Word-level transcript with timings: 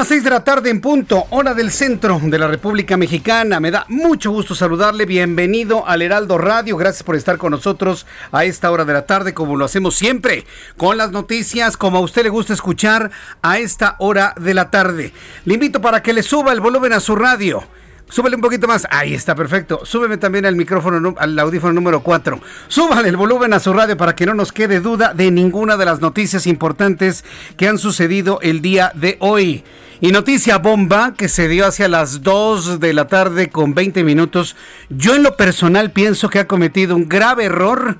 Las 0.00 0.08
seis 0.08 0.24
de 0.24 0.30
la 0.30 0.42
tarde 0.42 0.70
en 0.70 0.80
punto, 0.80 1.26
hora 1.28 1.52
del 1.52 1.70
centro 1.70 2.18
de 2.22 2.38
la 2.38 2.46
República 2.46 2.96
Mexicana. 2.96 3.60
Me 3.60 3.70
da 3.70 3.84
mucho 3.88 4.30
gusto 4.30 4.54
saludarle. 4.54 5.04
Bienvenido 5.04 5.86
al 5.86 6.00
Heraldo 6.00 6.38
Radio. 6.38 6.78
Gracias 6.78 7.02
por 7.02 7.16
estar 7.16 7.36
con 7.36 7.50
nosotros 7.50 8.06
a 8.32 8.46
esta 8.46 8.70
hora 8.70 8.86
de 8.86 8.94
la 8.94 9.04
tarde, 9.04 9.34
como 9.34 9.56
lo 9.56 9.66
hacemos 9.66 9.96
siempre, 9.96 10.46
con 10.78 10.96
las 10.96 11.10
noticias, 11.10 11.76
como 11.76 11.98
a 11.98 12.00
usted 12.00 12.22
le 12.22 12.30
gusta 12.30 12.54
escuchar 12.54 13.10
a 13.42 13.58
esta 13.58 13.96
hora 13.98 14.34
de 14.40 14.54
la 14.54 14.70
tarde. 14.70 15.12
Le 15.44 15.52
invito 15.52 15.82
para 15.82 16.02
que 16.02 16.14
le 16.14 16.22
suba 16.22 16.54
el 16.54 16.60
volumen 16.60 16.94
a 16.94 17.00
su 17.00 17.14
radio 17.14 17.62
Súbele 18.10 18.34
un 18.34 18.42
poquito 18.42 18.66
más. 18.66 18.86
Ahí 18.90 19.14
está, 19.14 19.36
perfecto. 19.36 19.80
Súbeme 19.84 20.16
también 20.16 20.44
al 20.44 20.56
micrófono, 20.56 21.14
al 21.16 21.38
audífono 21.38 21.72
número 21.72 22.02
4. 22.02 22.40
Súbale 22.66 23.08
el 23.08 23.16
volumen 23.16 23.52
a 23.54 23.60
su 23.60 23.72
radio 23.72 23.96
para 23.96 24.16
que 24.16 24.26
no 24.26 24.34
nos 24.34 24.52
quede 24.52 24.80
duda 24.80 25.14
de 25.14 25.30
ninguna 25.30 25.76
de 25.76 25.84
las 25.84 26.00
noticias 26.00 26.46
importantes 26.48 27.24
que 27.56 27.68
han 27.68 27.78
sucedido 27.78 28.40
el 28.42 28.60
día 28.62 28.90
de 28.96 29.16
hoy. 29.20 29.62
Y 30.00 30.10
noticia 30.10 30.58
bomba 30.58 31.14
que 31.16 31.28
se 31.28 31.46
dio 31.46 31.66
hacia 31.66 31.86
las 31.86 32.22
2 32.22 32.80
de 32.80 32.94
la 32.94 33.06
tarde 33.06 33.48
con 33.48 33.74
20 33.74 34.02
minutos. 34.02 34.56
Yo 34.88 35.14
en 35.14 35.22
lo 35.22 35.36
personal 35.36 35.92
pienso 35.92 36.30
que 36.30 36.40
ha 36.40 36.48
cometido 36.48 36.96
un 36.96 37.08
grave 37.08 37.44
error. 37.44 37.98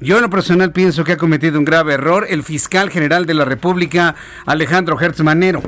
Yo 0.00 0.16
en 0.16 0.22
lo 0.22 0.30
personal 0.30 0.72
pienso 0.72 1.04
que 1.04 1.12
ha 1.12 1.16
cometido 1.18 1.58
un 1.58 1.66
grave 1.66 1.94
error 1.94 2.26
el 2.30 2.44
fiscal 2.44 2.88
general 2.88 3.26
de 3.26 3.34
la 3.34 3.44
República, 3.44 4.14
Alejandro 4.46 4.98
Hertz 4.98 5.20
Manero. 5.20 5.60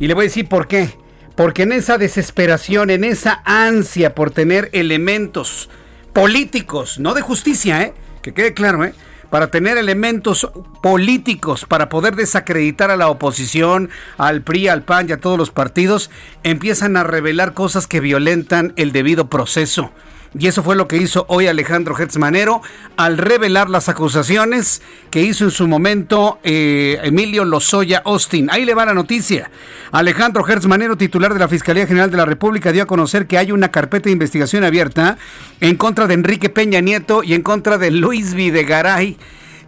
Y 0.00 0.08
le 0.08 0.14
voy 0.14 0.24
a 0.24 0.28
decir 0.28 0.48
por 0.48 0.66
qué. 0.66 1.05
Porque 1.36 1.62
en 1.62 1.72
esa 1.72 1.98
desesperación, 1.98 2.90
en 2.90 3.04
esa 3.04 3.42
ansia 3.44 4.14
por 4.14 4.30
tener 4.30 4.70
elementos 4.72 5.68
políticos, 6.12 6.98
no 6.98 7.14
de 7.14 7.20
justicia, 7.20 7.82
¿eh? 7.82 7.94
que 8.22 8.32
quede 8.32 8.54
claro, 8.54 8.84
¿eh? 8.84 8.94
para 9.30 9.50
tener 9.50 9.76
elementos 9.76 10.48
políticos 10.82 11.66
para 11.68 11.88
poder 11.88 12.16
desacreditar 12.16 12.90
a 12.90 12.96
la 12.96 13.08
oposición, 13.08 13.90
al 14.16 14.42
PRI, 14.42 14.68
al 14.68 14.82
PAN 14.82 15.08
y 15.08 15.12
a 15.12 15.20
todos 15.20 15.36
los 15.36 15.50
partidos, 15.50 16.10
empiezan 16.42 16.96
a 16.96 17.04
revelar 17.04 17.52
cosas 17.52 17.86
que 17.86 18.00
violentan 18.00 18.72
el 18.76 18.92
debido 18.92 19.28
proceso. 19.28 19.92
Y 20.38 20.48
eso 20.48 20.62
fue 20.62 20.76
lo 20.76 20.86
que 20.86 20.98
hizo 20.98 21.24
hoy 21.28 21.46
Alejandro 21.46 21.96
Hertzmanero 21.98 22.60
al 22.96 23.16
revelar 23.16 23.70
las 23.70 23.88
acusaciones 23.88 24.82
que 25.10 25.22
hizo 25.22 25.44
en 25.44 25.50
su 25.50 25.66
momento 25.66 26.38
eh, 26.42 26.98
Emilio 27.02 27.44
Lozoya 27.46 28.02
Austin. 28.04 28.50
Ahí 28.50 28.66
le 28.66 28.74
va 28.74 28.84
la 28.84 28.92
noticia. 28.92 29.50
Alejandro 29.92 30.46
Hertzmanero, 30.46 30.96
titular 30.96 31.32
de 31.32 31.40
la 31.40 31.48
Fiscalía 31.48 31.86
General 31.86 32.10
de 32.10 32.18
la 32.18 32.26
República, 32.26 32.70
dio 32.70 32.82
a 32.82 32.86
conocer 32.86 33.26
que 33.26 33.38
hay 33.38 33.50
una 33.50 33.70
carpeta 33.70 34.04
de 34.04 34.12
investigación 34.12 34.62
abierta 34.62 35.16
en 35.60 35.76
contra 35.76 36.06
de 36.06 36.14
Enrique 36.14 36.50
Peña 36.50 36.80
Nieto 36.80 37.22
y 37.22 37.32
en 37.32 37.42
contra 37.42 37.78
de 37.78 37.90
Luis 37.90 38.34
Videgaray, 38.34 39.16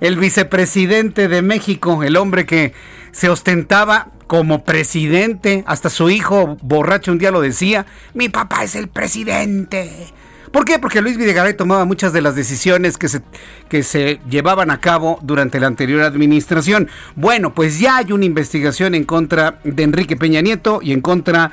el 0.00 0.16
vicepresidente 0.16 1.28
de 1.28 1.40
México, 1.40 2.02
el 2.02 2.16
hombre 2.16 2.44
que 2.44 2.74
se 3.10 3.30
ostentaba 3.30 4.08
como 4.26 4.64
presidente, 4.64 5.64
hasta 5.66 5.88
su 5.88 6.10
hijo 6.10 6.58
borracho 6.60 7.10
un 7.10 7.18
día 7.18 7.30
lo 7.30 7.40
decía, 7.40 7.86
mi 8.12 8.28
papá 8.28 8.64
es 8.64 8.74
el 8.74 8.88
presidente. 8.88 10.12
¿Por 10.52 10.64
qué? 10.64 10.78
Porque 10.78 11.00
Luis 11.00 11.16
Videgaray 11.16 11.54
tomaba 11.54 11.84
muchas 11.84 12.12
de 12.12 12.22
las 12.22 12.34
decisiones 12.34 12.96
que 12.96 13.08
se, 13.08 13.22
que 13.68 13.82
se 13.82 14.20
llevaban 14.28 14.70
a 14.70 14.80
cabo 14.80 15.18
durante 15.22 15.60
la 15.60 15.66
anterior 15.66 16.02
administración. 16.02 16.88
Bueno, 17.16 17.54
pues 17.54 17.78
ya 17.78 17.98
hay 17.98 18.12
una 18.12 18.24
investigación 18.24 18.94
en 18.94 19.04
contra 19.04 19.60
de 19.64 19.82
Enrique 19.82 20.16
Peña 20.16 20.40
Nieto 20.40 20.80
y 20.82 20.92
en 20.92 21.00
contra 21.00 21.52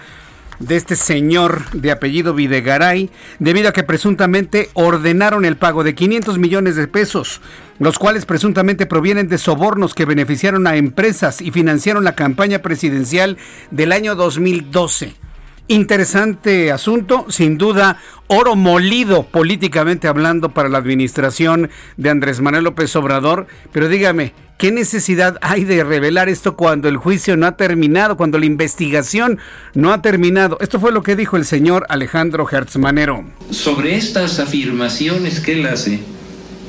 de 0.59 0.75
este 0.75 0.95
señor 0.95 1.69
de 1.71 1.91
apellido 1.91 2.33
Videgaray, 2.33 3.09
debido 3.39 3.69
a 3.69 3.73
que 3.73 3.83
presuntamente 3.83 4.69
ordenaron 4.73 5.45
el 5.45 5.57
pago 5.57 5.83
de 5.83 5.95
500 5.95 6.37
millones 6.37 6.75
de 6.75 6.87
pesos, 6.87 7.41
los 7.79 7.99
cuales 7.99 8.25
presuntamente 8.25 8.85
provienen 8.85 9.27
de 9.27 9.37
sobornos 9.37 9.93
que 9.93 10.05
beneficiaron 10.05 10.67
a 10.67 10.77
empresas 10.77 11.41
y 11.41 11.51
financiaron 11.51 12.03
la 12.03 12.15
campaña 12.15 12.59
presidencial 12.59 13.37
del 13.71 13.91
año 13.91 14.15
2012. 14.15 15.24
Interesante 15.67 16.71
asunto, 16.71 17.25
sin 17.29 17.57
duda, 17.57 17.97
oro 18.27 18.55
molido 18.55 19.23
políticamente 19.23 20.07
hablando 20.07 20.49
para 20.49 20.69
la 20.69 20.77
administración 20.77 21.71
de 21.97 22.11
Andrés 22.11 22.39
Manuel 22.39 22.65
López 22.65 22.95
Obrador, 22.95 23.47
pero 23.71 23.89
dígame, 23.89 24.33
¿qué 24.59 24.71
necesidad 24.71 25.39
hay 25.41 25.63
de 25.63 25.83
revelar 25.83 26.29
esto 26.29 26.55
cuando 26.55 26.87
el 26.87 26.97
juicio 26.97 27.35
no 27.35 27.47
ha 27.47 27.57
terminado, 27.57 28.15
cuando 28.15 28.37
la 28.37 28.45
investigación 28.45 29.39
no 29.73 29.91
ha 29.91 30.03
terminado? 30.03 30.59
Esto 30.61 30.79
fue 30.79 30.91
lo 30.91 31.01
que 31.01 31.15
dijo 31.15 31.35
el 31.35 31.45
señor 31.45 31.87
Alejandro 31.89 32.47
Hertzmanero. 32.47 33.25
Sobre 33.49 33.95
estas 33.95 34.37
afirmaciones 34.37 35.39
que 35.39 35.53
él 35.53 35.65
hace, 35.65 35.99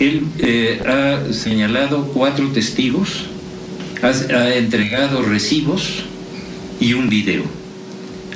él 0.00 0.22
eh, 0.38 0.80
ha 0.86 1.34
señalado 1.34 2.06
cuatro 2.14 2.48
testigos, 2.48 3.26
ha 4.02 4.54
entregado 4.54 5.20
recibos 5.20 6.06
y 6.80 6.94
un 6.94 7.10
video. 7.10 7.65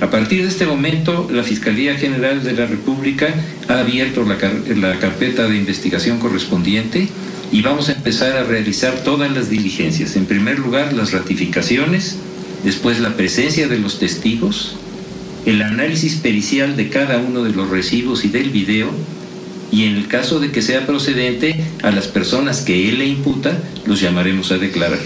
A 0.01 0.09
partir 0.09 0.43
de 0.43 0.49
este 0.49 0.65
momento, 0.65 1.29
la 1.31 1.43
Fiscalía 1.43 1.95
General 1.95 2.43
de 2.43 2.53
la 2.55 2.65
República 2.65 3.35
ha 3.69 3.81
abierto 3.81 4.25
la, 4.25 4.39
carpeta 4.99 5.47
de 5.47 5.59
investigación 5.59 6.19
correspondiente 6.19 7.07
y 7.53 7.61
vamos 7.61 7.91
a 7.91 7.93
empezar 7.93 8.35
a 8.39 8.45
realizar 8.45 9.05
todas 9.05 9.31
las 9.31 9.51
diligencias. 9.51 10.17
En 10.17 10.25
primer 10.25 10.59
lugar, 10.59 10.95
las 10.95 11.13
ratificaciones, 11.13 12.17
después 12.65 12.99
la 12.99 13.15
presencia 13.15 13.69
de 13.69 13.79
los 13.79 13.99
testigos, 13.99 14.77
el 15.45 15.61
análisis 15.61 16.17
pericial 16.17 16.77
de 16.77 16.89
cada 16.89 17.19
uno 17.19 17.43
de 17.43 17.51
los 17.51 17.69
recibos 17.69 18.25
y 18.25 18.29
del 18.29 18.49
video, 18.49 18.91
y 19.71 19.85
en 19.85 19.97
el 19.97 20.09
caso 20.09 20.41
de 20.41 20.51
que 20.51 20.63
sea 20.63 20.87
procedente, 20.87 21.63
a 21.83 21.91
las 21.91 22.09
personas 22.09 22.63
que 22.63 22.89
él 22.89 23.01
le 23.01 23.07
imputa, 23.07 23.59
los 23.85 24.01
llamaremos 24.01 24.51
a 24.51 24.57
declarar. 24.57 24.99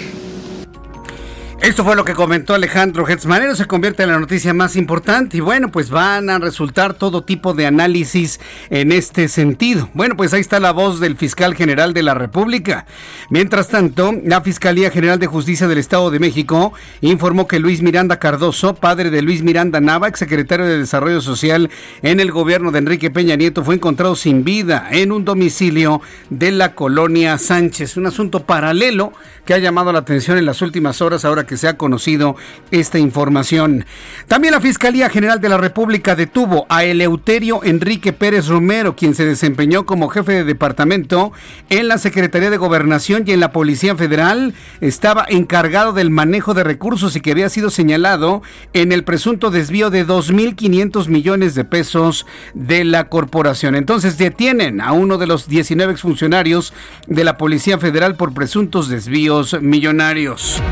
Esto 1.65 1.83
fue 1.83 1.97
lo 1.97 2.05
que 2.05 2.13
comentó 2.13 2.53
Alejandro 2.53 3.09
Hertzmanero, 3.09 3.57
se 3.57 3.65
convierte 3.65 4.03
en 4.03 4.11
la 4.11 4.21
noticia 4.21 4.53
más 4.53 4.77
importante 4.77 5.39
y 5.39 5.41
bueno, 5.41 5.71
pues 5.73 5.89
van 5.89 6.29
a 6.29 6.39
resultar 6.39 6.93
todo 6.93 7.25
tipo 7.25 7.55
de 7.55 7.65
análisis 7.65 8.39
en 8.69 8.93
este 8.93 9.29
sentido. 9.29 9.89
Bueno, 9.95 10.15
pues 10.15 10.35
ahí 10.35 10.43
está 10.43 10.61
la 10.61 10.73
voz 10.73 11.01
del 11.01 11.17
fiscal 11.17 11.55
general 11.55 11.95
de 11.95 12.03
la 12.03 12.13
República. 12.13 12.85
Mientras 13.31 13.69
tanto, 13.69 14.13
la 14.25 14.43
Fiscalía 14.43 14.91
General 14.91 15.19
de 15.19 15.27
Justicia 15.27 15.67
del 15.67 15.79
Estado 15.79 16.11
de 16.11 16.19
México 16.19 16.75
informó 17.01 17.49
que 17.49 17.59
Luis 17.59 17.81
Miranda 17.81 18.19
Cardoso, 18.19 18.75
padre 18.75 19.09
de 19.09 19.23
Luis 19.23 19.43
Miranda 19.43 19.81
Nava, 19.81 20.15
secretario 20.15 20.67
de 20.67 20.77
Desarrollo 20.77 21.23
Social 21.23 21.71
en 22.03 22.21
el 22.21 22.31
gobierno 22.31 22.73
de 22.73 22.81
Enrique 22.81 23.11
Peña 23.11 23.37
Nieto, 23.37 23.65
fue 23.65 23.77
encontrado 23.77 24.17
sin 24.17 24.45
vida 24.45 24.89
en 24.91 25.13
un 25.13 25.25
domicilio 25.25 26.03
de 26.29 26.53
la 26.53 26.75
colonia 26.75 27.39
Sánchez. 27.39 27.97
Un 27.97 28.07
asunto 28.07 28.45
paralelo 28.45 29.15
que 29.47 29.55
ha 29.55 29.59
llamado 29.59 29.93
la 29.93 30.01
atención 30.01 30.37
en 30.37 30.45
las 30.45 30.61
últimas 30.61 31.01
horas 31.01 31.25
ahora 31.25 31.47
que 31.47 31.54
se 31.59 31.69
ha 31.69 31.77
conocido 31.77 32.37
esta 32.71 32.99
información. 32.99 33.87
También 34.29 34.53
la 34.53 34.61
Fiscalía 34.61 35.09
General 35.09 35.41
de 35.41 35.49
la 35.49 35.59
República 35.59 36.15
detuvo 36.15 36.67
a 36.69 36.85
Eleuterio 36.85 37.63
Enrique 37.65 38.13
Pérez 38.13 38.49
Romero, 38.49 38.97
quien 38.97 39.15
se 39.15 39.25
desempeñó 39.25 39.87
como 39.87 40.09
jefe 40.09 40.33
de 40.33 40.45
departamento 40.45 41.33
en 41.71 41.89
la 41.89 41.99
Secretaría 41.99 42.51
de 42.51 42.57
Gobernación 42.57 43.25
y 43.27 43.33
en 43.33 43.41
la 43.41 43.53
Policía 43.53 43.97
Federal. 43.97 44.55
Estaba 44.81 45.27
encargado 45.29 45.93
del 45.93 46.11
manejo 46.11 46.55
de 46.55 46.65
recursos 46.65 47.17
y 47.17 47.21
que 47.21 47.33
había 47.33 47.49
sido 47.49 47.71
señalado 47.71 48.43
en 48.73 48.93
el 48.93 49.05
presunto 49.05 49.51
desvío 49.51 49.91
de 49.91 50.07
2.500 50.07 51.09
millones 51.09 51.55
de 51.55 51.65
pesos 51.65 52.27
de 52.55 52.85
la 52.85 53.09
corporación. 53.09 53.75
Entonces 53.75 54.19
detienen 54.19 54.81
a 54.81 54.93
uno 54.93 55.19
de 55.19 55.27
los 55.27 55.49
19 55.49 55.93
exfuncionarios 55.93 56.73
de 57.07 57.25
la 57.25 57.37
Policía 57.37 57.79
Federal 57.79 58.17
por 58.17 58.33
presuntos 58.35 58.89
desvíos 58.89 59.61
millonarios. 59.61 60.63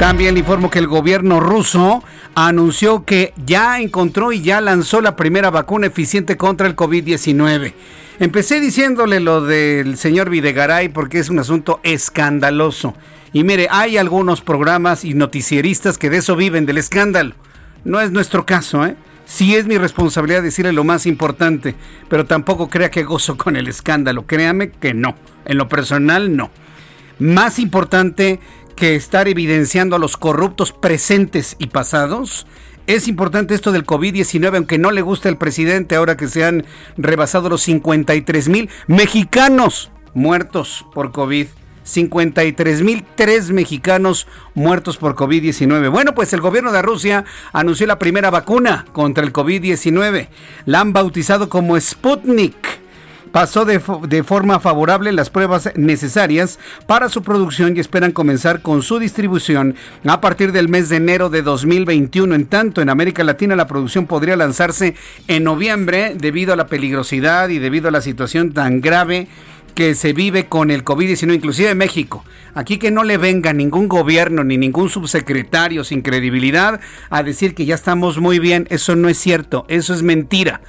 También 0.00 0.38
informo 0.38 0.70
que 0.70 0.78
el 0.78 0.86
gobierno 0.86 1.40
ruso 1.40 2.02
anunció 2.34 3.04
que 3.04 3.34
ya 3.44 3.80
encontró 3.80 4.32
y 4.32 4.40
ya 4.40 4.62
lanzó 4.62 5.02
la 5.02 5.14
primera 5.14 5.50
vacuna 5.50 5.88
eficiente 5.88 6.38
contra 6.38 6.66
el 6.66 6.74
COVID-19. 6.74 7.74
Empecé 8.18 8.60
diciéndole 8.60 9.20
lo 9.20 9.42
del 9.42 9.98
señor 9.98 10.30
Videgaray 10.30 10.88
porque 10.88 11.18
es 11.18 11.28
un 11.28 11.38
asunto 11.38 11.80
escandaloso. 11.82 12.94
Y 13.34 13.44
mire, 13.44 13.68
hay 13.70 13.98
algunos 13.98 14.40
programas 14.40 15.04
y 15.04 15.12
noticieristas 15.12 15.98
que 15.98 16.08
de 16.08 16.16
eso 16.16 16.34
viven, 16.34 16.64
del 16.64 16.78
escándalo. 16.78 17.34
No 17.84 18.00
es 18.00 18.10
nuestro 18.10 18.46
caso, 18.46 18.86
¿eh? 18.86 18.96
Sí 19.26 19.54
es 19.54 19.66
mi 19.66 19.76
responsabilidad 19.76 20.42
decirle 20.42 20.72
lo 20.72 20.82
más 20.82 21.04
importante, 21.04 21.74
pero 22.08 22.24
tampoco 22.24 22.70
crea 22.70 22.90
que 22.90 23.04
gozo 23.04 23.36
con 23.36 23.54
el 23.54 23.68
escándalo. 23.68 24.26
Créame 24.26 24.70
que 24.70 24.94
no. 24.94 25.14
En 25.44 25.58
lo 25.58 25.68
personal, 25.68 26.34
no. 26.34 26.50
Más 27.20 27.58
importante 27.58 28.40
que 28.80 28.96
estar 28.96 29.28
evidenciando 29.28 29.94
a 29.94 29.98
los 29.98 30.16
corruptos 30.16 30.72
presentes 30.72 31.54
y 31.58 31.66
pasados, 31.66 32.46
es 32.86 33.08
importante 33.08 33.54
esto 33.54 33.72
del 33.72 33.84
COVID-19, 33.84 34.56
aunque 34.56 34.78
no 34.78 34.90
le 34.90 35.02
guste 35.02 35.28
al 35.28 35.36
presidente 35.36 35.96
ahora 35.96 36.16
que 36.16 36.28
se 36.28 36.46
han 36.46 36.64
rebasado 36.96 37.50
los 37.50 37.60
53 37.60 38.48
mil 38.48 38.70
mexicanos 38.86 39.90
muertos 40.14 40.86
por 40.94 41.12
COVID. 41.12 41.46
53 41.82 42.82
mil 42.82 43.04
tres 43.14 43.50
mexicanos 43.50 44.26
muertos 44.54 44.96
por 44.96 45.14
COVID-19. 45.14 45.90
Bueno, 45.90 46.14
pues 46.14 46.32
el 46.32 46.40
gobierno 46.40 46.72
de 46.72 46.80
Rusia 46.80 47.24
anunció 47.52 47.86
la 47.86 47.98
primera 47.98 48.30
vacuna 48.30 48.86
contra 48.92 49.24
el 49.24 49.32
COVID-19. 49.32 50.28
La 50.64 50.80
han 50.80 50.92
bautizado 50.94 51.50
como 51.50 51.78
Sputnik 51.78 52.79
pasó 53.32 53.64
de, 53.64 53.80
de, 54.08 54.22
forma 54.22 54.60
favorable 54.60 55.12
las 55.12 55.30
pruebas 55.30 55.70
necesarias 55.76 56.58
para 56.86 57.08
su 57.08 57.22
producción 57.22 57.76
y 57.76 57.80
esperan 57.80 58.12
comenzar 58.12 58.62
con 58.62 58.82
su 58.82 58.98
distribución 58.98 59.74
a 60.06 60.20
partir 60.20 60.52
del 60.52 60.68
mes 60.68 60.88
de 60.88 60.96
enero 60.96 61.30
de 61.30 61.42
2021. 61.42 62.34
En 62.34 62.46
tanto, 62.46 62.82
en 62.82 62.90
América 62.90 63.24
Latina 63.24 63.56
la 63.56 63.66
producción 63.66 64.06
podría 64.06 64.36
lanzarse 64.36 64.94
en 65.28 65.44
noviembre 65.44 66.14
debido 66.16 66.52
a 66.52 66.56
la 66.56 66.66
peligrosidad 66.66 67.48
y 67.48 67.58
debido 67.58 67.88
a 67.88 67.92
la 67.92 68.00
situación 68.00 68.52
tan 68.52 68.80
grave 68.80 69.28
que 69.74 69.94
se 69.94 70.12
vive 70.12 70.46
con 70.46 70.70
el 70.70 70.84
COVID-19, 70.84 71.34
inclusive 71.34 71.70
en 71.70 71.78
México. 71.78 72.24
Aquí 72.54 72.78
que 72.78 72.90
no 72.90 73.04
le 73.04 73.16
venga 73.16 73.52
ningún 73.52 73.88
gobierno 73.88 74.44
ni 74.44 74.58
ningún 74.58 74.88
subsecretario 74.88 75.84
sin 75.84 76.02
credibilidad 76.02 76.80
a 77.08 77.22
decir 77.22 77.54
que 77.54 77.64
ya 77.64 77.74
estamos 77.74 78.18
muy 78.18 78.38
bien. 78.38 78.66
Eso 78.70 78.96
no 78.96 79.08
es 79.08 79.18
cierto, 79.18 79.64
eso 79.68 79.94
es 79.94 80.02
mentira. 80.02 80.60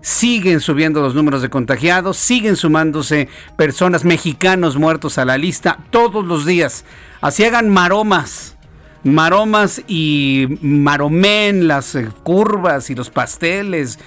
Siguen 0.00 0.60
subiendo 0.60 1.00
los 1.00 1.14
números 1.14 1.42
de 1.42 1.50
contagiados, 1.50 2.16
siguen 2.16 2.56
sumándose 2.56 3.28
personas 3.56 4.04
mexicanos 4.04 4.76
muertos 4.76 5.18
a 5.18 5.24
la 5.24 5.36
lista 5.36 5.78
todos 5.90 6.24
los 6.24 6.46
días. 6.46 6.84
Así 7.20 7.44
hagan 7.44 7.68
maromas, 7.68 8.56
maromas 9.02 9.82
y 9.88 10.58
maromén, 10.62 11.66
las 11.66 11.94
eh, 11.94 12.08
curvas 12.22 12.90
y 12.90 12.94
los 12.94 13.10
pasteles 13.10 13.98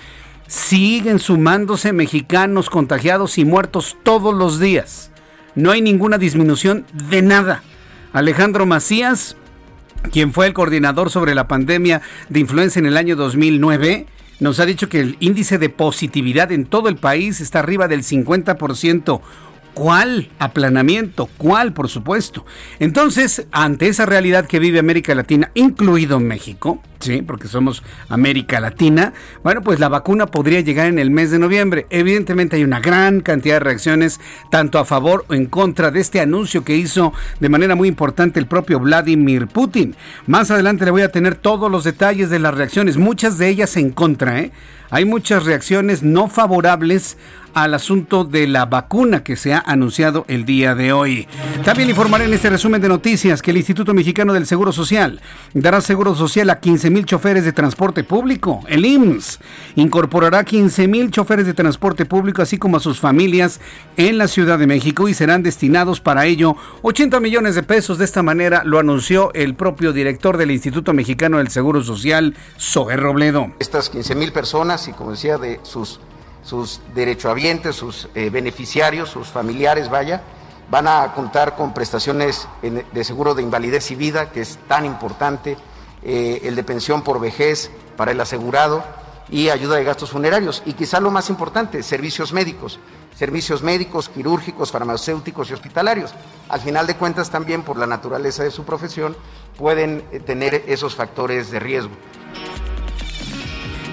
siguen 0.48 1.20
sumándose 1.20 1.94
mexicanos 1.94 2.70
contagiados 2.70 3.38
y 3.38 3.46
muertos 3.46 3.98
todos 4.04 4.34
los 4.36 4.60
días. 4.60 5.10
No 5.56 5.72
hay 5.72 5.82
ninguna 5.82 6.18
disminución 6.18 6.86
de 7.10 7.22
nada. 7.22 7.64
Alejandro 8.12 8.66
Macías, 8.66 9.38
quien 10.12 10.34
fue 10.34 10.48
el 10.48 10.54
coordinador 10.54 11.10
sobre 11.10 11.36
la 11.36 11.48
pandemia 11.48 12.02
de 12.28 12.42
influenza 12.42 12.80
en 12.80 12.86
el 12.86 12.98
año 12.98 13.16
2009, 13.16 14.08
nos 14.42 14.60
ha 14.60 14.66
dicho 14.66 14.90
que 14.90 15.00
el 15.00 15.18
índice 15.20 15.60
de 15.60 15.70
positividad 15.70 16.52
en 16.52 16.66
todo 16.66 16.90
el 16.90 16.96
país 16.96 17.42
está 17.42 17.60
arriba 17.60 17.88
del 17.88 18.02
50%. 18.02 19.22
¿Cuál 19.74 20.30
aplanamiento? 20.38 21.30
¿Cuál, 21.38 21.72
por 21.72 21.88
supuesto? 21.88 22.46
Entonces, 22.80 23.48
ante 23.52 23.88
esa 23.88 24.06
realidad 24.06 24.46
que 24.46 24.60
vive 24.60 24.80
América 24.80 25.16
Latina, 25.16 25.50
incluido 25.54 26.20
México, 26.20 26.84
sí, 27.00 27.22
porque 27.22 27.48
somos 27.48 27.82
América 28.10 28.60
Latina, 28.60 29.14
bueno, 29.44 29.62
pues 29.62 29.80
la 29.80 29.88
vacuna 29.88 30.26
podría 30.26 30.60
llegar 30.60 30.88
en 30.88 31.00
el 31.00 31.10
mes 31.10 31.32
de 31.32 31.40
noviembre. 31.40 31.88
Evidentemente 31.90 32.58
hay 32.58 32.66
una 32.66 32.82
gran 32.82 33.22
cantidad 33.22 33.56
de 33.56 33.60
reacciones, 33.62 34.20
tanto 34.50 34.78
a 34.78 34.86
favor 34.86 35.24
o 35.30 35.34
en 35.34 35.46
contra 35.46 35.90
de 35.90 36.02
este 36.02 36.20
anuncio 36.20 36.66
que 36.66 36.76
hizo 36.76 37.14
de 37.40 37.50
manera 37.50 37.76
muy 37.76 37.88
importante 37.88 38.40
el 38.40 38.48
propio 38.48 38.80
Vladimir 38.80 39.48
Putin. 39.48 39.96
Más 40.28 40.52
adelante 40.52 40.84
le 40.84 40.92
voy 40.92 41.04
a 41.04 41.12
tener 41.14 41.36
todos 41.36 41.72
los 41.72 41.86
detalles 41.86 42.30
de 42.30 42.40
las 42.40 42.56
reacciones, 42.56 42.98
muchas 42.98 43.38
de 43.38 43.48
ellas 43.48 43.78
en 43.78 43.92
contra, 43.92 44.40
¿eh? 44.40 44.52
Hay 44.94 45.06
muchas 45.06 45.46
reacciones 45.46 46.04
no 46.04 46.28
favorables 46.28 47.18
al 47.54 47.74
asunto 47.74 48.24
de 48.24 48.48
la 48.48 48.66
vacuna 48.66 49.24
que 49.24 49.36
se 49.36 49.54
ha 49.54 49.60
anunciado 49.60 50.26
el 50.28 50.46
día 50.46 50.76
de 50.76 50.94
hoy. 50.94 51.28
También 51.64 51.90
informaré 51.90 52.26
en 52.26 52.34
este 52.34 52.50
resumen 52.50 52.82
de 52.82 52.88
noticias 52.88 53.42
que 53.42 53.52
el 53.52 53.58
Instituto 53.58 53.94
Mexicano 53.94 54.34
del 54.34 54.46
Seguro 54.46 54.72
Social 54.72 55.22
dará 55.54 55.82
seguro 55.82 56.16
social 56.16 56.50
a 56.50 56.60
15 56.60 56.90
mil 56.90 57.06
choferes 57.06 57.46
de 57.46 57.54
transporte 57.54 58.04
público. 58.04 58.62
El 58.68 58.86
IMSS 58.86 59.40
incorporará 59.76 60.44
15 60.44 60.88
mil 60.88 61.12
choferes 61.12 61.46
de 61.46 61.54
transporte 61.54 62.06
público 62.06 62.42
así 62.42 62.58
como 62.58 62.78
a 62.78 62.80
sus 62.80 63.00
familias 63.00 63.60
en 63.98 64.18
la 64.18 64.28
Ciudad 64.28 64.60
de 64.60 64.68
México 64.68 65.08
y 65.08 65.14
serán 65.14 65.44
destinados 65.44 66.00
para 66.00 66.26
ello 66.26 66.56
80 66.82 67.20
millones 67.20 67.56
de 67.56 67.64
pesos. 67.64 67.98
De 67.98 68.06
esta 68.06 68.24
manera 68.24 68.64
lo 68.66 68.80
anunció 68.80 69.34
el 69.34 69.56
propio 69.56 69.94
director 69.94 70.38
del 70.38 70.52
Instituto 70.52 70.94
Mexicano 70.94 71.38
del 71.38 71.50
Seguro 71.50 71.84
Social, 71.84 72.36
Zoe 72.60 72.96
Robledo. 72.96 73.52
Estas 73.60 73.90
15 73.90 74.16
mil 74.16 74.32
personas 74.32 74.88
y 74.88 74.94
como 74.94 75.12
decía 75.12 75.38
de 75.38 75.60
sus 75.64 76.00
sus 76.44 76.82
derechohabientes, 76.94 77.76
sus 77.76 78.10
eh, 78.16 78.30
beneficiarios, 78.30 79.10
sus 79.10 79.28
familiares, 79.28 79.90
vaya, 79.90 80.22
van 80.70 80.88
a 80.88 81.14
contar 81.14 81.56
con 81.56 81.74
prestaciones 81.74 82.48
de 82.62 83.04
seguro 83.04 83.36
de 83.36 83.44
invalidez 83.44 83.92
y 83.92 83.96
vida, 83.96 84.32
que 84.32 84.42
es 84.42 84.58
tan 84.68 84.86
importante, 84.86 85.58
eh, 86.02 86.42
el 86.44 86.56
de 86.56 86.64
pensión 86.64 87.04
por 87.04 87.20
vejez 87.20 87.70
para 87.98 88.12
el 88.12 88.22
asegurado 88.22 88.84
y 89.30 89.50
ayuda 89.50 89.76
de 89.76 89.84
gastos 89.84 90.12
funerarios. 90.12 90.64
Y 90.66 90.74
quizá 90.74 91.00
lo 91.00 91.12
más 91.12 91.30
importante, 91.30 91.84
servicios 91.84 92.34
médicos, 92.34 92.80
servicios 93.16 93.62
médicos, 93.64 94.10
quirúrgicos, 94.10 94.72
farmacéuticos 94.72 95.50
y 95.50 95.54
hospitalarios. 95.54 96.14
Al 96.50 96.62
final 96.62 96.88
de 96.88 96.96
cuentas, 96.96 97.30
también 97.30 97.64
por 97.64 97.78
la 97.78 97.86
naturaleza 97.86 98.44
de 98.44 98.52
su 98.52 98.64
profesión, 98.64 99.16
pueden 99.58 100.04
eh, 100.12 100.20
tener 100.20 100.64
esos 100.68 100.96
factores 100.96 101.52
de 101.52 101.60
riesgo. 101.60 101.92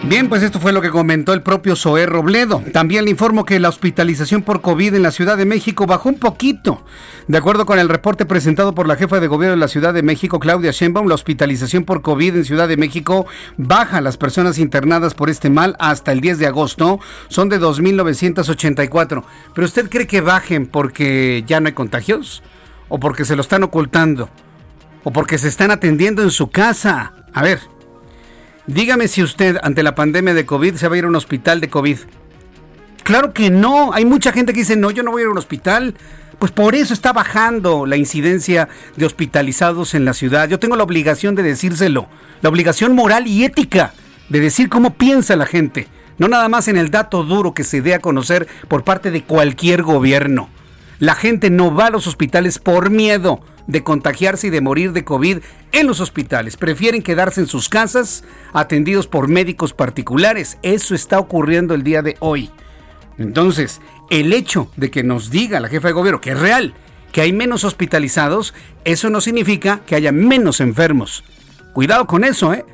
Bien, 0.04 0.28
pues 0.28 0.42
esto 0.42 0.60
fue 0.60 0.72
lo 0.72 0.80
que 0.80 0.90
comentó 0.90 1.34
el 1.34 1.42
propio 1.42 1.76
Zoé 1.76 2.06
Robledo. 2.06 2.62
También 2.72 3.04
le 3.04 3.10
informo 3.10 3.44
que 3.44 3.58
la 3.58 3.68
hospitalización 3.68 4.42
por 4.42 4.62
COVID 4.62 4.94
en 4.94 5.02
la 5.02 5.10
Ciudad 5.10 5.36
de 5.36 5.44
México 5.44 5.86
bajó 5.86 6.08
un 6.08 6.18
poquito. 6.18 6.84
De 7.26 7.36
acuerdo 7.36 7.66
con 7.66 7.78
el 7.78 7.90
reporte 7.90 8.24
presentado 8.24 8.74
por 8.74 8.86
la 8.86 8.96
jefa 8.96 9.20
de 9.20 9.26
gobierno 9.26 9.56
de 9.56 9.60
la 9.60 9.68
Ciudad 9.68 9.92
de 9.92 10.02
México, 10.02 10.38
Claudia 10.40 10.70
Sheinbaum, 10.70 11.08
la 11.08 11.14
hospitalización 11.14 11.84
por 11.84 12.00
COVID 12.00 12.36
en 12.36 12.44
Ciudad 12.44 12.68
de 12.68 12.78
México 12.78 13.26
baja. 13.58 14.00
Las 14.00 14.16
personas 14.16 14.58
internadas 14.58 15.14
por 15.14 15.28
este 15.28 15.50
mal 15.50 15.76
hasta 15.78 16.12
el 16.12 16.20
10 16.20 16.38
de 16.38 16.46
agosto 16.46 17.00
son 17.28 17.48
de 17.48 17.60
2.984. 17.60 19.24
¿Pero 19.54 19.66
usted 19.66 19.90
cree 19.90 20.06
que 20.06 20.20
bajen 20.20 20.68
porque 20.68 21.44
ya 21.46 21.60
no 21.60 21.66
hay 21.66 21.74
contagios? 21.74 22.42
¿O 22.88 22.98
porque 22.98 23.26
se 23.26 23.36
lo 23.36 23.42
están 23.42 23.64
ocultando? 23.64 24.30
¿O 25.04 25.12
porque 25.12 25.38
se 25.38 25.48
están 25.48 25.70
atendiendo 25.70 26.22
en 26.22 26.30
su 26.30 26.50
casa? 26.50 27.12
A 27.34 27.42
ver. 27.42 27.77
Dígame 28.68 29.08
si 29.08 29.22
usted 29.22 29.56
ante 29.62 29.82
la 29.82 29.94
pandemia 29.94 30.34
de 30.34 30.44
COVID 30.44 30.74
se 30.74 30.88
va 30.88 30.94
a 30.94 30.98
ir 30.98 31.04
a 31.04 31.08
un 31.08 31.16
hospital 31.16 31.58
de 31.62 31.70
COVID. 31.70 31.96
Claro 33.02 33.32
que 33.32 33.48
no. 33.48 33.94
Hay 33.94 34.04
mucha 34.04 34.30
gente 34.30 34.52
que 34.52 34.58
dice, 34.60 34.76
no, 34.76 34.90
yo 34.90 35.02
no 35.02 35.10
voy 35.10 35.22
a 35.22 35.24
ir 35.24 35.28
a 35.28 35.32
un 35.32 35.38
hospital. 35.38 35.94
Pues 36.38 36.52
por 36.52 36.74
eso 36.74 36.92
está 36.92 37.14
bajando 37.14 37.86
la 37.86 37.96
incidencia 37.96 38.68
de 38.94 39.06
hospitalizados 39.06 39.94
en 39.94 40.04
la 40.04 40.12
ciudad. 40.12 40.50
Yo 40.50 40.58
tengo 40.58 40.76
la 40.76 40.82
obligación 40.82 41.34
de 41.34 41.44
decírselo. 41.44 42.08
La 42.42 42.50
obligación 42.50 42.94
moral 42.94 43.26
y 43.26 43.42
ética 43.42 43.94
de 44.28 44.38
decir 44.38 44.68
cómo 44.68 44.92
piensa 44.94 45.34
la 45.34 45.46
gente. 45.46 45.88
No 46.18 46.28
nada 46.28 46.50
más 46.50 46.68
en 46.68 46.76
el 46.76 46.90
dato 46.90 47.24
duro 47.24 47.54
que 47.54 47.64
se 47.64 47.80
dé 47.80 47.94
a 47.94 48.00
conocer 48.00 48.46
por 48.68 48.84
parte 48.84 49.10
de 49.10 49.22
cualquier 49.22 49.82
gobierno. 49.82 50.50
La 50.98 51.14
gente 51.14 51.50
no 51.50 51.74
va 51.74 51.86
a 51.86 51.90
los 51.90 52.06
hospitales 52.06 52.58
por 52.58 52.90
miedo 52.90 53.40
de 53.68 53.84
contagiarse 53.84 54.48
y 54.48 54.50
de 54.50 54.60
morir 54.60 54.92
de 54.92 55.04
COVID 55.04 55.38
en 55.72 55.86
los 55.86 56.00
hospitales. 56.00 56.56
Prefieren 56.56 57.02
quedarse 57.02 57.40
en 57.40 57.46
sus 57.46 57.68
casas 57.68 58.24
atendidos 58.52 59.06
por 59.06 59.28
médicos 59.28 59.72
particulares. 59.72 60.58
Eso 60.62 60.94
está 60.94 61.18
ocurriendo 61.20 61.74
el 61.74 61.84
día 61.84 62.02
de 62.02 62.16
hoy. 62.18 62.50
Entonces, 63.18 63.80
el 64.10 64.32
hecho 64.32 64.70
de 64.76 64.90
que 64.90 65.02
nos 65.02 65.30
diga 65.30 65.60
la 65.60 65.68
jefa 65.68 65.88
de 65.88 65.94
gobierno 65.94 66.20
que 66.20 66.30
es 66.30 66.40
real, 66.40 66.74
que 67.12 67.20
hay 67.20 67.32
menos 67.32 67.64
hospitalizados, 67.64 68.54
eso 68.84 69.10
no 69.10 69.20
significa 69.20 69.80
que 69.86 69.94
haya 69.94 70.12
menos 70.12 70.60
enfermos. 70.60 71.24
Cuidado 71.72 72.06
con 72.06 72.24
eso, 72.24 72.52
¿eh? 72.54 72.64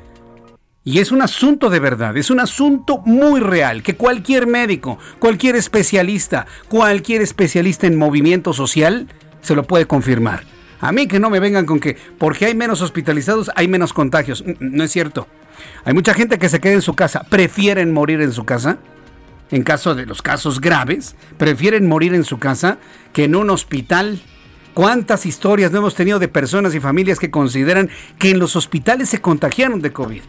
Y 0.87 0.99
es 0.99 1.11
un 1.11 1.23
asunto 1.23 1.71
de 1.71 1.79
verdad, 1.79 2.15
es 2.15 2.29
un 2.29 2.39
asunto 2.39 3.01
muy 3.07 3.39
real, 3.39 3.81
que 3.81 3.95
cualquier 3.95 4.45
médico, 4.45 4.99
cualquier 5.17 5.55
especialista, 5.55 6.45
cualquier 6.67 7.23
especialista 7.23 7.87
en 7.87 7.97
movimiento 7.97 8.53
social 8.53 9.07
se 9.41 9.55
lo 9.55 9.63
puede 9.63 9.87
confirmar. 9.87 10.43
A 10.79 10.91
mí 10.91 11.07
que 11.07 11.19
no 11.19 11.31
me 11.31 11.39
vengan 11.39 11.65
con 11.65 11.79
que 11.79 11.97
porque 12.19 12.45
hay 12.45 12.53
menos 12.53 12.83
hospitalizados 12.83 13.49
hay 13.55 13.67
menos 13.67 13.93
contagios. 13.93 14.43
No 14.59 14.83
es 14.83 14.91
cierto. 14.91 15.27
Hay 15.85 15.95
mucha 15.95 16.13
gente 16.13 16.37
que 16.37 16.49
se 16.49 16.59
queda 16.59 16.73
en 16.73 16.83
su 16.83 16.93
casa, 16.93 17.23
prefieren 17.23 17.91
morir 17.91 18.21
en 18.21 18.31
su 18.31 18.45
casa 18.45 18.77
en 19.49 19.63
caso 19.63 19.95
de 19.95 20.05
los 20.05 20.21
casos 20.21 20.61
graves, 20.61 21.15
prefieren 21.39 21.87
morir 21.87 22.13
en 22.13 22.23
su 22.23 22.37
casa 22.37 22.77
que 23.11 23.23
en 23.23 23.35
un 23.35 23.49
hospital. 23.49 24.21
¿Cuántas 24.75 25.25
historias 25.25 25.71
no 25.71 25.79
hemos 25.79 25.95
tenido 25.95 26.19
de 26.19 26.27
personas 26.27 26.75
y 26.75 26.79
familias 26.79 27.17
que 27.17 27.31
consideran 27.31 27.89
que 28.19 28.29
en 28.29 28.37
los 28.37 28.55
hospitales 28.55 29.09
se 29.09 29.19
contagiaron 29.19 29.81
de 29.81 29.91
COVID? 29.91 30.21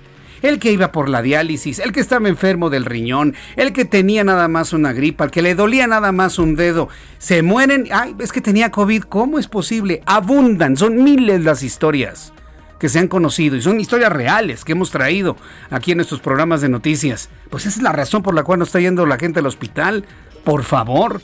El 0.43 0.59
que 0.59 0.73
iba 0.73 0.93
por 0.93 1.09
la 1.09 1.23
diálisis, 1.23 1.79
el 1.79 1.93
que 1.93 2.01
estaba 2.01 2.29
enfermo 2.29 2.71
del 2.71 2.85
riñón, 2.85 3.35
el 3.57 3.73
que 3.73 3.85
tenía 3.85 4.25
nada 4.25 4.49
más 4.49 4.73
una 4.73 4.93
gripa, 4.93 5.25
el 5.25 5.31
que 5.31 5.43
le 5.43 5.55
dolía 5.55 5.87
nada 5.87 6.13
más 6.13 6.39
un 6.39 6.57
dedo, 6.57 6.89
se 7.19 7.43
mueren. 7.43 7.89
Ay, 7.93 8.15
es 8.19 8.33
que 8.33 8.41
tenía 8.41 8.71
COVID, 8.71 9.03
¿cómo 9.03 9.39
es 9.39 9.49
posible? 9.49 10.03
Abundan, 10.07 10.77
son 10.77 11.03
miles 11.03 11.43
las 11.43 11.63
historias 11.63 12.33
que 12.79 12.89
se 12.89 12.99
han 12.99 13.09
conocido 13.09 13.57
y 13.57 13.63
son 13.63 13.81
historias 13.81 14.13
reales 14.13 14.65
que 14.65 14.73
hemos 14.73 14.91
traído 14.91 15.37
aquí 15.71 15.93
en 15.93 15.99
nuestros 15.99 16.21
programas 16.21 16.61
de 16.61 16.69
noticias. 16.69 17.31
Pues 17.51 17.67
esa 17.67 17.79
es 17.79 17.83
la 17.83 17.93
razón 17.93 18.23
por 18.23 18.35
la 18.35 18.43
cual 18.43 18.59
no 18.59 18.65
está 18.65 18.81
yendo 18.81 19.07
la 19.07 19.19
gente 19.19 19.41
al 19.41 19.47
hospital. 19.47 20.05
Por 20.45 20.63
favor, 20.63 21.21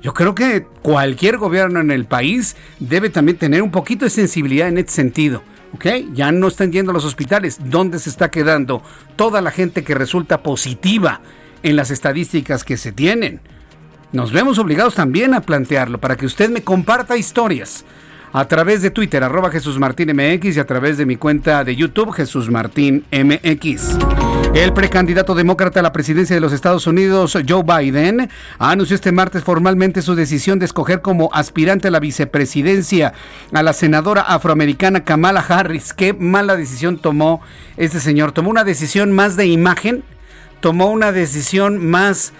yo 0.00 0.14
creo 0.14 0.34
que 0.34 0.66
cualquier 0.82 1.38
gobierno 1.38 1.80
en 1.80 1.90
el 1.90 2.04
país 2.04 2.56
debe 2.78 3.10
también 3.10 3.38
tener 3.38 3.62
un 3.62 3.70
poquito 3.70 4.04
de 4.04 4.10
sensibilidad 4.10 4.68
en 4.68 4.78
este 4.78 4.92
sentido. 4.92 5.42
¿Ok? 5.74 5.86
Ya 6.12 6.32
no 6.32 6.48
están 6.48 6.72
yendo 6.72 6.90
a 6.90 6.94
los 6.94 7.04
hospitales. 7.04 7.58
¿Dónde 7.64 7.98
se 7.98 8.10
está 8.10 8.30
quedando 8.30 8.82
toda 9.16 9.40
la 9.40 9.50
gente 9.50 9.84
que 9.84 9.94
resulta 9.94 10.42
positiva 10.42 11.20
en 11.62 11.76
las 11.76 11.90
estadísticas 11.90 12.64
que 12.64 12.76
se 12.76 12.92
tienen? 12.92 13.40
Nos 14.12 14.32
vemos 14.32 14.58
obligados 14.58 14.94
también 14.94 15.32
a 15.32 15.40
plantearlo 15.40 15.98
para 15.98 16.16
que 16.16 16.26
usted 16.26 16.50
me 16.50 16.62
comparta 16.62 17.16
historias 17.16 17.84
a 18.32 18.46
través 18.46 18.82
de 18.82 18.90
Twitter, 18.90 19.22
arroba 19.22 19.50
Jesús 19.50 19.78
Martín 19.78 20.10
y 20.18 20.58
a 20.58 20.66
través 20.66 20.98
de 20.98 21.06
mi 21.06 21.16
cuenta 21.16 21.64
de 21.64 21.76
YouTube, 21.76 22.12
Jesús 22.12 22.50
Martín. 22.50 23.04
El 24.54 24.74
precandidato 24.74 25.34
demócrata 25.34 25.80
a 25.80 25.82
la 25.82 25.92
presidencia 25.92 26.36
de 26.36 26.40
los 26.40 26.52
Estados 26.52 26.86
Unidos, 26.86 27.38
Joe 27.48 27.62
Biden, 27.62 28.28
anunció 28.58 28.94
este 28.94 29.10
martes 29.10 29.42
formalmente 29.42 30.02
su 30.02 30.14
decisión 30.14 30.58
de 30.58 30.66
escoger 30.66 31.00
como 31.00 31.30
aspirante 31.32 31.88
a 31.88 31.90
la 31.90 32.00
vicepresidencia 32.00 33.14
a 33.50 33.62
la 33.62 33.72
senadora 33.72 34.20
afroamericana 34.20 35.04
Kamala 35.04 35.40
Harris. 35.40 35.94
Qué 35.94 36.12
mala 36.12 36.54
decisión 36.54 36.98
tomó 36.98 37.40
este 37.78 37.98
señor. 37.98 38.32
Tomó 38.32 38.50
una 38.50 38.62
decisión 38.62 39.10
más 39.12 39.36
de 39.36 39.46
imagen, 39.46 40.04
tomó 40.60 40.90
una 40.90 41.12
decisión 41.12 41.86
más, 41.86 42.34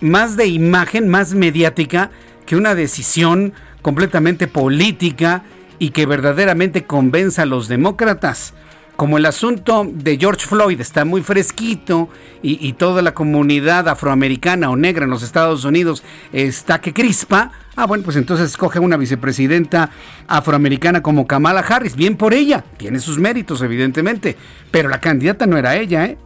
más 0.00 0.38
de 0.38 0.46
imagen, 0.46 1.08
más 1.08 1.34
mediática 1.34 2.10
que 2.46 2.56
una 2.56 2.74
decisión 2.74 3.52
completamente 3.82 4.46
política 4.46 5.42
y 5.78 5.90
que 5.90 6.06
verdaderamente 6.06 6.84
convenza 6.84 7.42
a 7.42 7.46
los 7.46 7.68
demócratas. 7.68 8.54
Como 8.98 9.16
el 9.16 9.26
asunto 9.26 9.88
de 9.88 10.16
George 10.18 10.44
Floyd 10.44 10.80
está 10.80 11.04
muy 11.04 11.22
fresquito 11.22 12.08
y, 12.42 12.72
toda 12.72 13.00
la 13.00 13.14
comunidad 13.14 13.86
afroamericana 13.86 14.70
o 14.70 14.76
negra 14.76 15.04
en 15.04 15.10
los 15.10 15.22
Estados 15.22 15.64
Unidos 15.64 16.02
está 16.32 16.80
que 16.80 16.92
crispa, 16.92 17.52
ah 17.76 17.86
bueno, 17.86 18.02
pues 18.02 18.16
entonces 18.16 18.50
escoge 18.50 18.80
una 18.80 18.96
vicepresidenta 18.96 19.90
afroamericana 20.26 21.00
como 21.00 21.28
Kamala 21.28 21.60
Harris. 21.60 21.94
Bien 21.94 22.16
por 22.16 22.34
ella, 22.34 22.64
tiene 22.76 22.98
sus 22.98 23.20
méritos 23.20 23.62
evidentemente, 23.62 24.36
pero 24.72 24.88
la 24.88 24.98
candidata 24.98 25.46
no 25.46 25.56
era 25.56 25.76
ella, 25.76 26.04
¿eh? 26.06 26.18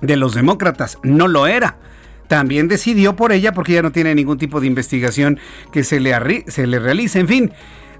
De 0.00 0.16
los 0.16 0.34
demócratas, 0.34 0.98
no 1.02 1.26
lo 1.26 1.48
era 1.48 1.78
también 2.28 2.68
decidió 2.68 3.16
por 3.16 3.32
ella 3.32 3.52
porque 3.52 3.72
ya 3.72 3.82
no 3.82 3.92
tiene 3.92 4.14
ningún 4.14 4.38
tipo 4.38 4.60
de 4.60 4.66
investigación 4.66 5.38
que 5.72 5.84
se 5.84 6.00
le, 6.00 6.44
se 6.46 6.66
le 6.66 6.78
realice. 6.78 7.20
En 7.20 7.28
fin, 7.28 7.52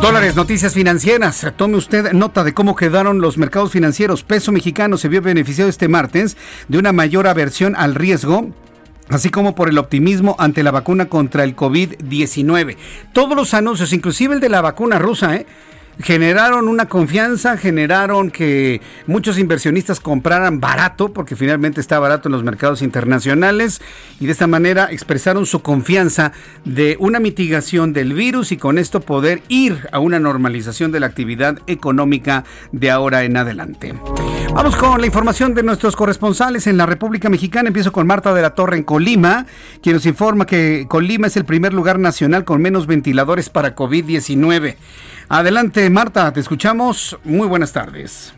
Dólares, 0.00 0.34
noticias 0.34 0.74
financieras. 0.74 1.46
Tome 1.56 1.76
usted 1.76 2.12
nota 2.12 2.44
de 2.44 2.54
cómo 2.54 2.74
quedaron 2.74 3.20
los 3.20 3.38
mercados 3.38 3.70
financieros. 3.70 4.24
Peso 4.24 4.50
mexicano 4.50 4.96
se 4.96 5.08
vio 5.08 5.22
beneficiado 5.22 5.70
este 5.70 5.86
martes 5.86 6.36
de 6.68 6.78
una 6.78 6.92
mayor 6.92 7.28
aversión 7.28 7.76
al 7.76 7.94
riesgo 7.94 8.50
así 9.14 9.30
como 9.30 9.54
por 9.54 9.68
el 9.68 9.78
optimismo 9.78 10.36
ante 10.38 10.62
la 10.62 10.70
vacuna 10.70 11.06
contra 11.06 11.44
el 11.44 11.54
COVID-19. 11.54 12.76
Todos 13.12 13.36
los 13.36 13.54
anuncios, 13.54 13.92
inclusive 13.92 14.34
el 14.34 14.40
de 14.40 14.48
la 14.48 14.60
vacuna 14.60 14.98
rusa, 14.98 15.36
¿eh? 15.36 15.46
Generaron 16.00 16.68
una 16.68 16.86
confianza, 16.86 17.56
generaron 17.56 18.30
que 18.30 18.80
muchos 19.06 19.38
inversionistas 19.38 20.00
compraran 20.00 20.60
barato, 20.60 21.12
porque 21.12 21.36
finalmente 21.36 21.80
está 21.80 21.98
barato 21.98 22.28
en 22.28 22.32
los 22.32 22.42
mercados 22.44 22.82
internacionales, 22.82 23.80
y 24.20 24.26
de 24.26 24.32
esta 24.32 24.46
manera 24.46 24.88
expresaron 24.90 25.46
su 25.46 25.62
confianza 25.62 26.32
de 26.64 26.96
una 26.98 27.20
mitigación 27.20 27.92
del 27.92 28.12
virus 28.12 28.52
y 28.52 28.56
con 28.56 28.78
esto 28.78 29.00
poder 29.00 29.42
ir 29.48 29.88
a 29.92 29.98
una 29.98 30.18
normalización 30.18 30.92
de 30.92 31.00
la 31.00 31.06
actividad 31.06 31.58
económica 31.66 32.44
de 32.72 32.90
ahora 32.90 33.24
en 33.24 33.36
adelante. 33.36 33.94
Vamos 34.54 34.76
con 34.76 35.00
la 35.00 35.06
información 35.06 35.54
de 35.54 35.62
nuestros 35.62 35.96
corresponsales 35.96 36.66
en 36.66 36.76
la 36.76 36.86
República 36.86 37.30
Mexicana. 37.30 37.68
Empiezo 37.68 37.92
con 37.92 38.06
Marta 38.06 38.34
de 38.34 38.42
la 38.42 38.54
Torre 38.54 38.76
en 38.76 38.82
Colima, 38.82 39.46
quien 39.82 39.94
nos 39.94 40.06
informa 40.06 40.46
que 40.46 40.86
Colima 40.88 41.26
es 41.26 41.36
el 41.36 41.44
primer 41.44 41.72
lugar 41.72 41.98
nacional 41.98 42.44
con 42.44 42.60
menos 42.60 42.86
ventiladores 42.86 43.48
para 43.48 43.74
COVID-19. 43.74 44.76
Adelante, 45.28 45.88
Marta, 45.90 46.32
te 46.32 46.40
escuchamos. 46.40 47.18
Muy 47.24 47.48
buenas 47.48 47.72
tardes. 47.72 48.34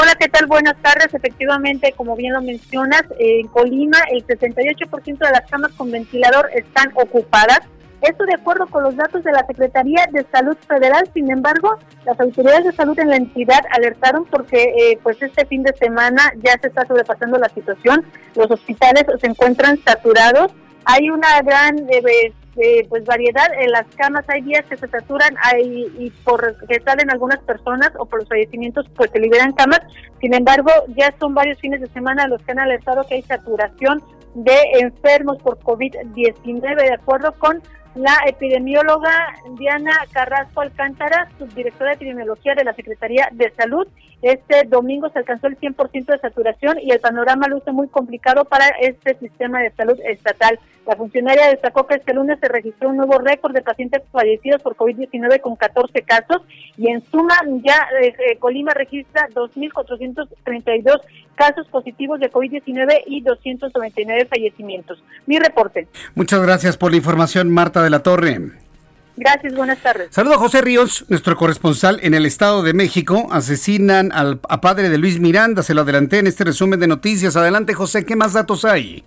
Hola, 0.00 0.14
¿qué 0.14 0.28
tal? 0.28 0.46
Buenas 0.46 0.76
tardes. 0.80 1.12
Efectivamente, 1.12 1.92
como 1.96 2.14
bien 2.14 2.32
lo 2.32 2.40
mencionas, 2.40 3.02
en 3.18 3.48
Colima 3.48 3.98
el 4.12 4.24
68% 4.26 5.04
de 5.04 5.30
las 5.32 5.50
camas 5.50 5.72
con 5.72 5.90
ventilador 5.90 6.48
están 6.54 6.92
ocupadas. 6.94 7.60
Esto 8.00 8.24
de 8.26 8.34
acuerdo 8.34 8.68
con 8.68 8.84
los 8.84 8.94
datos 8.94 9.24
de 9.24 9.32
la 9.32 9.44
Secretaría 9.44 10.06
de 10.12 10.24
Salud 10.30 10.56
Federal. 10.68 11.10
Sin 11.12 11.32
embargo, 11.32 11.78
las 12.06 12.20
autoridades 12.20 12.66
de 12.66 12.72
salud 12.72 12.96
en 13.00 13.08
la 13.08 13.16
entidad 13.16 13.60
alertaron 13.72 14.24
porque 14.26 14.62
eh, 14.62 15.00
pues 15.02 15.20
este 15.20 15.44
fin 15.46 15.64
de 15.64 15.74
semana 15.76 16.32
ya 16.44 16.52
se 16.60 16.68
está 16.68 16.86
sobrepasando 16.86 17.36
la 17.38 17.48
situación. 17.48 18.04
Los 18.36 18.48
hospitales 18.52 19.04
se 19.20 19.26
encuentran 19.26 19.82
saturados. 19.84 20.52
Hay 20.84 21.10
una 21.10 21.42
gran 21.42 21.76
eh, 21.90 22.32
pues 22.88 23.04
variedad 23.04 23.48
en 23.58 23.70
las 23.70 23.86
camas 23.94 24.24
hay 24.28 24.42
días 24.42 24.64
que 24.66 24.76
se 24.76 24.88
saturan 24.88 25.34
hay, 25.42 25.86
y 25.98 26.10
por 26.24 26.56
que 26.66 26.80
salen 26.80 27.10
algunas 27.10 27.38
personas 27.40 27.92
o 27.98 28.06
por 28.06 28.20
los 28.20 28.28
fallecimientos 28.28 28.86
pues 28.96 29.10
se 29.10 29.20
liberan 29.20 29.52
camas 29.52 29.80
sin 30.20 30.34
embargo 30.34 30.70
ya 30.96 31.14
son 31.20 31.34
varios 31.34 31.58
fines 31.60 31.80
de 31.80 31.86
semana 31.88 32.26
los 32.26 32.42
que 32.42 32.52
han 32.52 32.60
alertado 32.60 33.06
que 33.06 33.14
hay 33.14 33.22
saturación 33.22 34.02
de 34.34 34.56
enfermos 34.80 35.38
por 35.42 35.58
COVID-19 35.60 36.76
de 36.76 36.94
acuerdo 36.94 37.32
con 37.38 37.62
la 37.98 38.14
epidemióloga 38.26 39.34
Diana 39.58 39.92
Carrasco 40.12 40.60
Alcántara, 40.60 41.28
subdirectora 41.38 41.90
de 41.90 41.96
epidemiología 41.96 42.54
de 42.54 42.62
la 42.62 42.72
Secretaría 42.74 43.28
de 43.32 43.50
Salud. 43.56 43.88
Este 44.22 44.64
domingo 44.68 45.08
se 45.10 45.18
alcanzó 45.18 45.48
el 45.48 45.58
100% 45.58 46.06
de 46.06 46.18
saturación 46.18 46.78
y 46.80 46.92
el 46.92 47.00
panorama 47.00 47.48
luce 47.48 47.72
muy 47.72 47.88
complicado 47.88 48.44
para 48.44 48.68
este 48.80 49.16
sistema 49.18 49.60
de 49.60 49.72
salud 49.72 49.98
estatal. 50.04 50.60
La 50.88 50.96
funcionaria 50.96 51.48
destacó 51.48 51.86
que 51.86 51.96
este 51.96 52.14
lunes 52.14 52.38
se 52.40 52.48
registró 52.48 52.88
un 52.88 52.96
nuevo 52.96 53.18
récord 53.18 53.52
de 53.52 53.60
pacientes 53.60 54.00
fallecidos 54.10 54.62
por 54.62 54.74
COVID-19 54.74 55.42
con 55.42 55.54
14 55.54 56.00
casos 56.00 56.40
y 56.78 56.88
en 56.88 57.04
suma 57.10 57.34
ya 57.62 57.86
eh, 58.00 58.14
eh, 58.18 58.38
Colima 58.38 58.72
registra 58.72 59.28
2.432 59.34 61.00
casos 61.34 61.68
positivos 61.68 62.20
de 62.20 62.32
COVID-19 62.32 63.02
y 63.06 63.20
299 63.20 64.28
fallecimientos. 64.30 65.04
Mi 65.26 65.38
reporte. 65.38 65.88
Muchas 66.14 66.40
gracias 66.40 66.78
por 66.78 66.90
la 66.90 66.96
información, 66.96 67.50
Marta 67.50 67.82
de 67.82 67.90
la 67.90 68.02
Torre. 68.02 68.40
Gracias, 69.18 69.54
buenas 69.54 69.82
tardes. 69.82 70.08
Saludo 70.10 70.36
a 70.36 70.38
José 70.38 70.62
Ríos, 70.62 71.04
nuestro 71.10 71.36
corresponsal 71.36 72.00
en 72.02 72.14
el 72.14 72.24
Estado 72.24 72.62
de 72.62 72.72
México. 72.72 73.28
Asesinan 73.30 74.10
al 74.10 74.40
a 74.48 74.62
padre 74.62 74.88
de 74.88 74.96
Luis 74.96 75.20
Miranda, 75.20 75.62
se 75.62 75.74
lo 75.74 75.82
adelanté 75.82 76.20
en 76.20 76.28
este 76.28 76.44
resumen 76.44 76.80
de 76.80 76.86
noticias. 76.86 77.36
Adelante, 77.36 77.74
José, 77.74 78.06
¿qué 78.06 78.16
más 78.16 78.32
datos 78.32 78.64
hay? 78.64 79.04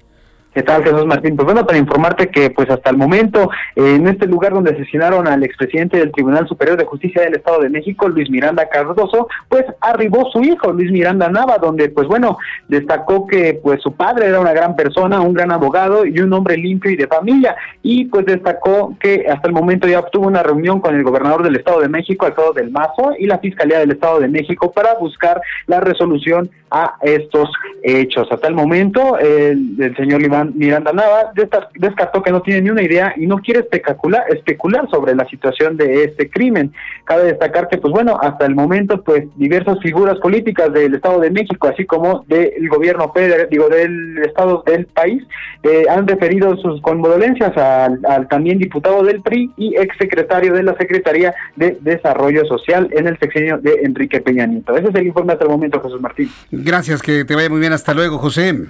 ¿Qué 0.53 0.63
tal, 0.63 0.83
Jesús 0.83 1.05
Martín? 1.05 1.37
Pues 1.37 1.45
bueno, 1.45 1.65
para 1.65 1.77
informarte 1.77 2.27
que 2.27 2.49
pues 2.49 2.69
hasta 2.69 2.89
el 2.89 2.97
momento, 2.97 3.49
en 3.73 4.05
este 4.05 4.27
lugar 4.27 4.51
donde 4.53 4.71
asesinaron 4.71 5.25
al 5.25 5.43
expresidente 5.43 5.95
del 5.97 6.11
Tribunal 6.11 6.45
Superior 6.45 6.77
de 6.77 6.83
Justicia 6.83 7.21
del 7.21 7.35
Estado 7.35 7.61
de 7.61 7.69
México, 7.69 8.09
Luis 8.09 8.29
Miranda 8.29 8.67
Cardoso, 8.67 9.29
pues 9.47 9.63
arribó 9.79 10.29
su 10.29 10.41
hijo, 10.41 10.73
Luis 10.73 10.91
Miranda 10.91 11.29
Nava, 11.29 11.57
donde 11.57 11.87
pues 11.87 12.05
bueno, 12.05 12.37
destacó 12.67 13.27
que 13.27 13.61
pues 13.63 13.81
su 13.81 13.93
padre 13.93 14.27
era 14.27 14.41
una 14.41 14.51
gran 14.51 14.75
persona, 14.75 15.21
un 15.21 15.33
gran 15.33 15.53
abogado 15.53 16.05
y 16.05 16.19
un 16.19 16.33
hombre 16.33 16.57
limpio 16.57 16.91
y 16.91 16.97
de 16.97 17.07
familia, 17.07 17.55
y 17.81 18.05
pues 18.05 18.25
destacó 18.25 18.93
que 18.99 19.27
hasta 19.31 19.47
el 19.47 19.53
momento 19.53 19.87
ya 19.87 19.99
obtuvo 19.99 20.27
una 20.27 20.43
reunión 20.43 20.81
con 20.81 20.93
el 20.93 21.03
gobernador 21.03 21.43
del 21.43 21.55
Estado 21.55 21.79
de 21.79 21.87
México, 21.87 22.25
Alfredo 22.25 22.51
del 22.51 22.71
Mazo, 22.71 23.13
y 23.17 23.25
la 23.25 23.39
Fiscalía 23.39 23.79
del 23.79 23.91
Estado 23.91 24.19
de 24.19 24.27
México 24.27 24.69
para 24.69 24.95
buscar 24.95 25.41
la 25.67 25.79
resolución 25.79 26.49
a 26.71 26.95
estos 27.01 27.49
hechos. 27.83 28.27
Hasta 28.31 28.47
el 28.47 28.55
momento, 28.55 29.17
el, 29.19 29.75
el 29.79 29.95
señor 29.95 30.21
Iván 30.21 30.53
Miranda 30.55 30.93
Nava 30.93 31.31
descartó 31.75 32.21
que 32.21 32.31
no 32.31 32.41
tiene 32.41 32.61
ni 32.61 32.69
una 32.69 32.81
idea 32.81 33.13
y 33.17 33.27
no 33.27 33.37
quiere 33.37 33.61
especular, 33.61 34.23
especular 34.29 34.89
sobre 34.89 35.15
la 35.15 35.27
situación 35.27 35.77
de 35.77 36.05
este 36.05 36.29
crimen. 36.29 36.71
Cabe 37.03 37.25
destacar 37.25 37.67
que, 37.67 37.77
pues 37.77 37.91
bueno, 37.91 38.17
hasta 38.21 38.45
el 38.45 38.55
momento, 38.55 39.01
pues 39.01 39.25
diversas 39.35 39.79
figuras 39.79 40.17
políticas 40.19 40.71
del 40.71 40.95
Estado 40.95 41.19
de 41.19 41.31
México, 41.31 41.67
así 41.67 41.85
como 41.85 42.23
del 42.27 42.69
gobierno 42.69 43.11
federal, 43.11 43.47
digo, 43.49 43.67
del 43.67 44.19
Estado 44.19 44.63
del 44.65 44.85
país, 44.85 45.23
eh, 45.63 45.83
han 45.89 46.07
referido 46.07 46.55
sus 46.57 46.81
condolencias 46.81 47.55
al, 47.57 47.99
al 48.07 48.27
también 48.27 48.59
diputado 48.59 49.03
del 49.03 49.21
PRI 49.21 49.51
y 49.57 49.75
exsecretario 49.75 50.53
de 50.53 50.63
la 50.63 50.75
Secretaría 50.77 51.33
de 51.55 51.77
Desarrollo 51.81 52.45
Social 52.45 52.87
en 52.91 53.07
el 53.07 53.17
sexenio 53.19 53.57
de 53.57 53.81
Enrique 53.83 54.21
Peña 54.21 54.45
Nieto. 54.45 54.75
Ese 54.77 54.89
es 54.89 54.95
el 54.95 55.07
informe 55.07 55.33
hasta 55.33 55.45
el 55.45 55.51
momento, 55.51 55.81
Jesús 55.81 56.01
Martín. 56.01 56.29
Gracias, 56.63 57.01
que 57.01 57.25
te 57.25 57.35
vaya 57.35 57.49
muy 57.49 57.59
bien. 57.59 57.73
Hasta 57.73 57.93
luego, 57.93 58.17
José. 58.17 58.67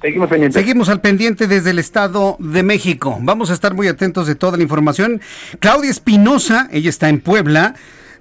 Seguimos 0.00 0.28
pendientes. 0.28 0.60
Seguimos 0.60 0.88
al 0.88 1.00
pendiente 1.00 1.46
desde 1.46 1.70
el 1.70 1.78
Estado 1.78 2.36
de 2.38 2.62
México. 2.62 3.18
Vamos 3.20 3.50
a 3.50 3.54
estar 3.54 3.74
muy 3.74 3.88
atentos 3.88 4.26
de 4.26 4.34
toda 4.34 4.56
la 4.56 4.62
información. 4.62 5.20
Claudia 5.58 5.90
Espinosa, 5.90 6.68
ella 6.70 6.90
está 6.90 7.08
en 7.08 7.20
Puebla. 7.20 7.74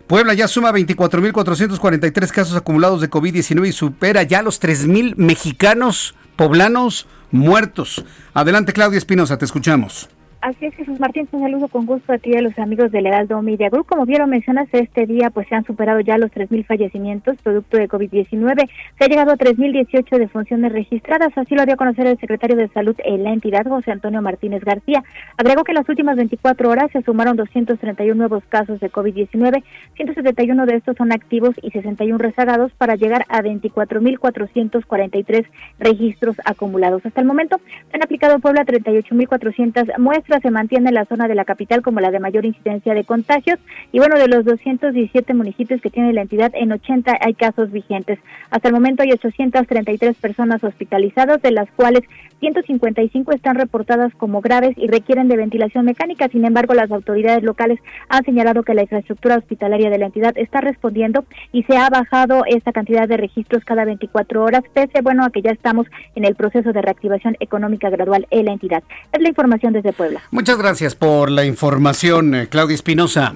Puebla 0.08 0.34
ya 0.34 0.48
suma 0.48 0.72
24.443 0.72 2.32
casos 2.32 2.56
acumulados 2.56 3.02
de 3.02 3.10
COVID-19 3.10 3.68
y 3.68 3.72
supera 3.72 4.24
ya 4.24 4.42
los 4.42 4.62
3.000 4.62 5.16
mexicanos 5.18 6.16
poblanos 6.36 7.08
muertos. 7.32 8.06
Adelante, 8.34 8.72
Claudia 8.72 8.98
Espinosa, 8.98 9.38
te 9.38 9.46
escuchamos. 9.46 10.10
Así 10.46 10.68
es, 10.68 10.76
Jesús 10.76 11.00
Martín, 11.00 11.28
un 11.32 11.42
saludo 11.42 11.68
con 11.70 11.88
gusto 11.88 12.14
a 12.14 12.20
ti 12.20 12.30
y 12.30 12.36
a 12.36 12.42
los 12.44 12.60
amigos 12.60 12.92
del 12.92 13.08
Heraldo 13.08 13.42
Media 13.42 13.70
Group. 13.70 13.88
Como 13.88 14.06
vieron, 14.06 14.30
mencionas, 14.30 14.68
este 14.74 15.08
día 15.08 15.32
pues 15.32 15.48
se 15.48 15.56
han 15.56 15.66
superado 15.66 16.02
ya 16.02 16.20
los 16.20 16.30
3.000 16.30 16.68
fallecimientos 16.68 17.42
producto 17.42 17.78
de 17.78 17.90
COVID-19. 17.90 18.70
Se 19.00 19.04
ha 19.04 19.08
llegado 19.08 19.32
a 19.32 19.38
3.018 19.38 20.20
defunciones 20.20 20.72
registradas, 20.72 21.36
así 21.36 21.56
lo 21.56 21.64
había 21.64 21.78
conocer 21.78 22.06
el 22.06 22.20
secretario 22.20 22.58
de 22.58 22.68
Salud 22.68 22.96
en 23.04 23.24
la 23.24 23.34
entidad, 23.34 23.66
José 23.66 23.92
Antonio 23.92 24.22
Martínez 24.22 24.64
García. 24.64 25.04
Agregó 25.36 25.64
que 25.64 25.72
en 25.72 25.78
las 25.78 25.90
últimas 25.90 26.16
24 26.16 26.70
horas 26.70 26.92
se 26.92 27.02
sumaron 27.02 27.38
231 27.38 28.14
nuevos 28.14 28.44
casos 28.48 28.80
de 28.80 28.92
COVID-19, 28.92 29.64
171 29.96 30.66
de 30.68 30.76
estos 30.76 30.96
son 30.96 31.12
activos 31.12 31.56
y 31.64 31.72
61 31.72 32.20
rezagados 32.20 32.72
para 32.74 32.94
llegar 32.94 33.26
a 33.30 33.42
24.443 33.42 35.48
registros 35.80 36.36
acumulados. 36.46 37.04
Hasta 37.04 37.20
el 37.20 37.26
momento 37.26 37.60
se 37.90 37.96
han 37.96 38.04
aplicado 38.04 38.36
en 38.36 38.42
Puebla 38.42 38.64
38.400 38.64 39.98
muestras 39.98 40.35
se 40.40 40.52
mantiene 40.52 40.90
en 40.90 40.96
la 40.96 41.06
zona 41.06 41.28
de 41.28 41.36
la 41.36 41.46
capital 41.46 41.82
como 41.82 42.00
la 42.00 42.12
de 42.12 42.20
mayor 42.20 42.46
incidencia 42.46 42.94
de 42.94 43.04
contagios 43.04 43.60
y 43.92 44.00
bueno, 44.00 44.18
de 44.18 44.28
los 44.28 44.46
217 44.46 45.34
municipios 45.34 45.82
que 45.82 45.90
tiene 45.90 46.14
la 46.14 46.22
entidad, 46.22 46.52
en 46.54 46.72
80 46.72 47.18
hay 47.22 47.34
casos 47.34 47.72
vigentes. 47.72 48.20
Hasta 48.50 48.68
el 48.68 48.74
momento 48.74 49.04
hay 49.04 49.12
833 49.12 50.16
personas 50.18 50.64
hospitalizadas, 50.64 51.42
de 51.42 51.52
las 51.52 51.70
cuales 51.72 52.04
155 52.46 53.32
están 53.32 53.56
reportadas 53.56 54.14
como 54.16 54.40
graves 54.40 54.78
y 54.78 54.88
requieren 54.88 55.28
de 55.28 55.36
ventilación 55.36 55.84
mecánica. 55.84 56.30
Sin 56.30 56.46
embargo, 56.46 56.76
las 56.76 56.92
autoridades 56.92 57.44
locales 57.44 57.80
han 58.08 58.24
señalado 58.24 58.62
que 58.62 58.76
la 58.76 58.84
infraestructura 58.84 59.38
hospitalaria 59.38 59.90
de 59.90 59.98
la 59.98 60.06
entidad 60.06 60.38
está 60.38 60.62
respondiendo 60.62 61.26
y 61.52 61.64
se 61.64 61.76
ha 61.76 61.90
bajado 61.90 62.44
esta 62.46 62.72
cantidad 62.72 63.08
de 63.08 63.18
registros 63.18 63.66
cada 63.66 63.84
24 63.84 64.44
horas, 64.44 64.62
pese 64.74 65.02
bueno 65.02 65.26
a 65.26 65.32
que 65.32 65.42
ya 65.42 65.50
estamos 65.50 65.88
en 66.14 66.24
el 66.24 66.36
proceso 66.36 66.72
de 66.72 66.84
reactivación 66.84 67.36
económica 67.40 67.90
gradual 67.90 68.28
en 68.30 68.46
la 68.46 68.52
entidad. 68.52 68.84
Es 69.12 69.22
la 69.22 69.30
información 69.30 69.74
desde 69.74 69.92
Puebla. 69.92 70.22
Muchas 70.30 70.60
gracias 70.60 70.94
por 70.94 71.32
la 71.32 71.46
información, 71.46 72.36
eh, 72.36 72.48
Claudia 72.48 72.76
Espinosa. 72.76 73.34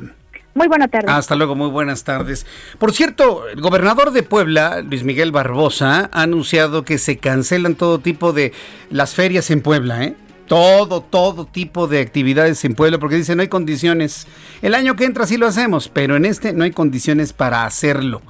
Muy 0.60 0.68
buenas 0.68 0.92
tardes. 0.92 1.10
Hasta 1.10 1.36
luego, 1.38 1.56
muy 1.56 1.70
buenas 1.70 2.04
tardes. 2.04 2.46
Por 2.80 2.92
cierto, 2.92 3.48
el 3.48 3.62
gobernador 3.62 4.12
de 4.12 4.24
Puebla, 4.24 4.82
Luis 4.82 5.06
Miguel 5.06 5.32
Barbosa, 5.32 6.10
ha 6.12 6.24
anunciado 6.24 6.84
que 6.84 6.98
se 6.98 7.16
cancelan 7.16 7.76
todo 7.76 8.00
tipo 8.00 8.34
de 8.34 8.52
las 8.90 9.16
ferias 9.16 9.52
en 9.52 9.62
Puebla, 9.62 10.04
¿eh? 10.04 10.18
Todo, 10.50 11.00
todo 11.00 11.46
tipo 11.46 11.88
de 11.88 12.02
actividades 12.02 12.66
en 12.66 12.76
Puebla, 12.76 12.98
porque 12.98 13.16
dice 13.16 13.38
no 13.38 13.42
hay 13.42 13.48
condiciones. 13.48 14.28
El 14.62 14.76
año 14.76 14.98
que 14.98 15.06
entra 15.06 15.26
sí 15.26 15.38
lo 15.38 15.48
hacemos, 15.48 15.88
pero 15.88 16.18
en 16.18 16.26
este 16.26 16.52
no 16.52 16.66
hay 16.66 16.72
condiciones 16.72 17.32
para 17.32 17.64
hacerlo. 17.64 18.22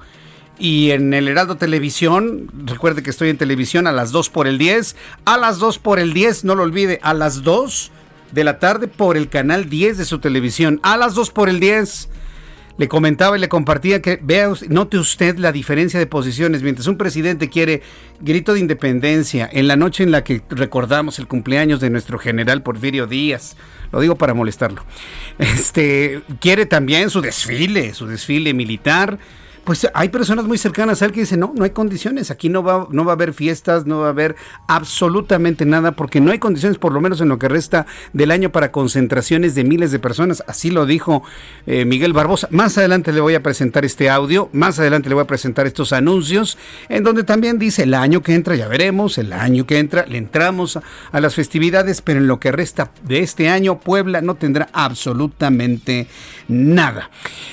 Y 0.59 0.91
en 0.91 1.15
el 1.15 1.29
Heraldo 1.29 1.57
Televisión, 1.57 2.47
recuerde 2.67 3.01
que 3.01 3.09
estoy 3.09 3.29
en 3.29 3.39
televisión 3.39 3.87
a 3.87 3.91
las 3.91 4.11
2 4.11 4.29
por 4.29 4.45
el 4.45 4.59
10. 4.59 4.95
A 5.25 5.39
las 5.39 5.57
2 5.57 5.79
por 5.79 5.97
el 5.97 6.13
10, 6.13 6.43
no 6.43 6.53
lo 6.53 6.61
olvide, 6.61 6.99
a 7.01 7.15
las 7.15 7.41
2 7.41 7.91
de 8.33 8.43
la 8.43 8.59
tarde 8.59 8.87
por 8.87 9.17
el 9.17 9.29
canal 9.29 9.67
10 9.67 9.97
de 9.97 10.05
su 10.05 10.19
televisión. 10.19 10.79
A 10.83 10.95
las 10.95 11.15
2 11.15 11.31
por 11.31 11.49
el 11.49 11.59
10. 11.59 12.09
Le 12.79 12.87
comentaba 12.87 13.37
y 13.37 13.41
le 13.41 13.49
compartía 13.49 14.01
que 14.01 14.17
vea, 14.21 14.49
note 14.69 14.97
usted 14.97 15.37
la 15.37 15.51
diferencia 15.51 15.99
de 15.99 16.07
posiciones. 16.07 16.63
Mientras 16.63 16.87
un 16.87 16.97
presidente 16.97 17.49
quiere 17.49 17.81
grito 18.21 18.53
de 18.53 18.61
independencia 18.61 19.49
en 19.51 19.67
la 19.67 19.75
noche 19.75 20.01
en 20.01 20.11
la 20.11 20.23
que 20.23 20.41
recordamos 20.49 21.19
el 21.19 21.27
cumpleaños 21.27 21.81
de 21.81 21.89
nuestro 21.89 22.17
general 22.17 22.63
Porfirio 22.63 23.05
Díaz, 23.05 23.57
lo 23.91 23.99
digo 23.99 24.15
para 24.15 24.33
molestarlo. 24.33 24.85
Este 25.39 26.21
quiere 26.39 26.65
también 26.65 27.09
su 27.09 27.19
desfile, 27.19 27.93
su 27.93 28.07
desfile 28.07 28.53
militar 28.53 29.19
pues 29.63 29.87
hay 29.93 30.09
personas 30.09 30.45
muy 30.45 30.57
cercanas 30.57 31.01
a 31.01 31.05
él 31.05 31.11
que 31.11 31.21
dicen, 31.21 31.39
no, 31.39 31.53
no 31.55 31.63
hay 31.63 31.69
condiciones, 31.71 32.31
aquí 32.31 32.49
no 32.49 32.63
va, 32.63 32.87
no 32.91 33.05
va 33.05 33.11
a 33.11 33.15
haber 33.15 33.33
fiestas, 33.33 33.85
no 33.85 33.99
va 33.99 34.07
a 34.07 34.09
haber 34.09 34.35
absolutamente 34.67 35.65
nada, 35.65 35.91
porque 35.93 36.21
no 36.21 36.31
hay 36.31 36.39
condiciones, 36.39 36.77
por 36.77 36.93
lo 36.93 37.01
menos 37.01 37.21
en 37.21 37.29
lo 37.29 37.39
que 37.39 37.47
resta 37.47 37.85
del 38.13 38.31
año, 38.31 38.51
para 38.51 38.71
concentraciones 38.71 39.55
de 39.55 39.63
miles 39.63 39.91
de 39.91 39.99
personas. 39.99 40.43
Así 40.47 40.71
lo 40.71 40.85
dijo 40.85 41.23
eh, 41.65 41.85
Miguel 41.85 42.13
Barbosa. 42.13 42.47
Más 42.51 42.77
adelante 42.77 43.11
le 43.11 43.21
voy 43.21 43.35
a 43.35 43.43
presentar 43.43 43.85
este 43.85 44.09
audio, 44.09 44.49
más 44.53 44.79
adelante 44.79 45.09
le 45.09 45.15
voy 45.15 45.23
a 45.23 45.27
presentar 45.27 45.67
estos 45.67 45.93
anuncios, 45.93 46.57
en 46.89 47.03
donde 47.03 47.23
también 47.23 47.59
dice, 47.59 47.83
el 47.83 47.93
año 47.93 48.21
que 48.21 48.33
entra, 48.33 48.55
ya 48.55 48.67
veremos, 48.67 49.17
el 49.17 49.33
año 49.33 49.65
que 49.65 49.79
entra, 49.79 50.05
le 50.05 50.17
entramos 50.17 50.77
a, 50.77 50.83
a 51.11 51.19
las 51.19 51.35
festividades, 51.35 52.01
pero 52.01 52.19
en 52.19 52.27
lo 52.27 52.39
que 52.39 52.51
resta 52.51 52.91
de 53.03 53.19
este 53.19 53.49
año, 53.49 53.79
Puebla 53.79 54.21
no 54.21 54.35
tendrá 54.35 54.69
absolutamente 54.73 56.07
nada. 56.47 57.09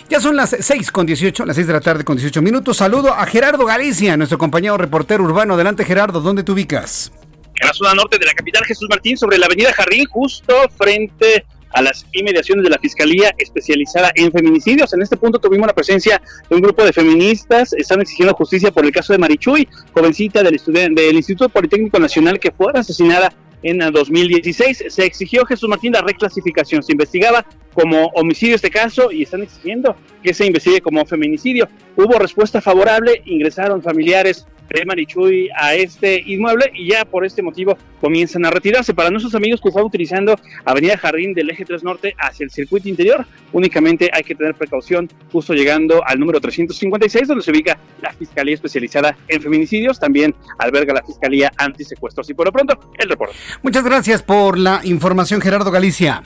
Ya 0.09 0.21
son 0.21 0.37
las 0.37 0.57
6 0.59 0.91
con 0.91 1.07
18, 1.07 1.45
las 1.45 1.57
6 1.57 1.67
de 1.67 1.73
la 1.73 1.81
tarde 1.81 1.96
con 2.05 2.17
18 2.17 2.43
minutos. 2.43 2.77
Saludo 2.77 3.13
a 3.13 3.27
Gerardo 3.27 3.65
Galicia, 3.65 4.17
nuestro 4.17 4.39
compañero 4.39 4.77
reportero 4.77 5.25
urbano. 5.25 5.55
Adelante, 5.55 5.85
Gerardo, 5.85 6.21
¿dónde 6.21 6.43
te 6.43 6.53
ubicas? 6.53 7.13
En 7.61 7.67
la 7.67 7.73
zona 7.73 7.95
norte 7.95 8.19
de 8.19 8.27
la 8.27 8.35
capital, 8.35 8.65
Jesús 8.65 8.87
Martín, 8.91 9.17
sobre 9.17 9.39
la 9.39 9.47
avenida 9.47 9.73
Jarrín, 9.73 10.05
justo 10.07 10.55
frente 10.77 11.45
a 11.73 11.83
las 11.83 12.07
inmediaciones 12.13 12.65
de 12.65 12.71
la 12.71 12.79
Fiscalía 12.79 13.35
especializada 13.39 14.11
en 14.15 14.33
feminicidios. 14.33 14.93
En 14.95 15.03
este 15.03 15.17
punto 15.17 15.39
tuvimos 15.39 15.67
la 15.67 15.75
presencia 15.75 16.21
de 16.49 16.57
un 16.57 16.63
grupo 16.63 16.85
de 16.85 16.93
feministas, 16.93 17.73
están 17.73 18.01
exigiendo 18.01 18.35
justicia 18.35 18.71
por 18.71 18.85
el 18.85 18.93
caso 18.93 19.13
de 19.13 19.19
Marichuy, 19.19 19.69
jovencita 19.93 20.43
del, 20.43 20.61
del 20.67 21.17
Instituto 21.17 21.49
Politécnico 21.49 21.99
Nacional 21.99 22.39
que 22.39 22.51
fue 22.51 22.73
asesinada 22.75 23.33
en 23.69 23.79
2016. 23.93 24.85
Se 24.89 25.05
exigió 25.05 25.45
Jesús 25.45 25.69
Martín 25.69 25.93
la 25.93 26.03
reclasificación. 26.03 26.83
Se 26.83 26.93
investigaba 26.93 27.45
como 27.75 28.07
homicidio 28.15 28.55
este 28.55 28.71
caso 28.71 29.11
y 29.11 29.23
están 29.23 29.43
exigiendo 29.43 29.97
que 30.23 30.33
se 30.33 30.47
investigue 30.47 30.81
como 30.81 31.05
feminicidio. 31.05 31.69
Hubo 31.97 32.19
respuesta 32.19 32.61
favorable, 32.61 33.23
ingresaron 33.27 33.83
familiares 33.83 34.47
de 34.69 34.85
Marichuy 34.85 35.49
a 35.57 35.75
este 35.75 36.23
inmueble 36.27 36.71
y 36.75 36.91
ya 36.91 37.05
por 37.05 37.25
este 37.25 37.43
motivo 37.43 37.77
comienzan 38.01 38.45
a 38.45 38.51
retirarse. 38.51 38.95
Para 38.95 39.11
nuestros 39.11 39.35
amigos 39.35 39.61
que 39.61 39.69
están 39.69 39.85
utilizando 39.85 40.39
Avenida 40.65 40.97
Jardín 40.99 41.33
del 41.35 41.51
Eje 41.51 41.65
3 41.65 41.83
Norte 41.85 42.15
hacia 42.19 42.45
el 42.45 42.51
circuito 42.51 42.89
interior, 42.89 43.27
únicamente 43.53 44.11
hay 44.13 44.23
que 44.23 44.35
tener 44.35 44.55
precaución 44.55 45.09
justo 45.33 45.55
llegando 45.55 46.03
al 46.07 46.19
número 46.19 46.41
356 46.41 47.29
donde 47.29 47.45
se 47.45 47.51
ubica 47.51 47.79
la 48.03 48.13
Fiscalía 48.13 48.55
Especializada 48.55 49.17
en 49.29 49.41
Feminicidios, 49.41 49.99
también 49.99 50.35
alberga 50.59 50.95
la 50.95 51.03
Fiscalía 51.03 51.53
Antisecuestros. 51.57 52.29
Y 52.31 52.35
por 52.35 52.47
lo 52.47 52.53
pronto, 52.53 52.93
el 52.99 53.09
reporte. 53.09 53.35
Muchas 53.63 53.85
gracias 53.85 54.23
por 54.23 54.59
la 54.59 54.81
información, 54.85 55.41
Gerardo 55.41 55.71
Galicia. 55.71 56.23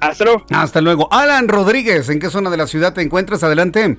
Hasta 0.00 0.24
luego. 0.24 0.44
Hasta 0.50 0.80
luego. 0.80 1.08
Alan 1.12 1.48
Rodríguez, 1.48 2.08
¿en 2.10 2.18
qué 2.18 2.28
zona 2.28 2.50
de 2.50 2.56
la 2.56 2.66
ciudad 2.66 2.92
te 2.92 3.00
encuentras? 3.00 3.42
Adelante. 3.42 3.96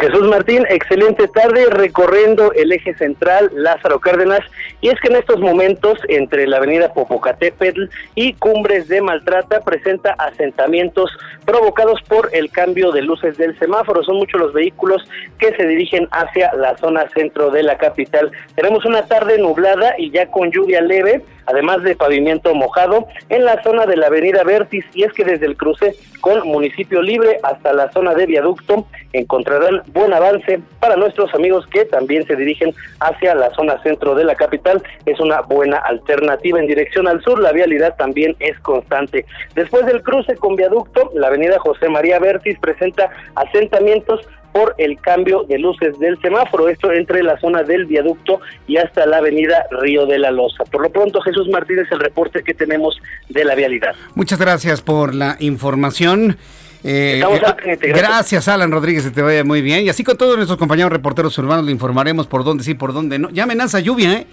Jesús 0.00 0.26
Martín, 0.28 0.66
excelente 0.70 1.28
tarde 1.28 1.66
recorriendo 1.70 2.52
el 2.52 2.72
eje 2.72 2.94
central 2.94 3.50
Lázaro 3.54 4.00
Cárdenas 4.00 4.40
y 4.80 4.88
es 4.88 5.00
que 5.00 5.08
en 5.08 5.16
estos 5.16 5.38
momentos 5.38 5.98
entre 6.08 6.48
la 6.48 6.56
avenida 6.56 6.92
Popocatépetl 6.92 7.84
y 8.16 8.32
Cumbres 8.34 8.88
de 8.88 9.00
Maltrata 9.00 9.60
presenta 9.60 10.14
asentamientos 10.18 11.10
provocados 11.44 12.02
por 12.02 12.28
el 12.32 12.50
cambio 12.50 12.90
de 12.90 13.02
luces 13.02 13.36
del 13.36 13.56
semáforo. 13.58 14.02
Son 14.02 14.16
muchos 14.16 14.40
los 14.40 14.52
vehículos 14.52 15.02
que 15.38 15.54
se 15.54 15.66
dirigen 15.66 16.08
hacia 16.10 16.52
la 16.54 16.76
zona 16.78 17.08
centro 17.10 17.50
de 17.50 17.62
la 17.62 17.78
capital. 17.78 18.32
Tenemos 18.56 18.84
una 18.84 19.06
tarde 19.06 19.38
nublada 19.38 19.94
y 19.96 20.10
ya 20.10 20.26
con 20.26 20.50
lluvia 20.50 20.80
leve 20.80 21.22
además 21.46 21.82
de 21.82 21.96
pavimento 21.96 22.54
mojado 22.54 23.06
en 23.28 23.44
la 23.44 23.62
zona 23.62 23.86
de 23.86 23.96
la 23.96 24.06
avenida 24.06 24.44
Vertis 24.44 24.84
y 24.94 25.04
es 25.04 25.12
que 25.12 25.24
desde 25.24 25.46
el 25.46 25.56
cruce 25.56 25.94
con 26.20 26.46
municipio 26.46 27.02
libre 27.02 27.38
hasta 27.42 27.72
la 27.72 27.90
zona 27.92 28.14
de 28.14 28.26
viaducto 28.26 28.86
encontrarán 29.12 29.82
buen 29.92 30.12
avance 30.12 30.60
para 30.80 30.96
nuestros 30.96 31.34
amigos 31.34 31.66
que 31.66 31.84
también 31.84 32.26
se 32.26 32.36
dirigen 32.36 32.74
hacia 33.00 33.34
la 33.34 33.50
zona 33.54 33.80
centro 33.82 34.14
de 34.14 34.24
la 34.24 34.34
capital. 34.34 34.82
Es 35.06 35.20
una 35.20 35.42
buena 35.42 35.78
alternativa 35.78 36.58
en 36.58 36.66
dirección 36.66 37.06
al 37.08 37.22
sur 37.22 37.40
la 37.40 37.52
vialidad 37.52 37.96
también 37.96 38.36
es 38.40 38.58
constante. 38.60 39.26
Después 39.54 39.86
del 39.86 40.02
cruce 40.02 40.36
con 40.36 40.56
viaducto 40.56 41.10
la 41.14 41.28
avenida 41.28 41.58
José 41.58 41.88
María 41.88 42.18
Vertis 42.18 42.58
presenta 42.58 43.10
asentamientos 43.34 44.26
por 44.54 44.76
el 44.78 45.00
cambio 45.00 45.42
de 45.48 45.58
luces 45.58 45.98
del 45.98 46.16
semáforo, 46.20 46.68
esto 46.68 46.92
entre 46.92 47.24
la 47.24 47.36
zona 47.40 47.64
del 47.64 47.86
viaducto 47.86 48.40
y 48.68 48.76
hasta 48.76 49.04
la 49.04 49.16
avenida 49.16 49.66
Río 49.82 50.06
de 50.06 50.16
la 50.16 50.30
Loza. 50.30 50.62
Por 50.70 50.80
lo 50.80 50.90
pronto, 50.90 51.20
Jesús 51.22 51.48
Martínez, 51.48 51.88
el 51.90 51.98
reporte 51.98 52.44
que 52.44 52.54
tenemos 52.54 52.96
de 53.28 53.44
la 53.44 53.56
vialidad. 53.56 53.96
Muchas 54.14 54.38
gracias 54.38 54.80
por 54.80 55.12
la 55.12 55.36
información. 55.40 56.36
Eh, 56.84 57.20
gracias. 57.20 57.80
gracias. 57.80 58.46
Alan 58.46 58.70
Rodríguez, 58.70 59.02
que 59.02 59.10
te 59.10 59.22
vaya 59.22 59.42
muy 59.42 59.60
bien. 59.60 59.84
Y 59.86 59.88
así 59.88 60.04
con 60.04 60.16
todos 60.16 60.36
nuestros 60.36 60.56
compañeros 60.56 60.92
reporteros 60.92 61.36
urbanos 61.38 61.64
le 61.64 61.72
informaremos 61.72 62.28
por 62.28 62.44
dónde 62.44 62.62
sí, 62.62 62.74
por 62.74 62.92
dónde 62.92 63.18
no. 63.18 63.30
Ya 63.30 63.42
amenaza 63.42 63.80
lluvia, 63.80 64.12
¿eh? 64.12 64.26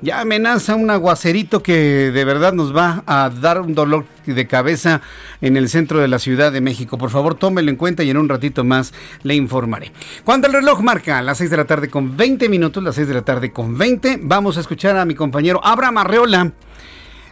Ya 0.00 0.20
amenaza 0.20 0.74
un 0.74 0.90
aguacerito 0.90 1.62
que 1.62 2.10
de 2.10 2.24
verdad 2.24 2.52
nos 2.52 2.74
va 2.74 3.02
a 3.06 3.30
dar 3.30 3.60
un 3.60 3.74
dolor 3.74 4.06
de 4.26 4.46
cabeza 4.46 5.00
en 5.40 5.56
el 5.56 5.68
centro 5.68 6.00
de 6.00 6.08
la 6.08 6.18
Ciudad 6.18 6.52
de 6.52 6.60
México. 6.60 6.98
Por 6.98 7.10
favor, 7.10 7.34
tómelo 7.34 7.70
en 7.70 7.76
cuenta 7.76 8.02
y 8.02 8.10
en 8.10 8.16
un 8.16 8.28
ratito 8.28 8.64
más 8.64 8.92
le 9.22 9.34
informaré. 9.34 9.92
Cuando 10.24 10.46
el 10.46 10.52
reloj 10.52 10.80
marca 10.80 11.22
las 11.22 11.38
6 11.38 11.50
de 11.50 11.56
la 11.56 11.64
tarde 11.64 11.88
con 11.88 12.16
20 12.16 12.48
minutos, 12.48 12.82
las 12.82 12.94
6 12.94 13.08
de 13.08 13.14
la 13.14 13.22
tarde 13.22 13.52
con 13.52 13.76
20, 13.76 14.20
vamos 14.22 14.56
a 14.56 14.60
escuchar 14.60 14.96
a 14.96 15.04
mi 15.04 15.14
compañero 15.14 15.60
Abraham 15.64 15.98
Arreola. 15.98 16.52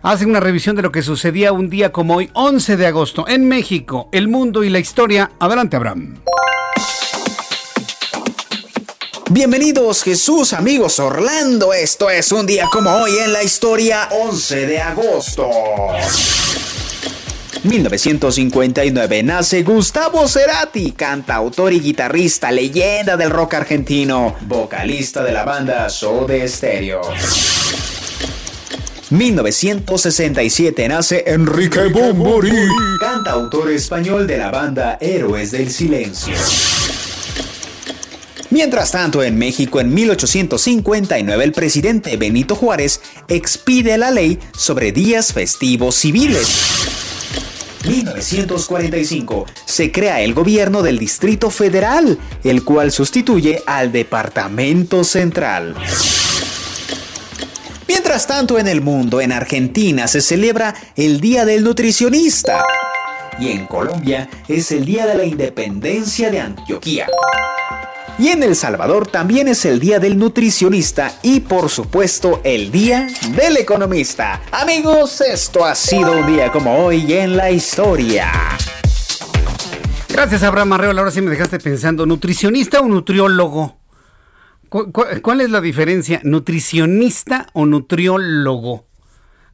Hace 0.03 0.27
una 0.27 0.41
revisión 0.41 0.77
de 0.77 0.83
lo 0.83 0.93
que 0.93 1.03
sucedía 1.03 1.53
un 1.53 1.69
día 1.69 1.91
como 1.91 2.17
hoy, 2.17 2.31
11 2.33 2.77
de 2.77 2.87
agosto, 2.87 3.27
en 3.29 3.49
México, 3.49 4.09
el 4.13 4.29
mundo 4.29 4.63
y 4.63 4.71
la 4.71 4.79
historia. 4.79 5.33
Adelante, 5.41 5.77
Abraham. 5.77 6.15
Bienvenidos 9.29 10.05
Jesús, 10.05 10.53
amigos 10.53 11.01
Orlando. 11.01 11.73
Esto 11.73 12.09
es 12.09 12.31
un 12.31 12.47
día 12.47 12.67
como 12.71 12.93
hoy 12.93 13.11
en 13.19 13.33
la 13.33 13.43
historia 13.43 14.09
11 14.13 14.67
de 14.69 14.81
agosto. 14.81 15.51
1959 17.65 19.25
nace 19.25 19.65
Gustavo 19.65 20.29
Cerati, 20.29 20.93
cantautor 20.93 21.73
y 21.73 21.81
guitarrista, 21.81 22.53
leyenda 22.53 23.17
del 23.17 23.31
rock 23.31 23.55
argentino, 23.55 24.37
vocalista 24.43 25.25
de 25.25 25.33
la 25.33 25.45
banda 25.45 25.91
Soda 25.91 26.47
Stereo. 26.47 27.01
1967 29.11 30.89
nace 30.89 31.25
Enrique 31.27 31.89
Bombori, 31.89 32.53
cantautor 33.01 33.73
español 33.73 34.29
de 34.29 34.39
la 34.39 34.53
banda 34.53 34.99
Héroes 35.01 35.51
del 35.51 35.73
Silencio. 35.73 36.37
Mientras 38.51 38.93
tanto, 38.93 39.23
en 39.23 39.39
México 39.39 39.81
en 39.81 39.93
1859 39.93 41.45
el 41.45 41.53
presidente 41.53 42.17
Benito 42.17 42.55
Juárez 42.55 43.01
expide 43.29 43.99
la 43.99 44.11
ley 44.11 44.39
sobre 44.57 44.93
días 44.93 45.33
festivos 45.33 45.97
civiles. 45.97 46.49
1945 47.89 49.47
se 49.65 49.93
crea 49.93 50.21
el 50.21 50.35
gobierno 50.35 50.83
del 50.83 50.99
Distrito 50.99 51.51
Federal, 51.51 52.19
el 52.45 52.65
cual 52.65 52.91
sustituye 52.93 53.63
al 53.67 53.93
Departamento 53.93 55.05
Central. 55.05 55.75
Mientras 57.89 58.27
tanto 58.27 58.59
en 58.59 58.67
el 58.69 58.81
mundo, 58.81 59.21
en 59.21 59.33
Argentina 59.33 60.09
se 60.09 60.21
celebra 60.21 60.75
el 60.97 61.21
Día 61.21 61.45
del 61.45 61.63
Nutricionista 61.63 62.65
y 63.39 63.51
en 63.51 63.67
Colombia 63.67 64.29
es 64.49 64.73
el 64.73 64.85
Día 64.85 65.07
de 65.07 65.15
la 65.15 65.25
Independencia 65.25 66.31
de 66.31 66.41
Antioquía. 66.41 67.07
Y 68.19 68.29
en 68.29 68.43
El 68.43 68.57
Salvador 68.57 69.07
también 69.07 69.47
es 69.47 69.67
el 69.67 69.79
Día 69.79 69.99
del 69.99 70.17
Nutricionista 70.17 71.13
y 71.23 71.41
por 71.41 71.69
supuesto 71.69 72.41
el 72.45 72.73
Día 72.73 73.09
del 73.37 73.59
Economista. 73.59 74.41
Amigos, 74.53 75.21
esto 75.21 75.67
ha 75.67 75.75
sido 75.75 76.21
un 76.21 76.27
día 76.27 76.51
como 76.51 76.87
hoy 76.87 77.13
en 77.13 77.37
la 77.37 77.51
historia. 77.51 78.33
Gracias 80.09 80.43
Abraham 80.43 80.73
Arreola, 80.73 81.03
ahora 81.03 81.11
sí 81.11 81.21
me 81.21 81.31
dejaste 81.31 81.59
pensando, 81.59 82.07
¿nutricionista 82.07 82.81
o 82.81 82.87
nutriólogo? 82.87 83.77
cuál 84.69 85.41
es 85.43 85.51
la 85.51 85.61
diferencia? 85.61 86.21
¿Nutricionista 86.25 87.47
o 87.53 87.67
nutriólogo? 87.67 88.87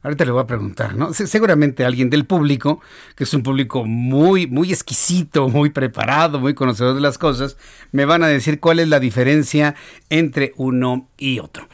Ahorita 0.03 0.25
le 0.25 0.31
voy 0.31 0.41
a 0.41 0.47
preguntar, 0.47 0.95
¿no? 0.95 1.13
Seguramente 1.13 1.85
alguien 1.85 2.09
del 2.09 2.25
público, 2.25 2.81
que 3.15 3.23
es 3.23 3.33
un 3.33 3.41
público 3.41 3.85
muy, 3.85 4.47
muy 4.47 4.71
exquisito, 4.71 5.47
muy 5.47 5.69
preparado, 5.69 6.41
muy 6.41 6.53
conocedor 6.53 6.93
de 6.93 6.99
las 6.99 7.17
cosas, 7.17 7.55
me 7.93 8.03
van 8.03 8.21
a 8.21 8.27
decir 8.27 8.59
cuál 8.59 8.79
es 8.79 8.89
la 8.89 8.99
diferencia 8.99 9.75
entre 10.09 10.51
uno 10.57 11.07
y 11.17 11.39
otro. 11.39 11.69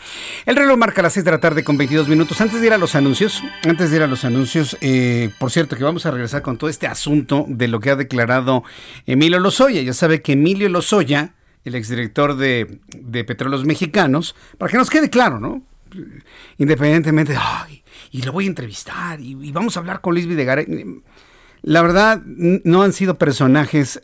El 0.46 0.56
reloj 0.56 0.78
marca 0.78 1.02
las 1.02 1.14
6 1.14 1.26
de 1.26 1.32
la 1.32 1.40
tarde 1.40 1.64
con 1.64 1.76
22 1.78 2.08
minutos. 2.08 2.40
Antes 2.40 2.62
de 2.62 2.68
ir 2.68 2.74
a 2.74 2.78
los 2.78 2.94
anuncios, 2.94 3.42
antes 3.64 3.90
de 3.90 3.98
ir 3.98 4.04
a 4.04 4.08
los 4.08 4.24
anuncios, 4.24 4.78
eh, 4.82 5.32
por 5.40 5.50
cierto, 5.50 5.76
que 5.76 5.84
vamos 5.84 6.06
a 6.06 6.12
regresar 6.12 6.44
con 6.44 6.60
todo 6.60 6.70
este 6.70 6.86
asunto 6.86 7.46
de 7.48 7.68
lo 7.68 7.80
que 7.80 7.90
ha 7.90 7.96
declarado 7.96 8.64
Emilio 9.08 9.40
Lozoya. 9.40 9.82
Ya 9.82 9.94
sabe 9.94 10.22
que 10.22 10.34
Emilio 10.34 10.70
Lozoya, 10.70 11.34
el 11.66 11.74
exdirector 11.74 12.38
de, 12.38 12.80
de 12.96 13.24
Petróleos 13.24 13.66
Mexicanos, 13.66 14.36
para 14.60 14.72
que 14.72 14.78
nos 14.78 14.92
quede 14.92 15.10
claro, 15.10 15.40
¿no? 15.40 15.64
Independientemente, 16.60 17.36
ay, 17.36 17.79
y 18.12 18.22
lo 18.24 18.32
voy 18.32 18.46
a 18.46 18.48
entrevistar 18.48 19.20
y, 19.22 19.52
vamos 19.52 19.78
a 19.78 19.80
hablar 19.80 20.02
con 20.02 20.14
Luis 20.14 20.28
Videgaray. 20.28 20.68
La 21.62 21.82
verdad, 21.82 22.22
no 22.26 22.84
han 22.84 22.94
sido 22.94 23.18
personajes, 23.18 24.00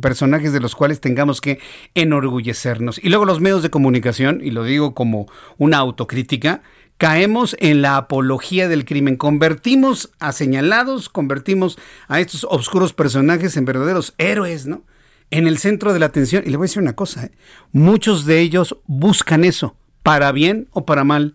personajes 0.00 0.52
de 0.52 0.60
los 0.60 0.74
cuales 0.74 1.00
tengamos 1.00 1.42
que 1.42 1.58
enorgullecernos. 1.94 2.98
Y 3.02 3.10
luego 3.10 3.26
los 3.26 3.40
medios 3.40 3.62
de 3.62 3.68
comunicación, 3.68 4.40
y 4.42 4.50
lo 4.50 4.64
digo 4.64 4.94
como 4.94 5.26
una 5.58 5.76
autocrítica, 5.76 6.62
caemos 6.96 7.54
en 7.60 7.82
la 7.82 7.98
apología 7.98 8.68
del 8.68 8.86
crimen. 8.86 9.16
Convertimos 9.16 10.10
a 10.18 10.32
señalados, 10.32 11.10
convertimos 11.10 11.78
a 12.08 12.20
estos 12.20 12.46
oscuros 12.48 12.94
personajes 12.94 13.56
en 13.58 13.66
verdaderos 13.66 14.14
héroes, 14.16 14.66
¿no? 14.66 14.82
En 15.30 15.46
el 15.46 15.58
centro 15.58 15.92
de 15.92 15.98
la 15.98 16.06
atención. 16.06 16.44
Y 16.46 16.50
le 16.50 16.56
voy 16.56 16.64
a 16.64 16.68
decir 16.68 16.82
una 16.82 16.96
cosa, 16.96 17.26
¿eh? 17.26 17.32
muchos 17.72 18.24
de 18.24 18.40
ellos 18.40 18.78
buscan 18.86 19.44
eso, 19.44 19.76
para 20.02 20.32
bien 20.32 20.68
o 20.70 20.86
para 20.86 21.04
mal. 21.04 21.34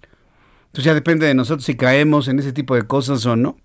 Entonces 0.72 0.86
ya 0.86 0.94
depende 0.94 1.28
de 1.28 1.34
nosotros 1.34 1.66
si 1.66 1.76
caemos 1.76 2.30
en 2.30 2.40
ese 2.40 2.54
tipo 2.54 2.76
de 2.76 2.84
cosas 2.84 3.26
o 3.26 3.36
no. 3.36 3.58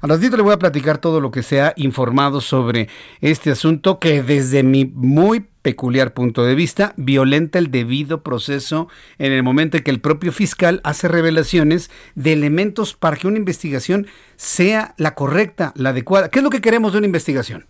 A 0.00 0.06
ratito 0.06 0.38
le 0.38 0.42
voy 0.42 0.54
a 0.54 0.58
platicar 0.58 0.96
todo 0.96 1.20
lo 1.20 1.30
que 1.30 1.42
se 1.42 1.60
ha 1.60 1.74
informado 1.76 2.40
sobre 2.40 2.88
este 3.20 3.50
asunto 3.50 3.98
que 3.98 4.22
desde 4.22 4.62
mi 4.62 4.86
muy 4.86 5.46
peculiar 5.60 6.14
punto 6.14 6.42
de 6.42 6.54
vista 6.54 6.94
violenta 6.96 7.58
el 7.58 7.70
debido 7.70 8.22
proceso 8.22 8.88
en 9.18 9.32
el 9.32 9.42
momento 9.42 9.76
en 9.76 9.84
que 9.84 9.90
el 9.90 10.00
propio 10.00 10.32
fiscal 10.32 10.80
hace 10.82 11.08
revelaciones 11.08 11.90
de 12.14 12.32
elementos 12.32 12.94
para 12.94 13.18
que 13.18 13.28
una 13.28 13.36
investigación 13.36 14.06
sea 14.36 14.94
la 14.96 15.14
correcta, 15.14 15.72
la 15.76 15.90
adecuada. 15.90 16.30
¿Qué 16.30 16.38
es 16.38 16.42
lo 16.42 16.50
que 16.50 16.62
queremos 16.62 16.92
de 16.92 16.98
una 16.98 17.06
investigación? 17.06 17.66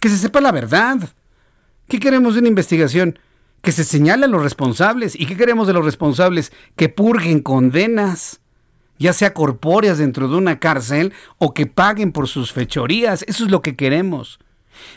Que 0.00 0.08
se 0.08 0.16
sepa 0.16 0.40
la 0.40 0.50
verdad. 0.50 1.08
¿Qué 1.88 2.00
queremos 2.00 2.34
de 2.34 2.40
una 2.40 2.48
investigación? 2.48 3.18
Que 3.62 3.72
se 3.72 3.84
señale 3.84 4.26
a 4.26 4.28
los 4.28 4.42
responsables. 4.42 5.18
¿Y 5.18 5.26
qué 5.26 5.36
queremos 5.36 5.66
de 5.66 5.72
los 5.72 5.84
responsables? 5.84 6.52
Que 6.76 6.88
purguen 6.88 7.40
condenas, 7.40 8.40
ya 8.98 9.12
sea 9.12 9.34
corpóreas 9.34 9.98
dentro 9.98 10.28
de 10.28 10.36
una 10.36 10.58
cárcel 10.58 11.12
o 11.38 11.54
que 11.54 11.66
paguen 11.66 12.12
por 12.12 12.28
sus 12.28 12.52
fechorías. 12.52 13.24
Eso 13.28 13.44
es 13.44 13.50
lo 13.50 13.62
que 13.62 13.76
queremos. 13.76 14.38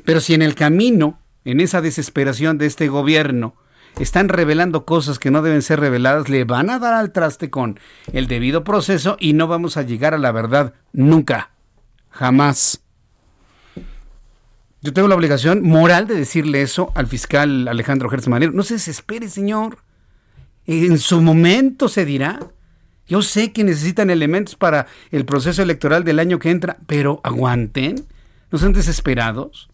Pero 0.06 0.20
si 0.20 0.34
en 0.34 0.42
el 0.42 0.56
camino, 0.56 1.20
en 1.46 1.60
esa 1.60 1.82
desesperación 1.82 2.58
de 2.58 2.68
este 2.68 2.88
gobierno, 2.88 3.56
están 4.00 4.30
revelando 4.30 4.86
cosas 4.86 5.20
que 5.20 5.32
no 5.32 5.42
deben 5.42 5.62
ser 5.62 5.80
reveladas, 5.80 6.30
le 6.30 6.46
van 6.46 6.70
a 6.70 6.80
dar 6.80 6.94
al 6.94 7.12
traste 7.12 7.50
con 7.50 7.80
el 8.14 8.28
debido 8.28 8.64
proceso 8.64 9.18
y 9.20 9.34
no 9.34 9.48
vamos 9.48 9.76
a 9.76 9.82
llegar 9.82 10.14
a 10.14 10.18
la 10.18 10.32
verdad 10.32 10.74
nunca, 10.94 11.52
jamás. 12.10 12.84
Yo 14.84 14.94
tengo 14.94 15.08
la 15.08 15.16
obligación 15.16 15.62
moral 15.62 16.08
de 16.08 16.16
decirle 16.16 16.64
eso 16.64 16.92
al 16.96 17.06
fiscal 17.06 17.68
Alejandro 17.68 18.10
Gertz 18.10 18.28
No 18.28 18.64
se 18.64 18.74
desespere, 18.76 19.30
señor. 19.30 19.78
En 20.66 20.98
su 20.98 21.22
momento 21.22 21.88
se 21.88 22.04
dirá. 22.04 22.40
Yo 23.08 23.22
sé 23.22 23.52
que 23.52 23.64
necesitan 23.64 24.10
elementos 24.10 24.56
para 24.56 24.88
el 25.12 25.26
proceso 25.26 25.62
electoral 25.62 26.04
del 26.04 26.18
año 26.18 26.40
que 26.40 26.50
entra, 26.50 26.78
pero 26.88 27.22
aguanten. 27.24 28.06
No 28.50 28.58
sean 28.58 28.74
desesperados. 28.74 29.70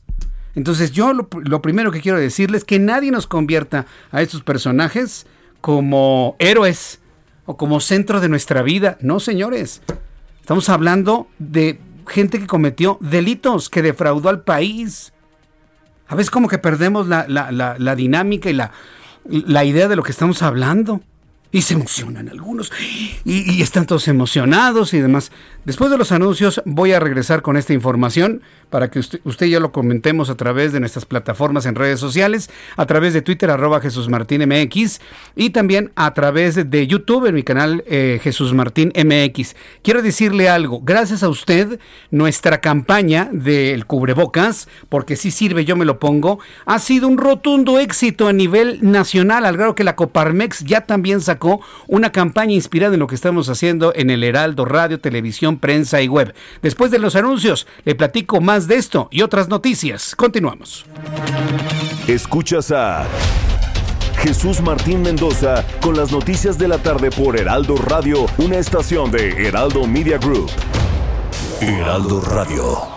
Entonces 0.56 0.92
yo 0.92 1.14
lo, 1.14 1.30
lo 1.42 1.62
primero 1.62 1.92
que 1.92 2.02
quiero 2.02 2.20
decirles 2.20 2.62
es 2.62 2.66
que 2.66 2.80
nadie 2.80 3.12
nos 3.12 3.28
convierta 3.28 3.86
a 4.12 4.22
estos 4.22 4.44
personajes 4.44 5.26
como 5.62 6.36
héroes 6.40 7.00
o 7.46 7.56
como 7.56 7.80
centro 7.80 8.20
de 8.20 8.28
nuestra 8.28 8.62
vida. 8.62 8.98
No, 9.00 9.22
señores. 9.22 9.82
Estamos 10.42 10.70
hablando 10.70 11.28
de 11.40 11.80
gente 12.08 12.40
que 12.40 12.48
cometió 12.48 12.98
delitos, 13.02 13.70
que 13.70 13.82
defraudó 13.82 14.30
al 14.30 14.42
país. 14.42 15.14
A 16.08 16.16
veces 16.16 16.32
como 16.32 16.48
que 16.48 16.58
perdemos 16.58 17.08
la, 17.08 17.26
la 17.28 17.96
dinámica 17.96 18.50
y 18.50 18.54
la, 18.54 18.72
la 19.30 19.66
idea 19.66 19.88
de 19.88 19.96
lo 19.96 20.04
que 20.04 20.12
estamos 20.12 20.42
hablando. 20.42 21.02
Y 21.52 21.62
se 21.62 21.76
emocionan 21.76 22.28
algunos. 22.28 22.72
Y, 23.24 23.62
están 23.62 23.86
todos 23.86 24.08
emocionados 24.08 24.94
y 24.94 25.00
demás. 25.00 25.32
Después 25.64 25.92
de 25.92 25.98
los 25.98 26.12
anuncios 26.12 26.62
voy 26.66 26.92
a 26.92 27.00
regresar 27.00 27.42
con 27.42 27.58
esta 27.58 27.74
información 27.74 28.42
para 28.70 28.90
que 28.90 29.00
usted, 29.00 29.20
usted 29.24 29.46
y 29.46 29.52
yo 29.52 29.60
lo 29.62 29.72
comentemos 29.72 30.30
a 30.30 30.36
través 30.36 30.74
de 30.74 30.82
nuestras 30.82 31.06
plataformas 31.06 31.66
en 31.66 31.76
redes 31.76 32.00
sociales, 32.00 32.50
a 32.76 32.86
través 32.86 33.14
de 33.14 33.22
Twitter 33.22 33.50
arroba 33.50 33.80
Jesús 33.80 34.10
Martín 34.10 34.44
MX 34.46 35.00
y 35.36 35.52
también 35.52 35.92
a 35.96 36.14
través 36.14 36.70
de 36.70 36.88
YouTube 36.88 37.28
en 37.28 37.36
mi 37.36 37.44
canal 37.44 37.84
eh, 37.88 38.20
Jesús 38.22 38.54
Martín 38.54 38.92
MX. 38.96 39.56
Quiero 39.84 40.02
decirle 40.02 40.50
algo, 40.50 40.82
gracias 40.82 41.24
a 41.24 41.30
usted, 41.30 41.80
nuestra 42.12 42.60
campaña 42.60 43.30
del 43.32 43.86
cubrebocas, 43.86 44.68
porque 44.90 45.16
si 45.16 45.32
sirve, 45.32 45.64
yo 45.64 45.76
me 45.78 45.86
lo 45.86 46.00
pongo, 46.00 46.40
ha 46.66 46.80
sido 46.80 47.08
un 47.08 47.18
rotundo 47.18 47.80
éxito 47.80 48.28
a 48.28 48.34
nivel 48.34 48.80
nacional, 48.82 49.46
al 49.46 49.56
grado 49.56 49.76
que 49.76 49.86
la 49.86 49.96
Coparmex 49.96 50.66
ya 50.66 50.82
también 50.82 51.22
sacó 51.22 51.37
una 51.88 52.12
campaña 52.12 52.54
inspirada 52.54 52.94
en 52.94 53.00
lo 53.00 53.08
que 53.08 53.16
estamos 53.16 53.50
haciendo 53.50 53.94
en 53.96 54.10
el 54.10 54.24
Heraldo 54.24 54.66
Radio, 54.66 55.00
Televisión, 55.00 55.60
Prensa 55.60 56.02
y 56.02 56.08
Web. 56.08 56.34
Después 56.62 56.92
de 56.92 57.00
los 57.00 57.16
anuncios, 57.16 57.68
le 57.86 57.96
platico 57.96 58.42
más 58.42 58.68
de 58.68 58.76
esto 58.76 59.08
y 59.12 59.22
otras 59.22 59.50
noticias. 59.50 60.16
Continuamos. 60.16 60.86
Escuchas 62.08 62.72
a 62.72 63.06
Jesús 64.20 64.62
Martín 64.62 65.02
Mendoza 65.02 65.64
con 65.82 65.96
las 65.96 66.12
noticias 66.12 66.58
de 66.58 66.68
la 66.68 66.78
tarde 66.80 67.12
por 67.12 67.38
Heraldo 67.38 67.76
Radio, 67.76 68.26
una 68.38 68.58
estación 68.58 69.12
de 69.12 69.48
Heraldo 69.48 69.86
Media 69.86 70.18
Group. 70.18 70.50
Heraldo 71.62 72.22
Radio. 72.22 72.97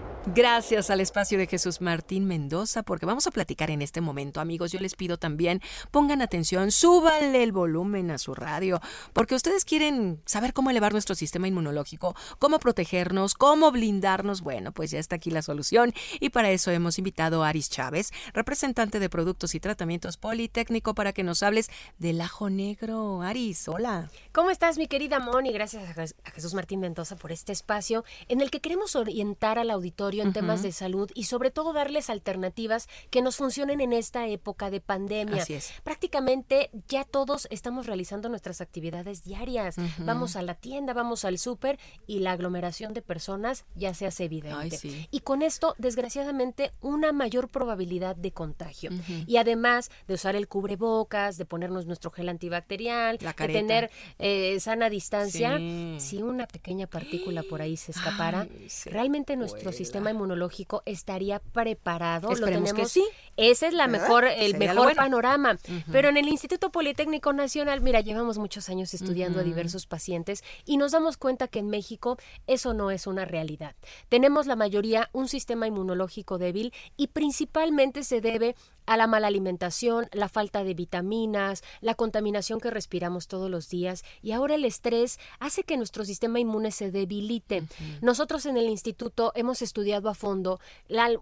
Gracias 0.27 0.91
al 0.91 1.01
espacio 1.01 1.39
de 1.39 1.47
Jesús 1.47 1.81
Martín 1.81 2.25
Mendoza, 2.25 2.83
porque 2.83 3.07
vamos 3.07 3.25
a 3.25 3.31
platicar 3.31 3.71
en 3.71 3.81
este 3.81 4.01
momento, 4.01 4.39
amigos. 4.39 4.71
Yo 4.71 4.79
les 4.79 4.93
pido 4.93 5.17
también, 5.17 5.61
pongan 5.89 6.21
atención, 6.21 6.69
súbanle 6.71 7.41
el 7.41 7.51
volumen 7.51 8.11
a 8.11 8.19
su 8.19 8.35
radio, 8.35 8.79
porque 9.13 9.33
ustedes 9.33 9.65
quieren 9.65 10.21
saber 10.25 10.53
cómo 10.53 10.69
elevar 10.69 10.91
nuestro 10.91 11.15
sistema 11.15 11.47
inmunológico, 11.47 12.15
cómo 12.37 12.59
protegernos, 12.59 13.33
cómo 13.33 13.71
blindarnos. 13.71 14.41
Bueno, 14.41 14.71
pues 14.73 14.91
ya 14.91 14.99
está 14.99 15.15
aquí 15.15 15.31
la 15.31 15.41
solución 15.41 15.91
y 16.19 16.29
para 16.29 16.51
eso 16.51 16.69
hemos 16.69 16.99
invitado 16.99 17.43
a 17.43 17.49
Aris 17.49 17.71
Chávez, 17.71 18.11
representante 18.31 18.99
de 18.99 19.09
Productos 19.09 19.55
y 19.55 19.59
Tratamientos 19.59 20.17
Politécnico, 20.17 20.93
para 20.93 21.13
que 21.13 21.23
nos 21.23 21.41
hables 21.41 21.71
del 21.97 22.21
ajo 22.21 22.51
negro. 22.51 23.23
Aris, 23.23 23.67
hola. 23.67 24.11
¿Cómo 24.33 24.51
estás, 24.51 24.77
mi 24.77 24.85
querida 24.85 25.17
Moni? 25.17 25.51
Gracias 25.51 25.83
a 26.23 26.31
Jesús 26.31 26.53
Martín 26.53 26.79
Mendoza 26.79 27.15
por 27.15 27.31
este 27.31 27.51
espacio 27.51 28.05
en 28.27 28.39
el 28.41 28.51
que 28.51 28.61
queremos 28.61 28.95
orientar 28.95 29.57
al 29.57 29.71
auditorio 29.71 30.10
en 30.19 30.33
temas 30.33 30.61
de 30.61 30.71
salud 30.71 31.09
y 31.15 31.23
sobre 31.23 31.51
todo 31.51 31.73
darles 31.73 32.09
alternativas 32.09 32.89
que 33.09 33.21
nos 33.21 33.37
funcionen 33.37 33.79
en 33.81 33.93
esta 33.93 34.27
época 34.27 34.69
de 34.69 34.81
pandemia. 34.81 35.43
Así 35.43 35.53
es. 35.53 35.73
Prácticamente 35.83 36.69
ya 36.87 37.03
todos 37.03 37.47
estamos 37.51 37.87
realizando 37.87 38.29
nuestras 38.29 38.61
actividades 38.61 39.23
diarias. 39.23 39.75
Vamos 39.99 40.35
a 40.35 40.41
la 40.41 40.55
tienda, 40.55 40.93
vamos 40.93 41.25
al 41.25 41.37
súper 41.37 41.79
y 42.07 42.19
la 42.19 42.33
aglomeración 42.33 42.93
de 42.93 43.01
personas 43.01 43.65
ya 43.75 43.93
se 43.93 44.05
hace 44.05 44.25
evidente. 44.25 44.79
Y 45.11 45.21
con 45.21 45.41
esto, 45.41 45.75
desgraciadamente, 45.77 46.71
una 46.81 47.11
mayor 47.11 47.49
probabilidad 47.49 48.15
de 48.15 48.31
contagio. 48.31 48.91
Y 49.27 49.37
además 49.37 49.91
de 50.07 50.15
usar 50.15 50.35
el 50.35 50.47
cubrebocas, 50.47 51.37
de 51.37 51.45
ponernos 51.45 51.85
nuestro 51.85 52.11
gel 52.11 52.29
antibacterial, 52.29 53.17
de 53.17 53.33
tener 53.33 53.91
eh, 54.19 54.59
sana 54.59 54.89
distancia, 54.89 55.59
si 55.99 56.21
una 56.21 56.47
pequeña 56.47 56.87
partícula 56.87 57.43
por 57.43 57.61
ahí 57.61 57.77
se 57.77 57.91
escapara, 57.91 58.47
realmente 58.85 59.35
nuestro 59.35 59.71
sistema 59.71 60.00
inmunológico 60.09 60.81
estaría 60.85 61.39
preparado. 61.39 62.33
lo 62.33 62.45
tenemos. 62.47 62.73
Que 62.73 62.85
sí. 62.85 63.05
Ese 63.37 63.67
es 63.67 63.73
la 63.73 63.87
mejor, 63.87 64.25
el 64.25 64.57
mejor 64.57 64.95
panorama. 64.95 65.57
Pero 65.91 66.09
en 66.09 66.17
el 66.17 66.27
Instituto 66.27 66.71
Politécnico 66.71 67.33
Nacional, 67.33 67.81
mira, 67.81 68.01
llevamos 68.01 68.39
muchos 68.39 68.69
años 68.69 68.93
estudiando 68.93 69.39
a 69.39 69.43
diversos 69.43 69.85
pacientes 69.85 70.43
y 70.65 70.77
nos 70.77 70.93
damos 70.93 71.17
cuenta 71.17 71.47
que 71.47 71.59
en 71.59 71.69
México 71.69 72.17
eso 72.47 72.73
no 72.73 72.89
es 72.89 73.05
una 73.05 73.25
realidad. 73.25 73.75
Tenemos 74.09 74.47
la 74.47 74.55
mayoría 74.55 75.09
un 75.13 75.27
sistema 75.27 75.67
inmunológico 75.67 76.37
débil 76.37 76.73
y 76.97 77.07
principalmente 77.07 78.03
se 78.03 78.21
debe 78.21 78.55
a 78.85 78.97
la 78.97 79.07
mala 79.07 79.27
alimentación, 79.27 80.07
la 80.11 80.27
falta 80.27 80.63
de 80.63 80.73
vitaminas, 80.73 81.63
la 81.81 81.95
contaminación 81.95 82.59
que 82.59 82.71
respiramos 82.71 83.27
todos 83.27 83.49
los 83.49 83.69
días 83.69 84.03
y 84.21 84.31
ahora 84.31 84.55
el 84.55 84.65
estrés 84.65 85.19
hace 85.39 85.63
que 85.63 85.77
nuestro 85.77 86.03
sistema 86.03 86.39
inmune 86.39 86.71
se 86.71 86.91
debilite. 86.91 87.63
Nosotros 88.01 88.45
en 88.45 88.57
el 88.57 88.65
instituto 88.65 89.31
hemos 89.35 89.61
estudiado 89.61 89.90
a 89.93 90.13
fondo 90.13 90.59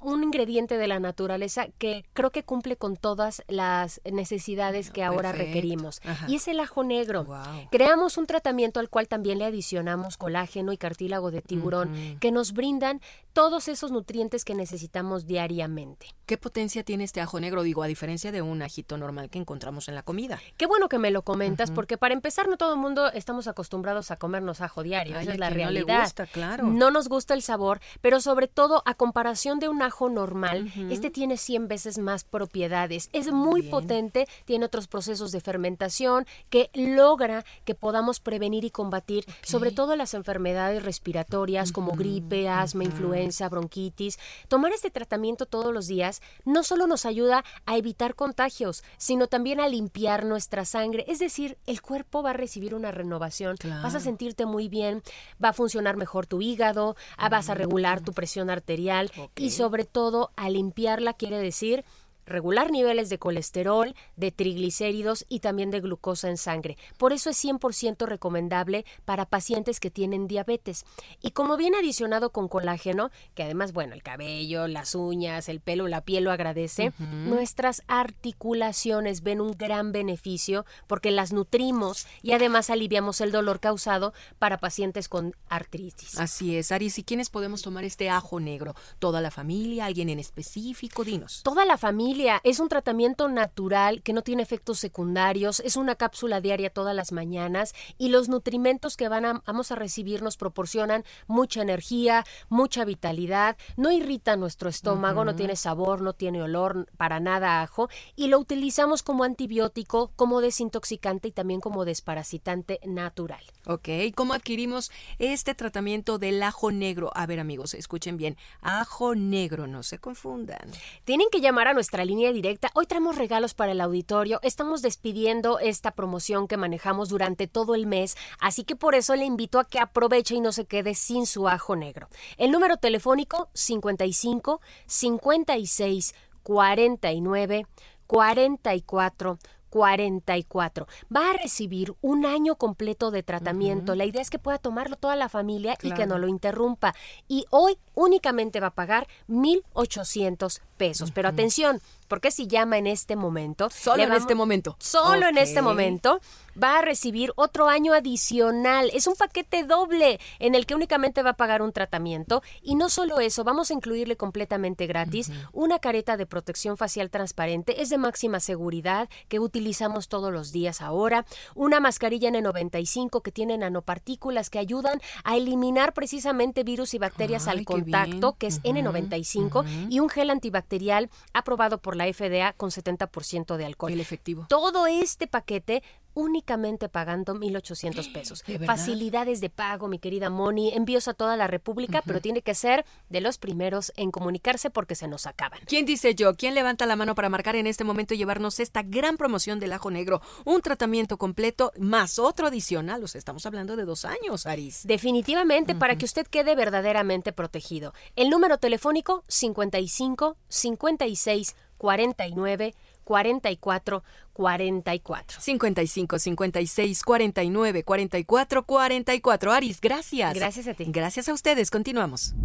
un 0.02 0.24
ingrediente 0.24 0.78
de 0.78 0.88
la 0.88 1.00
naturaleza 1.00 1.68
que 1.78 2.06
creo 2.14 2.32
que 2.32 2.44
cumple 2.44 2.76
con 2.76 2.98
todas 2.98 3.44
las 3.48 4.02
necesidades 4.10 4.92
que 4.92 5.04
ahora 5.04 5.32
requerimos 5.32 6.02
y 6.28 6.36
es 6.36 6.48
el 6.48 6.60
ajo 6.60 6.84
negro. 6.84 7.28
Creamos 7.72 8.18
un 8.18 8.26
tratamiento 8.28 8.80
al 8.80 8.90
cual 8.90 9.08
también 9.08 9.40
le 9.40 9.46
adicionamos 9.46 10.18
colágeno 10.18 10.72
y 10.72 10.78
cartílago 10.78 11.32
de 11.32 11.42
tiburón 11.42 12.18
que 12.20 12.32
nos 12.32 12.54
brindan 12.54 13.02
todos 13.34 13.68
esos 13.68 13.92
nutrientes 13.92 14.44
que 14.44 14.56
necesitamos 14.56 15.26
diariamente. 15.26 16.08
¿Qué 16.26 16.38
potencia 16.38 16.84
tiene 16.84 17.04
este 17.06 17.22
ajo 17.22 17.40
negro? 17.40 17.64
Digo, 17.64 17.84
a 17.84 17.88
diferencia 17.88 18.32
de 18.32 18.42
un 18.42 18.62
ajito 18.62 18.98
normal 18.98 19.30
que 19.30 19.40
encontramos 19.40 19.88
en 19.88 19.96
la 19.96 20.04
comida. 20.04 20.40
Qué 20.58 20.66
bueno 20.66 20.90
que 20.90 21.00
me 21.00 21.10
lo 21.10 21.22
comentas, 21.22 21.72
porque 21.72 21.98
para 21.98 22.14
empezar, 22.14 22.50
no 22.50 22.58
todo 22.58 22.74
el 22.74 22.80
mundo 22.80 23.12
estamos 23.14 23.48
acostumbrados 23.48 24.12
a 24.12 24.18
comernos 24.18 24.62
ajo 24.62 24.84
diario. 24.84 25.18
Esa 25.18 25.32
es 25.32 25.40
la 25.40 25.50
realidad. 25.50 25.88
No 25.88 25.94
le 25.94 26.02
gusta, 26.02 26.26
claro. 26.28 26.66
No 26.66 26.92
nos 26.92 27.08
gusta 27.08 27.34
el 27.34 27.42
sabor, 27.42 27.80
pero 28.02 28.20
sobre 28.20 28.48
todo, 28.48 28.59
a 28.86 28.94
comparación 28.94 29.60
de 29.60 29.70
un 29.70 29.82
ajo 29.82 30.10
normal, 30.10 30.70
este 30.90 31.10
tiene 31.10 31.38
100 31.38 31.70
veces 31.70 31.98
más 31.98 32.26
propiedades. 32.26 33.10
Es 33.14 33.32
muy 33.32 33.64
potente, 33.64 34.28
tiene 34.44 34.66
otros 34.66 34.88
procesos 34.88 35.32
de 35.32 35.40
fermentación 35.40 36.26
que 36.50 36.70
logra 36.74 37.46
que 37.64 37.74
podamos 37.74 38.20
prevenir 38.20 38.66
y 38.66 38.70
combatir, 38.70 39.26
sobre 39.44 39.72
todo 39.72 39.96
las 39.96 40.14
enfermedades 40.14 40.84
respiratorias 40.84 41.72
como 41.72 41.94
gripe, 41.94 42.50
asma, 42.50 42.84
influenza, 42.84 43.48
bronquitis. 43.48 44.20
Tomar 44.50 44.74
este 44.74 44.92
tratamiento 44.92 45.46
todos 45.46 45.74
los 45.74 45.88
días 45.88 46.22
no 46.44 46.64
solo 46.64 46.86
nos 46.86 47.06
ayuda 47.06 47.46
a 47.66 47.78
evitar 47.78 48.16
contagios, 48.16 48.84
sino 48.98 49.28
también 49.28 49.62
a 49.62 49.70
limpiar 49.70 50.26
nuestra 50.26 50.66
sangre. 50.66 51.06
Es 51.08 51.20
decir, 51.20 51.58
el 51.66 51.82
cuerpo 51.82 52.24
va 52.24 52.32
a 52.32 52.34
recibir 52.34 52.76
una 52.76 52.92
renovación, 52.92 53.56
vas 53.82 53.96
a 53.96 54.02
sentirte 54.02 54.46
muy 54.46 54.68
bien, 54.68 55.02
va 55.42 55.50
a 55.50 55.54
funcionar 55.54 55.96
mejor 55.96 56.28
tu 56.28 56.42
hígado, 56.42 56.98
ah, 57.18 57.30
vas 57.30 57.50
a 57.50 57.54
regular 57.54 58.02
tu 58.02 58.12
presión 58.12 58.49
arterial 58.52 59.12
y 59.36 59.52
sobre 59.52 59.86
todo 59.86 60.32
a 60.36 60.50
limpiarla 60.50 61.14
quiere 61.14 61.38
decir 61.38 61.86
regular 62.30 62.72
niveles 62.72 63.10
de 63.10 63.20
colesterol, 63.20 63.96
de 64.16 64.32
triglicéridos 64.32 65.26
y 65.28 65.40
también 65.40 65.72
de 65.72 65.82
glucosa 65.82 66.30
en 66.30 66.38
sangre. 66.38 66.78
Por 66.98 67.14
eso 67.14 67.30
es 67.30 67.44
100% 67.44 68.06
recomendable 68.06 68.86
para 69.06 69.26
pacientes 69.26 69.80
que 69.80 69.92
tienen 69.92 70.28
diabetes. 70.28 70.86
Y 71.22 71.32
como 71.32 71.58
viene 71.58 71.78
adicionado 71.78 72.32
con 72.32 72.48
colágeno, 72.48 73.12
que 73.36 73.44
además, 73.44 73.74
bueno, 73.74 73.94
el 73.94 74.04
cabello, 74.04 74.68
las 74.68 74.96
uñas, 74.96 75.50
el 75.50 75.60
pelo, 75.60 75.88
la 75.88 76.02
piel 76.02 76.24
lo 76.24 76.32
agradece, 76.32 76.94
nuestras 77.00 77.84
articulaciones 77.88 79.22
ven 79.24 79.42
un 79.42 79.52
gran 79.52 79.92
beneficio 79.92 80.66
porque 80.88 81.12
las 81.12 81.34
nutrimos 81.34 82.08
y 82.22 82.34
además 82.34 82.70
aliviamos 82.70 83.22
el 83.22 83.32
dolor 83.32 83.60
causado 83.60 84.14
para 84.38 84.60
pacientes 84.60 85.10
con 85.10 85.36
artritis. 85.50 86.18
Así 86.20 86.56
es, 86.56 86.72
Aris, 86.72 87.00
¿y 87.00 87.04
quiénes 87.04 87.30
podemos 87.30 87.62
tomar 87.62 87.84
este 87.84 88.10
ajo 88.10 88.40
negro? 88.40 88.76
¿Toda 89.00 89.22
la 89.22 89.32
familia? 89.32 89.86
¿Alguien 89.86 90.10
en 90.10 90.20
específico? 90.20 91.04
Dinos. 91.04 91.42
Toda 91.44 91.66
la 91.66 91.78
familia. 91.78 92.19
Es 92.44 92.60
un 92.60 92.68
tratamiento 92.68 93.30
natural 93.30 94.02
que 94.02 94.12
no 94.12 94.24
tiene 94.24 94.44
efectos 94.44 94.78
secundarios, 94.78 95.62
es 95.62 95.78
una 95.78 95.96
cápsula 95.96 96.42
diaria 96.42 96.70
todas 96.70 96.94
las 96.94 97.14
mañanas 97.14 97.74
y 97.98 98.10
los 98.10 98.28
nutrimentos 98.28 98.98
que 98.98 99.08
van 99.08 99.42
vamos 99.46 99.72
a 99.72 99.76
recibir 99.76 100.22
nos 100.22 100.36
proporcionan 100.36 101.06
mucha 101.28 101.62
energía, 101.62 102.26
mucha 102.50 102.84
vitalidad, 102.84 103.56
no 103.78 103.92
irrita 103.94 104.36
nuestro 104.36 104.70
estómago, 104.70 105.24
no 105.24 105.36
tiene 105.36 105.56
sabor, 105.56 106.02
no 106.02 106.12
tiene 106.12 106.42
olor, 106.42 106.88
para 106.98 107.22
nada 107.22 107.62
ajo 107.62 107.90
y 108.18 108.28
lo 108.28 108.38
utilizamos 108.38 109.02
como 109.02 109.24
antibiótico, 109.24 110.12
como 110.18 110.42
desintoxicante 110.42 111.30
y 111.30 111.32
también 111.32 111.62
como 111.62 111.86
desparasitante 111.86 112.82
natural. 112.86 113.44
Ok, 113.66 113.88
¿cómo 114.14 114.34
adquirimos 114.34 114.92
este 115.20 115.56
tratamiento 115.56 116.18
del 116.18 116.44
ajo 116.44 116.72
negro? 116.72 117.12
A 117.14 117.26
ver 117.26 117.40
amigos, 117.40 117.74
escuchen 117.74 118.18
bien, 118.18 118.36
ajo 118.62 119.16
negro, 119.16 119.68
no 119.68 119.84
se 119.84 120.00
confundan. 120.00 120.72
Tienen 121.06 121.28
que 121.32 121.40
llamar 121.40 121.68
a 121.68 121.74
nuestra 121.74 121.99
línea 122.06 122.32
directa. 122.32 122.70
Hoy 122.74 122.86
traemos 122.86 123.18
regalos 123.18 123.54
para 123.54 123.72
el 123.72 123.82
auditorio. 123.82 124.40
Estamos 124.44 124.82
despidiendo 124.82 125.60
esta 125.60 125.92
promoción 125.92 126.48
que 126.48 126.58
manejamos 126.58 127.10
durante 127.10 127.48
todo 127.48 127.76
el 127.76 127.86
mes, 127.88 128.16
así 128.40 128.64
que 128.64 128.76
por 128.76 128.96
eso 128.96 129.16
le 129.16 129.26
invito 129.26 129.60
a 129.60 129.66
que 129.66 129.80
aproveche 129.80 130.36
y 130.36 130.42
no 130.42 130.52
se 130.52 130.66
quede 130.66 130.96
sin 130.96 131.26
su 131.26 131.48
ajo 131.48 131.76
negro. 131.76 132.08
El 132.38 132.52
número 132.52 132.78
telefónico 132.78 133.50
55 133.54 134.62
56 134.86 136.16
49 136.44 137.68
44 138.08 139.38
44. 139.70 140.88
Va 141.16 141.32
a 141.32 141.34
recibir 141.34 141.94
un 142.02 142.26
año 142.26 142.56
completo 142.56 143.12
de 143.12 143.24
tratamiento. 143.24 143.96
La 143.96 144.06
idea 144.06 144.22
es 144.22 144.30
que 144.30 144.40
pueda 144.40 144.58
tomarlo 144.58 144.96
toda 144.96 145.16
la 145.16 145.30
familia 145.30 145.78
y 145.82 145.92
que 145.94 146.08
no 146.08 146.18
lo 146.18 146.28
interrumpa. 146.28 146.94
Y 147.28 147.46
hoy 147.50 147.78
únicamente 147.94 148.60
va 148.60 148.68
a 148.68 148.76
pagar 148.76 149.08
1.800 149.28 150.62
pesos. 150.78 151.12
Pero 151.12 151.30
atención, 151.30 151.82
porque 152.10 152.32
si 152.32 152.48
llama 152.48 152.78
en 152.78 152.88
este 152.88 153.16
momento. 153.16 153.70
Solo 153.70 154.04
en 154.04 154.12
este 154.12 154.36
momento. 154.36 154.76
Solo 154.80 155.28
en 155.28 155.38
este 155.38 155.62
momento 155.62 156.20
va 156.62 156.80
a 156.80 156.82
recibir 156.82 157.32
otro 157.36 157.70
año 157.70 157.94
adicional. 157.94 158.90
Es 158.94 159.08
un 159.08 159.16
paquete 159.16 159.64
doble 159.64 160.20
en 160.40 160.56
el 160.56 160.66
que 160.66 160.76
únicamente 160.76 161.24
va 161.24 161.32
a 161.32 161.38
pagar 161.38 161.62
un 161.62 161.72
tratamiento. 161.72 162.42
Y 162.62 162.76
no 162.76 162.90
solo 162.90 163.20
eso, 163.20 163.44
vamos 163.44 163.72
a 163.72 163.74
incluirle 163.74 164.18
completamente 164.18 164.88
gratis 164.88 165.32
una 165.54 165.80
careta 165.80 166.18
de 166.18 166.26
protección 166.26 166.76
facial 166.76 167.10
transparente. 167.10 167.82
Es 167.82 167.90
de 167.90 167.98
máxima 167.98 168.40
seguridad 168.40 169.10
que 169.28 169.40
utilizamos 169.40 170.10
todos 170.10 170.34
los 170.34 170.52
días 170.52 170.82
ahora. 170.82 171.26
Una 171.56 171.80
mascarilla 171.80 172.30
N95 172.30 173.22
que 173.22 173.32
tiene 173.32 173.58
nanopartículas 173.58 174.50
que 174.50 174.60
ayudan 174.60 175.00
a 175.24 175.38
eliminar 175.38 175.94
precisamente 175.94 176.64
virus 176.64 176.94
y 176.94 176.98
bacterias 176.98 177.48
al 177.48 177.64
contacto, 177.64 178.36
que 178.38 178.48
es 178.48 178.62
N95. 178.64 179.90
Y 179.90 180.00
un 180.00 180.10
gel 180.10 180.30
antibacterial 180.32 181.10
aprobado 181.34 181.78
por 181.78 181.96
la 182.00 182.12
FDA 182.12 182.54
con 182.54 182.72
70% 182.72 183.58
de 183.58 183.66
alcohol. 183.66 183.92
El 183.92 184.00
efectivo. 184.00 184.48
Todo 184.50 184.88
este 184.88 185.28
paquete 185.28 185.84
únicamente 186.14 186.90
pagando 186.90 187.36
1.800 187.36 188.12
pesos. 188.12 188.44
Facilidades 188.66 189.42
de 189.42 189.50
pago, 189.50 189.88
mi 189.88 190.00
querida 190.00 190.30
Moni, 190.30 190.74
envíos 190.74 191.08
a 191.08 191.14
toda 191.14 191.38
la 191.38 191.48
República, 191.48 192.02
pero 192.06 192.20
tiene 192.20 192.42
que 192.42 192.56
ser 192.56 192.86
de 193.10 193.22
los 193.22 193.38
primeros 193.38 193.94
en 193.96 194.12
comunicarse 194.12 194.70
porque 194.70 194.96
se 194.96 195.08
nos 195.08 195.28
acaban. 195.28 195.60
¿Quién 195.66 195.86
dice 195.86 196.16
yo? 196.16 196.36
¿Quién 196.36 196.56
levanta 196.56 196.86
la 196.86 196.96
mano 196.96 197.16
para 197.16 197.30
marcar 197.30 197.56
en 197.56 197.68
este 197.68 197.84
momento 197.84 198.14
y 198.14 198.18
llevarnos 198.18 198.60
esta 198.60 198.84
gran 198.84 199.18
promoción 199.18 199.60
del 199.60 199.74
ajo 199.74 199.92
negro? 199.92 200.22
Un 200.46 200.62
tratamiento 200.62 201.18
completo 201.18 201.72
más 201.78 202.20
otro 202.20 202.48
adicional. 202.48 203.02
Los 203.02 203.16
estamos 203.16 203.46
hablando 203.46 203.76
de 203.76 203.86
dos 203.86 204.06
años, 204.06 204.46
Aris. 204.46 204.82
Definitivamente, 204.86 205.76
para 205.76 205.98
que 205.98 206.06
usted 206.06 206.28
quede 206.28 206.56
verdaderamente 206.56 207.32
protegido. 207.32 207.94
El 208.16 208.30
número 208.30 208.58
telefónico 208.58 209.24
55 209.28 210.38
56 210.48 211.56
49 211.80 212.76
44 213.04 214.04
44. 214.34 215.42
55 215.42 216.20
56 216.20 217.04
49 217.04 217.84
44 217.84 218.64
44. 218.64 219.52
Aris, 219.52 219.82
gracias. 219.82 220.36
Gracias 220.36 220.68
a 220.68 220.76
ti. 220.76 220.86
Gracias 220.88 221.28
a 221.28 221.34
ustedes. 221.34 221.72
Continuamos. 221.72 222.36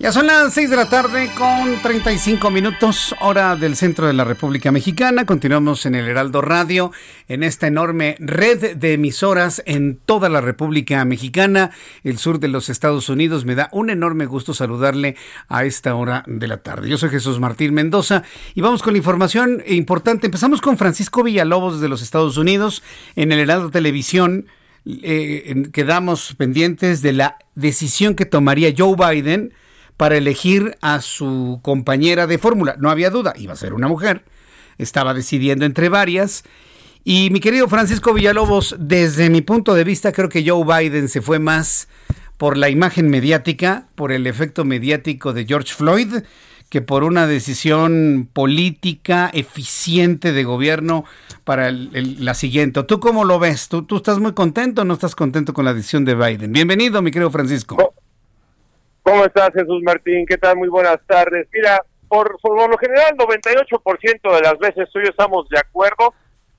Ya 0.00 0.12
son 0.12 0.28
las 0.28 0.54
6 0.54 0.70
de 0.70 0.76
la 0.76 0.88
tarde 0.88 1.30
con 1.36 1.76
35 1.82 2.50
minutos, 2.50 3.14
hora 3.20 3.54
del 3.54 3.76
centro 3.76 4.06
de 4.06 4.14
la 4.14 4.24
República 4.24 4.72
Mexicana. 4.72 5.26
Continuamos 5.26 5.84
en 5.84 5.94
el 5.94 6.08
Heraldo 6.08 6.40
Radio, 6.40 6.90
en 7.28 7.42
esta 7.42 7.66
enorme 7.66 8.16
red 8.18 8.78
de 8.78 8.94
emisoras 8.94 9.62
en 9.66 9.98
toda 9.98 10.30
la 10.30 10.40
República 10.40 11.04
Mexicana, 11.04 11.72
el 12.02 12.16
sur 12.16 12.40
de 12.40 12.48
los 12.48 12.70
Estados 12.70 13.10
Unidos. 13.10 13.44
Me 13.44 13.54
da 13.54 13.68
un 13.72 13.90
enorme 13.90 14.24
gusto 14.24 14.54
saludarle 14.54 15.16
a 15.48 15.66
esta 15.66 15.94
hora 15.94 16.24
de 16.26 16.48
la 16.48 16.62
tarde. 16.62 16.88
Yo 16.88 16.96
soy 16.96 17.10
Jesús 17.10 17.38
Martín 17.38 17.74
Mendoza 17.74 18.22
y 18.54 18.62
vamos 18.62 18.82
con 18.82 18.94
la 18.94 18.98
información 18.98 19.62
importante. 19.66 20.28
Empezamos 20.28 20.62
con 20.62 20.78
Francisco 20.78 21.22
Villalobos 21.22 21.82
de 21.82 21.90
los 21.90 22.00
Estados 22.00 22.38
Unidos 22.38 22.82
en 23.16 23.32
el 23.32 23.40
Heraldo 23.40 23.70
Televisión. 23.70 24.46
Eh, 24.86 25.68
quedamos 25.74 26.34
pendientes 26.38 27.02
de 27.02 27.12
la 27.12 27.36
decisión 27.54 28.14
que 28.14 28.24
tomaría 28.24 28.72
Joe 28.74 28.96
Biden 28.96 29.52
para 30.00 30.16
elegir 30.16 30.78
a 30.80 31.02
su 31.02 31.60
compañera 31.60 32.26
de 32.26 32.38
fórmula. 32.38 32.74
No 32.78 32.88
había 32.88 33.10
duda, 33.10 33.34
iba 33.36 33.52
a 33.52 33.56
ser 33.56 33.74
una 33.74 33.86
mujer. 33.86 34.24
Estaba 34.78 35.12
decidiendo 35.12 35.66
entre 35.66 35.90
varias. 35.90 36.42
Y 37.04 37.28
mi 37.28 37.38
querido 37.38 37.68
Francisco 37.68 38.14
Villalobos, 38.14 38.76
desde 38.78 39.28
mi 39.28 39.42
punto 39.42 39.74
de 39.74 39.84
vista, 39.84 40.12
creo 40.12 40.30
que 40.30 40.42
Joe 40.42 40.64
Biden 40.64 41.10
se 41.10 41.20
fue 41.20 41.38
más 41.38 41.86
por 42.38 42.56
la 42.56 42.70
imagen 42.70 43.10
mediática, 43.10 43.88
por 43.94 44.10
el 44.10 44.26
efecto 44.26 44.64
mediático 44.64 45.34
de 45.34 45.44
George 45.44 45.74
Floyd, 45.74 46.22
que 46.70 46.80
por 46.80 47.04
una 47.04 47.26
decisión 47.26 48.26
política 48.32 49.30
eficiente 49.34 50.32
de 50.32 50.44
gobierno 50.44 51.04
para 51.44 51.70
la 51.72 52.32
siguiente. 52.32 52.82
¿Tú 52.84 53.00
cómo 53.00 53.26
lo 53.26 53.38
ves? 53.38 53.68
¿Tú, 53.68 53.82
¿Tú 53.82 53.96
estás 53.96 54.18
muy 54.18 54.32
contento 54.32 54.80
o 54.80 54.84
no 54.86 54.94
estás 54.94 55.14
contento 55.14 55.52
con 55.52 55.66
la 55.66 55.74
decisión 55.74 56.06
de 56.06 56.14
Biden? 56.14 56.52
Bienvenido, 56.52 57.02
mi 57.02 57.10
querido 57.10 57.30
Francisco. 57.30 57.92
¿Cómo 59.02 59.24
estás, 59.24 59.50
Jesús 59.54 59.82
Martín? 59.82 60.26
¿Qué 60.26 60.36
tal? 60.36 60.56
Muy 60.56 60.68
buenas 60.68 60.98
tardes. 61.06 61.48
Mira, 61.52 61.82
por, 62.08 62.38
por 62.40 62.68
lo 62.68 62.76
general, 62.78 63.16
98% 63.16 64.34
de 64.34 64.40
las 64.40 64.58
veces 64.58 64.88
tú 64.92 64.98
y 64.98 65.04
yo 65.04 65.10
estamos 65.10 65.48
de 65.48 65.58
acuerdo, 65.58 66.12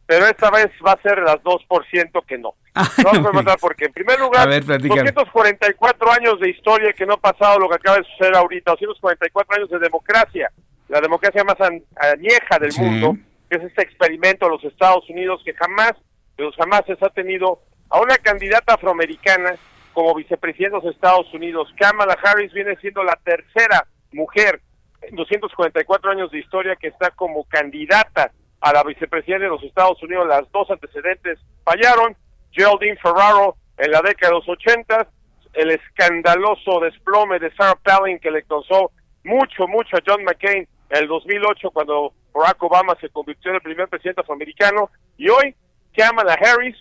pero 0.05 0.25
esta 0.25 0.49
vez 0.49 0.67
va 0.85 0.93
a 0.93 1.01
ser 1.01 1.19
las 1.19 1.37
2% 1.37 2.25
que 2.25 2.37
no. 2.37 2.55
No 3.13 3.21
vamos 3.21 3.47
a 3.47 3.57
porque, 3.57 3.85
en 3.85 3.93
primer 3.93 4.19
lugar, 4.19 4.49
244 4.49 6.11
años 6.11 6.39
de 6.39 6.49
historia 6.49 6.93
que 6.93 7.05
no 7.05 7.13
ha 7.13 7.17
pasado 7.17 7.59
lo 7.59 7.69
que 7.69 7.75
acaba 7.75 7.97
de 7.97 8.05
suceder 8.05 8.35
ahorita, 8.35 8.71
244 8.71 9.55
años 9.55 9.69
de 9.69 9.79
democracia, 9.79 10.51
la 10.87 11.01
democracia 11.01 11.43
más 11.43 11.57
añeja 11.59 12.59
del 12.59 12.73
mundo, 12.77 13.17
que 13.49 13.57
es 13.57 13.63
este 13.63 13.83
experimento 13.83 14.45
de 14.45 14.51
los 14.51 14.63
Estados 14.63 15.09
Unidos 15.09 15.41
que 15.45 15.53
jamás, 15.53 15.93
de 16.37 16.43
los 16.43 16.55
jamás 16.55 16.83
se 16.85 16.93
ha 16.93 17.09
tenido 17.09 17.59
a 17.89 17.99
una 17.99 18.17
candidata 18.17 18.75
afroamericana 18.75 19.55
como 19.93 20.15
vicepresidente 20.15 20.77
de 20.77 20.83
los 20.83 20.95
Estados 20.95 21.33
Unidos. 21.33 21.73
Kamala 21.77 22.17
Harris 22.23 22.53
viene 22.53 22.75
siendo 22.77 23.03
la 23.03 23.17
tercera 23.23 23.87
mujer 24.11 24.61
en 25.01 25.15
244 25.15 26.11
años 26.11 26.31
de 26.31 26.39
historia 26.39 26.75
que 26.75 26.87
está 26.87 27.11
como 27.11 27.43
candidata 27.45 28.31
a 28.61 28.73
la 28.73 28.83
vicepresidencia 28.83 29.47
de 29.47 29.55
los 29.55 29.63
Estados 29.63 30.01
Unidos. 30.03 30.27
Las 30.27 30.51
dos 30.51 30.69
antecedentes 30.69 31.39
fallaron. 31.63 32.15
Geraldine 32.51 32.97
Ferraro 32.97 33.55
en 33.77 33.91
la 33.91 34.01
década 34.01 34.31
de 34.33 34.39
los 34.39 34.49
80, 34.49 35.07
el 35.53 35.71
escandaloso 35.71 36.81
desplome 36.81 37.39
de 37.39 37.49
Sarah 37.55 37.79
Palin 37.81 38.19
que 38.19 38.29
le 38.29 38.43
causó 38.43 38.91
mucho, 39.23 39.67
mucho 39.67 39.97
a 39.97 40.01
John 40.05 40.23
McCain 40.23 40.67
en 40.89 40.97
el 40.97 41.07
2008 41.07 41.71
cuando 41.71 42.13
Barack 42.33 42.61
Obama 42.61 42.95
se 42.99 43.09
convirtió 43.09 43.51
en 43.51 43.55
el 43.55 43.61
primer 43.61 43.87
presidente 43.87 44.21
afroamericano. 44.21 44.89
Y 45.17 45.29
hoy, 45.29 45.55
Kamala 45.95 46.33
Harris, 46.33 46.75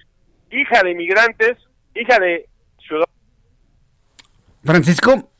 hija 0.50 0.82
de 0.82 0.90
inmigrantes, 0.90 1.56
hija 1.94 2.18
de 2.18 2.49
Francisco, 4.64 5.30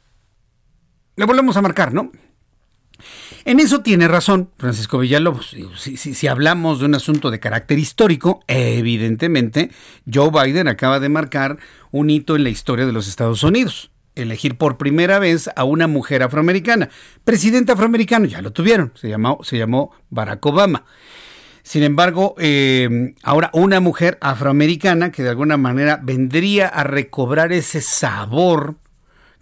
le 1.16 1.24
volvemos 1.24 1.56
a 1.56 1.62
marcar, 1.62 1.92
¿no? 1.92 2.10
En 3.44 3.60
eso 3.60 3.80
tiene 3.80 4.08
razón 4.08 4.50
Francisco 4.58 4.98
Villalobos. 4.98 5.56
Si, 5.76 5.96
si, 5.96 6.26
hablamos 6.26 6.80
de 6.80 6.86
un 6.86 6.94
asunto 6.94 7.30
de 7.30 7.40
carácter 7.40 7.78
histórico, 7.78 8.42
evidentemente 8.46 9.70
Joe 10.12 10.30
Biden 10.30 10.68
acaba 10.68 11.00
de 11.00 11.08
marcar 11.08 11.58
un 11.90 12.10
hito 12.10 12.36
en 12.36 12.44
la 12.44 12.50
historia 12.50 12.86
de 12.86 12.92
los 12.92 13.08
Estados 13.08 13.42
Unidos. 13.42 13.90
Elegir 14.14 14.58
por 14.58 14.76
primera 14.76 15.18
vez 15.18 15.48
a 15.56 15.64
una 15.64 15.86
mujer 15.86 16.22
afroamericana. 16.22 16.90
Presidente 17.24 17.72
afroamericano, 17.72 18.26
ya 18.26 18.42
lo 18.42 18.52
tuvieron, 18.52 18.92
se 18.94 19.08
llamó, 19.08 19.38
se 19.42 19.56
llamó 19.56 19.92
Barack 20.10 20.44
Obama. 20.44 20.84
Sin 21.62 21.82
embargo, 21.82 22.34
eh, 22.38 23.14
ahora 23.22 23.50
una 23.52 23.80
mujer 23.80 24.18
afroamericana 24.20 25.12
que 25.12 25.22
de 25.22 25.30
alguna 25.30 25.56
manera 25.56 26.00
vendría 26.02 26.68
a 26.68 26.84
recobrar 26.84 27.52
ese 27.52 27.80
sabor 27.80 28.76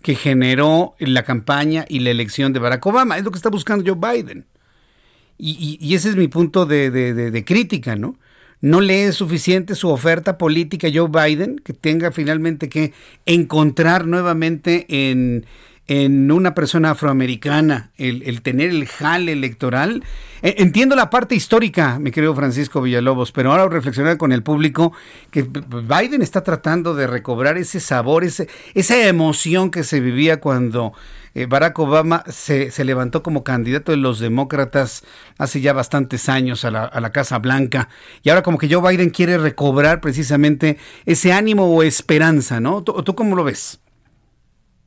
que 0.03 0.15
generó 0.15 0.95
la 0.99 1.25
campaña 1.25 1.85
y 1.89 2.01
la 2.01 2.11
elección 2.11 2.53
de 2.53 2.61
Barack 2.61 2.85
Obama. 2.87 3.19
Es 3.19 3.25
lo 3.25 3.31
que 3.31 3.39
está 3.39 3.51
buscando 3.51 3.85
Joe 3.85 4.17
Biden. 4.17 4.47
Y, 5.41 5.95
ese 5.95 6.09
es 6.09 6.17
mi 6.17 6.27
punto 6.27 6.67
de, 6.67 7.45
crítica, 7.47 7.95
¿no? 7.95 8.19
No 8.61 8.81
lee 8.81 9.13
suficiente 9.13 9.77
su 9.77 9.89
oferta 9.89 10.37
política 10.37 10.89
Joe 10.93 11.09
Biden, 11.09 11.61
que 11.61 11.73
tenga 11.73 12.11
finalmente 12.11 12.69
que 12.69 12.93
encontrar 13.25 14.05
nuevamente 14.07 14.87
en, 14.89 15.47
en 15.89 16.31
una 16.31 16.55
persona 16.55 16.91
afroamericana, 16.91 17.91
el, 17.97 18.43
tener 18.43 18.69
el 18.69 18.87
jale 18.87 19.33
electoral. 19.33 20.05
E, 20.43 20.57
entiendo 20.59 20.95
la 20.95 21.09
parte 21.09 21.35
histórica, 21.35 21.99
mi 21.99 22.11
querido 22.11 22.35
Francisco 22.35 22.83
Villalobos, 22.83 23.33
pero 23.33 23.51
ahora 23.51 23.69
reflexionar 23.69 24.19
con 24.19 24.33
el 24.33 24.43
público 24.43 24.93
que 25.31 25.43
Biden 25.43 26.21
está 26.21 26.45
tratando 26.45 26.95
de 26.95 27.07
recobrar 27.07 27.57
ese 27.57 27.81
sabor, 27.81 28.23
ese, 28.23 28.49
esa 28.75 29.09
emoción 29.09 29.71
que 29.71 29.83
se 29.83 30.01
vivía 30.01 30.41
cuando 30.41 30.93
eh, 31.35 31.47
Barack 31.47 31.79
Obama 31.79 32.23
se, 32.29 32.71
se, 32.71 32.85
levantó 32.85 33.23
como 33.23 33.43
candidato 33.43 33.93
de 33.93 33.99
los 33.99 34.19
demócratas 34.19 35.05
hace 35.39 35.63
ya 35.63 35.73
bastantes 35.73 36.29
años 36.29 36.67
a 36.67 36.71
la, 36.71 36.85
a 36.85 37.01
la 37.01 37.13
Casa 37.13 37.39
Blanca. 37.39 37.89
Y 38.23 38.29
ahora 38.29 38.43
como 38.43 38.59
que 38.59 38.69
Joe 38.71 38.87
Biden 38.91 39.09
quiere 39.09 39.39
recobrar 39.39 40.03
precisamente 40.03 40.77
ese 41.07 41.33
ánimo 41.33 41.65
o 41.65 41.83
esperanza, 41.83 42.61
¿no? 42.61 42.83
tú 42.83 43.15
cómo 43.15 43.35
lo 43.35 43.45
ves? 43.45 43.81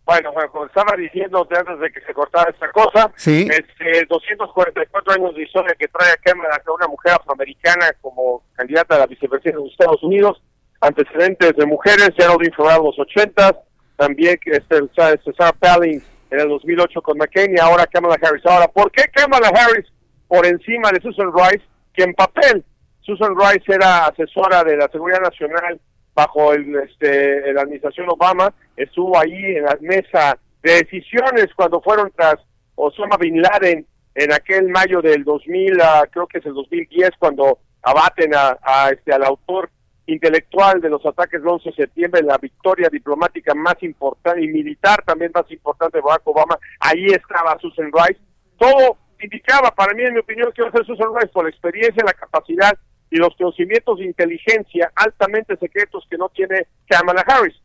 Bueno, 0.05 0.33
como 0.51 0.65
estaba 0.65 0.95
diciéndote 0.97 1.57
antes 1.57 1.79
de 1.79 1.91
que 1.91 2.01
se 2.01 2.13
cortara 2.13 2.51
esta 2.51 2.71
cosa, 2.71 3.11
¿Sí? 3.15 3.47
este, 3.49 4.05
244 4.07 5.13
años 5.13 5.35
de 5.35 5.43
historia 5.43 5.75
que 5.77 5.87
trae 5.87 6.11
a 6.11 6.17
Cámara 6.17 6.61
a 6.65 6.71
una 6.71 6.87
mujer 6.87 7.13
afroamericana 7.13 7.91
como 8.01 8.43
candidata 8.53 8.95
a 8.95 8.99
la 8.99 9.07
vicepresidencia 9.07 9.59
de 9.59 9.63
los 9.63 9.71
Estados 9.71 10.03
Unidos, 10.03 10.41
antecedentes 10.81 11.55
de 11.55 11.65
mujeres, 11.65 12.09
ya 12.17 12.27
lo 12.27 12.43
informado 12.43 12.79
en 12.79 12.85
los 12.87 12.99
80, 12.99 13.61
también 13.95 14.37
que 14.43 14.51
este, 14.51 14.79
este, 14.79 15.33
Sarah 15.33 15.53
Palin 15.53 16.03
en 16.31 16.39
el 16.39 16.49
2008 16.49 17.01
con 17.01 17.17
McCain 17.17 17.55
y 17.55 17.59
ahora 17.59 17.85
Kamala 17.85 18.17
Harris. 18.21 18.45
Ahora, 18.45 18.67
¿por 18.67 18.91
qué 18.91 19.03
Kamala 19.13 19.49
Harris 19.49 19.85
por 20.27 20.45
encima 20.45 20.89
de 20.91 21.01
Susan 21.01 21.31
Rice, 21.33 21.63
que 21.93 22.03
en 22.03 22.13
papel 22.13 22.63
Susan 23.01 23.35
Rice 23.35 23.65
era 23.67 24.05
asesora 24.07 24.63
de 24.63 24.77
la 24.77 24.87
Seguridad 24.87 25.19
Nacional 25.19 25.79
bajo 26.13 26.53
el, 26.53 26.75
este, 26.75 27.53
la 27.53 27.61
administración 27.61 28.07
Obama, 28.09 28.53
estuvo 28.75 29.17
ahí 29.17 29.33
en 29.33 29.63
la 29.63 29.77
mesa 29.81 30.37
de 30.61 30.73
decisiones 30.73 31.47
cuando 31.55 31.81
fueron 31.81 32.11
tras 32.15 32.35
Osama 32.75 33.17
Bin 33.17 33.41
Laden 33.41 33.85
en 34.15 34.33
aquel 34.33 34.67
mayo 34.69 35.01
del 35.01 35.23
2000, 35.23 35.77
creo 36.11 36.27
que 36.27 36.39
es 36.39 36.45
el 36.45 36.53
2010, 36.53 37.11
cuando 37.17 37.59
abaten 37.81 38.31
a, 38.35 38.89
este, 38.91 39.13
al 39.13 39.23
autor 39.23 39.69
intelectual 40.05 40.81
de 40.81 40.89
los 40.89 41.05
ataques 41.05 41.41
del 41.41 41.49
11 41.49 41.69
de 41.69 41.75
septiembre, 41.75 42.21
la 42.23 42.37
victoria 42.37 42.89
diplomática 42.91 43.53
más 43.53 43.81
importante 43.81 44.43
y 44.43 44.47
militar 44.47 45.03
también 45.05 45.31
más 45.33 45.49
importante 45.49 45.97
de 45.97 46.01
Barack 46.01 46.27
Obama, 46.27 46.57
ahí 46.79 47.05
estaba 47.05 47.57
Susan 47.59 47.91
Rice. 47.91 48.19
Todo 48.57 48.97
indicaba, 49.19 49.71
para 49.71 49.93
mí, 49.93 50.03
en 50.03 50.13
mi 50.13 50.19
opinión, 50.19 50.51
que 50.51 50.61
iba 50.61 50.69
a 50.69 50.71
ser 50.71 50.85
Susan 50.85 51.09
Rice 51.15 51.31
por 51.31 51.45
la 51.45 51.49
experiencia, 51.49 52.03
la 52.03 52.13
capacidad 52.13 52.77
y 53.11 53.17
los 53.17 53.35
conocimientos 53.35 53.99
de 53.99 54.05
inteligencia 54.05 54.91
altamente 54.95 55.57
secretos 55.57 56.07
que 56.09 56.17
no 56.17 56.29
tiene 56.29 56.65
Kamala 56.87 57.23
Harris. 57.27 57.55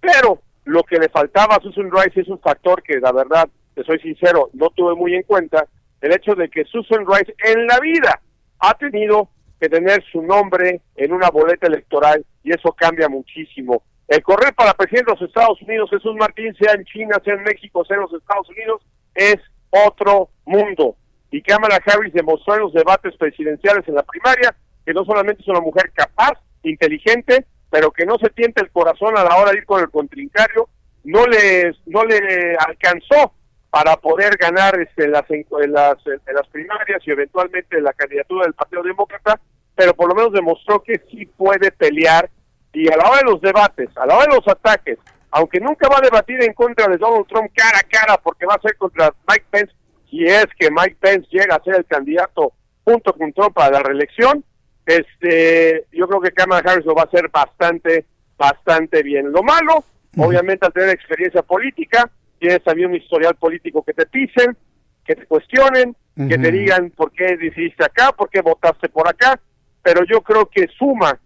Pero 0.00 0.40
lo 0.64 0.84
que 0.84 0.98
le 0.98 1.08
faltaba 1.08 1.56
a 1.56 1.60
Susan 1.60 1.90
Rice 1.90 2.20
es 2.20 2.28
un 2.28 2.38
factor 2.38 2.82
que, 2.82 3.00
la 3.00 3.12
verdad, 3.12 3.48
te 3.74 3.82
soy 3.82 3.98
sincero, 3.98 4.48
no 4.52 4.70
tuve 4.70 4.94
muy 4.94 5.14
en 5.14 5.24
cuenta, 5.24 5.66
el 6.00 6.12
hecho 6.12 6.34
de 6.34 6.48
que 6.48 6.64
Susan 6.64 7.04
Rice 7.06 7.34
en 7.44 7.66
la 7.66 7.80
vida 7.80 8.20
ha 8.60 8.74
tenido 8.74 9.28
que 9.60 9.68
tener 9.68 10.04
su 10.10 10.22
nombre 10.22 10.80
en 10.96 11.12
una 11.12 11.30
boleta 11.30 11.66
electoral 11.66 12.24
y 12.44 12.52
eso 12.52 12.72
cambia 12.72 13.08
muchísimo. 13.08 13.82
El 14.06 14.22
correr 14.22 14.54
para 14.54 14.74
presidente 14.74 15.12
de 15.12 15.20
los 15.20 15.28
Estados 15.28 15.60
Unidos, 15.62 15.90
Jesús 15.90 16.14
Martín, 16.16 16.54
sea 16.60 16.74
en 16.74 16.84
China, 16.84 17.16
sea 17.24 17.34
en 17.34 17.42
México, 17.42 17.84
sea 17.84 17.96
en 17.96 18.02
los 18.02 18.12
Estados 18.12 18.48
Unidos, 18.50 18.82
es 19.14 19.36
otro 19.70 20.28
mundo. 20.44 20.96
Y 21.30 21.40
Kamala 21.42 21.80
Harris 21.86 22.12
demostró 22.12 22.54
en 22.54 22.60
los 22.60 22.72
debates 22.72 23.16
presidenciales 23.16 23.86
en 23.88 23.94
la 23.94 24.02
primaria 24.02 24.54
que 24.84 24.94
no 24.94 25.04
solamente 25.04 25.42
es 25.42 25.48
una 25.48 25.60
mujer 25.60 25.90
capaz, 25.94 26.38
inteligente, 26.62 27.46
pero 27.70 27.90
que 27.90 28.04
no 28.04 28.18
se 28.18 28.30
tiente 28.30 28.62
el 28.62 28.70
corazón 28.70 29.16
a 29.16 29.24
la 29.24 29.36
hora 29.36 29.52
de 29.52 29.58
ir 29.58 29.64
con 29.64 29.80
el 29.80 29.90
contrincario, 29.90 30.68
no 31.04 31.26
le, 31.26 31.74
no 31.86 32.04
le 32.04 32.54
alcanzó 32.56 33.32
para 33.70 33.96
poder 33.96 34.36
ganar 34.36 34.78
este, 34.78 35.08
las, 35.08 35.24
las, 35.28 35.96
las 36.04 36.48
primarias 36.48 37.00
y 37.06 37.10
eventualmente 37.10 37.80
la 37.80 37.92
candidatura 37.94 38.44
del 38.44 38.54
Partido 38.54 38.82
Demócrata, 38.82 39.40
pero 39.74 39.94
por 39.94 40.08
lo 40.08 40.14
menos 40.14 40.32
demostró 40.32 40.82
que 40.82 41.00
sí 41.10 41.24
puede 41.24 41.72
pelear 41.72 42.28
y 42.74 42.90
a 42.92 42.96
la 42.96 43.08
hora 43.08 43.18
de 43.18 43.30
los 43.30 43.40
debates, 43.40 43.88
a 43.96 44.06
la 44.06 44.16
hora 44.16 44.26
de 44.26 44.36
los 44.36 44.48
ataques, 44.48 44.98
aunque 45.30 45.60
nunca 45.60 45.88
va 45.88 45.98
a 45.98 46.02
debatir 46.02 46.42
en 46.42 46.52
contra 46.52 46.86
de 46.88 46.98
Donald 46.98 47.26
Trump 47.26 47.50
cara 47.54 47.78
a 47.78 47.82
cara 47.82 48.20
porque 48.22 48.46
va 48.46 48.54
a 48.54 48.60
ser 48.60 48.76
contra 48.76 49.12
Mike 49.28 49.46
Pence, 49.50 49.72
si 50.10 50.24
es 50.24 50.46
que 50.58 50.70
Mike 50.70 50.96
Pence 51.00 51.26
llega 51.30 51.56
a 51.56 51.64
ser 51.64 51.76
el 51.76 51.86
candidato 51.86 52.52
junto 52.84 53.12
con 53.14 53.32
Trump 53.32 53.54
para 53.54 53.70
la 53.70 53.82
reelección, 53.82 54.44
este, 54.86 55.86
yo 55.92 56.08
creo 56.08 56.20
que 56.20 56.32
Kamala 56.32 56.62
Harris 56.64 56.86
lo 56.86 56.94
va 56.94 57.02
a 57.02 57.06
hacer 57.06 57.28
bastante, 57.28 58.06
bastante 58.36 59.02
bien. 59.02 59.30
Lo 59.30 59.42
malo, 59.42 59.84
obviamente, 60.16 60.66
al 60.66 60.72
tener 60.72 60.90
experiencia 60.90 61.42
política, 61.42 62.10
tienes 62.38 62.62
también 62.64 62.90
un 62.90 62.96
historial 62.96 63.34
político 63.36 63.82
que 63.82 63.94
te 63.94 64.06
pisen, 64.06 64.56
que 65.04 65.14
te 65.14 65.26
cuestionen, 65.26 65.96
que 66.16 66.38
te 66.38 66.52
digan 66.52 66.90
por 66.90 67.12
qué 67.12 67.36
decidiste 67.36 67.84
acá, 67.84 68.12
por 68.12 68.28
qué 68.28 68.42
votaste 68.42 68.88
por 68.88 69.08
acá, 69.08 69.40
pero 69.82 70.04
yo 70.04 70.20
creo 70.20 70.46
que 70.46 70.68
suma, 70.78 71.18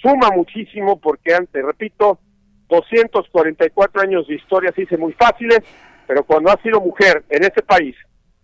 suma 0.00 0.30
muchísimo 0.30 1.00
porque 1.00 1.34
antes, 1.34 1.64
repito, 1.64 2.18
244 2.68 4.02
años 4.02 4.26
de 4.26 4.34
historia 4.34 4.72
se 4.74 4.82
hice 4.82 4.96
muy 4.96 5.12
fáciles, 5.12 5.60
pero 6.06 6.24
cuando 6.24 6.50
has 6.50 6.60
sido 6.62 6.80
mujer 6.80 7.24
en 7.28 7.44
este 7.44 7.62
país, 7.62 7.94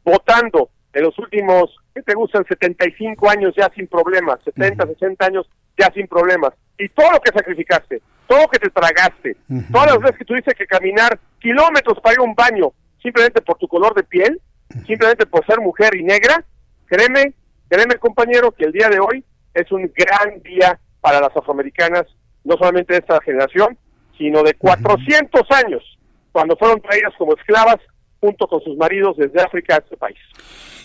votando 0.04 0.70
en 0.98 1.04
los 1.04 1.18
últimos, 1.20 1.76
¿qué 1.94 2.02
te 2.02 2.14
gustan? 2.14 2.44
75 2.44 3.30
años 3.30 3.54
ya 3.56 3.70
sin 3.72 3.86
problemas, 3.86 4.40
70, 4.44 4.84
60 4.84 5.26
años 5.26 5.48
ya 5.78 5.92
sin 5.94 6.08
problemas. 6.08 6.52
Y 6.76 6.88
todo 6.88 7.12
lo 7.12 7.20
que 7.20 7.30
sacrificaste, 7.30 8.02
todo 8.26 8.42
lo 8.42 8.48
que 8.48 8.58
te 8.58 8.68
tragaste, 8.68 9.36
todas 9.70 9.92
las 9.92 9.98
veces 10.00 10.18
que 10.18 10.24
tuviste 10.24 10.54
que 10.56 10.66
caminar 10.66 11.20
kilómetros 11.38 12.00
para 12.00 12.14
ir 12.14 12.18
a 12.18 12.24
un 12.24 12.34
baño, 12.34 12.72
simplemente 13.00 13.40
por 13.42 13.58
tu 13.58 13.68
color 13.68 13.94
de 13.94 14.02
piel, 14.02 14.40
simplemente 14.88 15.24
por 15.24 15.46
ser 15.46 15.60
mujer 15.60 15.94
y 15.94 16.02
negra, 16.02 16.44
créeme, 16.86 17.32
créeme 17.68 17.94
compañero, 17.94 18.50
que 18.50 18.64
el 18.64 18.72
día 18.72 18.88
de 18.88 18.98
hoy 18.98 19.24
es 19.54 19.70
un 19.70 19.92
gran 19.94 20.42
día 20.42 20.80
para 21.00 21.20
las 21.20 21.36
afroamericanas, 21.36 22.06
no 22.42 22.56
solamente 22.56 22.94
de 22.94 22.98
esta 22.98 23.20
generación, 23.20 23.78
sino 24.16 24.42
de 24.42 24.54
400 24.54 25.42
años, 25.64 25.98
cuando 26.32 26.56
fueron 26.56 26.80
traídas 26.80 27.14
como 27.16 27.36
esclavas 27.36 27.78
junto 28.20 28.48
con 28.48 28.60
sus 28.62 28.76
maridos 28.76 29.16
desde 29.16 29.40
África 29.40 29.76
a 29.76 29.78
este 29.78 29.96
país. 29.96 30.18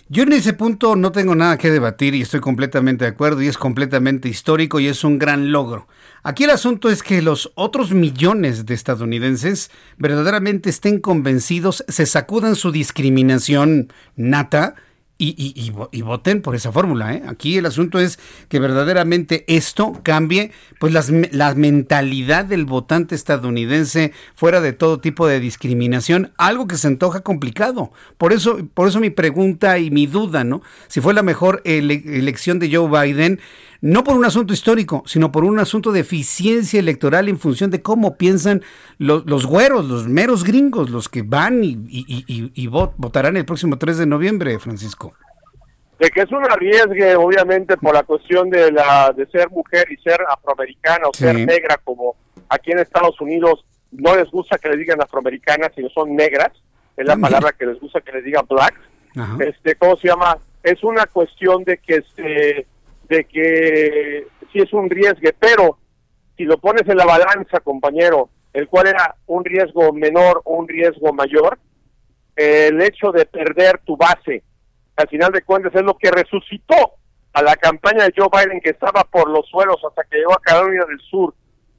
Yo 0.10 0.24
en 0.24 0.34
ese 0.34 0.52
punto 0.52 0.98
no 0.98 1.14
tengo 1.14 1.34
nada 1.34 1.58
que 1.58 1.72
debatir 1.72 2.14
y 2.14 2.22
estoy 2.22 2.42
completamente 2.42 3.06
de 3.06 3.12
acuerdo 3.12 3.42
y 3.42 3.48
es 3.48 3.58
completamente 3.58 4.28
histórico 4.28 4.82
y 4.82 4.88
es 4.88 5.06
un 5.06 5.18
gran 5.18 5.54
logro. 5.54 5.88
Aquí 6.24 6.44
el 6.44 6.50
asunto 6.50 6.90
es 6.90 7.04
que 7.04 7.22
los 7.22 7.52
otros 7.56 7.92
millones 7.92 8.66
de 8.66 8.74
estadounidenses 8.74 9.72
verdaderamente 9.98 10.70
estén 10.70 11.00
convencidos, 11.00 11.86
se 11.88 12.06
sacudan 12.06 12.56
su 12.56 12.74
discriminación 12.74 13.94
nata 14.18 14.76
y, 15.18 16.02
voten 16.02 16.42
por 16.42 16.56
esa 16.56 16.72
fórmula. 16.72 17.14
¿eh? 17.14 17.24
Aquí 17.28 17.58
el 17.58 17.66
asunto 17.66 18.00
es 18.00 18.20
que 18.50 18.60
verdaderamente 18.60 19.46
esto 19.48 20.00
cambie 20.04 20.52
pues 20.80 20.94
la 21.32 21.54
mentalidad 21.56 22.46
del 22.46 22.66
votante 22.66 23.16
estadounidense 23.16 24.12
fuera 24.36 24.60
de 24.60 24.74
todo 24.74 25.00
tipo 25.00 25.28
de 25.28 25.40
discriminación, 25.40 26.34
algo 26.38 26.68
que 26.68 26.78
se 26.78 26.88
antoja 26.88 27.22
complicado. 27.22 27.92
Por 28.18 28.34
eso, 28.34 28.58
por 28.74 28.88
eso 28.88 29.00
mi 29.00 29.12
pregunta 29.12 29.78
y 29.80 29.92
mi 29.92 30.08
duda, 30.08 30.44
¿no? 30.44 30.62
Si 30.88 31.00
fue 31.00 31.14
la 31.14 31.24
mejor 31.24 31.62
elección 31.64 32.60
de 32.60 32.76
Joe 32.76 32.90
Biden, 32.90 33.40
no 33.84 34.06
por 34.06 34.16
un 34.16 34.24
asunto 34.24 34.54
histórico, 34.54 35.04
sino 35.06 35.30
por 35.30 35.44
un 35.44 35.60
asunto 35.60 35.92
de 35.92 36.00
eficiencia 36.00 36.80
electoral 36.80 37.28
en 37.28 37.38
función 37.38 37.70
de 37.70 37.82
cómo 37.82 38.16
piensan 38.16 38.62
los, 38.98 39.26
los 39.26 39.46
güeros, 39.46 39.84
los 39.84 40.08
meros 40.08 40.46
gringos, 40.46 40.90
los 40.90 41.10
que 41.10 41.22
van 41.22 41.66
y, 41.66 41.84
y, 41.90 42.68
votarán 42.68 43.36
el 43.36 43.44
próximo 43.44 43.78
3 43.78 43.98
de 43.98 44.06
noviembre, 44.06 44.58
Francisco. 44.58 45.14
De 46.00 46.10
que 46.12 46.22
es 46.22 46.32
un 46.32 46.50
arriesgue, 46.50 47.18
obviamente, 47.18 47.76
por 47.76 47.94
la 47.94 48.04
cuestión 48.04 48.50
de, 48.50 48.72
la, 48.72 49.14
de 49.14 49.26
ser 49.26 49.50
mujer 49.50 49.86
y 49.92 49.98
ser 49.98 50.18
afroamericana 50.30 51.10
o 51.10 51.14
ser 51.14 51.36
negra, 51.36 51.78
como 51.84 52.16
aquí 52.48 52.72
en 52.72 52.80
Estados 52.80 53.20
Unidos 53.20 53.66
no 53.92 54.16
les 54.16 54.32
gusta 54.32 54.58
que 54.60 54.70
les 54.70 54.80
digan 54.80 55.02
afroamericanas, 55.02 55.72
sino 55.76 55.90
son 55.90 56.16
negras, 56.16 56.54
es 56.96 57.06
la 57.06 57.18
palabra 57.18 57.52
que 57.52 57.66
les 57.66 57.82
gusta 57.82 58.00
que 58.00 58.14
les 58.14 58.24
digan 58.24 58.46
black. 58.48 58.76
este, 59.42 59.76
¿cómo 59.76 59.98
se 59.98 60.08
llama? 60.08 60.38
Es 60.64 60.82
una 60.86 61.06
cuestión 61.06 61.66
de 61.66 61.80
que 61.80 61.96
este, 61.96 62.66
de 63.10 63.26
que 63.26 64.28
sí 64.52 64.60
es 64.60 64.74
un 64.74 64.90
riesgo, 64.90 65.30
pero 65.40 65.78
si 66.38 66.44
lo 66.44 66.58
pones 66.58 66.88
en 66.88 66.98
la 66.98 67.06
balanza, 67.06 67.60
compañero, 67.60 68.30
el 68.54 68.68
cual 68.68 68.88
era 68.88 69.16
un 69.28 69.44
riesgo 69.44 69.92
menor 69.94 70.42
o 70.46 70.56
un 70.56 70.68
riesgo 70.68 71.14
mayor, 71.14 71.60
el 72.36 72.82
hecho 72.82 73.12
de 73.12 73.26
perder 73.26 73.80
tu 73.86 73.98
base, 73.98 74.44
al 74.96 75.08
final 75.08 75.32
de 75.32 75.42
cuentas, 75.42 75.74
es 75.76 75.82
lo 75.82 75.98
que 75.98 76.12
resucitó 76.12 76.76
a 77.34 77.42
la 77.42 77.56
campaña 77.56 78.06
de 78.06 78.14
Joe 78.16 78.30
Biden 78.32 78.62
que 78.62 78.72
estaba 78.72 79.04
por 79.04 79.30
los 79.30 79.48
suelos 79.48 79.78
hasta 79.88 80.04
que 80.04 80.18
llegó 80.18 80.34
a 80.34 80.42
Carolina 80.42 80.86
del 80.86 81.00
Sur 81.00 81.34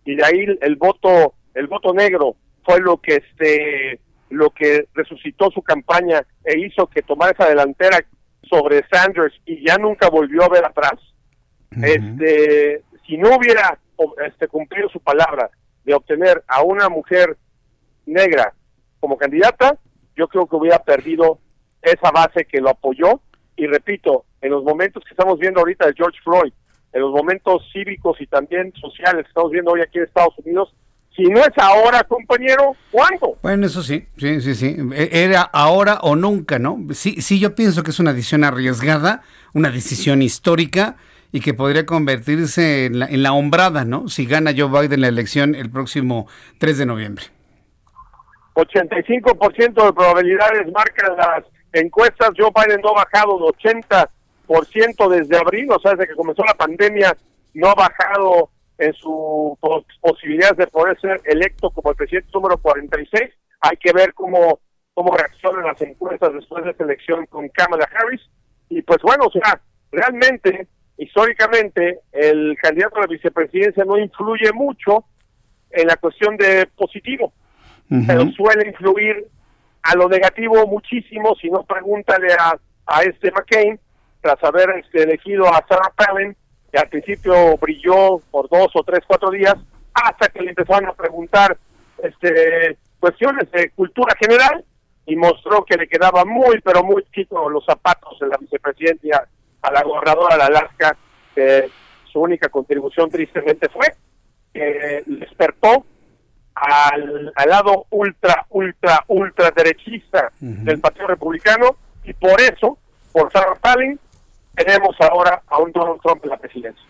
y 0.04 0.16
de 0.16 0.24
ahí 0.24 0.44
el 0.60 0.76
voto 0.76 1.34
el 1.54 1.68
voto 1.68 1.94
negro 1.94 2.34
fue 2.64 2.80
lo 2.80 2.96
que 2.96 3.16
este 3.16 4.00
lo 4.30 4.50
que 4.50 4.88
resucitó 4.94 5.50
su 5.52 5.62
campaña 5.62 6.26
e 6.44 6.58
hizo 6.58 6.88
que 6.88 7.02
tomara 7.02 7.32
esa 7.32 7.48
delantera 7.48 8.04
sobre 8.42 8.84
Sanders 8.90 9.34
y 9.46 9.64
ya 9.66 9.76
nunca 9.78 10.08
volvió 10.10 10.42
a 10.42 10.48
ver 10.48 10.64
atrás. 10.64 10.94
Este, 11.70 12.82
si 13.06 13.16
no 13.16 13.36
hubiera 13.36 13.78
este 14.26 14.48
cumplido 14.48 14.88
su 14.88 15.00
palabra 15.00 15.50
de 15.84 15.94
obtener 15.94 16.42
a 16.46 16.62
una 16.62 16.88
mujer 16.88 17.36
negra 18.06 18.54
como 19.00 19.16
candidata, 19.16 19.78
yo 20.16 20.28
creo 20.28 20.46
que 20.46 20.56
hubiera 20.56 20.78
perdido 20.82 21.38
esa 21.82 22.10
base 22.10 22.44
que 22.44 22.60
lo 22.60 22.70
apoyó 22.70 23.20
y 23.56 23.66
repito, 23.66 24.24
en 24.40 24.50
los 24.50 24.64
momentos 24.64 25.02
que 25.04 25.10
estamos 25.10 25.38
viendo 25.38 25.60
ahorita 25.60 25.86
de 25.86 25.94
George 25.94 26.18
Floyd, 26.22 26.52
en 26.92 27.00
los 27.00 27.12
momentos 27.12 27.62
cívicos 27.72 28.20
y 28.20 28.26
también 28.26 28.72
sociales 28.80 29.24
que 29.24 29.28
estamos 29.28 29.50
viendo 29.50 29.72
hoy 29.72 29.80
aquí 29.80 29.98
en 29.98 30.04
Estados 30.04 30.34
Unidos, 30.44 30.74
si 31.16 31.22
no 31.24 31.40
es 31.40 31.52
ahora, 31.56 32.02
compañero, 32.04 32.74
¿cuándo? 32.90 33.38
Bueno, 33.42 33.66
eso 33.66 33.82
sí, 33.82 34.06
sí, 34.16 34.40
sí, 34.40 34.54
sí. 34.54 34.76
E, 34.94 35.10
era 35.12 35.42
ahora 35.42 35.98
o 36.02 36.16
nunca, 36.16 36.58
¿no? 36.58 36.78
Sí, 36.92 37.20
sí, 37.22 37.38
yo 37.38 37.54
pienso 37.54 37.84
que 37.84 37.90
es 37.90 38.00
una 38.00 38.12
decisión 38.12 38.42
arriesgada, 38.42 39.22
una 39.52 39.70
decisión 39.70 40.22
histórica 40.22 40.96
y 41.34 41.40
que 41.40 41.52
podría 41.52 41.84
convertirse 41.84 42.86
en 42.86 43.00
la, 43.00 43.06
en 43.06 43.24
la 43.24 43.32
hombrada, 43.32 43.84
¿no? 43.84 44.06
Si 44.06 44.24
gana 44.24 44.52
Joe 44.56 44.68
Biden 44.68 45.00
la 45.00 45.08
elección 45.08 45.56
el 45.56 45.68
próximo 45.68 46.28
3 46.58 46.78
de 46.78 46.86
noviembre. 46.86 47.24
85% 48.54 49.84
de 49.84 49.92
probabilidades 49.92 50.72
marcan 50.72 51.16
las 51.16 51.44
encuestas. 51.72 52.30
Joe 52.38 52.52
Biden 52.54 52.80
no 52.82 52.90
ha 52.90 53.04
bajado 53.04 53.36
de 53.40 54.08
80% 54.46 55.08
desde 55.08 55.36
abril, 55.36 55.72
o 55.72 55.80
sea, 55.80 55.96
desde 55.96 56.06
que 56.06 56.14
comenzó 56.14 56.44
la 56.44 56.54
pandemia, 56.54 57.16
no 57.54 57.70
ha 57.70 57.74
bajado 57.74 58.50
en 58.78 58.92
su 58.92 59.58
posibilidades 60.00 60.56
de 60.56 60.68
poder 60.68 61.00
ser 61.00 61.20
electo 61.24 61.70
como 61.70 61.90
el 61.90 61.96
presidente 61.96 62.30
número 62.32 62.58
46. 62.58 63.28
Hay 63.60 63.76
que 63.78 63.92
ver 63.92 64.14
cómo, 64.14 64.60
cómo 64.94 65.16
reaccionan 65.16 65.64
las 65.64 65.82
encuestas 65.82 66.32
después 66.32 66.62
de 66.62 66.70
esta 66.70 66.84
elección 66.84 67.26
con 67.26 67.48
Kamala 67.48 67.88
Harris. 67.92 68.22
Y 68.68 68.82
pues 68.82 69.02
bueno, 69.02 69.24
o 69.26 69.32
sea, 69.32 69.60
realmente, 69.90 70.68
históricamente, 70.96 72.00
el 72.12 72.56
candidato 72.60 72.96
a 72.96 73.02
la 73.02 73.06
vicepresidencia 73.06 73.84
no 73.84 73.98
influye 73.98 74.52
mucho 74.52 75.04
en 75.70 75.88
la 75.88 75.96
cuestión 75.96 76.36
de 76.36 76.68
positivo, 76.76 77.32
pero 78.06 78.30
suele 78.32 78.68
influir 78.68 79.26
a 79.82 79.94
lo 79.96 80.08
negativo 80.08 80.66
muchísimo, 80.66 81.34
si 81.40 81.50
no 81.50 81.64
pregúntale 81.64 82.32
a, 82.32 82.56
a 82.86 83.02
este 83.02 83.30
McCain, 83.30 83.78
tras 84.20 84.42
haber 84.42 84.70
este, 84.78 85.02
elegido 85.02 85.46
a 85.46 85.64
Sarah 85.68 85.92
Palin, 85.94 86.34
que 86.72 86.78
al 86.78 86.88
principio 86.88 87.56
brilló 87.58 88.18
por 88.30 88.48
dos 88.48 88.68
o 88.74 88.82
tres, 88.82 89.00
cuatro 89.06 89.30
días, 89.30 89.54
hasta 89.92 90.28
que 90.28 90.42
le 90.42 90.50
empezaron 90.50 90.88
a 90.88 90.94
preguntar 90.94 91.58
este, 92.02 92.78
cuestiones 92.98 93.50
de 93.50 93.70
cultura 93.70 94.14
general 94.18 94.64
y 95.06 95.16
mostró 95.16 95.64
que 95.64 95.76
le 95.76 95.86
quedaba 95.86 96.24
muy, 96.24 96.60
pero 96.62 96.82
muy 96.82 97.04
chico 97.14 97.50
los 97.50 97.64
zapatos 97.64 98.18
de 98.18 98.28
la 98.28 98.38
vicepresidencia 98.38 99.28
a 99.64 99.72
la 99.72 99.82
gobernadora 99.82 100.36
de 100.36 100.42
Alaska, 100.42 100.96
que 101.34 101.70
su 102.12 102.20
única 102.20 102.48
contribución 102.48 103.10
tristemente 103.10 103.68
fue 103.68 103.86
que 104.52 105.02
despertó 105.06 105.84
al, 106.54 107.32
al 107.34 107.48
lado 107.48 107.86
ultra, 107.90 108.46
ultra, 108.50 109.04
ultra 109.08 109.50
derechista 109.50 110.30
del 110.38 110.78
Partido 110.80 111.08
Republicano 111.08 111.76
y 112.04 112.12
por 112.12 112.40
eso, 112.40 112.78
por 113.12 113.32
Sarah 113.32 113.56
Palin, 113.56 113.98
tenemos 114.54 114.94
ahora 115.00 115.42
a 115.48 115.58
un 115.58 115.72
Donald 115.72 116.00
Trump 116.00 116.22
en 116.24 116.30
la 116.30 116.36
presidencia. 116.36 116.84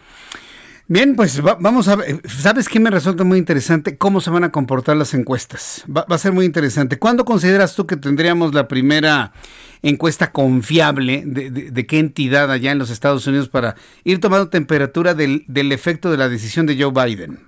Bien, 0.87 1.17
pues 1.17 1.41
vamos 1.41 1.89
a 1.89 1.97
ver, 1.97 2.21
¿sabes 2.29 2.69
qué 2.69 2.79
me 2.79 2.91
resulta 2.91 3.25
muy 3.25 3.39
interesante? 3.39 3.97
¿Cómo 3.97 4.21
se 4.21 4.31
van 4.31 4.45
a 4.45 4.53
comportar 4.53 4.97
las 4.97 5.15
encuestas? 5.15 5.83
Va, 5.89 6.05
a 6.07 6.19
ser 6.19 6.33
muy 6.33 6.45
interesante. 6.45 6.99
¿Cuándo 6.99 7.25
consideras 7.25 7.75
tú 7.75 7.87
que 7.87 7.97
tendríamos 7.97 8.53
la 8.53 8.69
primera 8.69 9.33
encuesta 9.83 10.31
confiable 10.31 11.23
de, 11.25 11.87
qué 11.87 11.99
entidad 11.99 12.53
allá 12.53 12.71
en 12.71 12.79
los 12.79 12.91
Estados 12.91 13.27
Unidos 13.27 13.49
para 13.49 13.77
ir 14.05 14.21
tomando 14.21 14.51
temperatura 14.51 15.15
del, 15.15 15.45
del 15.47 15.73
efecto 15.73 16.11
de 16.11 16.19
la 16.19 16.29
decisión 16.29 16.67
de 16.67 16.77
Joe 16.79 16.93
Biden? 16.93 17.39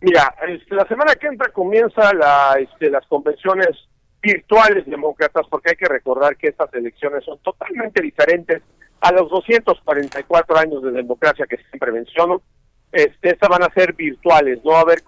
Mira, 0.00 0.32
este, 0.46 0.76
la 0.76 0.86
semana 0.86 1.16
que 1.16 1.26
entra 1.26 1.50
comienza 1.52 2.14
la, 2.14 2.56
este, 2.60 2.88
las 2.88 3.04
convenciones 3.08 3.70
virtuales 4.22 4.86
demócratas, 4.86 5.44
porque 5.50 5.70
hay 5.70 5.76
que 5.76 5.88
recordar 5.88 6.36
que 6.36 6.48
estas 6.48 6.72
elecciones 6.72 7.24
son 7.24 7.38
totalmente 7.38 8.00
diferentes 8.00 8.62
a 9.00 9.12
los 9.12 9.30
244 9.30 10.58
años 10.58 10.82
de 10.82 10.90
democracia 10.92 11.46
que 11.46 11.58
siempre 11.70 11.92
menciono, 11.92 12.42
este, 12.92 13.30
estas 13.30 13.48
van 13.48 13.62
a 13.62 13.72
ser 13.72 13.94
virtuales, 13.94 14.64
no 14.64 14.72
va 14.72 14.78
a 14.78 14.82
haber 14.82 15.02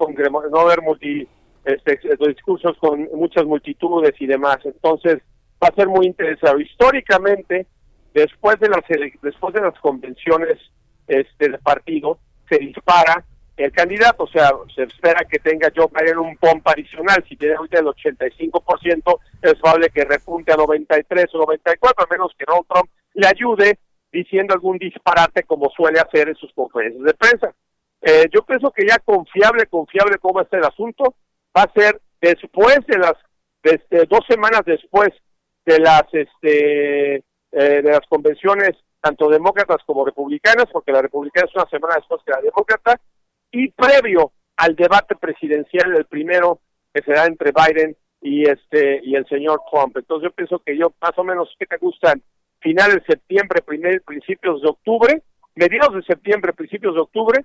no 0.50 0.60
haber 0.60 0.82
multi, 0.82 1.26
este, 1.64 2.00
discursos 2.28 2.76
con 2.78 3.08
muchas 3.14 3.44
multitudes 3.44 4.12
y 4.20 4.26
demás. 4.26 4.58
Entonces 4.64 5.20
va 5.62 5.68
a 5.68 5.74
ser 5.74 5.88
muy 5.88 6.06
interesante. 6.06 6.62
Históricamente, 6.62 7.66
después 8.14 8.58
de 8.60 8.68
las 8.68 8.82
después 9.22 9.54
de 9.54 9.60
las 9.60 9.78
convenciones 9.80 10.58
este, 11.06 11.48
del 11.48 11.58
partido, 11.58 12.18
se 12.48 12.58
dispara 12.58 13.24
el 13.56 13.72
candidato, 13.72 14.24
o 14.24 14.28
sea, 14.28 14.50
se 14.74 14.84
espera 14.84 15.22
que 15.30 15.38
tenga 15.38 15.70
Joe 15.74 15.88
Biden 15.92 16.18
un 16.18 16.36
pompa 16.38 16.72
adicional, 16.72 17.22
si 17.28 17.36
tiene 17.36 17.56
ahorita 17.56 17.80
el 17.80 17.86
85%, 17.86 19.18
es 19.42 19.54
probable 19.56 19.90
que 19.90 20.04
repunte 20.04 20.52
a 20.52 20.56
93 20.56 21.26
o 21.34 21.38
94, 21.38 22.04
a 22.04 22.08
menos 22.10 22.32
que 22.38 22.46
Donald 22.46 22.66
Trump 22.66 22.90
le 23.14 23.26
ayude 23.26 23.78
diciendo 24.12 24.54
algún 24.54 24.78
disparate 24.78 25.44
como 25.44 25.70
suele 25.70 26.00
hacer 26.00 26.28
en 26.28 26.34
sus 26.36 26.52
conferencias 26.52 27.04
de 27.04 27.14
prensa. 27.14 27.54
Eh, 28.02 28.28
yo 28.32 28.42
pienso 28.42 28.70
que 28.70 28.86
ya 28.86 28.98
confiable, 28.98 29.66
confiable 29.66 30.18
cómo 30.18 30.40
está 30.40 30.56
el 30.56 30.64
asunto, 30.64 31.14
va 31.56 31.62
a 31.62 31.72
ser 31.72 32.00
después 32.20 32.78
de 32.86 32.98
las, 32.98 33.14
este, 33.62 34.06
dos 34.06 34.20
semanas 34.28 34.62
después 34.64 35.10
de 35.66 35.78
las, 35.78 36.04
este, 36.12 37.16
eh, 37.16 37.22
de 37.52 37.90
las 37.90 38.06
convenciones 38.08 38.76
tanto 39.00 39.28
demócratas 39.28 39.78
como 39.86 40.04
republicanas, 40.04 40.66
porque 40.72 40.92
la 40.92 41.02
republicana 41.02 41.46
es 41.48 41.56
una 41.56 41.68
semana 41.70 41.94
después 41.96 42.20
que 42.24 42.32
la 42.32 42.40
demócrata, 42.40 43.00
y 43.50 43.70
previo 43.70 44.32
al 44.56 44.76
debate 44.76 45.16
presidencial, 45.16 45.96
el 45.96 46.04
primero 46.04 46.60
que 46.92 47.02
será 47.02 47.24
entre 47.24 47.52
Biden 47.52 47.96
y 48.20 48.48
este 48.48 49.00
y 49.02 49.14
el 49.14 49.26
señor 49.26 49.62
Trump. 49.70 49.96
Entonces 49.96 50.28
yo 50.28 50.34
pienso 50.34 50.58
que 50.58 50.76
yo 50.76 50.92
más 51.00 51.16
o 51.16 51.24
menos 51.24 51.54
que 51.58 51.66
te 51.66 51.78
gustan 51.78 52.22
finales 52.60 52.96
de 52.96 53.14
septiembre, 53.14 53.62
primer, 53.62 54.02
principios 54.02 54.62
de 54.62 54.68
octubre, 54.68 55.22
mediados 55.54 55.94
de 55.94 56.02
septiembre, 56.02 56.52
principios 56.52 56.94
de 56.94 57.00
octubre, 57.00 57.44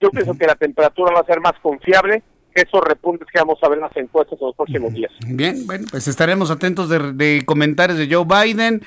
yo 0.00 0.10
pienso 0.10 0.36
que 0.36 0.46
la 0.46 0.54
temperatura 0.54 1.12
va 1.12 1.20
a 1.20 1.26
ser 1.26 1.40
más 1.40 1.54
confiable 1.60 2.22
que 2.54 2.62
esos 2.62 2.80
repuntes 2.82 3.28
que 3.32 3.38
vamos 3.38 3.58
a 3.62 3.68
ver 3.68 3.78
en 3.78 3.84
las 3.84 3.96
encuestas 3.96 4.38
en 4.40 4.46
los 4.46 4.56
próximos 4.56 4.92
días. 4.92 5.12
Bien, 5.26 5.66
bueno, 5.66 5.86
pues 5.90 6.08
estaremos 6.08 6.50
atentos 6.50 6.88
de, 6.88 7.12
de 7.12 7.42
comentarios 7.44 7.98
de 7.98 8.12
Joe 8.12 8.24
Biden 8.24 8.82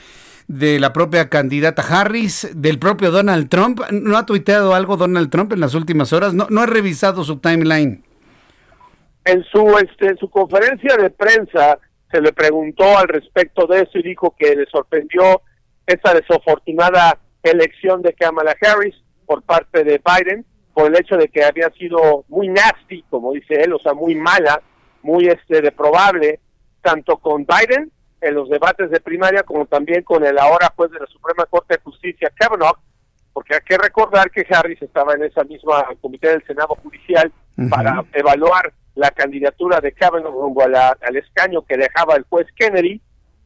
de 0.47 0.79
la 0.79 0.91
propia 0.91 1.29
candidata 1.29 1.81
Harris, 1.81 2.49
del 2.55 2.79
propio 2.79 3.11
Donald 3.11 3.49
Trump. 3.49 3.79
¿No 3.91 4.17
ha 4.17 4.25
tuiteado 4.25 4.75
algo 4.75 4.97
Donald 4.97 5.29
Trump 5.29 5.53
en 5.53 5.59
las 5.59 5.73
últimas 5.75 6.11
horas? 6.13 6.33
No, 6.33 6.47
no 6.49 6.63
he 6.63 6.67
revisado 6.67 7.23
su 7.23 7.37
timeline. 7.37 8.03
En 9.25 9.43
su, 9.45 9.77
este, 9.77 10.07
en 10.07 10.17
su 10.17 10.29
conferencia 10.29 10.97
de 10.97 11.09
prensa 11.09 11.79
se 12.13 12.21
le 12.21 12.31
preguntó 12.31 12.95
al 12.95 13.07
respecto 13.07 13.65
de 13.65 13.81
eso 13.81 13.97
y 13.97 14.03
dijo 14.03 14.35
que 14.37 14.55
le 14.55 14.67
sorprendió 14.67 15.41
esa 15.87 16.13
desafortunada 16.13 17.17
elección 17.41 18.03
de 18.03 18.13
Kamala 18.13 18.55
Harris 18.61 18.93
por 19.25 19.41
parte 19.41 19.83
de 19.83 19.99
Biden 20.05 20.45
por 20.75 20.87
el 20.87 20.99
hecho 20.99 21.17
de 21.17 21.27
que 21.27 21.43
había 21.43 21.71
sido 21.71 22.23
muy 22.27 22.49
nasty, 22.49 23.03
como 23.09 23.33
dice 23.33 23.55
él, 23.55 23.73
o 23.73 23.79
sea, 23.79 23.93
muy 23.93 24.13
mala, 24.13 24.61
muy 25.01 25.25
este 25.25 25.71
probable 25.71 26.39
tanto 26.81 27.17
con 27.17 27.47
Biden 27.47 27.91
en 28.21 28.35
los 28.35 28.47
debates 28.47 28.91
de 28.91 29.01
primaria 29.01 29.41
como 29.41 29.65
también 29.65 30.03
con 30.03 30.23
el 30.23 30.37
ahora 30.37 30.71
juez 30.75 30.91
de 30.91 30.99
la 30.99 31.07
Suprema 31.07 31.47
Corte 31.47 31.75
de 31.75 31.81
Justicia 31.81 32.31
Kavanaugh, 32.35 32.77
porque 33.33 33.55
hay 33.55 33.61
que 33.61 33.77
recordar 33.77 34.29
que 34.29 34.45
Harris 34.47 34.81
estaba 34.83 35.15
en 35.15 35.23
esa 35.23 35.43
misma 35.43 35.83
comité 35.99 36.29
del 36.29 36.45
Senado 36.45 36.77
Judicial 36.83 37.31
para 37.71 38.05
evaluar 38.13 38.71
la 38.95 39.11
candidatura 39.11 39.79
de 39.79 39.91
Kavanaugh 39.91 40.31
rumbo 40.31 40.63
al 40.63 41.15
escaño 41.15 41.63
que 41.63 41.77
dejaba 41.77 42.15
el 42.15 42.23
juez 42.23 42.47
Kennedy 42.55 43.01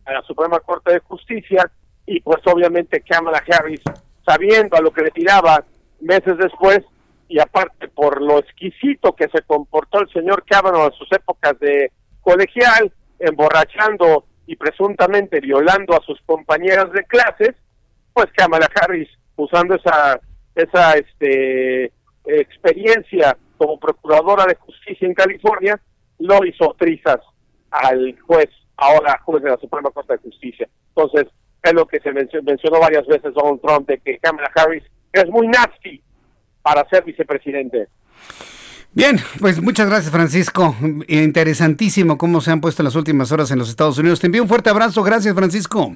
a 0.05 0.13
la 0.13 0.21
Suprema 0.23 0.59
Corte 0.59 0.93
de 0.93 0.99
Justicia 0.99 1.69
y 2.05 2.21
pues 2.21 2.39
obviamente 2.45 3.01
Kamala 3.01 3.43
Harris 3.49 3.81
sabiendo 4.25 4.75
a 4.75 4.81
lo 4.81 4.91
que 4.91 5.03
le 5.03 5.11
tiraba 5.11 5.63
meses 6.01 6.37
después 6.37 6.81
y 7.29 7.39
aparte 7.39 7.87
por 7.89 8.21
lo 8.21 8.39
exquisito 8.39 9.13
que 9.13 9.27
se 9.29 9.41
comportó 9.41 9.99
el 9.99 10.09
señor 10.09 10.43
Kavanaugh 10.45 10.87
en 10.87 10.93
sus 10.93 11.11
épocas 11.11 11.59
de 11.59 11.91
colegial, 12.21 12.91
emborrachando 13.19 14.25
y 14.45 14.55
presuntamente 14.55 15.39
violando 15.39 15.93
a 15.95 16.03
sus 16.05 16.21
compañeras 16.25 16.91
de 16.93 17.03
clases, 17.03 17.55
pues 18.13 18.27
Kamala 18.35 18.69
Harris 18.75 19.09
usando 19.35 19.75
esa 19.75 20.19
esa 20.55 20.95
este 20.97 21.91
experiencia 22.25 23.37
como 23.57 23.79
procuradora 23.79 24.45
de 24.45 24.55
justicia 24.55 25.07
en 25.07 25.13
California 25.13 25.79
lo 26.19 26.45
hizo 26.45 26.75
trizas 26.77 27.19
al 27.71 28.17
juez, 28.21 28.49
ahora 28.75 29.19
juez 29.23 29.43
de 29.43 29.49
la 29.49 29.57
Suprema 29.57 29.91
Corte 29.91 30.13
de 30.13 30.19
Justicia. 30.19 30.67
Entonces, 30.95 31.27
es 31.63 31.73
lo 31.73 31.85
que 31.85 31.99
se 31.99 32.11
mencionó 32.11 32.79
varias 32.79 33.05
veces 33.07 33.33
Donald 33.33 33.61
Trump 33.61 33.87
de 33.87 33.99
que 33.99 34.17
Kamala 34.19 34.51
Harris 34.55 34.83
es 35.11 35.27
muy 35.27 35.47
nasty 35.47 36.01
para 36.61 36.87
ser 36.89 37.03
vicepresidente. 37.03 37.87
Bien, 38.93 39.17
pues 39.39 39.61
muchas 39.61 39.87
gracias 39.89 40.11
Francisco. 40.11 40.75
Interesantísimo 41.07 42.17
cómo 42.17 42.41
se 42.41 42.51
han 42.51 42.61
puesto 42.61 42.81
en 42.81 42.85
las 42.85 42.95
últimas 42.95 43.31
horas 43.31 43.51
en 43.51 43.59
los 43.59 43.69
Estados 43.69 43.97
Unidos. 43.97 44.19
Te 44.19 44.27
envío 44.27 44.41
un 44.41 44.49
fuerte 44.49 44.69
abrazo. 44.69 45.03
Gracias 45.03 45.35
Francisco. 45.35 45.95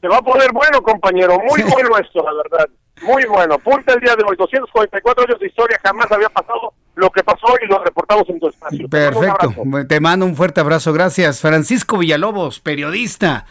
Se 0.00 0.08
va 0.08 0.16
a 0.16 0.22
poner 0.22 0.50
bueno, 0.52 0.82
compañero. 0.82 1.38
Muy 1.38 1.62
bueno 1.72 1.90
esto, 1.98 2.24
la 2.24 2.32
verdad. 2.32 2.68
Muy 3.02 3.24
bueno. 3.26 3.58
Punta 3.58 3.94
el 3.94 4.00
día 4.00 4.14
de 4.16 4.24
hoy. 4.26 4.36
244 4.36 5.24
años 5.24 5.40
de 5.40 5.46
historia. 5.46 5.78
Jamás 5.82 6.10
había 6.10 6.28
pasado 6.28 6.74
lo 6.94 7.10
que 7.10 7.22
pasó 7.22 7.54
y 7.62 7.66
lo 7.66 7.82
reportamos 7.82 8.28
en 8.28 8.40
tu 8.40 8.48
espacio. 8.48 8.88
Perfecto. 8.88 9.54
Te 9.88 10.00
mando 10.00 10.26
un 10.26 10.36
fuerte 10.36 10.60
abrazo. 10.60 10.92
Gracias. 10.92 11.40
Francisco 11.40 11.98
Villalobos, 11.98 12.60
periodista. 12.60 13.46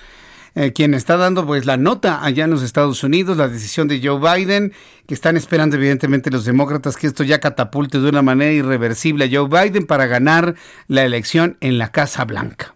Eh, 0.55 0.73
quien 0.73 0.93
está 0.93 1.15
dando 1.15 1.45
pues 1.45 1.65
la 1.65 1.77
nota 1.77 2.23
allá 2.23 2.45
en 2.45 2.49
los 2.49 2.63
Estados 2.63 3.03
Unidos, 3.03 3.37
la 3.37 3.47
decisión 3.47 3.87
de 3.87 4.01
Joe 4.03 4.19
Biden, 4.19 4.73
que 5.07 5.13
están 5.13 5.37
esperando 5.37 5.75
evidentemente 5.75 6.31
los 6.31 6.43
demócratas 6.43 6.97
que 6.97 7.07
esto 7.07 7.23
ya 7.23 7.39
catapulte 7.39 7.99
de 7.99 8.09
una 8.09 8.23
manera 8.23 8.51
irreversible 8.51 9.25
a 9.25 9.29
Joe 9.31 9.47
Biden 9.47 9.85
para 9.85 10.07
ganar 10.07 10.55
la 10.87 11.03
elección 11.03 11.57
en 11.61 11.77
la 11.77 11.91
Casa 11.91 12.25
Blanca. 12.25 12.75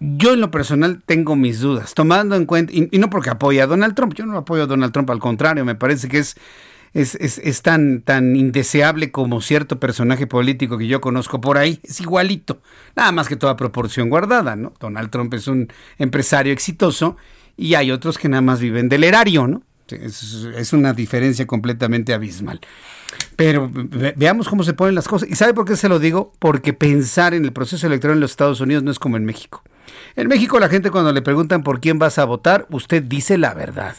Yo 0.00 0.34
en 0.34 0.40
lo 0.40 0.50
personal 0.50 1.02
tengo 1.04 1.34
mis 1.34 1.60
dudas, 1.60 1.92
tomando 1.94 2.36
en 2.36 2.46
cuenta, 2.46 2.72
y, 2.72 2.98
no 2.98 3.10
porque 3.10 3.30
apoya 3.30 3.64
a 3.64 3.66
Donald 3.66 3.96
Trump, 3.96 4.14
yo 4.14 4.26
no 4.26 4.36
apoyo 4.38 4.62
a 4.62 4.66
Donald 4.66 4.92
Trump, 4.92 5.10
al 5.10 5.18
contrario, 5.18 5.64
me 5.64 5.74
parece 5.74 6.06
que 6.08 6.18
es, 6.18 6.36
es, 6.94 7.16
es, 7.16 7.62
tan, 7.62 8.02
tan 8.02 8.36
indeseable 8.36 9.10
como 9.10 9.40
cierto 9.40 9.80
personaje 9.80 10.28
político 10.28 10.78
que 10.78 10.86
yo 10.86 11.00
conozco 11.00 11.40
por 11.40 11.58
ahí, 11.58 11.80
es 11.82 12.00
igualito, 12.00 12.60
nada 12.94 13.10
más 13.10 13.28
que 13.28 13.34
toda 13.34 13.56
proporción 13.56 14.08
guardada, 14.08 14.54
¿no? 14.54 14.72
Donald 14.78 15.10
Trump 15.10 15.34
es 15.34 15.48
un 15.48 15.66
empresario 15.98 16.52
exitoso 16.52 17.16
y 17.56 17.74
hay 17.74 17.90
otros 17.90 18.18
que 18.18 18.28
nada 18.28 18.40
más 18.40 18.60
viven 18.60 18.88
del 18.88 19.02
erario, 19.02 19.48
¿no? 19.48 19.62
Es 19.90 20.72
una 20.74 20.92
diferencia 20.92 21.46
completamente 21.46 22.12
abismal. 22.12 22.60
Pero 23.36 23.70
veamos 24.16 24.46
cómo 24.46 24.62
se 24.62 24.74
ponen 24.74 24.94
las 24.94 25.08
cosas. 25.08 25.28
¿Y 25.30 25.34
sabe 25.34 25.54
por 25.54 25.64
qué 25.64 25.76
se 25.76 25.88
lo 25.88 25.98
digo? 25.98 26.34
Porque 26.38 26.74
pensar 26.74 27.32
en 27.32 27.44
el 27.44 27.52
proceso 27.52 27.86
electoral 27.86 28.18
en 28.18 28.20
los 28.20 28.32
Estados 28.32 28.60
Unidos 28.60 28.82
no 28.82 28.90
es 28.90 28.98
como 28.98 29.16
en 29.16 29.24
México. 29.24 29.62
En 30.16 30.28
México 30.28 30.58
la 30.58 30.68
gente 30.68 30.90
cuando 30.90 31.12
le 31.12 31.22
preguntan 31.22 31.62
por 31.62 31.80
quién 31.80 31.98
vas 31.98 32.18
a 32.18 32.24
votar, 32.24 32.66
usted 32.70 33.02
dice 33.02 33.38
la 33.38 33.54
verdad. 33.54 33.96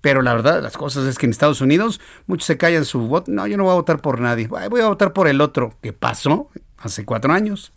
Pero 0.00 0.20
la 0.22 0.34
verdad 0.34 0.56
de 0.56 0.62
las 0.62 0.76
cosas 0.76 1.06
es 1.06 1.16
que 1.16 1.26
en 1.26 1.30
Estados 1.30 1.60
Unidos 1.60 2.00
muchos 2.26 2.46
se 2.46 2.58
callan 2.58 2.84
su 2.84 3.00
voto. 3.00 3.30
No, 3.30 3.46
yo 3.46 3.56
no 3.56 3.64
voy 3.64 3.72
a 3.72 3.76
votar 3.76 4.00
por 4.00 4.20
nadie. 4.20 4.48
Voy 4.48 4.80
a 4.80 4.88
votar 4.88 5.12
por 5.12 5.28
el 5.28 5.40
otro 5.40 5.74
que 5.80 5.92
pasó 5.92 6.50
hace 6.78 7.04
cuatro 7.04 7.32
años. 7.32 7.72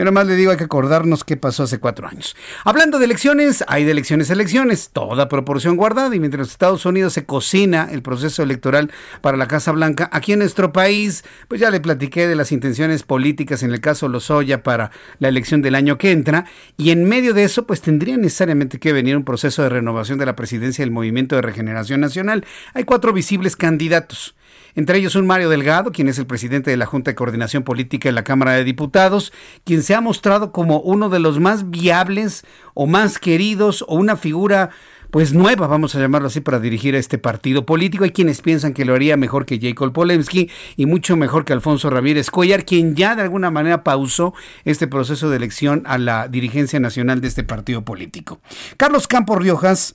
Yo 0.00 0.06
nomás 0.06 0.26
le 0.26 0.34
digo, 0.34 0.50
hay 0.50 0.56
que 0.56 0.64
acordarnos 0.64 1.24
qué 1.24 1.36
pasó 1.36 1.64
hace 1.64 1.78
cuatro 1.78 2.08
años. 2.08 2.34
Hablando 2.64 2.98
de 2.98 3.04
elecciones, 3.04 3.62
hay 3.68 3.84
de 3.84 3.90
elecciones 3.90 4.30
a 4.30 4.32
elecciones, 4.32 4.88
toda 4.94 5.28
proporción 5.28 5.76
guardada. 5.76 6.16
Y 6.16 6.18
mientras 6.18 6.48
Estados 6.48 6.86
Unidos 6.86 7.12
se 7.12 7.26
cocina 7.26 7.86
el 7.92 8.00
proceso 8.00 8.42
electoral 8.42 8.90
para 9.20 9.36
la 9.36 9.46
Casa 9.46 9.72
Blanca, 9.72 10.08
aquí 10.10 10.32
en 10.32 10.38
nuestro 10.38 10.72
país, 10.72 11.22
pues 11.48 11.60
ya 11.60 11.70
le 11.70 11.80
platiqué 11.80 12.26
de 12.26 12.34
las 12.34 12.50
intenciones 12.50 13.02
políticas 13.02 13.62
en 13.62 13.72
el 13.72 13.82
caso 13.82 14.08
Lozoya 14.08 14.62
para 14.62 14.90
la 15.18 15.28
elección 15.28 15.60
del 15.60 15.74
año 15.74 15.98
que 15.98 16.12
entra. 16.12 16.46
Y 16.78 16.92
en 16.92 17.04
medio 17.04 17.34
de 17.34 17.44
eso, 17.44 17.66
pues 17.66 17.82
tendría 17.82 18.16
necesariamente 18.16 18.78
que 18.78 18.94
venir 18.94 19.18
un 19.18 19.24
proceso 19.26 19.62
de 19.62 19.68
renovación 19.68 20.18
de 20.18 20.24
la 20.24 20.34
presidencia 20.34 20.82
del 20.82 20.92
Movimiento 20.92 21.36
de 21.36 21.42
Regeneración 21.42 22.00
Nacional. 22.00 22.46
Hay 22.72 22.84
cuatro 22.84 23.12
visibles 23.12 23.54
candidatos 23.54 24.34
entre 24.74 24.98
ellos 24.98 25.14
un 25.14 25.26
Mario 25.26 25.48
Delgado, 25.48 25.92
quien 25.92 26.08
es 26.08 26.18
el 26.18 26.26
presidente 26.26 26.70
de 26.70 26.76
la 26.76 26.86
Junta 26.86 27.10
de 27.10 27.14
Coordinación 27.14 27.62
Política 27.62 28.08
de 28.08 28.12
la 28.12 28.24
Cámara 28.24 28.52
de 28.52 28.64
Diputados, 28.64 29.32
quien 29.64 29.82
se 29.82 29.94
ha 29.94 30.00
mostrado 30.00 30.52
como 30.52 30.80
uno 30.80 31.08
de 31.08 31.20
los 31.20 31.40
más 31.40 31.70
viables 31.70 32.44
o 32.74 32.86
más 32.86 33.18
queridos 33.18 33.84
o 33.88 33.94
una 33.96 34.16
figura 34.16 34.70
pues 35.10 35.34
nueva, 35.34 35.66
vamos 35.66 35.94
a 35.94 36.00
llamarlo 36.00 36.28
así, 36.28 36.40
para 36.40 36.60
dirigir 36.60 36.94
a 36.94 36.98
este 36.98 37.18
partido 37.18 37.66
político. 37.66 38.04
Hay 38.04 38.10
quienes 38.10 38.42
piensan 38.42 38.72
que 38.72 38.84
lo 38.84 38.94
haría 38.94 39.16
mejor 39.16 39.44
que 39.44 39.58
Jacob 39.60 39.92
Polemski 39.92 40.50
y 40.76 40.86
mucho 40.86 41.16
mejor 41.16 41.44
que 41.44 41.52
Alfonso 41.52 41.90
Ramírez 41.90 42.30
Cuellar, 42.30 42.64
quien 42.64 42.94
ya 42.94 43.16
de 43.16 43.22
alguna 43.22 43.50
manera 43.50 43.82
pausó 43.82 44.34
este 44.64 44.86
proceso 44.86 45.28
de 45.28 45.36
elección 45.36 45.82
a 45.86 45.98
la 45.98 46.28
dirigencia 46.28 46.78
nacional 46.78 47.20
de 47.20 47.28
este 47.28 47.42
partido 47.42 47.84
político. 47.84 48.40
Carlos 48.76 49.08
Campos 49.08 49.38
Riojas 49.38 49.94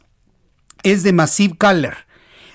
es 0.84 1.04
de 1.04 1.14
Massive 1.14 1.56
Caller 1.58 2.05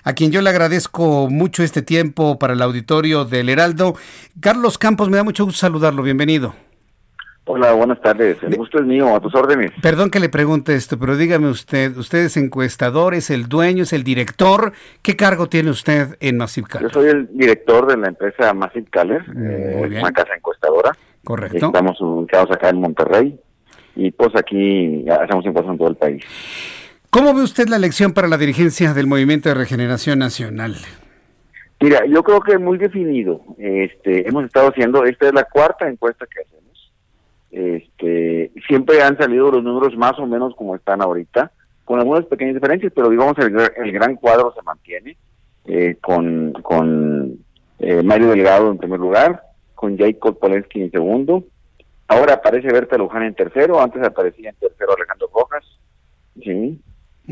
a 0.04 0.12
quien 0.12 0.30
yo 0.30 0.42
le 0.42 0.50
agradezco 0.50 1.28
mucho 1.30 1.62
este 1.62 1.82
tiempo 1.82 2.38
para 2.38 2.54
el 2.54 2.62
auditorio 2.62 3.24
del 3.24 3.48
Heraldo. 3.48 3.94
Carlos 4.40 4.78
Campos, 4.78 5.08
me 5.08 5.16
da 5.16 5.24
mucho 5.24 5.44
gusto 5.44 5.60
saludarlo, 5.60 6.02
bienvenido. 6.02 6.54
Hola, 7.52 7.72
buenas 7.72 8.00
tardes. 8.00 8.40
El 8.42 8.54
gusto 8.54 8.78
es 8.78 8.84
mío, 8.84 9.16
a 9.16 9.18
tus 9.18 9.34
órdenes. 9.34 9.72
Perdón 9.82 10.10
que 10.10 10.20
le 10.20 10.28
pregunte 10.28 10.76
esto, 10.76 10.98
pero 10.98 11.16
dígame 11.16 11.48
usted, 11.48 11.96
usted 11.96 12.26
es 12.26 12.36
encuestador, 12.36 13.12
es 13.12 13.28
el 13.30 13.48
dueño, 13.48 13.82
es 13.82 13.92
el 13.92 14.04
director. 14.04 14.72
¿Qué 15.02 15.16
cargo 15.16 15.48
tiene 15.48 15.70
usted 15.70 16.16
en 16.20 16.36
Massive 16.36 16.68
Caller? 16.68 16.88
Yo 16.88 17.00
soy 17.00 17.08
el 17.08 17.28
director 17.36 17.88
de 17.88 17.96
la 17.96 18.08
empresa 18.08 18.54
Massive 18.54 18.86
Caller, 18.90 19.24
eh, 19.36 19.98
una 20.00 20.12
casa 20.12 20.34
encuestadora. 20.36 20.92
Correcto. 21.24 21.66
Estamos 21.66 22.00
ubicados 22.00 22.52
acá 22.52 22.68
en 22.68 22.80
Monterrey 22.80 23.40
y 23.96 24.10
pues 24.12 24.30
aquí 24.36 25.04
hacemos 25.08 25.44
encuestas 25.44 25.72
en 25.72 25.78
todo 25.78 25.88
el 25.88 25.96
país. 25.96 26.24
¿Cómo 27.10 27.34
ve 27.34 27.42
usted 27.42 27.66
la 27.68 27.74
elección 27.74 28.12
para 28.12 28.28
la 28.28 28.38
dirigencia 28.38 28.94
del 28.94 29.08
Movimiento 29.08 29.48
de 29.48 29.56
Regeneración 29.56 30.20
Nacional? 30.20 30.76
Mira, 31.80 32.06
yo 32.06 32.22
creo 32.22 32.40
que 32.40 32.52
es 32.52 32.60
muy 32.60 32.78
definido. 32.78 33.40
Este, 33.58 34.28
hemos 34.28 34.44
estado 34.44 34.68
haciendo, 34.68 35.04
esta 35.04 35.26
es 35.26 35.34
la 35.34 35.42
cuarta 35.42 35.88
encuesta 35.88 36.24
que 36.26 36.40
hacemos. 36.42 36.92
Este, 37.50 38.52
siempre 38.68 39.02
han 39.02 39.18
salido 39.18 39.50
los 39.50 39.64
números 39.64 39.96
más 39.96 40.16
o 40.20 40.26
menos 40.26 40.54
como 40.54 40.76
están 40.76 41.02
ahorita, 41.02 41.50
con 41.84 41.98
algunas 41.98 42.26
pequeñas 42.26 42.54
diferencias, 42.54 42.92
pero 42.94 43.08
digamos 43.08 43.36
el, 43.38 43.90
gran 43.90 44.14
cuadro 44.14 44.54
se 44.54 44.62
mantiene 44.62 45.16
eh, 45.64 45.96
con, 46.00 46.52
con 46.62 47.38
eh, 47.80 48.04
Mario 48.04 48.28
Delgado 48.28 48.70
en 48.70 48.78
primer 48.78 49.00
lugar, 49.00 49.42
con 49.74 49.98
Jacob 49.98 50.38
Polensky 50.38 50.82
en 50.82 50.92
segundo. 50.92 51.42
Ahora 52.06 52.34
aparece 52.34 52.72
Berta 52.72 52.96
Luján 52.96 53.24
en 53.24 53.34
tercero, 53.34 53.80
antes 53.80 54.00
aparecía 54.00 54.50
en 54.50 54.56
tercero 54.56 54.94
Alejandro 54.94 55.28
Rojas. 55.34 55.64
Sí. 56.40 56.80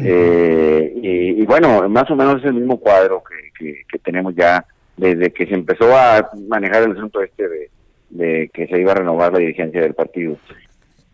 Eh, 0.01 0.93
y, 1.03 1.45
bueno, 1.45 1.89
más 1.89 2.11
o 2.11 2.17
menos 2.17 2.37
es 2.37 2.45
el 2.45 2.55
mismo 2.55 2.79
cuadro 2.79 3.23
que, 3.59 3.83
que, 3.89 3.99
tenemos 3.99 4.35
ya 4.35 4.65
desde 4.97 5.33
que 5.33 5.47
se 5.47 5.55
empezó 5.55 5.97
a 5.97 6.31
manejar 6.49 6.85
el 6.85 6.93
asunto 6.93 7.21
este 7.23 7.45
de, 8.11 8.51
que 8.53 8.67
se 8.67 8.81
iba 8.81 8.93
a 8.93 8.97
renovar 8.97 9.33
la 9.33 9.39
dirigencia 9.39 9.81
del 9.81 9.95
partido. 9.95 10.37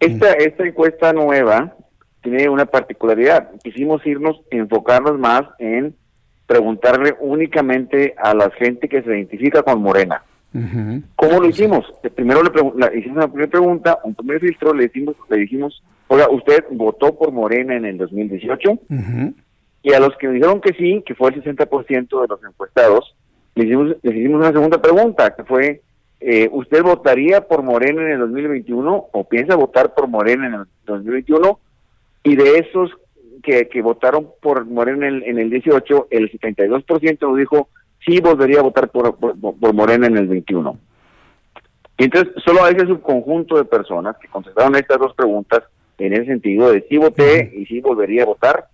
Esta, 0.00 0.32
esta 0.32 0.66
encuesta 0.66 1.12
nueva 1.12 1.74
tiene 2.22 2.48
una 2.48 2.66
particularidad. 2.66 3.50
Quisimos 3.62 4.04
irnos, 4.06 4.40
enfocarnos 4.50 5.18
más 5.18 5.42
en 5.58 5.94
preguntarle 6.46 7.14
únicamente 7.20 8.14
a 8.18 8.34
la 8.34 8.50
gente 8.50 8.88
que 8.88 9.02
se 9.02 9.10
identifica 9.10 9.62
con 9.62 9.80
Morena. 9.80 10.22
¿Cómo 11.16 11.40
lo 11.40 11.48
hicimos? 11.48 11.84
Primero 12.14 12.42
le 12.42 12.98
hicimos 12.98 13.16
una 13.16 13.28
primera 13.28 13.50
pregunta, 13.50 13.98
un 14.04 14.14
primer 14.14 14.40
filtro, 14.40 14.72
le, 14.72 14.84
decimos, 14.84 15.16
le 15.28 15.38
dijimos 15.38 15.82
Oiga, 16.08 16.28
usted 16.30 16.64
votó 16.70 17.16
por 17.16 17.32
Morena 17.32 17.76
en 17.76 17.84
el 17.84 17.98
2018 17.98 18.78
y 19.82 19.92
a 19.92 20.00
los 20.00 20.16
que 20.16 20.28
dijeron 20.28 20.60
que 20.60 20.72
sí, 20.74 21.02
que 21.04 21.14
fue 21.14 21.30
el 21.30 21.42
60% 21.42 22.20
de 22.20 22.28
los 22.28 22.44
encuestados, 22.44 23.14
le 23.54 23.64
hicimos, 23.64 23.96
hicimos 24.02 24.40
una 24.40 24.52
segunda 24.52 24.80
pregunta, 24.80 25.34
que 25.34 25.44
fue, 25.44 25.82
eh, 26.20 26.48
¿usted 26.52 26.82
votaría 26.82 27.42
por 27.42 27.62
Morena 27.62 28.02
en 28.02 28.12
el 28.12 28.18
2021 28.20 29.06
o 29.12 29.28
piensa 29.28 29.56
votar 29.56 29.94
por 29.94 30.08
Morena 30.08 30.46
en 30.46 30.54
el 30.54 30.64
2021? 30.86 31.58
Y 32.24 32.36
de 32.36 32.58
esos 32.58 32.90
que, 33.42 33.68
que 33.68 33.82
votaron 33.82 34.30
por 34.40 34.64
Morena 34.64 35.06
en 35.06 35.16
el, 35.16 35.22
en 35.24 35.38
el 35.38 35.50
18, 35.50 36.08
el 36.10 36.32
72% 36.32 37.18
nos 37.20 37.36
dijo, 37.36 37.68
sí 38.04 38.20
volvería 38.20 38.60
a 38.60 38.64
votar 38.64 38.88
por, 38.88 39.16
por, 39.16 39.38
por 39.38 39.74
Morena 39.74 40.06
en 40.06 40.16
el 40.16 40.26
21. 40.26 40.78
Y 41.98 42.04
entonces, 42.04 42.32
solo 42.44 42.64
a 42.64 42.70
ese 42.70 42.86
subconjunto 42.86 43.56
de 43.56 43.64
personas 43.64 44.16
que 44.18 44.28
contestaron 44.28 44.74
estas 44.74 44.98
dos 44.98 45.14
preguntas, 45.14 45.62
en 45.98 46.12
ese 46.12 46.26
sentido 46.26 46.72
de 46.72 46.84
si 46.88 46.96
voté 46.96 47.52
y 47.56 47.66
si 47.66 47.80
volvería 47.80 48.22
a 48.22 48.26
votar. 48.26 48.66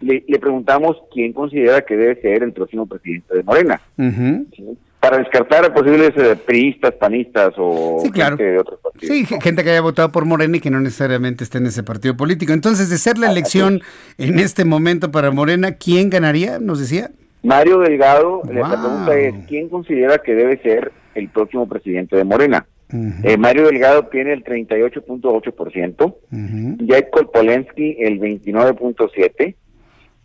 Le, 0.00 0.20
preguntamos 0.38 0.96
quién 1.12 1.32
considera 1.32 1.80
que 1.82 1.96
debe 1.96 2.20
ser 2.20 2.44
el 2.44 2.52
próximo 2.52 2.86
presidente 2.86 3.36
de 3.36 3.42
Morena. 3.42 3.80
Para 5.00 5.18
descartar 5.18 5.64
a 5.64 5.74
posibles 5.74 6.12
eh, 6.16 6.36
priistas, 6.36 6.92
panistas 6.94 7.54
o 7.56 8.02
gente 8.02 8.44
de 8.44 8.58
otros 8.58 8.80
partidos. 8.80 9.16
Sí, 9.16 9.24
gente 9.40 9.64
que 9.64 9.70
haya 9.70 9.80
votado 9.80 10.10
por 10.10 10.24
Morena 10.24 10.56
y 10.56 10.60
que 10.60 10.70
no 10.70 10.80
necesariamente 10.80 11.44
esté 11.44 11.58
en 11.58 11.66
ese 11.66 11.82
partido 11.82 12.16
político. 12.16 12.52
Entonces, 12.52 12.90
de 12.90 12.98
ser 12.98 13.18
la 13.18 13.28
ah, 13.28 13.32
elección 13.32 13.80
en 14.18 14.38
este 14.38 14.64
momento 14.64 15.10
para 15.10 15.30
Morena, 15.30 15.72
¿quién 15.72 16.10
ganaría? 16.10 16.58
Nos 16.60 16.80
decía. 16.80 17.10
Mario 17.42 17.78
Delgado, 17.78 18.42
la 18.52 18.68
pregunta 18.68 19.18
es, 19.18 19.34
¿quién 19.46 19.68
considera 19.68 20.18
que 20.18 20.34
debe 20.34 20.58
ser 20.62 20.92
el 21.14 21.28
próximo 21.28 21.68
presidente 21.68 22.16
de 22.16 22.24
Morena? 22.24 22.66
Eh, 22.90 23.36
Mario 23.36 23.66
Delgado 23.66 24.06
tiene 24.06 24.32
el 24.32 24.42
38.8%, 24.44 26.16
Jacob 26.88 27.30
Polensky 27.32 27.96
el 28.00 28.18
29.7%, 28.18 29.54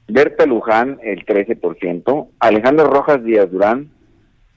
Berta 0.08 0.46
Luján 0.46 1.00
el 1.04 1.26
13%, 1.26 2.28
Alejandro 2.40 2.88
Rojas 2.88 3.24
Díaz 3.24 3.52
Durán 3.52 3.90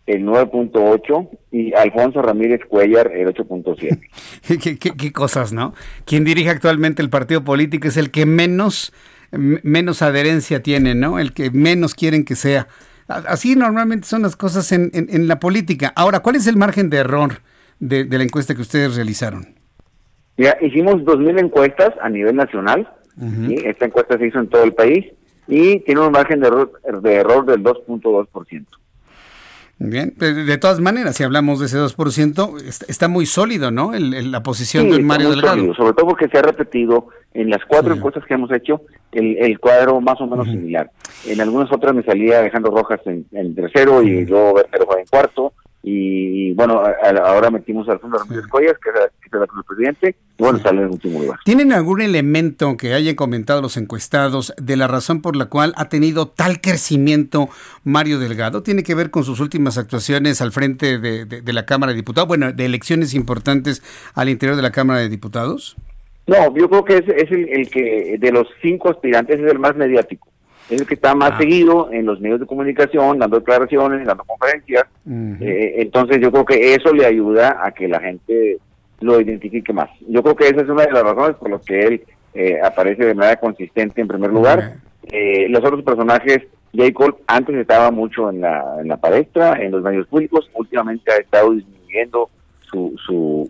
el 0.06 0.24
9.8 0.24 1.28
y 1.50 1.74
Alfonso 1.74 2.22
Ramírez 2.22 2.60
Cuellar 2.68 3.10
el 3.12 3.26
8.7. 3.34 4.00
¿Qué, 4.62 4.78
qué, 4.78 4.92
qué, 4.96 5.12
cosas, 5.12 5.52
¿no? 5.52 5.74
Quien 6.04 6.24
dirige 6.24 6.50
actualmente 6.50 7.02
el 7.02 7.10
partido 7.10 7.42
político 7.42 7.88
es 7.88 7.96
el 7.96 8.12
que 8.12 8.24
menos, 8.24 8.92
menos 9.32 10.02
adherencia 10.02 10.62
tiene, 10.62 10.94
¿no? 10.94 11.18
El 11.18 11.32
que 11.32 11.50
menos 11.50 11.94
quieren 11.96 12.24
que 12.24 12.36
sea. 12.36 12.68
Así 13.08 13.56
normalmente 13.56 14.06
son 14.06 14.22
las 14.22 14.36
cosas 14.36 14.70
en, 14.72 14.90
en, 14.92 15.28
la 15.28 15.38
política. 15.40 15.92
Ahora, 15.96 16.20
¿cuál 16.20 16.36
es 16.36 16.46
el 16.46 16.56
margen 16.56 16.90
de 16.90 16.98
error 16.98 17.40
de, 17.78 18.04
de 18.04 18.18
la 18.18 18.24
encuesta 18.24 18.54
que 18.54 18.62
ustedes 18.62 18.96
realizaron? 18.96 19.56
Ya, 20.38 20.56
hicimos 20.60 20.96
2.000 20.96 21.40
encuestas 21.40 21.94
a 22.00 22.08
nivel 22.08 22.36
nacional. 22.36 22.88
Esta 23.64 23.86
encuesta 23.86 24.18
se 24.18 24.26
hizo 24.26 24.38
en 24.38 24.48
todo 24.48 24.62
el 24.62 24.74
país 24.74 25.06
y 25.48 25.80
tiene 25.80 26.02
un 26.02 26.12
margen 26.12 26.40
de 26.40 26.48
error, 26.48 26.72
de 27.02 27.14
error 27.14 27.46
del 27.46 27.62
2.2%. 27.62 28.66
Bien, 29.78 30.14
de 30.16 30.58
todas 30.58 30.80
maneras, 30.80 31.16
si 31.16 31.22
hablamos 31.22 31.60
de 31.60 31.66
ese 31.66 31.78
2%, 31.78 32.86
está 32.88 33.08
muy 33.08 33.26
sólido, 33.26 33.70
¿no? 33.70 33.94
El, 33.94 34.30
la 34.30 34.42
posición 34.42 34.90
de 34.90 35.02
Mario 35.02 35.30
Delgado. 35.30 35.74
sobre 35.74 35.92
todo 35.92 36.08
porque 36.08 36.28
se 36.28 36.38
ha 36.38 36.42
repetido 36.42 37.08
en 37.34 37.50
las 37.50 37.62
cuatro 37.66 37.94
encuestas 37.94 38.24
que 38.24 38.34
hemos 38.34 38.50
hecho 38.52 38.82
el, 39.12 39.58
cuadro 39.58 40.00
más 40.00 40.18
o 40.20 40.26
menos 40.26 40.46
similar. 40.46 40.90
En 41.26 41.40
algunas 41.40 41.70
otras 41.72 41.94
me 41.94 42.02
salía 42.02 42.40
Alejandro 42.40 42.70
Rojas 42.70 43.00
en, 43.06 43.54
tercero 43.54 44.02
y 44.02 44.24
luego 44.24 44.54
Bertero 44.54 44.98
en 44.98 45.06
cuarto 45.06 45.52
y 45.88 46.52
bueno, 46.54 46.82
ahora 47.22 47.48
metimos 47.48 47.88
a 47.88 47.92
Alfonso 47.92 48.18
Ramírez 48.18 48.48
Collas, 48.48 48.74
que 48.82 48.90
es 48.90 48.96
el 49.32 49.64
presidente, 49.64 50.16
y 50.36 50.42
bueno, 50.42 50.58
sale 50.58 50.82
en 50.82 50.88
último 50.88 51.20
lugar. 51.20 51.38
¿Tienen 51.44 51.72
algún 51.72 52.00
elemento 52.00 52.76
que 52.76 52.92
hayan 52.92 53.14
comentado 53.14 53.62
los 53.62 53.76
encuestados 53.76 54.52
de 54.60 54.76
la 54.76 54.88
razón 54.88 55.22
por 55.22 55.36
la 55.36 55.46
cual 55.46 55.74
ha 55.76 55.88
tenido 55.88 56.26
tal 56.26 56.60
crecimiento 56.60 57.48
Mario 57.84 58.18
Delgado? 58.18 58.64
¿Tiene 58.64 58.82
que 58.82 58.96
ver 58.96 59.12
con 59.12 59.22
sus 59.22 59.38
últimas 59.38 59.78
actuaciones 59.78 60.40
al 60.40 60.50
frente 60.50 60.98
de, 60.98 61.52
la 61.52 61.66
Cámara 61.66 61.92
de 61.92 61.96
Diputados? 61.98 62.26
Bueno, 62.26 62.52
de 62.52 62.64
elecciones 62.64 63.14
importantes 63.14 63.80
al 64.16 64.28
interior 64.28 64.56
de 64.56 64.62
la 64.62 64.72
Cámara 64.72 64.98
de 64.98 65.08
Diputados. 65.08 65.76
No, 66.26 66.52
yo 66.56 66.68
creo 66.68 66.84
que 66.84 66.96
es, 66.96 67.08
es 67.08 67.30
el, 67.30 67.48
el 67.48 67.70
que 67.70 68.16
de 68.18 68.32
los 68.32 68.48
cinco 68.60 68.90
aspirantes 68.90 69.38
es 69.38 69.52
el 69.52 69.60
más 69.60 69.76
mediático 69.76 70.26
es 70.70 70.80
el 70.80 70.86
que 70.86 70.94
está 70.94 71.14
más 71.14 71.32
ah. 71.32 71.38
seguido 71.38 71.90
en 71.92 72.06
los 72.06 72.20
medios 72.20 72.40
de 72.40 72.46
comunicación, 72.46 73.18
dando 73.18 73.38
declaraciones, 73.38 74.06
dando 74.06 74.24
conferencias. 74.24 74.84
Eh, 75.40 75.74
entonces 75.78 76.20
yo 76.20 76.32
creo 76.32 76.44
que 76.44 76.74
eso 76.74 76.92
le 76.92 77.06
ayuda 77.06 77.58
a 77.62 77.70
que 77.72 77.86
la 77.88 78.00
gente 78.00 78.58
lo 79.00 79.20
identifique 79.20 79.72
más. 79.72 79.90
Yo 80.08 80.22
creo 80.22 80.36
que 80.36 80.48
esa 80.48 80.62
es 80.62 80.68
una 80.68 80.84
de 80.84 80.92
las 80.92 81.02
razones 81.02 81.36
por 81.36 81.50
las 81.50 81.62
que 81.62 81.80
él 81.80 82.04
eh, 82.34 82.58
aparece 82.62 83.04
de 83.04 83.14
manera 83.14 83.36
consistente 83.36 84.00
en 84.00 84.08
primer 84.08 84.32
lugar. 84.32 84.74
Eh, 85.12 85.48
los 85.48 85.60
otros 85.64 85.84
personajes, 85.84 86.42
J. 86.74 86.92
Cole 86.92 87.14
antes 87.26 87.54
estaba 87.56 87.90
mucho 87.90 88.30
en 88.30 88.40
la, 88.40 88.78
en 88.80 88.88
la 88.88 88.96
palestra, 88.96 89.62
en 89.62 89.70
los 89.70 89.82
medios 89.82 90.06
públicos, 90.08 90.50
últimamente 90.54 91.12
ha 91.12 91.16
estado 91.16 91.52
disminuyendo 91.52 92.28
su, 92.60 92.94
su 93.06 93.48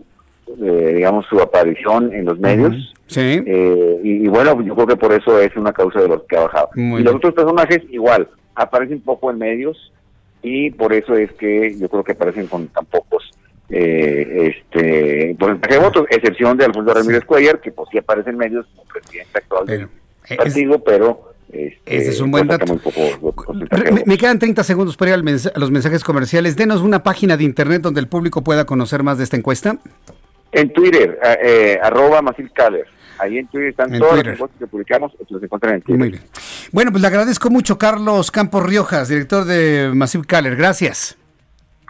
digamos, 0.55 1.27
su 1.27 1.41
aparición 1.41 2.13
en 2.13 2.25
los 2.25 2.39
medios. 2.39 2.95
Sí. 3.07 3.43
Eh, 3.47 4.01
y, 4.03 4.27
bueno, 4.29 4.61
yo 4.63 4.75
creo 4.75 4.87
que 4.87 4.97
por 4.97 5.13
eso 5.13 5.41
es 5.41 5.55
una 5.57 5.73
causa 5.73 6.01
de 6.01 6.09
los 6.09 6.23
que 6.25 6.37
ha 6.37 6.43
bajado. 6.43 6.71
y 6.75 7.03
los 7.03 7.15
otros 7.15 7.35
personajes 7.35 7.83
igual, 7.91 8.29
aparecen 8.55 9.01
poco 9.01 9.31
en 9.31 9.39
medios 9.39 9.93
y 10.43 10.71
por 10.71 10.93
eso 10.93 11.15
es 11.15 11.33
que 11.33 11.77
yo 11.79 11.89
creo 11.89 12.05
que 12.05 12.13
aparecen 12.13 12.47
con 12.47 12.69
tan 12.69 12.85
pocos 12.87 13.31
eh, 13.69 14.55
este 14.55 15.37
porcentaje 15.39 15.75
de 15.75 15.81
votos, 15.81 16.07
excepción 16.11 16.57
de 16.57 16.67
Alfonso 16.67 16.95
Ramírez 16.95 17.25
Cuellar, 17.25 17.61
que 17.61 17.73
pues 17.73 17.89
sí 17.91 17.99
aparece 17.99 18.31
en 18.31 18.39
medios 18.39 18.67
como 18.75 18.85
presidente 18.89 19.39
actual 19.39 19.67
del 19.67 19.89
partido, 20.37 20.79
pero... 20.83 21.33
Este, 21.49 21.97
ese 21.97 22.11
es 22.11 22.21
un 22.21 22.33
buen 22.33 22.49
dato. 22.49 22.65
me, 24.05 24.19
quedan 24.19 24.41
30 24.41 24.65
segundos 24.65 24.97
para 24.97 25.13
ir 25.13 25.17
a 25.17 25.59
los 25.59 25.71
mensajes 25.71 26.03
comerciales. 26.03 26.57
Denos 26.57 26.81
una 26.81 27.05
página 27.05 27.37
de 27.37 27.45
internet 27.45 27.83
donde 27.83 28.01
el 28.01 28.09
público 28.09 28.43
pueda 28.43 28.67
conocer 28.67 29.05
más 29.05 29.17
de 29.19 29.25
esta 29.25 29.37
encuesta. 29.37 29.79
En 30.53 30.73
Twitter, 30.73 31.19
eh, 31.43 31.79
arroba 31.83 32.23
Masil 32.23 32.51
Caller. 32.53 32.87
Ahí 33.19 33.39
en 33.39 33.47
Twitter 33.49 33.71
están 33.71 33.99
todas 33.99 34.25
las 34.25 34.39
cosas 34.39 34.57
que 34.59 34.67
publicamos, 34.67 35.13
los 35.29 35.43
encuentran 35.43 35.75
en 35.75 35.83
Twitter. 35.83 35.99
Muy 35.99 36.11
bien. 36.11 36.23
Bueno, 36.73 36.91
pues 36.91 37.01
le 37.01 37.09
agradezco 37.09 37.51
mucho 37.51 37.79
Carlos 37.79 38.31
Campos 38.31 38.63
Riojas, 38.63 39.09
director 39.09 39.45
de 39.45 39.91
Massive 39.95 40.25
Caller. 40.27 40.57
Gracias. 40.57 41.17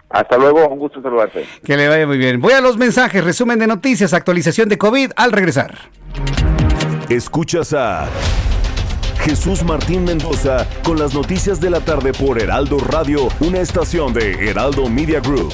Hasta 0.09 0.37
luego, 0.37 0.67
un 0.69 0.79
gusto 0.79 1.01
saludarte. 1.01 1.45
Que 1.63 1.75
le 1.75 1.89
vaya 1.89 2.07
muy 2.07 2.17
bien. 2.17 2.39
Voy 2.39 2.53
a 2.53 2.61
los 2.61 2.77
mensajes, 2.77 3.23
resumen 3.23 3.59
de 3.59 3.67
noticias, 3.67 4.13
actualización 4.13 4.69
de 4.69 4.77
COVID 4.77 5.11
al 5.15 5.31
regresar. 5.33 5.77
Escuchas 7.09 7.73
a 7.73 8.07
Jesús 9.19 9.63
Martín 9.63 10.05
Mendoza 10.05 10.65
con 10.83 10.97
las 10.97 11.13
noticias 11.13 11.59
de 11.59 11.69
la 11.69 11.81
tarde 11.81 12.13
por 12.13 12.39
Heraldo 12.39 12.77
Radio, 12.79 13.27
una 13.41 13.59
estación 13.59 14.13
de 14.13 14.49
Heraldo 14.49 14.87
Media 14.87 15.19
Group. 15.19 15.53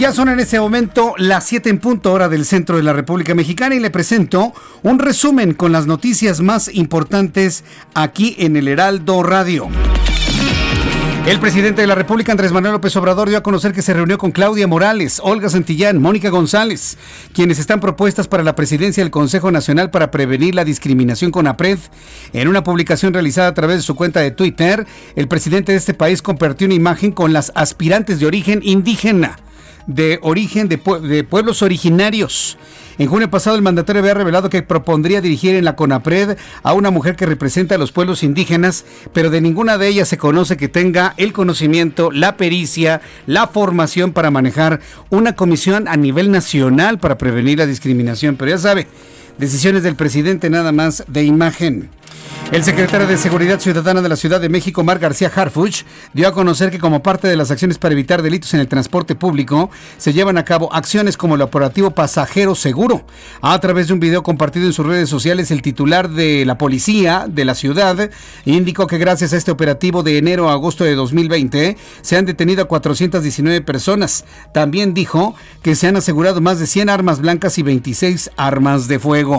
Ya 0.00 0.14
son 0.14 0.30
en 0.30 0.40
este 0.40 0.58
momento 0.58 1.12
las 1.18 1.44
7 1.44 1.68
en 1.68 1.78
punto 1.78 2.10
hora 2.10 2.30
del 2.30 2.46
centro 2.46 2.78
de 2.78 2.82
la 2.82 2.94
República 2.94 3.34
Mexicana 3.34 3.74
y 3.74 3.80
le 3.80 3.90
presento 3.90 4.54
un 4.82 4.98
resumen 4.98 5.52
con 5.52 5.72
las 5.72 5.86
noticias 5.86 6.40
más 6.40 6.74
importantes 6.74 7.64
aquí 7.92 8.34
en 8.38 8.56
el 8.56 8.68
Heraldo 8.68 9.22
Radio. 9.22 9.68
El 11.26 11.38
presidente 11.38 11.82
de 11.82 11.86
la 11.86 11.94
República, 11.94 12.32
Andrés 12.32 12.50
Manuel 12.50 12.72
López 12.72 12.96
Obrador, 12.96 13.28
dio 13.28 13.36
a 13.36 13.42
conocer 13.42 13.74
que 13.74 13.82
se 13.82 13.92
reunió 13.92 14.16
con 14.16 14.30
Claudia 14.30 14.66
Morales, 14.66 15.20
Olga 15.22 15.50
Santillán, 15.50 16.00
Mónica 16.00 16.30
González, 16.30 16.96
quienes 17.34 17.58
están 17.58 17.80
propuestas 17.80 18.26
para 18.26 18.42
la 18.42 18.54
presidencia 18.54 19.04
del 19.04 19.10
Consejo 19.10 19.50
Nacional 19.50 19.90
para 19.90 20.10
Prevenir 20.10 20.54
la 20.54 20.64
Discriminación 20.64 21.30
con 21.30 21.46
APRED. 21.46 21.78
En 22.32 22.48
una 22.48 22.64
publicación 22.64 23.12
realizada 23.12 23.48
a 23.48 23.54
través 23.54 23.76
de 23.76 23.82
su 23.82 23.94
cuenta 23.96 24.20
de 24.20 24.30
Twitter, 24.30 24.86
el 25.14 25.28
presidente 25.28 25.72
de 25.72 25.78
este 25.78 25.92
país 25.92 26.22
compartió 26.22 26.66
una 26.66 26.74
imagen 26.74 27.12
con 27.12 27.34
las 27.34 27.52
aspirantes 27.54 28.18
de 28.18 28.24
origen 28.24 28.60
indígena 28.62 29.36
de 29.94 30.18
origen 30.22 30.68
de, 30.68 30.78
pueblos 30.78 31.62
originarios. 31.62 32.56
En 32.98 33.08
junio 33.08 33.30
pasado 33.30 33.56
el 33.56 33.62
mandatario 33.62 34.00
había 34.00 34.12
revelado 34.14 34.50
que 34.50 34.62
propondría 34.62 35.22
dirigir 35.22 35.56
en 35.56 35.64
la 35.64 35.74
CONAPRED 35.74 36.36
a 36.62 36.74
una 36.74 36.90
mujer 36.90 37.16
que 37.16 37.24
representa 37.24 37.76
a 37.76 37.78
los 37.78 37.92
pueblos 37.92 38.22
indígenas, 38.22 38.84
pero 39.14 39.30
de 39.30 39.40
ninguna 39.40 39.78
de 39.78 39.88
ellas 39.88 40.08
se 40.08 40.18
conoce 40.18 40.58
que 40.58 40.68
tenga 40.68 41.14
el 41.16 41.32
conocimiento, 41.32 42.10
la 42.12 42.36
pericia, 42.36 43.00
la 43.26 43.46
formación 43.46 44.12
para 44.12 44.30
manejar 44.30 44.80
una 45.08 45.34
comisión 45.34 45.88
a 45.88 45.96
nivel 45.96 46.30
nacional 46.30 46.98
para 46.98 47.16
prevenir 47.16 47.58
la 47.58 47.66
discriminación. 47.66 48.36
Pero 48.36 48.50
ya 48.50 48.58
sabe, 48.58 48.86
decisiones 49.40 49.82
del 49.82 49.96
presidente 49.96 50.50
nada 50.50 50.70
más 50.70 51.02
de 51.08 51.24
imagen. 51.24 51.88
El 52.52 52.64
secretario 52.64 53.06
de 53.06 53.16
Seguridad 53.16 53.60
Ciudadana 53.60 54.02
de 54.02 54.08
la 54.08 54.16
Ciudad 54.16 54.40
de 54.40 54.48
México, 54.48 54.82
Mar 54.82 54.98
García 54.98 55.30
Harfuch, 55.32 55.84
dio 56.12 56.26
a 56.26 56.32
conocer 56.32 56.72
que 56.72 56.80
como 56.80 57.00
parte 57.00 57.28
de 57.28 57.36
las 57.36 57.52
acciones 57.52 57.78
para 57.78 57.92
evitar 57.92 58.22
delitos 58.22 58.52
en 58.54 58.58
el 58.58 58.66
transporte 58.66 59.14
público, 59.14 59.70
se 59.98 60.12
llevan 60.12 60.36
a 60.36 60.44
cabo 60.44 60.72
acciones 60.72 61.16
como 61.16 61.36
el 61.36 61.42
operativo 61.42 61.92
Pasajero 61.92 62.56
Seguro. 62.56 63.06
A 63.40 63.56
través 63.60 63.86
de 63.86 63.92
un 63.92 64.00
video 64.00 64.24
compartido 64.24 64.66
en 64.66 64.72
sus 64.72 64.84
redes 64.84 65.08
sociales, 65.08 65.52
el 65.52 65.62
titular 65.62 66.10
de 66.10 66.44
la 66.44 66.58
policía 66.58 67.26
de 67.28 67.44
la 67.44 67.54
ciudad 67.54 68.10
indicó 68.44 68.88
que 68.88 68.98
gracias 68.98 69.32
a 69.32 69.36
este 69.36 69.52
operativo 69.52 70.02
de 70.02 70.18
enero 70.18 70.50
a 70.50 70.54
agosto 70.54 70.82
de 70.82 70.96
2020 70.96 71.76
se 72.00 72.16
han 72.16 72.26
detenido 72.26 72.64
a 72.64 72.68
419 72.68 73.60
personas. 73.60 74.24
También 74.52 74.92
dijo 74.92 75.36
que 75.62 75.76
se 75.76 75.86
han 75.86 75.96
asegurado 75.96 76.40
más 76.40 76.58
de 76.58 76.66
100 76.66 76.88
armas 76.88 77.20
blancas 77.20 77.58
y 77.58 77.62
26 77.62 78.32
armas 78.36 78.88
de 78.88 78.98
fuego. 78.98 79.29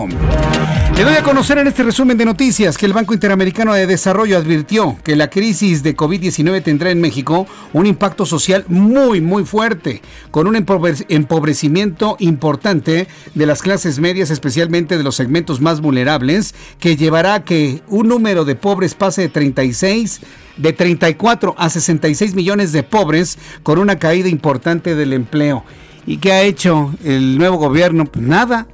Le 0.96 1.04
doy 1.04 1.14
a 1.16 1.22
conocer 1.22 1.58
en 1.58 1.66
este 1.66 1.82
resumen 1.82 2.16
de 2.16 2.24
noticias 2.24 2.78
que 2.78 2.86
el 2.86 2.94
Banco 2.94 3.12
Interamericano 3.12 3.74
de 3.74 3.86
Desarrollo 3.86 4.38
advirtió 4.38 4.96
que 5.04 5.16
la 5.16 5.28
crisis 5.28 5.82
de 5.82 5.94
COVID-19 5.94 6.62
tendrá 6.62 6.90
en 6.90 7.00
México 7.00 7.46
un 7.74 7.84
impacto 7.84 8.24
social 8.24 8.64
muy, 8.68 9.20
muy 9.20 9.44
fuerte, 9.44 10.00
con 10.30 10.46
un 10.46 10.56
empobrecimiento 10.56 12.16
importante 12.20 13.06
de 13.34 13.46
las 13.46 13.60
clases 13.60 13.98
medias, 13.98 14.30
especialmente 14.30 14.96
de 14.96 15.04
los 15.04 15.16
segmentos 15.16 15.60
más 15.60 15.82
vulnerables, 15.82 16.54
que 16.78 16.96
llevará 16.96 17.34
a 17.34 17.44
que 17.44 17.82
un 17.88 18.08
número 18.08 18.46
de 18.46 18.54
pobres 18.54 18.94
pase 18.94 19.22
de 19.22 19.28
36 19.28 20.20
de 20.56 20.72
34 20.72 21.54
a 21.58 21.68
66 21.68 22.34
millones 22.34 22.72
de 22.72 22.82
pobres 22.82 23.38
con 23.62 23.78
una 23.78 23.98
caída 23.98 24.30
importante 24.30 24.94
del 24.94 25.12
empleo. 25.12 25.64
¿Y 26.06 26.16
qué 26.16 26.32
ha 26.32 26.42
hecho 26.42 26.94
el 27.04 27.36
nuevo 27.36 27.58
gobierno? 27.58 28.06
Pues 28.06 28.24
nada. 28.24 28.66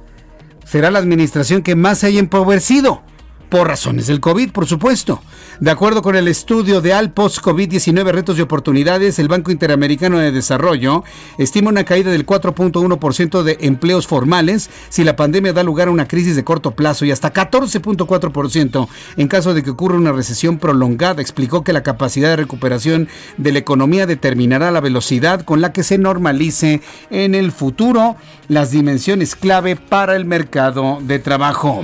Será 0.69 0.91
la 0.91 0.99
administración 0.99 1.63
que 1.63 1.75
más 1.75 1.97
se 1.97 2.07
haya 2.07 2.19
empobrecido 2.19 3.01
por 3.49 3.67
razones 3.67 4.05
del 4.05 4.19
COVID, 4.19 4.51
por 4.51 4.67
supuesto. 4.67 5.19
De 5.59 5.71
acuerdo 5.71 6.01
con 6.01 6.15
el 6.15 6.29
estudio 6.29 6.79
de 6.79 6.93
Alpos 6.93 7.41
COVID-19 7.41 8.13
Retos 8.13 8.37
y 8.37 8.41
Oportunidades, 8.41 9.19
el 9.19 9.27
Banco 9.27 9.51
Interamericano 9.51 10.17
de 10.17 10.31
Desarrollo 10.31 11.03
estima 11.37 11.69
una 11.69 11.83
caída 11.83 12.11
del 12.11 12.25
4.1% 12.25 13.43
de 13.43 13.57
empleos 13.59 14.07
formales 14.07 14.69
si 14.87 15.03
la 15.03 15.17
pandemia 15.17 15.51
da 15.51 15.63
lugar 15.63 15.89
a 15.89 15.91
una 15.91 16.07
crisis 16.07 16.37
de 16.37 16.45
corto 16.45 16.71
plazo 16.71 17.03
y 17.03 17.11
hasta 17.11 17.33
14.4% 17.33 18.87
en 19.17 19.27
caso 19.27 19.53
de 19.53 19.61
que 19.61 19.71
ocurra 19.71 19.97
una 19.97 20.13
recesión 20.13 20.59
prolongada. 20.59 21.21
Explicó 21.21 21.61
que 21.65 21.73
la 21.73 21.83
capacidad 21.83 22.29
de 22.29 22.37
recuperación 22.37 23.09
de 23.35 23.51
la 23.51 23.59
economía 23.59 24.05
determinará 24.05 24.71
la 24.71 24.79
velocidad 24.79 25.41
con 25.41 25.59
la 25.59 25.73
que 25.73 25.83
se 25.83 25.97
normalice 25.97 26.81
en 27.09 27.35
el 27.35 27.51
futuro 27.51 28.15
las 28.47 28.71
dimensiones 28.71 29.35
clave 29.35 29.75
para 29.75 30.15
el 30.15 30.23
mercado 30.23 30.99
de 31.01 31.19
trabajo. 31.19 31.83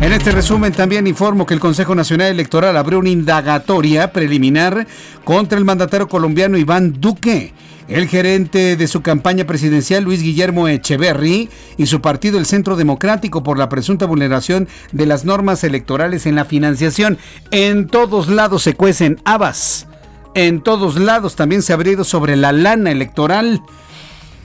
En 0.00 0.12
este 0.12 0.30
resumen 0.30 0.72
también 0.72 1.08
informo 1.08 1.44
que 1.44 1.54
el 1.54 1.60
Consejo 1.60 1.92
Nacional 1.92 2.28
Electoral 2.28 2.76
abrió 2.76 3.00
una 3.00 3.08
indagatoria 3.08 4.12
preliminar 4.12 4.86
contra 5.24 5.58
el 5.58 5.64
mandatario 5.64 6.08
colombiano 6.08 6.56
Iván 6.56 7.00
Duque. 7.00 7.52
El 7.88 8.06
gerente 8.06 8.76
de 8.76 8.86
su 8.86 9.02
campaña 9.02 9.44
presidencial, 9.44 10.04
Luis 10.04 10.22
Guillermo 10.22 10.68
Echeverry, 10.68 11.48
y 11.76 11.86
su 11.86 12.00
partido, 12.00 12.38
el 12.38 12.46
Centro 12.46 12.76
Democrático, 12.76 13.42
por 13.42 13.58
la 13.58 13.68
presunta 13.68 14.06
vulneración 14.06 14.68
de 14.92 15.06
las 15.06 15.24
normas 15.24 15.64
electorales 15.64 16.26
en 16.26 16.36
la 16.36 16.44
financiación. 16.44 17.18
En 17.50 17.88
todos 17.88 18.28
lados 18.28 18.62
se 18.62 18.74
cuecen 18.74 19.20
habas. 19.24 19.88
En 20.34 20.60
todos 20.60 20.96
lados 20.96 21.34
también 21.34 21.62
se 21.62 21.72
ha 21.72 21.76
abrido 21.76 22.04
sobre 22.04 22.36
la 22.36 22.52
lana 22.52 22.92
electoral. 22.92 23.62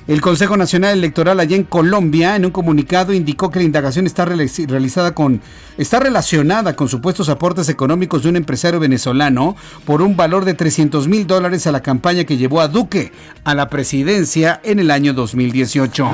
El 0.06 0.20
Consejo 0.20 0.58
Nacional 0.58 0.98
Electoral 0.98 1.40
allá 1.40 1.56
en 1.56 1.64
Colombia, 1.64 2.36
en 2.36 2.44
un 2.44 2.52
comunicado, 2.52 3.14
indicó 3.14 3.50
que 3.50 3.60
la 3.60 3.66
indagación 3.66 4.06
está 4.06 4.26
realizada 4.26 5.16
con, 5.16 5.40
está 5.78 6.02
relacionada 6.02 6.76
con 6.76 6.90
supuestos 6.90 7.30
aportes 7.30 7.70
económicos 7.70 8.24
de 8.24 8.30
un 8.30 8.36
empresario 8.36 8.82
venezolano 8.82 9.56
por 9.86 10.02
un 10.02 10.18
valor 10.18 10.44
de 10.44 10.56
300 10.56 11.08
mil 11.08 11.26
dólares 11.26 11.68
a 11.68 11.72
la 11.72 11.82
campaña 11.82 12.26
que 12.26 12.36
llevó 12.36 12.60
a 12.60 12.68
Duque 12.68 13.14
a 13.46 13.56
la 13.56 13.70
presidencia 13.70 14.60
en 14.66 14.80
el 14.80 14.92
año 14.92 15.14
2018. 15.14 16.10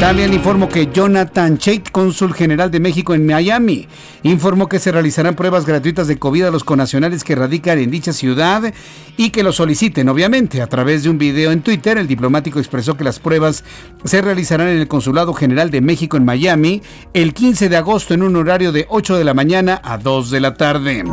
También 0.00 0.34
informó 0.34 0.68
que 0.68 0.90
Jonathan 0.92 1.56
Chait, 1.56 1.90
cónsul 1.90 2.34
general 2.34 2.70
de 2.70 2.78
México 2.78 3.14
en 3.14 3.24
Miami, 3.24 3.88
informó 4.22 4.68
que 4.68 4.78
se 4.78 4.92
realizarán 4.92 5.34
pruebas 5.34 5.64
gratuitas 5.64 6.08
de 6.08 6.18
COVID 6.18 6.44
a 6.44 6.50
los 6.50 6.62
conacionales 6.62 7.24
que 7.24 7.34
radican 7.34 7.78
en 7.78 7.90
dicha 7.90 8.12
ciudad 8.12 8.74
y 9.16 9.30
que 9.30 9.42
lo 9.42 9.52
soliciten, 9.52 10.10
obviamente. 10.10 10.60
A 10.60 10.66
través 10.66 11.02
de 11.02 11.08
un 11.08 11.16
video 11.16 11.52
en 11.52 11.62
Twitter, 11.62 11.96
el 11.96 12.06
diplomático 12.06 12.58
expresó 12.58 12.97
que 12.98 13.04
las 13.04 13.18
pruebas 13.18 13.64
se 14.04 14.20
realizarán 14.20 14.68
en 14.68 14.78
el 14.78 14.88
Consulado 14.88 15.32
General 15.32 15.70
de 15.70 15.80
México 15.80 16.18
en 16.18 16.26
Miami 16.26 16.82
el 17.14 17.32
15 17.32 17.70
de 17.70 17.76
agosto 17.78 18.12
en 18.12 18.22
un 18.22 18.36
horario 18.36 18.72
de 18.72 18.84
8 18.90 19.16
de 19.16 19.24
la 19.24 19.32
mañana 19.32 19.80
a 19.82 19.96
2 19.96 20.30
de 20.30 20.40
la 20.40 20.52
tarde. 20.52 21.04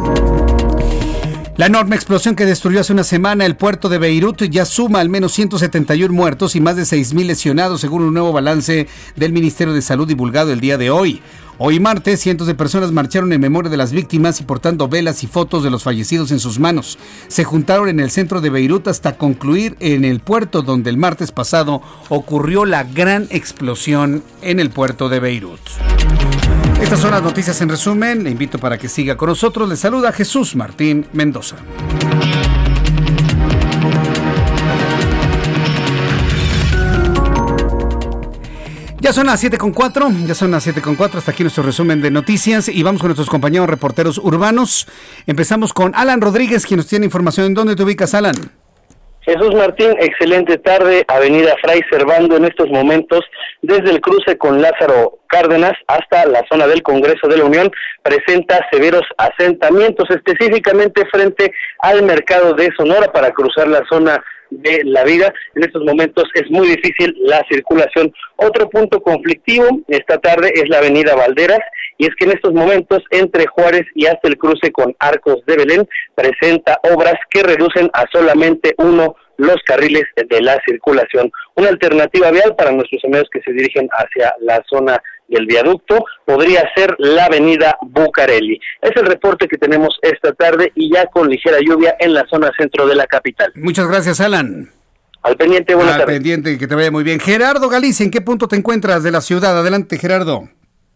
La 1.57 1.67
enorme 1.67 1.95
explosión 1.95 2.35
que 2.35 2.45
destruyó 2.45 2.81
hace 2.81 2.91
una 2.91 3.05
semana 3.05 3.45
el 3.45 3.55
puerto 3.55 3.87
de 3.87 3.97
Beirut 3.97 4.43
ya 4.43 4.65
suma 4.65 4.99
al 4.99 5.07
menos 5.07 5.31
171 5.31 6.13
muertos 6.13 6.53
y 6.57 6.59
más 6.59 6.75
de 6.75 6.81
6.000 6.81 7.27
lesionados 7.27 7.79
según 7.79 8.01
un 8.01 8.13
nuevo 8.13 8.33
balance 8.33 8.89
del 9.15 9.31
Ministerio 9.31 9.73
de 9.73 9.81
Salud 9.81 10.05
divulgado 10.05 10.51
el 10.51 10.59
día 10.59 10.77
de 10.77 10.89
hoy. 10.89 11.21
Hoy 11.57 11.79
martes, 11.79 12.19
cientos 12.19 12.47
de 12.47 12.55
personas 12.55 12.91
marcharon 12.91 13.31
en 13.31 13.39
memoria 13.39 13.71
de 13.71 13.77
las 13.77 13.93
víctimas 13.93 14.41
y 14.41 14.43
portando 14.43 14.89
velas 14.89 15.23
y 15.23 15.27
fotos 15.27 15.63
de 15.63 15.69
los 15.69 15.83
fallecidos 15.83 16.31
en 16.31 16.39
sus 16.39 16.59
manos. 16.59 16.97
Se 17.29 17.45
juntaron 17.45 17.87
en 17.87 18.01
el 18.01 18.11
centro 18.11 18.41
de 18.41 18.49
Beirut 18.49 18.89
hasta 18.89 19.17
concluir 19.17 19.77
en 19.79 20.03
el 20.03 20.19
puerto 20.19 20.63
donde 20.63 20.89
el 20.89 20.97
martes 20.97 21.31
pasado 21.31 21.81
ocurrió 22.09 22.65
la 22.65 22.83
gran 22.83 23.27
explosión 23.29 24.21
en 24.41 24.59
el 24.59 24.69
puerto 24.69 25.07
de 25.07 25.21
Beirut. 25.21 25.61
Estas 26.81 26.99
son 26.99 27.11
las 27.11 27.23
noticias 27.23 27.61
en 27.61 27.69
resumen. 27.69 28.25
Le 28.25 28.31
invito 28.31 28.59
para 28.59 28.77
que 28.77 28.89
siga 28.89 29.15
con 29.15 29.29
nosotros. 29.29 29.69
Le 29.69 29.77
saluda 29.77 30.11
Jesús 30.11 30.57
Martín 30.57 31.05
Mendoza. 31.13 31.55
Ya 39.05 39.13
son 39.13 39.27
las 39.27 39.43
7.4, 39.43 40.25
ya 40.25 40.33
son 40.33 40.49
las 40.49 40.65
7.4, 40.67 41.17
hasta 41.19 41.29
aquí 41.29 41.43
nuestro 41.43 41.61
resumen 41.61 42.01
de 42.01 42.09
noticias 42.09 42.67
y 42.67 42.81
vamos 42.81 43.01
con 43.01 43.09
nuestros 43.09 43.29
compañeros 43.29 43.69
reporteros 43.69 44.17
urbanos. 44.17 44.87
Empezamos 45.27 45.73
con 45.73 45.93
Alan 45.93 46.21
Rodríguez, 46.21 46.65
quien 46.65 46.77
nos 46.77 46.87
tiene 46.87 47.05
información. 47.05 47.45
¿En 47.45 47.53
dónde 47.53 47.75
te 47.75 47.83
ubicas, 47.83 48.15
Alan? 48.15 48.33
Jesús 49.21 49.53
Martín, 49.53 49.91
excelente 49.99 50.57
tarde, 50.57 51.05
Avenida 51.07 51.53
Fray 51.61 51.81
Servando 51.87 52.35
en 52.35 52.45
estos 52.45 52.67
momentos, 52.69 53.21
desde 53.61 53.91
el 53.91 54.01
cruce 54.01 54.39
con 54.39 54.59
Lázaro 54.59 55.19
Cárdenas 55.27 55.73
hasta 55.85 56.25
la 56.25 56.43
zona 56.51 56.65
del 56.65 56.81
Congreso 56.81 57.27
de 57.27 57.37
la 57.37 57.43
Unión, 57.43 57.71
presenta 58.01 58.65
severos 58.71 59.03
asentamientos, 59.19 60.09
específicamente 60.09 61.05
frente 61.11 61.53
al 61.77 62.01
mercado 62.01 62.55
de 62.55 62.71
Sonora 62.75 63.11
para 63.11 63.29
cruzar 63.33 63.67
la 63.67 63.83
zona 63.87 64.19
de 64.61 64.81
la 64.83 65.03
vida. 65.03 65.33
En 65.55 65.63
estos 65.63 65.83
momentos 65.83 66.25
es 66.33 66.49
muy 66.49 66.67
difícil 66.67 67.15
la 67.21 67.43
circulación. 67.49 68.13
Otro 68.37 68.69
punto 68.69 69.01
conflictivo 69.01 69.65
esta 69.87 70.17
tarde 70.17 70.51
es 70.55 70.69
la 70.69 70.79
avenida 70.79 71.15
Valderas 71.15 71.61
y 71.97 72.05
es 72.05 72.15
que 72.15 72.25
en 72.25 72.31
estos 72.31 72.53
momentos 72.53 73.03
entre 73.11 73.45
Juárez 73.47 73.85
y 73.95 74.05
hasta 74.05 74.27
el 74.27 74.37
cruce 74.37 74.71
con 74.71 74.95
Arcos 74.99 75.45
de 75.45 75.57
Belén 75.57 75.87
presenta 76.13 76.79
obras 76.83 77.15
que 77.29 77.43
reducen 77.43 77.89
a 77.93 78.05
solamente 78.11 78.75
uno 78.77 79.15
los 79.37 79.57
carriles 79.65 80.03
de 80.15 80.41
la 80.41 80.59
circulación. 80.65 81.31
Una 81.55 81.69
alternativa 81.69 82.31
vial 82.31 82.55
para 82.55 82.71
nuestros 82.71 83.03
amigos 83.05 83.27
que 83.31 83.41
se 83.41 83.51
dirigen 83.51 83.87
hacia 83.91 84.33
la 84.39 84.63
zona 84.69 85.01
del 85.27 85.45
viaducto 85.45 86.05
podría 86.25 86.63
ser 86.75 86.95
la 86.99 87.25
avenida 87.25 87.77
Bucareli. 87.81 88.59
Es 88.81 88.91
el 88.95 89.05
reporte 89.05 89.47
que 89.47 89.57
tenemos 89.57 89.97
esta 90.01 90.33
tarde 90.33 90.71
y 90.75 90.93
ya 90.93 91.07
con 91.07 91.29
ligera 91.29 91.57
lluvia 91.59 91.95
en 91.99 92.13
la 92.13 92.25
zona 92.29 92.51
centro 92.57 92.87
de 92.87 92.95
la 92.95 93.07
capital. 93.07 93.51
Muchas 93.55 93.87
gracias, 93.87 94.19
Alan. 94.19 94.69
Al 95.23 95.37
pendiente, 95.37 95.73
buenas 95.73 95.95
Al 95.95 96.05
pendiente, 96.05 96.57
que 96.57 96.67
te 96.67 96.75
vaya 96.75 96.91
muy 96.91 97.03
bien. 97.03 97.19
Gerardo 97.19 97.67
Galicia, 97.67 98.03
¿en 98.03 98.11
qué 98.11 98.21
punto 98.21 98.47
te 98.47 98.55
encuentras 98.55 99.01
de 99.01 99.11
la 99.11 99.21
ciudad? 99.21 99.57
Adelante, 99.57 99.97
Gerardo 99.97 100.49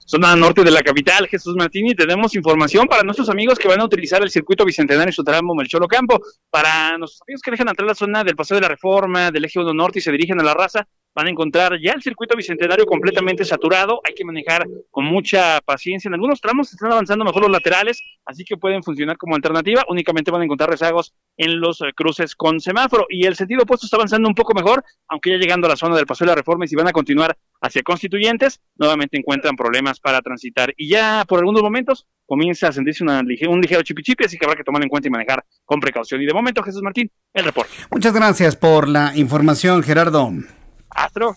zona 0.10 0.36
norte 0.36 0.64
de 0.64 0.72
la 0.72 0.82
capital, 0.82 1.28
Jesús 1.28 1.56
Martini, 1.56 1.94
tenemos 1.94 2.34
información 2.36 2.88
para 2.88 3.04
nuestros 3.04 3.30
amigos 3.30 3.60
que 3.60 3.68
van 3.68 3.80
a 3.80 3.86
utilizar 3.86 4.24
el 4.24 4.32
circuito 4.32 4.66
bicentenario 4.66 5.14
su 5.14 5.24
tramo 5.24 5.54
Melcholo 5.54 5.88
Campo. 5.88 6.20
Para 6.50 6.98
nuestros 6.98 7.22
amigos 7.28 7.44
que 7.44 7.52
dejan 7.52 7.70
entrar 7.70 7.88
la 7.88 7.94
zona 7.94 8.24
del 8.24 8.36
Paseo 8.36 8.56
de 8.56 8.62
la 8.62 8.70
Reforma, 8.70 9.30
del 9.30 9.46
Eje 9.46 9.60
1 9.60 9.72
Norte 9.72 10.00
y 10.00 10.02
se 10.02 10.12
dirigen 10.12 10.40
a 10.40 10.44
la 10.44 10.56
raza, 10.56 10.88
van 11.14 11.28
a 11.28 11.30
encontrar 11.30 11.80
ya 11.80 11.92
el 11.92 12.02
circuito 12.02 12.36
bicentenario 12.36 12.88
completamente 12.88 13.46
saturado. 13.46 14.02
Hay 14.04 14.16
que 14.16 14.26
manejar 14.26 14.66
con 14.90 15.06
mucha 15.06 15.62
paciencia. 15.62 16.10
En 16.10 16.16
algunos 16.16 16.42
tramos 16.42 16.72
están 16.74 16.92
avanzando 16.92 17.24
mejor 17.24 17.44
los 17.44 17.52
laterales, 17.52 18.02
así 18.26 18.44
que 18.44 18.58
pueden 18.58 18.82
funcionar 18.82 19.16
como 19.18 19.36
alternativa. 19.36 19.84
Únicamente 19.90 20.32
van 20.32 20.42
a 20.42 20.46
encontrar 20.46 20.72
rezagos 20.72 21.14
en 21.38 21.60
los 21.60 21.82
eh, 21.82 21.92
cruces 21.96 22.36
con 22.36 22.60
semáforo. 22.60 23.06
Y 23.10 23.28
el 23.28 23.36
sentido 23.36 23.62
opuesto 23.62 23.86
está 23.86 23.98
avanzando 23.98 24.28
un 24.28 24.34
poco 24.34 24.56
mejor, 24.56 24.84
aunque 25.08 25.30
ya 25.30 25.38
llegando 25.38 25.68
a 25.68 25.70
la 25.70 25.76
zona 25.76 25.96
del 25.96 26.08
Paseo 26.08 26.26
de 26.26 26.32
la 26.32 26.36
Reforma 26.36 26.66
y 26.66 26.68
si 26.68 26.76
van 26.76 26.88
a 26.88 26.94
continuar 26.94 27.38
hacia 27.62 27.84
Constituyentes, 27.84 28.60
nuevamente 28.78 29.18
encuentran 29.18 29.56
problemas 29.56 30.00
para 30.00 30.22
transitar. 30.22 30.74
Y 30.78 30.90
ya 30.90 31.26
por 31.28 31.40
algunos 31.40 31.62
momentos 31.62 32.08
comienza 32.26 32.68
a 32.68 32.72
sentirse 32.72 33.04
una, 33.04 33.20
un 33.20 33.62
ligero 33.62 33.82
chipichipi, 33.82 34.26
así 34.26 34.38
que 34.38 34.46
habrá 34.46 34.58
que 34.58 34.64
tomar 34.64 34.84
en 34.84 34.90
cuenta 34.90 35.08
y 35.08 35.12
manejar 35.12 35.44
con 35.66 35.80
precaución. 35.80 36.22
Y 36.22 36.26
de 36.26 36.34
momento, 36.34 36.64
Jesús 36.64 36.82
Martín, 36.82 37.12
el 37.34 37.46
reporte. 37.46 37.72
Muchas 37.92 38.14
gracias 38.14 38.56
por 38.56 38.88
la 38.88 39.14
información, 39.16 39.84
Gerardo. 39.84 40.32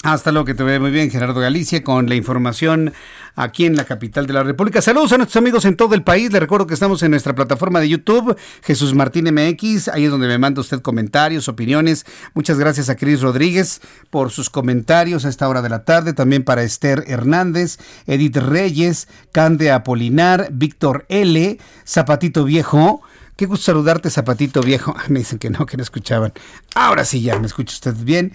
Hasta 0.02 0.32
luego, 0.32 0.44
que 0.44 0.54
te 0.54 0.62
vea 0.62 0.80
muy 0.80 0.90
bien, 0.90 1.10
Gerardo 1.10 1.40
Galicia, 1.40 1.84
con 1.84 2.08
la 2.08 2.14
información 2.14 2.92
aquí 3.36 3.64
en 3.64 3.76
la 3.76 3.84
capital 3.84 4.26
de 4.26 4.32
la 4.32 4.42
República. 4.42 4.82
Saludos 4.82 5.12
a 5.12 5.16
nuestros 5.16 5.36
amigos 5.36 5.64
en 5.64 5.76
todo 5.76 5.94
el 5.94 6.02
país. 6.02 6.32
Les 6.32 6.40
recuerdo 6.40 6.66
que 6.66 6.74
estamos 6.74 7.02
en 7.02 7.12
nuestra 7.12 7.34
plataforma 7.34 7.80
de 7.80 7.88
YouTube, 7.88 8.36
Jesús 8.62 8.94
Martín 8.94 9.32
MX. 9.32 9.88
Ahí 9.88 10.04
es 10.04 10.10
donde 10.10 10.26
me 10.26 10.38
manda 10.38 10.60
usted 10.60 10.80
comentarios, 10.80 11.48
opiniones. 11.48 12.06
Muchas 12.34 12.58
gracias 12.58 12.88
a 12.88 12.96
Cris 12.96 13.20
Rodríguez 13.20 13.80
por 14.10 14.30
sus 14.30 14.50
comentarios 14.50 15.24
a 15.24 15.28
esta 15.28 15.48
hora 15.48 15.62
de 15.62 15.68
la 15.68 15.84
tarde. 15.84 16.12
También 16.12 16.44
para 16.44 16.62
Esther 16.62 17.04
Hernández, 17.06 17.78
Edith 18.06 18.36
Reyes, 18.36 19.08
Cande 19.32 19.70
Apolinar, 19.70 20.48
Víctor 20.52 21.06
L, 21.08 21.58
Zapatito 21.86 22.44
Viejo. 22.44 23.02
Qué 23.36 23.46
gusto 23.46 23.66
saludarte, 23.66 24.10
Zapatito 24.10 24.60
Viejo. 24.60 24.94
Me 25.08 25.20
dicen 25.20 25.38
que 25.38 25.50
no, 25.50 25.66
que 25.66 25.76
no 25.76 25.82
escuchaban. 25.82 26.32
Ahora 26.74 27.04
sí, 27.04 27.22
ya 27.22 27.38
me 27.38 27.46
escucha 27.46 27.74
usted 27.74 27.94
bien. 27.94 28.32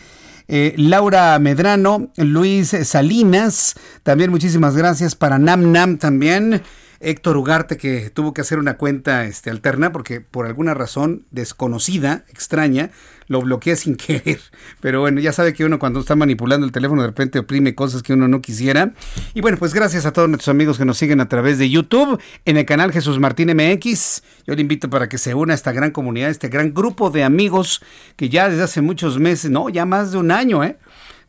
Eh, 0.48 0.74
Laura 0.78 1.38
Medrano, 1.40 2.12
Luis 2.16 2.70
Salinas, 2.84 3.76
también 4.04 4.32
muchísimas 4.32 4.78
gracias 4.78 5.16
para 5.16 5.40
Nam 5.40 5.72
Nam 5.72 5.98
también. 5.98 6.62
Héctor 7.00 7.38
Ugarte 7.38 7.78
que 7.78 8.10
tuvo 8.10 8.34
que 8.34 8.42
hacer 8.42 8.58
una 8.58 8.78
cuenta 8.78 9.26
este, 9.26 9.50
alterna 9.50 9.92
porque 9.92 10.22
por 10.22 10.48
alguna 10.48 10.74
razón 10.74 11.26
desconocida, 11.32 12.24
extraña, 12.30 12.92
lo 13.28 13.42
bloquea 13.42 13.76
sin 13.76 13.96
querer. 13.98 14.40
Pero 14.82 15.02
bueno, 15.02 15.20
ya 15.20 15.32
sabe 15.32 15.54
que 15.54 15.66
uno 15.66 15.80
cuando 15.80 16.00
está 16.00 16.16
manipulando 16.16 16.66
el 16.66 16.72
teléfono 16.72 17.02
de 17.02 17.08
repente 17.08 17.40
oprime 17.40 17.76
cosas 17.76 18.04
que 18.04 18.14
uno 18.14 18.28
no 18.28 18.42
quisiera. 18.42 18.94
Y 19.34 19.42
bueno, 19.42 19.58
pues 19.58 19.74
gracias 19.74 20.06
a 20.06 20.14
todos 20.14 20.30
nuestros 20.30 20.50
amigos 20.50 20.78
que 20.78 20.86
nos 20.86 20.98
siguen 20.98 21.22
a 21.22 21.30
través 21.30 21.58
de 21.58 21.70
YouTube, 21.70 22.20
en 22.46 22.58
el 22.58 22.66
canal 22.66 22.92
Jesús 22.92 23.20
Martín 23.20 23.50
MX. 23.56 24.24
Yo 24.46 24.56
le 24.56 24.62
invito 24.62 24.90
para 24.90 25.10
que 25.10 25.18
se 25.18 25.34
una 25.34 25.54
a 25.54 25.56
esta 25.56 25.72
gran 25.72 25.92
comunidad, 25.92 26.30
este 26.30 26.50
gran 26.50 26.74
grupo 26.74 27.10
de 27.10 27.24
amigos 27.24 27.82
que 28.16 28.30
ya 28.30 28.50
desde 28.50 28.64
hace 28.64 28.82
muchos 28.82 29.20
meses, 29.20 29.52
no, 29.52 29.70
ya 29.70 29.86
más 29.86 30.12
de 30.12 30.18
un 30.18 30.32
año, 30.32 30.64
¿eh? 30.64 30.78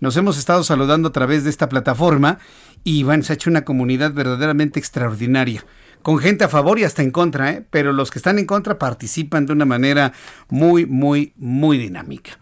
Nos 0.01 0.17
hemos 0.17 0.39
estado 0.39 0.63
saludando 0.63 1.09
a 1.09 1.13
través 1.13 1.43
de 1.43 1.51
esta 1.51 1.69
plataforma 1.69 2.39
y 2.85 3.03
bueno, 3.03 3.25
se 3.25 3.33
ha 3.33 3.35
hecho 3.35 3.51
una 3.51 3.65
comunidad 3.65 4.13
verdaderamente 4.13 4.79
extraordinaria 4.79 5.65
con 6.03 6.19
gente 6.19 6.45
a 6.45 6.49
favor 6.49 6.79
y 6.79 6.85
hasta 6.85 7.03
en 7.03 7.11
contra, 7.11 7.53
¿eh? 7.53 7.65
pero 7.71 7.93
los 7.93 8.11
que 8.11 8.19
están 8.19 8.39
en 8.39 8.47
contra 8.47 8.79
participan 8.79 9.47
de 9.47 9.53
una 9.53 9.65
manera 9.65 10.13
muy, 10.49 10.87
muy, 10.87 11.33
muy 11.37 11.79
dinámica. 11.79 12.39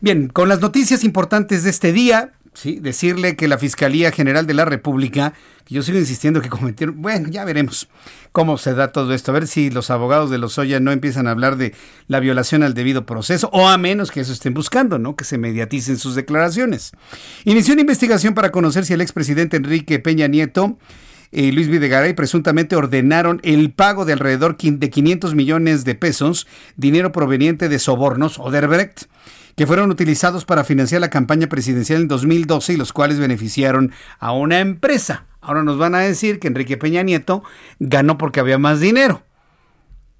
Bien, 0.00 0.28
con 0.28 0.48
las 0.48 0.60
noticias 0.60 1.04
importantes 1.04 1.64
de 1.64 1.70
este 1.70 1.92
día, 1.92 2.32
sí, 2.52 2.78
decirle 2.80 3.36
que 3.36 3.48
la 3.48 3.58
Fiscalía 3.58 4.10
General 4.12 4.46
de 4.46 4.54
la 4.54 4.64
República, 4.64 5.32
que 5.64 5.74
yo 5.74 5.82
sigo 5.82 5.98
insistiendo 5.98 6.40
que 6.40 6.48
cometieron, 6.48 7.00
bueno, 7.00 7.28
ya 7.30 7.44
veremos 7.44 7.88
cómo 8.32 8.58
se 8.58 8.74
da 8.74 8.92
todo 8.92 9.14
esto, 9.14 9.30
a 9.30 9.34
ver 9.34 9.46
si 9.46 9.70
los 9.70 9.90
abogados 9.90 10.30
de 10.30 10.38
los 10.38 10.58
Oya 10.58 10.80
no 10.80 10.92
empiezan 10.92 11.26
a 11.26 11.30
hablar 11.30 11.56
de 11.56 11.74
la 12.08 12.20
violación 12.20 12.62
al 12.62 12.74
debido 12.74 13.06
proceso, 13.06 13.48
o 13.52 13.68
a 13.68 13.78
menos 13.78 14.10
que 14.10 14.20
eso 14.20 14.32
estén 14.32 14.54
buscando, 14.54 14.98
¿no? 14.98 15.16
Que 15.16 15.24
se 15.24 15.38
mediaticen 15.38 15.96
sus 15.96 16.14
declaraciones. 16.14 16.92
Inició 17.44 17.72
una 17.72 17.82
investigación 17.82 18.34
para 18.34 18.52
conocer 18.52 18.84
si 18.84 18.92
el 18.92 19.00
expresidente 19.00 19.56
Enrique 19.56 19.98
Peña 19.98 20.26
Nieto 20.26 20.78
Luis 21.36 21.68
Videgaray 21.68 22.14
presuntamente 22.14 22.76
ordenaron 22.76 23.40
el 23.42 23.70
pago 23.70 24.06
de 24.06 24.14
alrededor 24.14 24.56
de 24.56 24.88
500 24.90 25.34
millones 25.34 25.84
de 25.84 25.94
pesos, 25.94 26.46
dinero 26.76 27.12
proveniente 27.12 27.68
de 27.68 27.78
sobornos 27.78 28.38
o 28.38 28.50
Derbrecht, 28.50 29.02
que 29.54 29.66
fueron 29.66 29.90
utilizados 29.90 30.46
para 30.46 30.64
financiar 30.64 31.02
la 31.02 31.10
campaña 31.10 31.46
presidencial 31.46 32.00
en 32.00 32.08
2012 32.08 32.72
y 32.72 32.76
los 32.76 32.94
cuales 32.94 33.18
beneficiaron 33.18 33.92
a 34.18 34.32
una 34.32 34.60
empresa. 34.60 35.26
Ahora 35.42 35.62
nos 35.62 35.76
van 35.76 35.94
a 35.94 36.00
decir 36.00 36.38
que 36.38 36.48
Enrique 36.48 36.78
Peña 36.78 37.02
Nieto 37.02 37.42
ganó 37.78 38.16
porque 38.16 38.40
había 38.40 38.56
más 38.56 38.80
dinero. 38.80 39.22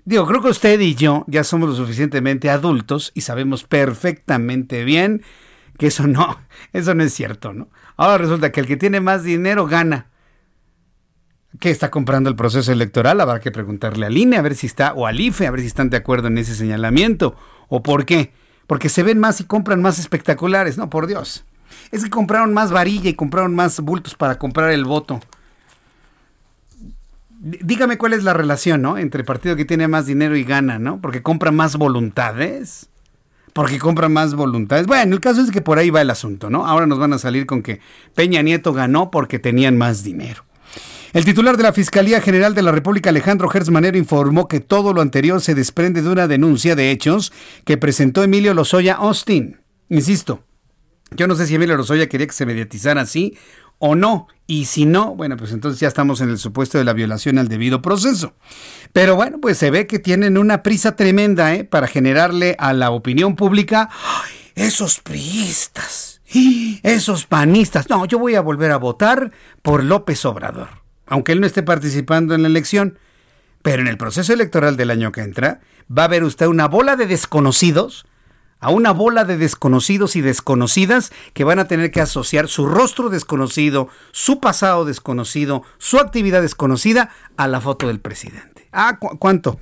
Digo, 0.05 0.27
creo 0.27 0.43
que 0.43 0.51
usted 0.51 0.79
y 0.81 0.95
yo 0.95 1.25
ya 1.29 1.45
somos 1.45 1.69
lo 1.69 1.75
suficientemente 1.75 2.51
adultos 2.51 3.11
y 3.15 3.23
sabemos 3.23 3.65
perfectamente 3.65 4.85
bien 4.85 5.23
que 5.79 5.87
eso 5.87 6.07
no, 6.07 6.39
eso 6.75 6.95
no 6.95 7.03
es 7.03 7.15
cierto, 7.15 7.55
¿no? 7.55 7.69
Ahora 7.97 8.19
resulta 8.19 8.53
que 8.53 8.61
el 8.61 8.67
que 8.67 8.77
tiene 8.77 9.01
más 9.01 9.25
dinero 9.25 9.67
gana. 9.67 10.09
¿Qué 11.61 11.71
está 11.71 11.91
comprando 11.91 12.29
el 12.29 12.37
proceso 12.37 12.73
electoral? 12.73 13.21
Habrá 13.21 13.41
que 13.41 13.51
preguntarle 13.51 14.07
al 14.07 14.17
INE 14.17 14.37
a 14.37 14.43
ver 14.43 14.55
si 14.55 14.67
está, 14.67 14.93
o 14.93 15.07
al 15.07 15.21
IFE, 15.21 15.47
a 15.47 15.51
ver 15.51 15.61
si 15.61 15.67
están 15.67 15.91
de 15.91 15.97
acuerdo 15.97 16.29
en 16.29 16.39
ese 16.39 16.55
señalamiento. 16.55 17.37
¿O 17.69 17.83
por 17.83 18.05
qué? 18.05 18.33
Porque 18.67 18.89
se 18.89 19.03
ven 19.03 19.19
más 19.19 19.41
y 19.41 19.45
compran 19.45 19.81
más 19.81 19.99
espectaculares. 19.99 20.77
No, 20.77 20.91
por 20.91 21.07
Dios. 21.07 21.45
Es 21.93 22.05
que 22.05 22.11
compraron 22.11 22.53
más 22.53 22.73
varilla 22.73 23.09
y 23.09 23.15
compraron 23.15 23.55
más 23.55 23.81
bultos 23.81 24.15
para 24.15 24.39
comprar 24.39 24.71
el 24.71 24.85
voto. 24.85 25.21
Dígame 27.39 27.97
cuál 27.97 28.13
es 28.13 28.25
la 28.25 28.33
relación, 28.33 28.83
¿no? 28.83 28.99
Entre 28.99 29.21
el 29.21 29.25
partido 29.25 29.57
que 29.57 29.65
tiene 29.65 29.89
más 29.89 30.07
dinero 30.07 30.37
y 30.37 30.45
gana, 30.45 30.79
¿no? 30.79 31.01
Porque 31.01 31.23
compra 31.23 31.53
más 31.53 31.77
voluntades. 31.77 32.89
Porque 33.53 33.79
compra 33.79 34.09
más 34.09 34.35
voluntades. 34.35 34.87
Bueno, 34.87 35.15
el 35.15 35.21
caso 35.21 35.43
es 35.43 35.51
que 35.51 35.61
por 35.61 35.79
ahí 35.79 35.91
va 35.91 36.03
el 36.03 36.11
asunto, 36.11 36.51
¿no? 36.51 36.67
Ahora 36.67 36.87
nos 36.87 36.99
van 36.99 37.13
a 37.13 37.19
salir 37.19 37.47
con 37.47 37.63
que 37.63 37.81
Peña 38.15 38.43
Nieto 38.43 38.73
ganó 38.73 39.11
porque 39.11 39.39
tenían 39.39 39.79
más 39.79 40.03
dinero. 40.03 40.45
El 41.17 41.25
titular 41.25 41.57
de 41.57 41.63
la 41.63 41.73
Fiscalía 41.73 42.21
General 42.21 42.55
de 42.55 42.61
la 42.61 42.73
República, 42.73 43.09
Alejandro 43.09 43.49
Gertz 43.49 43.71
Manero, 43.71 43.97
informó 43.97 44.49
que 44.49 44.61
todo 44.61 44.93
lo 44.93 45.01
anterior 45.01 45.41
se 45.41 45.55
desprende 45.55 46.03
de 46.03 46.11
una 46.11 46.29
denuncia 46.29 46.77
de 46.77 46.91
hechos 46.91 47.33
que 47.65 47.79
presentó 47.79 48.23
Emilio 48.23 48.53
Lozoya 48.53 48.97
Austin. 48.97 49.59
Insisto, 49.89 50.45
yo 51.13 51.27
no 51.27 51.35
sé 51.35 51.47
si 51.47 51.55
Emilio 51.55 51.79
Lozoya 51.79 52.07
quería 52.07 52.27
que 52.27 52.35
se 52.35 52.45
mediatizara 52.45 53.01
así 53.01 53.35
o 53.79 53.95
no. 53.95 54.29
Y 54.47 54.67
si 54.67 54.85
no, 54.85 55.15
bueno, 55.15 55.39
pues 55.39 55.53
entonces 55.53 55.81
ya 55.81 55.89
estamos 55.89 56.21
en 56.21 56.29
el 56.29 56.37
supuesto 56.37 56.77
de 56.77 56.85
la 56.85 56.93
violación 56.93 57.39
al 57.39 57.49
debido 57.49 57.81
proceso. 57.81 58.35
Pero 58.93 59.17
bueno, 59.17 59.39
pues 59.41 59.57
se 59.57 59.71
ve 59.71 59.87
que 59.87 59.99
tienen 59.99 60.37
una 60.37 60.63
prisa 60.63 60.97
tremenda 60.97 61.55
¿eh? 61.55 61.65
para 61.65 61.87
generarle 61.87 62.57
a 62.59 62.75
la 62.75 62.91
opinión 62.91 63.37
pública 63.37 63.89
esos 64.55 65.01
priistas, 65.01 66.21
esos 66.83 67.25
panistas. 67.25 67.89
No, 67.89 68.05
yo 68.05 68.19
voy 68.19 68.35
a 68.35 68.43
volver 68.43 68.71
a 68.71 68.77
votar 68.77 69.33
por 69.63 69.83
López 69.83 70.23
Obrador 70.27 70.86
aunque 71.07 71.33
él 71.33 71.41
no 71.41 71.47
esté 71.47 71.63
participando 71.63 72.35
en 72.35 72.43
la 72.43 72.49
elección. 72.49 72.99
Pero 73.63 73.83
en 73.83 73.89
el 73.89 73.99
proceso 73.99 74.33
electoral 74.33 74.77
del 74.77 74.91
año 74.91 75.13
que 75.13 75.23
entra, 75.23 75.61
va 75.91 76.05
a 76.05 76.09
ver 76.09 76.25
usted 76.25 76.47
una 76.47 76.69
bola 76.69 76.97
de 76.97 77.07
desconocidos, 77.07 78.07
a 78.61 78.71
una 78.71 78.93
bola 78.93 79.25
de 79.25 79.37
desconocidos 79.37 80.17
y 80.17 80.21
desconocidas 80.21 81.13
que 81.35 81.45
van 81.45 81.59
a 81.59 81.67
tener 81.67 81.91
que 81.91 82.01
asociar 82.01 82.49
su 82.49 82.67
rostro 82.67 83.09
desconocido, 83.09 83.89
su 84.13 84.41
pasado 84.41 84.85
desconocido, 84.85 85.63
su 85.79 85.99
actividad 85.99 86.43
desconocida 86.43 87.11
a 87.37 87.49
la 87.49 87.61
foto 87.61 87.89
del 87.89 88.01
presidente. 88.01 88.69
¿Ah, 88.73 88.99
cuánto? 88.99 89.59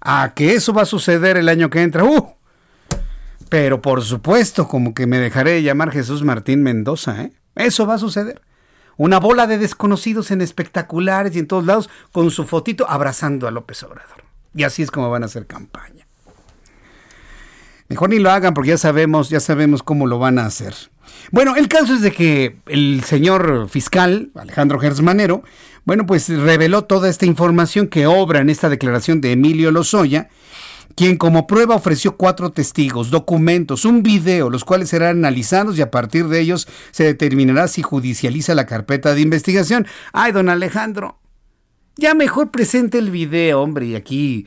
¿A 0.00 0.32
que 0.34 0.54
eso 0.54 0.72
va 0.72 0.82
a 0.82 0.86
suceder 0.86 1.36
el 1.36 1.48
año 1.48 1.70
que 1.70 1.82
entra? 1.82 2.04
¡Uh! 2.04 2.34
Pero 3.48 3.80
por 3.80 4.02
supuesto, 4.02 4.68
como 4.68 4.92
que 4.92 5.06
me 5.06 5.18
dejaré 5.18 5.62
llamar 5.62 5.92
Jesús 5.92 6.22
Martín 6.24 6.62
Mendoza, 6.62 7.22
¿eh? 7.22 7.32
Eso 7.54 7.86
va 7.86 7.94
a 7.94 7.98
suceder 7.98 8.42
una 8.96 9.18
bola 9.18 9.46
de 9.46 9.58
desconocidos 9.58 10.30
en 10.30 10.40
espectaculares 10.40 11.34
y 11.34 11.38
en 11.38 11.46
todos 11.46 11.64
lados 11.64 11.90
con 12.12 12.30
su 12.30 12.44
fotito 12.44 12.88
abrazando 12.88 13.48
a 13.48 13.50
López 13.50 13.82
Obrador. 13.82 14.24
Y 14.54 14.62
así 14.62 14.82
es 14.82 14.90
como 14.90 15.10
van 15.10 15.22
a 15.22 15.26
hacer 15.26 15.46
campaña. 15.46 16.06
Mejor 17.88 18.10
ni 18.10 18.18
lo 18.18 18.30
hagan 18.30 18.54
porque 18.54 18.70
ya 18.70 18.78
sabemos, 18.78 19.28
ya 19.28 19.40
sabemos 19.40 19.82
cómo 19.82 20.06
lo 20.06 20.18
van 20.18 20.38
a 20.38 20.46
hacer. 20.46 20.74
Bueno, 21.30 21.54
el 21.56 21.68
caso 21.68 21.94
es 21.94 22.00
de 22.00 22.12
que 22.12 22.56
el 22.66 23.02
señor 23.04 23.68
fiscal, 23.68 24.30
Alejandro 24.34 24.78
Gersmanero, 24.78 25.42
bueno, 25.84 26.06
pues 26.06 26.28
reveló 26.28 26.84
toda 26.84 27.10
esta 27.10 27.26
información 27.26 27.88
que 27.88 28.06
obra 28.06 28.40
en 28.40 28.48
esta 28.48 28.68
declaración 28.68 29.20
de 29.20 29.32
Emilio 29.32 29.70
Lozoya 29.70 30.28
quien 30.94 31.16
como 31.16 31.46
prueba 31.46 31.74
ofreció 31.74 32.16
cuatro 32.16 32.50
testigos, 32.50 33.10
documentos, 33.10 33.84
un 33.84 34.02
video, 34.02 34.50
los 34.50 34.64
cuales 34.64 34.88
serán 34.88 35.18
analizados 35.18 35.78
y 35.78 35.82
a 35.82 35.90
partir 35.90 36.28
de 36.28 36.40
ellos 36.40 36.68
se 36.90 37.04
determinará 37.04 37.68
si 37.68 37.82
judicializa 37.82 38.54
la 38.54 38.66
carpeta 38.66 39.14
de 39.14 39.20
investigación. 39.20 39.86
Ay, 40.12 40.32
don 40.32 40.48
Alejandro, 40.48 41.18
ya 41.96 42.14
mejor 42.14 42.50
presente 42.50 42.98
el 42.98 43.10
video, 43.10 43.62
hombre, 43.62 43.86
y 43.86 43.94
aquí 43.96 44.46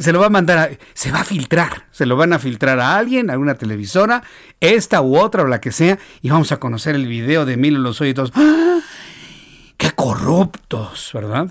se 0.00 0.12
lo 0.12 0.18
va 0.18 0.26
a 0.26 0.30
mandar, 0.30 0.58
a, 0.58 0.70
se 0.94 1.12
va 1.12 1.20
a 1.20 1.24
filtrar, 1.24 1.86
se 1.92 2.04
lo 2.06 2.16
van 2.16 2.32
a 2.32 2.40
filtrar 2.40 2.80
a 2.80 2.96
alguien, 2.96 3.30
a 3.30 3.38
una 3.38 3.54
televisora, 3.54 4.22
esta 4.58 5.00
u 5.00 5.16
otra 5.16 5.42
o 5.42 5.46
la 5.46 5.60
que 5.60 5.70
sea, 5.70 5.98
y 6.20 6.30
vamos 6.30 6.50
a 6.50 6.58
conocer 6.58 6.96
el 6.96 7.06
video 7.06 7.46
de 7.46 7.54
Emilio 7.54 7.78
los 7.78 8.00
y 8.00 8.14
¡Ah! 8.34 8.80
¡Qué 9.76 9.92
corruptos, 9.92 11.10
¿verdad? 11.14 11.48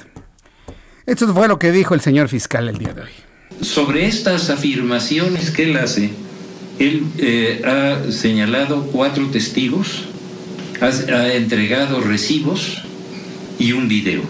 Esto 1.06 1.34
fue 1.34 1.48
lo 1.48 1.58
que 1.58 1.72
dijo 1.72 1.96
el 1.96 2.02
señor 2.02 2.28
fiscal 2.28 2.68
el 2.68 2.78
día 2.78 2.94
de 2.94 3.02
hoy 3.04 3.29
sobre 3.62 4.08
estas 4.08 4.50
afirmaciones 4.50 5.52
que 5.52 5.64
él 5.64 5.78
hace, 5.78 6.12
él 6.80 7.04
eh, 7.18 7.62
ha 7.66 8.12
señalado 8.12 8.84
cuatro 8.88 9.28
testigos, 9.28 10.06
ha, 10.82 11.34
entregado 11.34 12.00
recibos 12.00 12.82
y 13.60 13.74
un 13.74 13.88
video. 13.88 14.22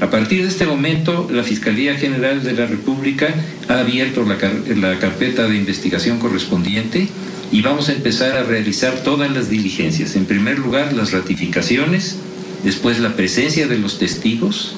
A 0.00 0.10
partir 0.10 0.42
de 0.42 0.48
este 0.48 0.66
momento, 0.66 1.28
la 1.32 1.42
Fiscalía 1.42 1.94
General 1.94 2.42
de 2.42 2.52
la 2.52 2.66
República 2.66 3.34
ha 3.68 3.78
abierto 3.78 4.24
la, 4.24 4.36
la 4.76 4.98
carpeta 4.98 5.48
de 5.48 5.56
investigación 5.56 6.18
correspondiente 6.18 7.08
y 7.50 7.62
vamos 7.62 7.88
a 7.88 7.92
empezar 7.92 8.36
a 8.36 8.42
realizar 8.42 9.02
todas 9.02 9.30
las 9.30 9.48
diligencias. 9.48 10.16
En 10.16 10.26
primer 10.26 10.58
lugar, 10.58 10.92
las 10.92 11.12
ratificaciones, 11.12 12.16
después 12.64 12.98
la 12.98 13.14
presencia 13.14 13.66
de 13.68 13.78
los 13.78 13.98
testigos, 13.98 14.76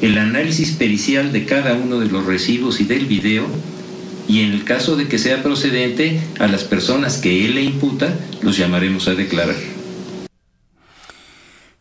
el 0.00 0.18
análisis 0.18 0.72
pericial 0.72 1.32
de 1.32 1.44
cada 1.44 1.74
uno 1.74 2.00
de 2.00 2.06
los 2.06 2.24
recibos 2.24 2.80
y 2.80 2.84
del 2.84 3.06
video 3.06 3.46
y 4.28 4.42
en 4.42 4.52
el 4.52 4.64
caso 4.64 4.96
de 4.96 5.08
que 5.08 5.18
sea 5.18 5.42
procedente 5.42 6.20
a 6.38 6.46
las 6.46 6.64
personas 6.64 7.18
que 7.18 7.44
él 7.44 7.56
le 7.56 7.62
imputa, 7.62 8.14
los 8.42 8.56
llamaremos 8.56 9.08
a 9.08 9.14
declarar. 9.14 9.56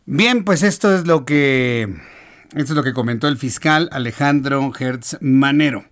Bien, 0.06 0.44
pues 0.44 0.64
esto 0.64 0.96
es 0.96 1.06
lo 1.06 1.26
que 1.26 1.88
esto 2.56 2.74
es 2.74 2.76
lo 2.76 2.84
que 2.84 2.94
comentó 2.94 3.28
el 3.28 3.38
fiscal 3.38 3.90
Alejandro 3.92 4.72
Hertz 4.78 5.18
Manero. 5.22 5.86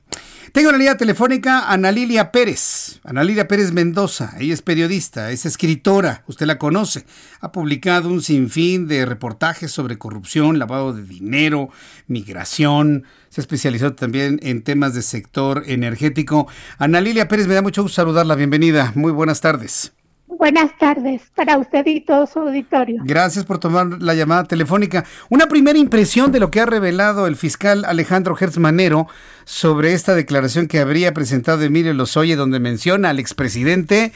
Tengo 0.51 0.71
la 0.71 0.77
línea 0.77 0.95
telefónica 0.95 1.69
Ana 1.69 1.91
Lilia 1.91 2.31
Pérez, 2.31 3.01
Ana 3.03 3.23
Lilia 3.23 3.47
Pérez 3.47 3.73
Mendoza. 3.73 4.33
Ella 4.39 4.53
es 4.53 4.61
periodista, 4.61 5.31
es 5.31 5.45
escritora, 5.45 6.23
usted 6.27 6.45
la 6.45 6.57
conoce. 6.57 7.05
Ha 7.41 7.51
publicado 7.51 8.09
un 8.09 8.21
sinfín 8.21 8.87
de 8.87 9.05
reportajes 9.05 9.71
sobre 9.71 9.97
corrupción, 9.97 10.57
lavado 10.57 10.93
de 10.93 11.03
dinero, 11.03 11.69
migración. 12.07 13.03
Se 13.29 13.41
ha 13.41 13.43
especializado 13.43 13.93
también 13.93 14.39
en 14.41 14.61
temas 14.61 14.93
de 14.93 15.01
sector 15.01 15.63
energético. 15.67 16.47
Ana 16.77 17.01
Lilia 17.01 17.27
Pérez, 17.27 17.47
me 17.47 17.55
da 17.55 17.61
mucho 17.61 17.83
gusto 17.83 17.95
saludarla. 17.95 18.35
Bienvenida. 18.35 18.93
Muy 18.95 19.11
buenas 19.11 19.41
tardes. 19.41 19.91
Buenas 20.37 20.77
tardes 20.77 21.23
para 21.33 21.57
usted 21.57 21.83
y 21.87 22.01
todo 22.01 22.27
su 22.27 22.37
auditorio. 22.39 23.01
Gracias 23.03 23.43
por 23.43 23.57
tomar 23.57 23.87
la 23.99 24.13
llamada 24.13 24.43
telefónica. 24.43 25.03
Una 25.29 25.47
primera 25.47 25.79
impresión 25.79 26.31
de 26.31 26.39
lo 26.39 26.51
que 26.51 26.59
ha 26.59 26.67
revelado 26.67 27.25
el 27.25 27.35
fiscal 27.35 27.83
Alejandro 27.85 28.37
Hertz 28.39 28.59
Manero 28.59 29.07
sobre 29.45 29.93
esta 29.93 30.13
declaración 30.13 30.67
que 30.67 30.79
habría 30.79 31.11
presentado 31.11 31.63
Emilio 31.63 31.91
Lozoya, 31.95 32.35
donde 32.35 32.59
menciona 32.59 33.09
al 33.09 33.17
expresidente 33.19 34.11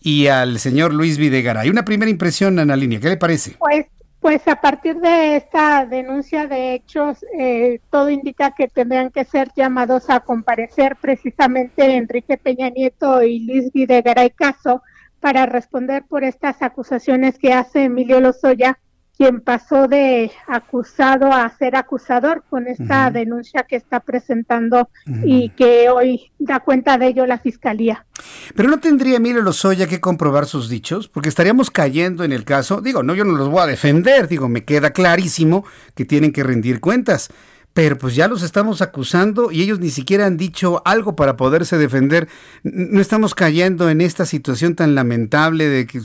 y 0.00 0.28
al 0.28 0.58
señor 0.60 0.94
Luis 0.94 1.18
Videgaray. 1.18 1.68
Una 1.68 1.84
primera 1.84 2.10
impresión, 2.10 2.58
Ana 2.58 2.74
Línea, 2.74 2.98
¿qué 2.98 3.10
le 3.10 3.18
parece? 3.18 3.56
Pues, 3.58 3.84
pues 4.20 4.48
a 4.48 4.58
partir 4.58 4.96
de 4.96 5.36
esta 5.36 5.84
denuncia 5.84 6.46
de 6.46 6.72
hechos, 6.72 7.18
eh, 7.38 7.80
todo 7.90 8.08
indica 8.08 8.54
que 8.54 8.68
tendrán 8.68 9.10
que 9.10 9.26
ser 9.26 9.50
llamados 9.54 10.08
a 10.08 10.20
comparecer 10.20 10.96
precisamente 10.96 11.96
Enrique 11.96 12.38
Peña 12.38 12.70
Nieto 12.70 13.22
y 13.22 13.40
Luis 13.40 13.70
Videgaray 13.74 14.30
Caso 14.30 14.80
para 15.26 15.44
responder 15.44 16.04
por 16.08 16.22
estas 16.22 16.62
acusaciones 16.62 17.36
que 17.36 17.52
hace 17.52 17.82
Emilio 17.82 18.20
Lozoya 18.20 18.78
quien 19.16 19.40
pasó 19.40 19.88
de 19.88 20.30
acusado 20.46 21.32
a 21.32 21.48
ser 21.58 21.74
acusador 21.74 22.44
con 22.48 22.68
esta 22.68 23.10
denuncia 23.10 23.64
que 23.68 23.74
está 23.74 23.98
presentando 23.98 24.88
y 25.24 25.48
que 25.48 25.90
hoy 25.90 26.30
da 26.38 26.60
cuenta 26.60 26.96
de 26.96 27.08
ello 27.08 27.26
la 27.26 27.40
fiscalía. 27.40 28.06
Pero 28.54 28.68
no 28.68 28.78
tendría 28.78 29.16
Emilio 29.16 29.42
Lozoya 29.42 29.88
que 29.88 30.00
comprobar 30.00 30.46
sus 30.46 30.68
dichos, 30.68 31.08
porque 31.08 31.28
estaríamos 31.28 31.72
cayendo 31.72 32.22
en 32.22 32.30
el 32.30 32.44
caso, 32.44 32.80
digo, 32.80 33.02
no, 33.02 33.16
yo 33.16 33.24
no 33.24 33.32
los 33.32 33.48
voy 33.48 33.62
a 33.62 33.66
defender, 33.66 34.28
digo, 34.28 34.48
me 34.48 34.64
queda 34.64 34.92
clarísimo 34.92 35.64
que 35.96 36.04
tienen 36.04 36.30
que 36.30 36.44
rendir 36.44 36.78
cuentas 36.78 37.30
pero 37.76 37.98
pues 37.98 38.14
ya 38.14 38.26
los 38.26 38.42
estamos 38.42 38.80
acusando 38.80 39.52
y 39.52 39.60
ellos 39.60 39.80
ni 39.80 39.90
siquiera 39.90 40.24
han 40.24 40.38
dicho 40.38 40.80
algo 40.86 41.14
para 41.14 41.36
poderse 41.36 41.76
defender. 41.76 42.26
No 42.62 43.02
estamos 43.02 43.34
cayendo 43.34 43.90
en 43.90 44.00
esta 44.00 44.24
situación 44.24 44.74
tan 44.74 44.94
lamentable 44.94 45.68
de 45.68 45.86
que 45.86 46.00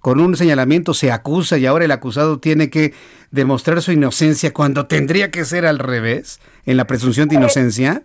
con 0.00 0.18
un 0.18 0.36
señalamiento 0.36 0.94
se 0.94 1.12
acusa 1.12 1.58
y 1.58 1.66
ahora 1.66 1.84
el 1.84 1.92
acusado 1.92 2.40
tiene 2.40 2.70
que 2.70 2.92
demostrar 3.30 3.82
su 3.82 3.92
inocencia 3.92 4.52
cuando 4.52 4.88
tendría 4.88 5.30
que 5.30 5.44
ser 5.44 5.64
al 5.64 5.78
revés, 5.78 6.40
en 6.64 6.76
la 6.76 6.88
presunción 6.88 7.28
de 7.28 7.36
eh, 7.36 7.38
inocencia. 7.38 8.02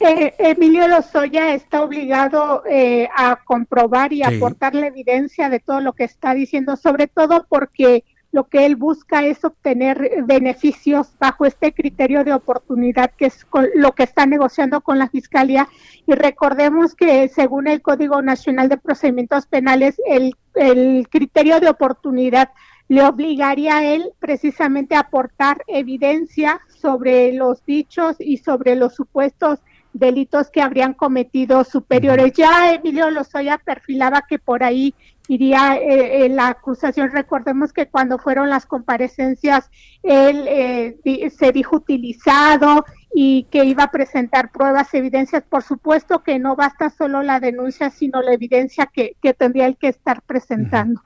Eh, 0.00 0.34
Emilio 0.38 0.86
Lozoya 0.86 1.54
está 1.54 1.80
obligado 1.80 2.62
eh, 2.68 3.08
a 3.16 3.36
comprobar 3.42 4.12
y 4.12 4.22
aportar 4.22 4.74
la 4.74 4.88
evidencia 4.88 5.48
de 5.48 5.60
todo 5.60 5.80
lo 5.80 5.94
que 5.94 6.04
está 6.04 6.34
diciendo, 6.34 6.76
sobre 6.76 7.06
todo 7.06 7.46
porque 7.48 8.04
lo 8.34 8.48
que 8.48 8.66
él 8.66 8.74
busca 8.74 9.24
es 9.24 9.44
obtener 9.44 10.24
beneficios 10.24 11.14
bajo 11.20 11.46
este 11.46 11.72
criterio 11.72 12.24
de 12.24 12.32
oportunidad 12.32 13.12
que 13.16 13.26
es 13.26 13.46
lo 13.76 13.92
que 13.92 14.02
está 14.02 14.26
negociando 14.26 14.80
con 14.80 14.98
la 14.98 15.08
Fiscalía. 15.08 15.68
Y 16.04 16.14
recordemos 16.14 16.96
que 16.96 17.28
según 17.28 17.68
el 17.68 17.80
Código 17.80 18.22
Nacional 18.22 18.68
de 18.68 18.76
Procedimientos 18.76 19.46
Penales, 19.46 20.02
el, 20.04 20.34
el 20.56 21.06
criterio 21.08 21.60
de 21.60 21.68
oportunidad 21.68 22.50
le 22.88 23.04
obligaría 23.04 23.76
a 23.76 23.84
él 23.84 24.10
precisamente 24.18 24.96
a 24.96 25.00
aportar 25.00 25.62
evidencia 25.68 26.60
sobre 26.66 27.32
los 27.34 27.64
dichos 27.64 28.16
y 28.18 28.38
sobre 28.38 28.74
los 28.74 28.96
supuestos 28.96 29.60
delitos 29.92 30.50
que 30.50 30.60
habrían 30.60 30.92
cometido 30.92 31.62
superiores. 31.62 32.32
Ya 32.32 32.74
Emilio 32.74 33.10
Lozoya 33.10 33.58
perfilaba 33.58 34.24
que 34.28 34.40
por 34.40 34.64
ahí 34.64 34.92
iría 35.28 35.76
eh, 35.76 36.26
eh, 36.26 36.28
la 36.28 36.48
acusación. 36.48 37.10
Recordemos 37.10 37.72
que 37.72 37.86
cuando 37.86 38.18
fueron 38.18 38.50
las 38.50 38.66
comparecencias, 38.66 39.70
él 40.02 40.44
eh, 40.48 41.30
se 41.36 41.52
dijo 41.52 41.76
utilizado 41.76 42.84
y 43.14 43.44
que 43.50 43.64
iba 43.64 43.84
a 43.84 43.90
presentar 43.90 44.50
pruebas, 44.50 44.92
evidencias. 44.92 45.42
Por 45.48 45.62
supuesto 45.62 46.22
que 46.22 46.38
no 46.38 46.56
basta 46.56 46.90
solo 46.90 47.22
la 47.22 47.40
denuncia, 47.40 47.90
sino 47.90 48.20
la 48.20 48.34
evidencia 48.34 48.90
que, 48.92 49.16
tendría 49.38 49.66
él 49.66 49.76
que 49.80 49.88
estar 49.88 50.20
presentando. 50.22 51.00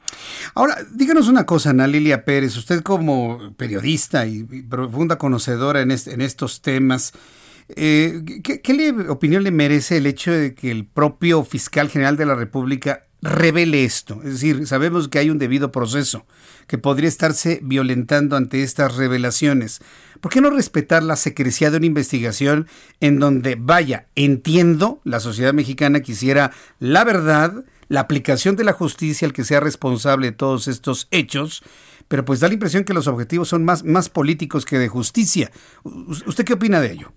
Ahora, 0.54 0.76
díganos 0.92 1.28
una 1.28 1.46
cosa, 1.46 1.70
Ana 1.70 1.86
Lilia 1.86 2.24
Pérez, 2.24 2.56
usted 2.56 2.82
como 2.82 3.52
periodista 3.56 4.26
y, 4.26 4.42
profunda 4.42 5.16
conocedora 5.16 5.80
en, 5.80 5.90
en 5.90 6.20
estos 6.22 6.62
temas, 6.62 7.12
¿qué, 7.68 8.40
qué 8.42 8.94
opinión 9.08 9.44
le 9.44 9.50
merece 9.50 9.98
el 9.98 10.06
hecho 10.06 10.32
de 10.32 10.54
que 10.54 10.70
el 10.70 10.86
propio 10.86 11.44
fiscal 11.44 11.90
general 11.90 12.16
de 12.16 12.26
la 12.26 12.34
República 12.34 13.07
revele 13.22 13.84
esto. 13.84 14.20
Es 14.24 14.34
decir, 14.34 14.66
sabemos 14.66 15.08
que 15.08 15.18
hay 15.18 15.30
un 15.30 15.38
debido 15.38 15.72
proceso 15.72 16.26
que 16.66 16.78
podría 16.78 17.08
estarse 17.08 17.60
violentando 17.62 18.36
ante 18.36 18.62
estas 18.62 18.96
revelaciones. 18.96 19.80
¿Por 20.20 20.32
qué 20.32 20.40
no 20.40 20.50
respetar 20.50 21.02
la 21.02 21.16
secrecía 21.16 21.70
de 21.70 21.78
una 21.78 21.86
investigación 21.86 22.68
en 23.00 23.18
donde, 23.18 23.56
vaya, 23.58 24.08
entiendo, 24.14 25.00
la 25.04 25.20
sociedad 25.20 25.54
mexicana 25.54 26.00
quisiera 26.00 26.52
la 26.78 27.04
verdad, 27.04 27.64
la 27.88 28.00
aplicación 28.00 28.56
de 28.56 28.64
la 28.64 28.72
justicia 28.72 29.26
al 29.26 29.32
que 29.32 29.44
sea 29.44 29.60
responsable 29.60 30.28
de 30.28 30.36
todos 30.36 30.68
estos 30.68 31.08
hechos, 31.10 31.62
pero 32.08 32.24
pues 32.24 32.40
da 32.40 32.48
la 32.48 32.54
impresión 32.54 32.84
que 32.84 32.94
los 32.94 33.06
objetivos 33.06 33.48
son 33.48 33.64
más, 33.64 33.84
más 33.84 34.08
políticos 34.08 34.64
que 34.64 34.78
de 34.78 34.88
justicia. 34.88 35.50
¿Usted 35.84 36.44
qué 36.44 36.54
opina 36.54 36.80
de 36.80 36.92
ello? 36.92 37.12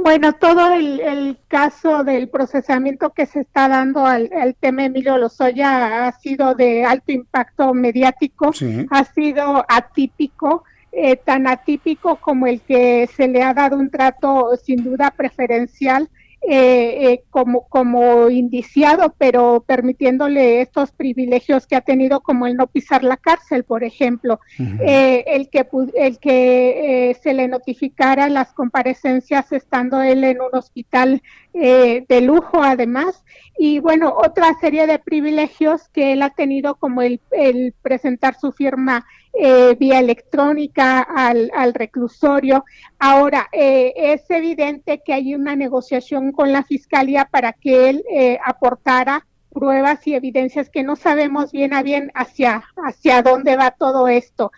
Bueno, 0.00 0.32
todo 0.32 0.72
el, 0.72 1.38
caso 1.48 2.02
del 2.02 2.30
procesamiento 2.30 3.10
que 3.10 3.26
se 3.26 3.40
está 3.40 3.68
dando 3.68 4.06
al, 4.06 4.30
tema 4.58 4.86
Emilio 4.86 5.18
Lozoya 5.18 6.06
ha 6.06 6.12
sido 6.12 6.54
de 6.54 6.84
alto 6.84 7.12
impacto 7.12 7.74
mediático, 7.74 8.52
ha 8.90 9.04
sido 9.04 9.64
atípico, 9.68 10.64
eh, 10.92 11.16
tan 11.16 11.46
atípico 11.46 12.16
como 12.16 12.46
el 12.46 12.62
que 12.62 13.06
se 13.14 13.28
le 13.28 13.42
ha 13.42 13.52
dado 13.52 13.76
un 13.76 13.90
trato 13.90 14.56
sin 14.56 14.82
duda 14.82 15.10
preferencial 15.10 16.08
eh, 16.48 17.12
eh, 17.12 17.24
como, 17.30 17.68
como 17.68 18.28
indiciado, 18.28 19.14
pero 19.16 19.62
permitiéndole 19.64 20.60
estos 20.60 20.90
privilegios 20.90 21.68
que 21.68 21.76
ha 21.76 21.82
tenido, 21.82 22.20
como 22.20 22.48
el 22.48 22.56
no 22.56 22.66
pisar 22.66 23.04
la 23.04 23.16
cárcel, 23.16 23.62
por 23.62 23.84
ejemplo, 23.84 24.40
eh, 24.58 25.22
el 25.28 25.48
que, 25.50 25.64
el 25.94 26.18
que 26.18 27.16
se 27.22 27.32
le 27.32 27.46
notificara 27.46 28.28
las 28.28 28.52
comparecencias 28.54 29.52
estando 29.52 30.02
él 30.02 30.24
en 30.24 30.40
un 30.40 30.54
hospital 30.54 31.22
de 31.52 32.20
lujo, 32.22 32.62
además, 32.62 33.24
y 33.56 33.78
bueno, 33.78 34.12
otra 34.16 34.52
serie 34.60 34.86
de 34.88 34.98
privilegios 34.98 35.88
que 35.90 36.12
él 36.12 36.22
ha 36.22 36.30
tenido, 36.30 36.74
como 36.74 37.02
el, 37.02 37.20
el 37.30 37.72
presentar 37.82 38.34
su 38.34 38.50
firma 38.50 39.04
eh, 39.34 39.76
vía 39.78 39.98
electrónica 39.98 41.00
al, 41.00 41.72
reclusorio. 41.72 42.66
Ahora, 42.98 43.48
eh, 43.50 43.94
es 43.96 44.28
evidente 44.30 45.02
que 45.02 45.14
hay 45.14 45.34
una 45.34 45.56
negociación 45.56 46.32
con 46.32 46.52
la 46.52 46.64
Fiscalía 46.64 47.24
para 47.30 47.54
que 47.54 47.88
él 47.88 48.04
eh, 48.12 48.38
aportara 48.44 49.26
pruebas 49.50 50.06
y 50.06 50.14
evidencias 50.14 50.68
que 50.68 50.82
no 50.82 50.96
sabemos 50.96 51.50
bien 51.50 51.72
a 51.72 51.82
bien 51.82 52.10
hacia, 52.14 52.64
hacia 52.76 53.22
dónde 53.22 53.56
va 53.56 53.70
todo 53.70 54.06
esto. 54.08 54.52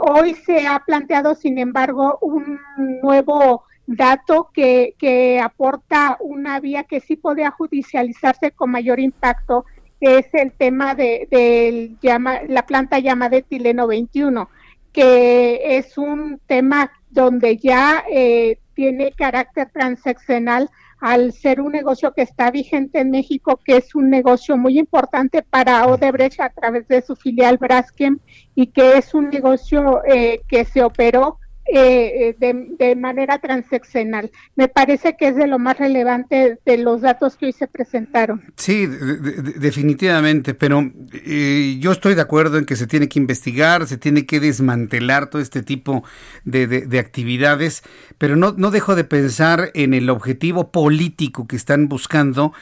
hoy 0.00 0.34
se 0.34 0.66
ha 0.66 0.82
planteado, 0.86 1.34
sin 1.34 1.58
embargo, 1.58 2.18
un 2.20 2.60
nuevo 3.02 3.64
dato 3.86 4.50
que, 4.52 4.94
que 4.98 5.40
aporta 5.40 6.16
una 6.20 6.60
vía 6.60 6.84
que 6.84 7.00
sí 7.00 7.16
podría 7.16 7.50
judicializarse 7.50 8.50
con 8.50 8.70
mayor 8.70 8.98
impacto 9.00 9.64
que 10.00 10.18
es 10.18 10.26
el 10.32 10.52
tema 10.52 10.94
de, 10.94 11.96
llama, 12.02 12.40
la 12.48 12.66
planta 12.66 12.98
llamada 12.98 13.36
etileno 13.36 13.86
21, 13.86 14.48
que 14.92 15.78
es 15.78 15.98
un 15.98 16.40
tema 16.46 16.92
donde 17.10 17.56
ya 17.56 18.04
eh, 18.10 18.58
tiene 18.74 19.12
carácter 19.12 19.70
transaccional 19.72 20.70
al 21.00 21.32
ser 21.32 21.60
un 21.60 21.72
negocio 21.72 22.12
que 22.12 22.22
está 22.22 22.50
vigente 22.50 23.00
en 23.00 23.10
México, 23.10 23.60
que 23.64 23.76
es 23.76 23.94
un 23.94 24.08
negocio 24.08 24.56
muy 24.56 24.78
importante 24.78 25.42
para 25.42 25.86
Odebrecht 25.86 26.40
a 26.40 26.50
través 26.50 26.88
de 26.88 27.02
su 27.02 27.16
filial 27.16 27.58
Braskem 27.58 28.18
y 28.54 28.68
que 28.68 28.96
es 28.96 29.12
un 29.14 29.28
negocio 29.28 30.02
eh, 30.04 30.40
que 30.48 30.64
se 30.64 30.82
operó 30.82 31.38
eh, 31.72 32.36
de, 32.38 32.76
de, 32.78 32.96
manera 32.96 33.38
transaccional. 33.38 34.30
Me 34.54 34.68
parece 34.68 35.16
que 35.16 35.28
es 35.28 35.36
de 35.36 35.46
lo 35.46 35.58
más 35.58 35.78
relevante 35.78 36.58
de 36.64 36.78
los 36.78 37.00
datos 37.00 37.36
que 37.36 37.46
hoy 37.46 37.52
se 37.52 37.66
presentaron. 37.66 38.42
Sí, 38.56 38.86
definitivamente, 38.86 40.54
pero 40.54 40.90
eh, 41.12 41.76
yo 41.80 41.92
estoy 41.92 42.14
de 42.14 42.22
acuerdo 42.22 42.58
en 42.58 42.66
que 42.66 42.76
se 42.76 42.86
tiene 42.86 43.08
que 43.08 43.18
investigar, 43.18 43.86
se 43.86 43.98
tiene 43.98 44.26
que 44.26 44.38
desmantelar 44.38 45.28
todo 45.28 45.42
este 45.42 45.62
tipo 45.62 46.04
de, 46.44 46.66
de 46.66 46.98
actividades, 46.98 47.82
pero 48.18 48.36
no, 48.36 48.54
no 48.56 48.70
dejo 48.70 48.94
de 48.94 49.04
pensar 49.04 49.70
en 49.74 49.92
el 49.92 50.08
objetivo 50.08 50.70
político 50.70 51.46
que 51.46 51.56
están 51.56 51.88
buscando 51.88 52.52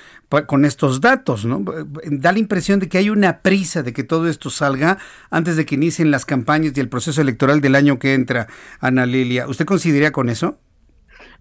con 0.43 0.65
estos 0.65 1.01
datos, 1.01 1.45
¿no? 1.45 1.63
Da 2.07 2.33
la 2.33 2.39
impresión 2.39 2.81
de 2.81 2.89
que 2.89 2.99
hay 2.99 3.11
una 3.11 3.41
prisa 3.41 3.83
de 3.83 3.93
que 3.93 4.03
todo 4.03 4.29
esto 4.29 4.51
salga 4.51 4.99
antes 5.31 5.57
de 5.57 5.65
que 5.65 5.77
inicien 5.77 6.11
las 6.11 6.25
campañas 6.25 6.73
y 6.75 6.81
el 6.81 6.89
proceso 6.89 7.21
electoral 7.21 7.61
del 7.61 7.75
año 7.75 7.99
que 7.99 8.15
entra, 8.15 8.49
Ana 8.95 9.07
Lilia. 9.07 9.49
¿Usted 9.49 9.65
considera 9.65 10.13
con 10.13 10.29
eso? 10.29 10.59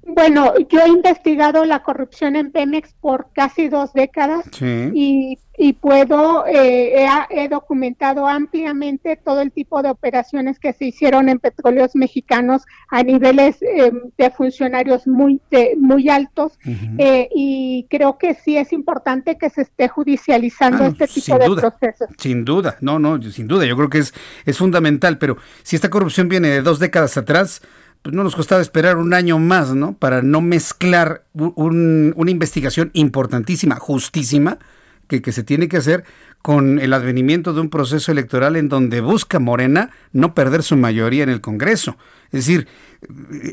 Bueno, 0.06 0.54
yo 0.70 0.82
he 0.82 0.90
investigado 0.90 1.64
la 1.66 1.82
corrupción 1.84 2.36
en 2.36 2.52
Pemex 2.52 2.94
por 3.00 3.28
casi 3.34 3.70
dos 3.70 3.94
décadas 3.94 4.46
y, 4.62 5.38
puedo, 5.80 6.46
eh, 6.48 7.06
he, 7.30 7.48
documentado 7.48 8.28
ampliamente 8.28 9.16
todo 9.16 9.42
el 9.42 9.52
tipo 9.52 9.84
de 9.84 9.92
operaciones 9.92 10.58
que 10.58 10.74
se 10.74 10.86
hicieron 10.86 11.30
en 11.30 11.40
petróleos 11.40 11.96
mexicanos 11.96 12.64
a 12.90 13.04
niveles 13.04 13.58
em, 13.62 14.02
de 14.18 14.32
funcionarios 14.32 15.06
muy, 15.06 15.40
muy 15.78 16.10
altos 16.10 16.54
eh, 16.98 17.30
y 17.34 17.86
creo 17.90 18.18
que 18.18 18.34
sí 18.34 18.58
es 18.58 18.74
importante 18.74 19.38
que 19.38 19.50
se 19.50 19.62
esté 19.62 19.88
judicializando 19.88 20.84
ah, 20.84 20.88
este 20.88 21.08
tipo 21.08 21.38
de 21.38 21.50
procesos. 21.56 22.10
Sin 22.18 22.46
duda, 22.46 22.78
no, 22.82 22.98
no, 22.98 23.22
sin 23.22 23.48
duda, 23.48 23.66
yo 23.66 23.76
creo 23.78 23.90
que 23.90 24.00
es, 24.00 24.14
es 24.46 24.58
fundamental, 24.58 25.20
pero 25.20 25.38
si 25.62 25.76
esta 25.76 25.90
corrupción 25.90 26.30
viene 26.30 26.50
de 26.50 26.62
dos 26.64 26.80
décadas 26.80 27.16
atrás, 27.16 27.62
pues 28.02 28.16
no 28.16 28.24
nos 28.24 28.36
costaba 28.36 28.62
esperar 28.62 28.98
un 28.98 29.14
año 29.14 29.40
más, 29.40 29.74
¿no? 29.74 29.94
Para 29.94 30.22
no 30.22 30.42
mezclar 30.42 31.24
una 31.34 32.32
investigación 32.32 32.92
importantísima, 32.94 33.78
justísima, 33.78 34.60
que, 35.08 35.32
se 35.32 35.44
tiene 35.44 35.68
que 35.68 35.78
hacer 35.78 36.04
con 36.42 36.80
el 36.80 36.94
advenimiento 36.94 37.54
de 37.54 37.62
un 37.62 37.70
proceso 37.70 38.12
electoral 38.12 38.56
en 38.56 38.70
donde 38.70 39.02
busca 39.02 39.40
Morena 39.40 39.92
no 40.12 40.34
perder 40.34 40.64
su 40.64 40.76
mayoría 40.76 41.24
en 41.24 41.30
el 41.30 41.42
Congreso. 41.42 41.98
Es 42.32 42.46
decir, 42.46 42.68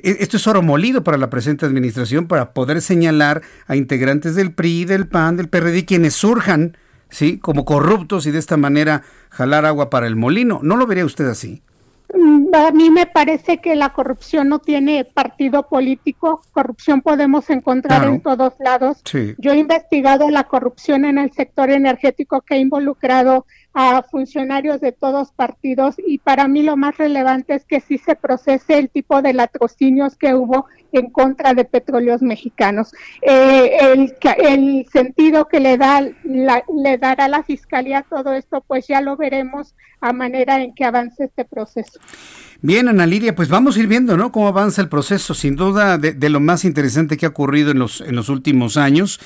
e, 0.02 0.16
esto 0.20 0.36
es 0.36 0.46
oro 0.46 0.62
molido 0.62 1.04
para 1.04 1.18
la 1.18 1.30
presente 1.30 1.66
administración 1.66 2.26
para 2.26 2.52
poder 2.52 2.80
señalar 2.82 3.42
a 3.66 3.76
integrantes 3.76 4.34
del 4.34 4.52
PRI, 4.52 4.84
del 4.84 5.06
PAN, 5.06 5.36
del 5.36 5.48
PRD, 5.48 5.84
quienes 5.84 6.14
surjan 6.14 6.76
¿sí? 7.10 7.38
Como 7.38 7.64
corruptos 7.64 8.26
y 8.26 8.30
de 8.30 8.38
esta 8.38 8.56
manera 8.56 9.02
jalar 9.30 9.66
agua 9.66 9.90
para 9.90 10.06
el 10.06 10.16
molino. 10.16 10.60
¿No 10.62 10.76
lo 10.76 10.86
vería 10.86 11.04
usted 11.04 11.26
así? 11.26 11.62
Mm, 12.12 12.54
a 12.54 12.70
mí 12.72 12.90
me 12.90 13.06
parece 13.06 13.58
que 13.58 13.76
la 13.76 13.92
corrupción 13.92 14.48
no 14.48 14.58
tiene 14.58 15.04
partido 15.04 15.68
político, 15.68 16.42
corrupción 16.52 17.02
podemos 17.02 17.48
encontrar 17.50 18.04
en 18.04 18.20
todos 18.20 18.54
lados. 18.58 19.02
Yo 19.38 19.52
he 19.52 19.58
investigado 19.58 20.28
la 20.30 20.44
corrupción 20.44 21.04
en 21.04 21.18
el 21.18 21.32
sector 21.32 21.70
energético 21.70 22.40
que 22.40 22.54
ha 22.54 22.58
involucrado 22.58 23.46
a 23.72 24.02
funcionarios 24.02 24.80
de 24.80 24.92
todos 24.92 25.30
partidos 25.30 25.94
y 26.04 26.18
para 26.18 26.48
mí 26.48 26.62
lo 26.62 26.76
más 26.76 26.96
relevante 26.98 27.54
es 27.54 27.64
que 27.64 27.80
sí 27.80 27.98
se 27.98 28.16
procese 28.16 28.78
el 28.78 28.90
tipo 28.90 29.22
de 29.22 29.32
latrocinios 29.32 30.16
que 30.16 30.34
hubo 30.34 30.66
en 30.92 31.10
contra 31.10 31.54
de 31.54 31.64
petróleos 31.64 32.22
mexicanos. 32.22 32.92
Eh, 33.22 33.92
el, 33.92 34.14
el 34.38 34.86
sentido 34.92 35.48
que 35.48 35.60
le 35.60 35.76
da 35.76 36.00
le 36.02 36.98
dará 36.98 37.28
la 37.28 37.42
fiscalía 37.42 38.04
todo 38.08 38.32
esto, 38.32 38.62
pues 38.66 38.86
ya 38.86 39.00
lo 39.00 39.16
veremos 39.16 39.74
a 40.00 40.12
manera 40.12 40.62
en 40.62 40.74
que 40.74 40.84
avance 40.84 41.24
este 41.24 41.44
proceso. 41.44 42.00
Bien, 42.62 42.88
Ana 42.88 43.06
Lidia, 43.06 43.34
pues 43.34 43.48
vamos 43.48 43.76
a 43.76 43.80
ir 43.80 43.86
viendo, 43.86 44.18
¿no? 44.18 44.32
Cómo 44.32 44.48
avanza 44.48 44.82
el 44.82 44.90
proceso, 44.90 45.32
sin 45.32 45.56
duda 45.56 45.96
de, 45.96 46.28
lo 46.28 46.40
más 46.40 46.66
interesante 46.66 47.16
que 47.16 47.24
ha 47.24 47.30
ocurrido 47.30 47.70
en 47.70 47.78
los, 47.78 48.02
en 48.02 48.14
los 48.14 48.28
últimos 48.28 48.76
años. 48.76 49.18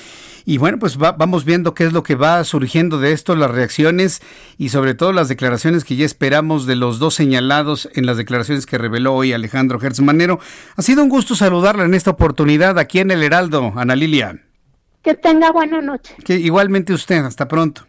Y 0.45 0.57
bueno, 0.57 0.77
pues 0.79 0.97
vamos 0.97 1.43
viendo 1.43 1.73
qué 1.73 1.85
es 1.85 1.91
lo 1.91 2.03
que 2.03 2.15
va 2.15 2.43
surgiendo 2.43 2.99
de 2.99 3.11
esto, 3.11 3.35
las 3.35 3.51
reacciones 3.51 4.21
y 4.57 4.69
sobre 4.69 4.93
todo 4.93 5.11
las 5.11 5.27
declaraciones 5.27 5.83
que 5.83 5.95
ya 5.95 6.05
esperamos 6.05 6.65
de 6.65 6.75
los 6.75 6.99
dos 6.99 7.15
señalados 7.15 7.89
en 7.95 8.05
las 8.05 8.15
declaraciones 8.15 8.65
que 8.67 8.77
reveló 8.77 9.15
hoy 9.15 9.33
Alejandro 9.33 9.79
Manero. 10.01 10.39
Ha 10.77 10.81
sido 10.83 11.03
un 11.03 11.09
gusto 11.09 11.35
saludarla 11.55 11.85
en 11.85 11.93
esta 11.93 12.11
oportunidad 12.11 12.77
aquí 12.77 12.99
en 12.99 13.11
el 13.11 13.23
Heraldo, 13.23 13.71
Ana 13.77 13.95
Lilia. 13.95 14.41
Que 15.01 15.13
tenga 15.13 15.53
buena 15.53 15.81
noche. 15.81 16.13
Que 16.25 16.35
igualmente 16.35 16.91
usted, 16.91 17.23
hasta 17.23 17.47
pronto. 17.47 17.87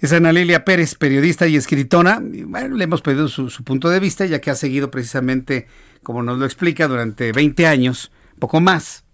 Es 0.00 0.14
Ana 0.14 0.32
Lilia 0.32 0.64
Pérez, 0.64 0.94
periodista 0.94 1.46
y 1.46 1.56
escritora. 1.56 2.22
bueno, 2.46 2.76
le 2.76 2.84
hemos 2.84 3.02
pedido 3.02 3.28
su, 3.28 3.50
punto 3.64 3.90
de 3.90 4.00
vista, 4.00 4.24
ya 4.24 4.40
que 4.40 4.50
ha 4.50 4.54
seguido 4.54 4.90
precisamente, 4.90 5.66
como 6.02 6.22
nos 6.22 6.38
lo 6.38 6.46
explica, 6.46 6.88
durante 6.88 7.32
20 7.32 7.66
años, 7.66 8.10
poco 8.38 8.62
más, 8.62 9.04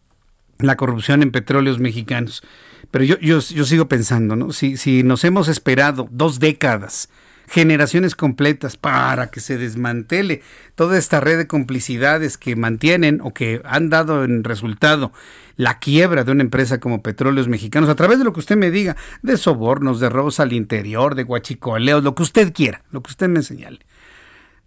la 0.60 0.76
corrupción 0.76 1.24
en 1.24 1.32
petróleos 1.32 1.80
mexicanos. 1.80 2.44
Pero 2.92 3.02
yo, 3.02 3.18
yo, 3.18 3.40
yo 3.40 3.64
sigo 3.64 3.88
pensando, 3.88 4.36
¿no? 4.36 4.52
Si, 4.52 4.76
si 4.76 5.02
nos 5.02 5.24
hemos 5.24 5.48
esperado 5.48 6.06
dos 6.12 6.38
décadas 6.38 7.08
generaciones 7.48 8.14
completas 8.14 8.76
para 8.76 9.30
que 9.30 9.40
se 9.40 9.56
desmantele 9.56 10.42
toda 10.74 10.98
esta 10.98 11.20
red 11.20 11.38
de 11.38 11.46
complicidades 11.46 12.36
que 12.36 12.56
mantienen 12.56 13.20
o 13.22 13.32
que 13.32 13.62
han 13.64 13.88
dado 13.88 14.24
en 14.24 14.44
resultado 14.44 15.12
la 15.56 15.78
quiebra 15.78 16.24
de 16.24 16.32
una 16.32 16.42
empresa 16.42 16.78
como 16.78 17.02
Petróleos 17.02 17.48
Mexicanos 17.48 17.88
a 17.88 17.94
través 17.94 18.18
de 18.18 18.24
lo 18.24 18.32
que 18.32 18.40
usted 18.40 18.56
me 18.56 18.70
diga, 18.70 18.96
de 19.22 19.36
sobornos, 19.36 19.98
de 19.98 20.08
robos 20.08 20.40
al 20.40 20.52
interior, 20.52 21.14
de 21.14 21.24
guachicoleos, 21.24 22.04
lo 22.04 22.14
que 22.14 22.22
usted 22.22 22.52
quiera, 22.52 22.82
lo 22.92 23.02
que 23.02 23.10
usted 23.10 23.28
me 23.28 23.42
señale. 23.42 23.80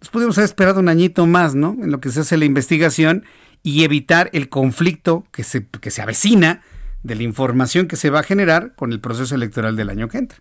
Nos 0.00 0.10
pudimos 0.10 0.36
haber 0.36 0.46
esperado 0.46 0.80
un 0.80 0.88
añito 0.88 1.26
más, 1.26 1.54
¿no? 1.54 1.76
En 1.80 1.92
lo 1.92 2.00
que 2.00 2.10
se 2.10 2.20
hace 2.20 2.36
la 2.36 2.44
investigación 2.44 3.24
y 3.62 3.84
evitar 3.84 4.28
el 4.32 4.48
conflicto 4.48 5.24
que 5.30 5.44
se, 5.44 5.64
que 5.66 5.92
se 5.92 6.02
avecina 6.02 6.62
de 7.04 7.14
la 7.14 7.22
información 7.22 7.86
que 7.86 7.96
se 7.96 8.10
va 8.10 8.20
a 8.20 8.24
generar 8.24 8.74
con 8.74 8.92
el 8.92 9.00
proceso 9.00 9.34
electoral 9.34 9.76
del 9.76 9.88
año 9.88 10.08
que 10.08 10.18
entra 10.18 10.38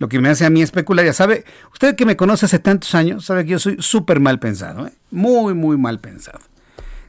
lo 0.00 0.08
que 0.08 0.18
me 0.18 0.30
hace 0.30 0.44
a 0.44 0.50
mí 0.50 0.62
especular. 0.62 1.04
Ya 1.04 1.12
sabe, 1.12 1.44
usted 1.72 1.94
que 1.94 2.06
me 2.06 2.16
conoce 2.16 2.46
hace 2.46 2.58
tantos 2.58 2.94
años, 2.96 3.26
sabe 3.26 3.44
que 3.44 3.52
yo 3.52 3.58
soy 3.60 3.76
súper 3.78 4.18
mal 4.18 4.40
pensado, 4.40 4.88
¿eh? 4.88 4.92
muy, 5.12 5.54
muy 5.54 5.76
mal 5.76 6.00
pensado. 6.00 6.40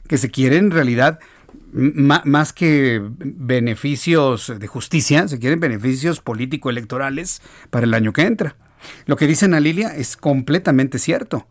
Que 0.06 0.18
se 0.18 0.30
quieren 0.30 0.66
en 0.66 0.70
realidad 0.70 1.18
más 1.72 2.52
que 2.52 3.02
beneficios 3.18 4.52
de 4.58 4.66
justicia, 4.66 5.26
se 5.26 5.38
quieren 5.38 5.58
beneficios 5.58 6.20
político-electorales 6.20 7.40
para 7.70 7.86
el 7.86 7.94
año 7.94 8.12
que 8.12 8.22
entra. 8.22 8.56
Lo 9.06 9.16
que 9.16 9.26
dice 9.26 9.46
Ana 9.46 9.58
Lilia 9.58 9.96
es 9.96 10.18
completamente 10.18 10.98
cierto. 10.98 11.48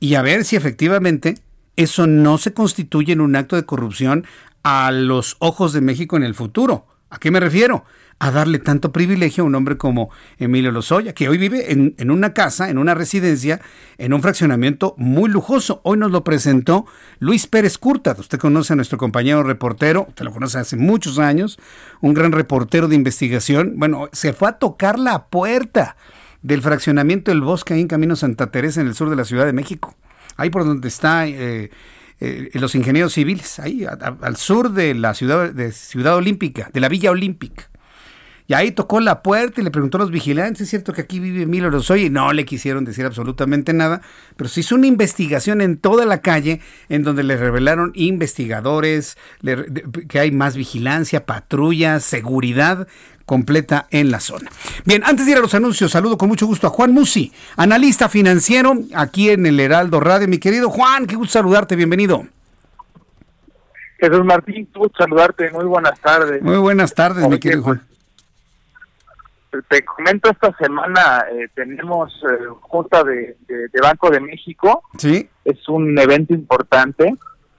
Y 0.00 0.16
a 0.16 0.22
ver 0.22 0.44
si 0.44 0.56
efectivamente 0.56 1.36
eso 1.76 2.08
no 2.08 2.36
se 2.38 2.52
constituye 2.52 3.12
en 3.12 3.20
un 3.20 3.36
acto 3.36 3.54
de 3.54 3.64
corrupción 3.64 4.26
a 4.64 4.90
los 4.90 5.36
ojos 5.38 5.72
de 5.72 5.82
México 5.82 6.16
en 6.16 6.24
el 6.24 6.34
futuro. 6.34 6.86
¿A 7.10 7.18
qué 7.18 7.30
me 7.30 7.38
refiero? 7.38 7.84
A 8.20 8.30
darle 8.30 8.58
tanto 8.58 8.92
privilegio 8.92 9.42
a 9.42 9.46
un 9.46 9.54
hombre 9.54 9.78
como 9.78 10.10
Emilio 10.38 10.70
Lozoya, 10.70 11.14
que 11.14 11.30
hoy 11.30 11.38
vive 11.38 11.72
en, 11.72 12.10
una 12.10 12.34
casa, 12.34 12.68
en 12.68 12.76
una 12.76 12.94
residencia, 12.94 13.62
en 13.96 14.12
un 14.12 14.20
fraccionamiento 14.20 14.94
muy 14.98 15.30
lujoso. 15.30 15.80
Hoy 15.84 15.96
nos 15.96 16.10
lo 16.10 16.22
presentó 16.22 16.84
Luis 17.18 17.46
Pérez 17.46 17.78
Curta. 17.78 18.14
Usted 18.18 18.38
conoce 18.38 18.74
a 18.74 18.76
nuestro 18.76 18.98
compañero 18.98 19.42
reportero, 19.42 20.04
usted 20.06 20.26
lo 20.26 20.32
conoce 20.32 20.58
hace 20.58 20.76
muchos 20.76 21.18
años, 21.18 21.58
un 22.02 22.12
gran 22.12 22.32
reportero 22.32 22.88
de 22.88 22.94
investigación. 22.94 23.74
Bueno, 23.76 24.10
se 24.12 24.34
fue 24.34 24.50
a 24.50 24.58
tocar 24.58 24.98
la 24.98 25.24
puerta 25.28 25.96
del 26.42 26.60
fraccionamiento 26.60 27.30
del 27.30 27.40
Bosque 27.40 27.72
ahí 27.72 27.80
en 27.80 27.88
Camino 27.88 28.16
Santa 28.16 28.50
Teresa, 28.50 28.82
en 28.82 28.86
el 28.86 28.94
sur 28.94 29.08
de 29.08 29.16
la 29.16 29.24
Ciudad 29.24 29.46
de 29.46 29.54
México. 29.54 29.96
Ahí 30.36 30.50
por 30.50 30.64
donde 30.64 30.88
está... 30.88 31.26
Eh, 31.26 31.70
eh, 32.22 32.50
los 32.52 32.74
ingenieros 32.74 33.14
civiles, 33.14 33.58
ahí 33.60 33.86
al 33.86 34.36
sur 34.36 34.72
de 34.72 34.92
la 34.92 35.14
ciudad, 35.14 35.54
de 35.54 35.72
ciudad 35.72 36.16
Olímpica, 36.16 36.68
de 36.70 36.80
la 36.80 36.90
Villa 36.90 37.10
Olímpica. 37.12 37.69
Y 38.50 38.54
ahí 38.54 38.72
tocó 38.72 38.98
la 38.98 39.22
puerta 39.22 39.60
y 39.60 39.64
le 39.64 39.70
preguntó 39.70 39.96
a 39.96 40.00
los 40.00 40.10
vigilantes, 40.10 40.62
¿es 40.62 40.70
cierto 40.70 40.92
que 40.92 41.02
aquí 41.02 41.20
vive 41.20 41.42
Emilio 41.42 41.70
Lozoya? 41.70 42.06
Y 42.06 42.10
no 42.10 42.32
le 42.32 42.44
quisieron 42.44 42.84
decir 42.84 43.06
absolutamente 43.06 43.72
nada, 43.72 44.02
pero 44.36 44.50
se 44.50 44.58
hizo 44.58 44.74
una 44.74 44.88
investigación 44.88 45.60
en 45.60 45.78
toda 45.78 46.04
la 46.04 46.20
calle 46.20 46.60
en 46.88 47.04
donde 47.04 47.22
le 47.22 47.36
revelaron 47.36 47.92
investigadores, 47.94 49.16
que 50.08 50.18
hay 50.18 50.32
más 50.32 50.56
vigilancia, 50.56 51.26
patrullas, 51.26 52.02
seguridad 52.02 52.88
completa 53.24 53.86
en 53.92 54.10
la 54.10 54.18
zona. 54.18 54.50
Bien, 54.84 55.04
antes 55.04 55.26
de 55.26 55.30
ir 55.30 55.38
a 55.38 55.42
los 55.42 55.54
anuncios, 55.54 55.92
saludo 55.92 56.18
con 56.18 56.28
mucho 56.28 56.48
gusto 56.48 56.66
a 56.66 56.70
Juan 56.70 56.90
Musi, 56.90 57.32
analista 57.56 58.08
financiero 58.08 58.76
aquí 58.96 59.30
en 59.30 59.46
el 59.46 59.60
Heraldo 59.60 60.00
Radio. 60.00 60.26
Mi 60.26 60.38
querido 60.38 60.70
Juan, 60.70 61.06
qué 61.06 61.14
gusto 61.14 61.34
saludarte, 61.34 61.76
bienvenido. 61.76 62.26
Jesús 64.00 64.24
Martín, 64.24 64.66
qué 64.72 64.76
gusto 64.80 65.04
saludarte, 65.04 65.52
muy 65.52 65.66
buenas 65.66 66.00
tardes. 66.00 66.42
Muy 66.42 66.58
buenas 66.58 66.92
tardes, 66.92 67.28
mi 67.28 67.38
querido 67.38 67.62
Juan 67.62 67.89
te 69.68 69.84
comento, 69.84 70.30
esta 70.30 70.56
semana 70.56 71.24
eh, 71.32 71.48
tenemos 71.54 72.12
eh, 72.24 72.46
Junta 72.60 73.02
de, 73.04 73.36
Banco 73.82 74.10
de 74.10 74.20
México. 74.20 74.82
Sí. 74.98 75.28
Es 75.44 75.68
un 75.68 75.98
evento 75.98 76.34
importante. 76.34 77.14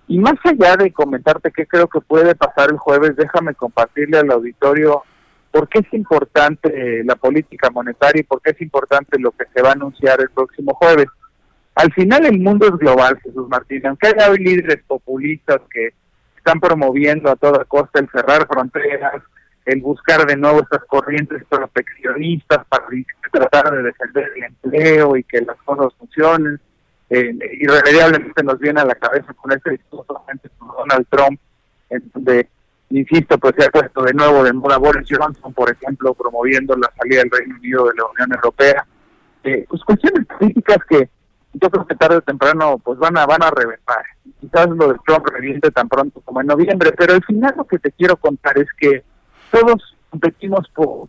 Y 0.07 0.19
más 0.19 0.35
allá 0.43 0.75
de 0.77 0.91
comentarte 0.91 1.51
qué 1.51 1.65
creo 1.65 1.87
que 1.87 2.01
puede 2.01 2.35
pasar 2.35 2.69
el 2.71 2.77
jueves, 2.77 3.15
déjame 3.15 3.55
compartirle 3.55 4.17
al 4.17 4.31
auditorio 4.31 5.03
por 5.51 5.67
qué 5.67 5.79
es 5.79 5.93
importante 5.93 7.03
la 7.03 7.15
política 7.15 7.69
monetaria 7.69 8.21
y 8.21 8.23
por 8.23 8.41
qué 8.41 8.51
es 8.51 8.61
importante 8.61 9.19
lo 9.19 9.31
que 9.31 9.45
se 9.53 9.61
va 9.61 9.69
a 9.69 9.73
anunciar 9.73 10.19
el 10.21 10.29
próximo 10.29 10.73
jueves. 10.73 11.07
Al 11.75 11.91
final 11.93 12.25
el 12.25 12.39
mundo 12.39 12.67
es 12.67 12.77
global, 12.77 13.19
Jesús 13.23 13.47
Martín. 13.47 13.85
Aunque 13.87 14.07
haya 14.07 14.29
líderes 14.31 14.83
populistas 14.85 15.61
que 15.69 15.93
están 16.37 16.59
promoviendo 16.59 17.29
a 17.29 17.35
toda 17.35 17.65
costa 17.65 17.99
el 17.99 18.09
cerrar 18.09 18.47
fronteras, 18.47 19.21
el 19.65 19.81
buscar 19.81 20.25
de 20.25 20.35
nuevo 20.35 20.61
estas 20.61 20.83
corrientes 20.85 21.43
proteccionistas 21.47 22.65
para 22.67 22.85
tratar 23.31 23.71
de 23.71 23.83
defender 23.83 24.31
el 24.35 24.43
empleo 24.43 25.17
y 25.17 25.23
que 25.23 25.41
las 25.41 25.57
cosas 25.63 25.93
funcionen. 25.97 26.59
Eh, 27.09 27.35
irremediablemente 27.59 28.43
nos 28.43 28.59
viene 28.59 28.81
a 28.81 28.85
la 28.85 28.95
cabeza 28.95 29.33
con 29.33 29.51
este 29.51 29.71
discurso 29.71 30.05
con 30.05 30.77
Donald 30.77 31.05
Trump, 31.09 31.39
en 31.89 32.09
donde, 32.13 32.47
insisto, 32.89 33.37
pues 33.37 33.53
se 33.57 33.65
ha 33.65 33.69
puesto 33.69 34.01
de 34.03 34.13
nuevo 34.13 34.43
de 34.43 34.53
moda 34.53 34.77
Boris 34.77 35.07
Johnson, 35.09 35.53
por 35.53 35.69
ejemplo, 35.69 36.13
promoviendo 36.13 36.75
la 36.77 36.89
salida 36.97 37.19
del 37.19 37.31
Reino 37.31 37.55
Unido 37.55 37.85
de 37.85 37.95
la 37.97 38.05
Unión 38.05 38.33
Europea. 38.33 38.85
Eh, 39.43 39.65
pues 39.67 39.83
cuestiones 39.83 40.25
políticas 40.25 40.77
que 40.87 41.09
yo 41.53 41.69
creo 41.69 41.85
que 41.85 41.95
tarde 41.95 42.17
o 42.17 42.21
temprano 42.21 42.77
pues 42.77 42.97
van 42.97 43.17
a 43.17 43.25
van 43.25 43.43
a 43.43 43.51
reventar. 43.51 44.03
Quizás 44.39 44.69
lo 44.69 44.93
de 44.93 44.99
Trump 45.05 45.27
reviente 45.27 45.69
tan 45.71 45.89
pronto 45.89 46.21
como 46.21 46.41
en 46.41 46.47
noviembre, 46.47 46.93
pero 46.97 47.13
al 47.13 47.23
final 47.23 47.53
lo 47.57 47.65
que 47.65 47.79
te 47.79 47.91
quiero 47.91 48.15
contar 48.15 48.57
es 48.57 48.67
que 48.79 49.03
todos 49.51 49.95
competimos 50.09 50.67
por 50.73 51.07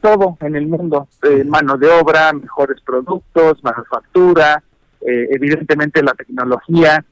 todo 0.00 0.38
en 0.40 0.56
el 0.56 0.66
mundo, 0.66 1.08
eh, 1.22 1.44
mano 1.44 1.76
de 1.76 1.90
obra, 1.90 2.32
mejores 2.32 2.80
productos, 2.80 3.62
manufactura, 3.62 4.62
eh, 5.00 5.28
evidentemente 5.30 6.02
la 6.02 6.14
tecnología, 6.14 7.04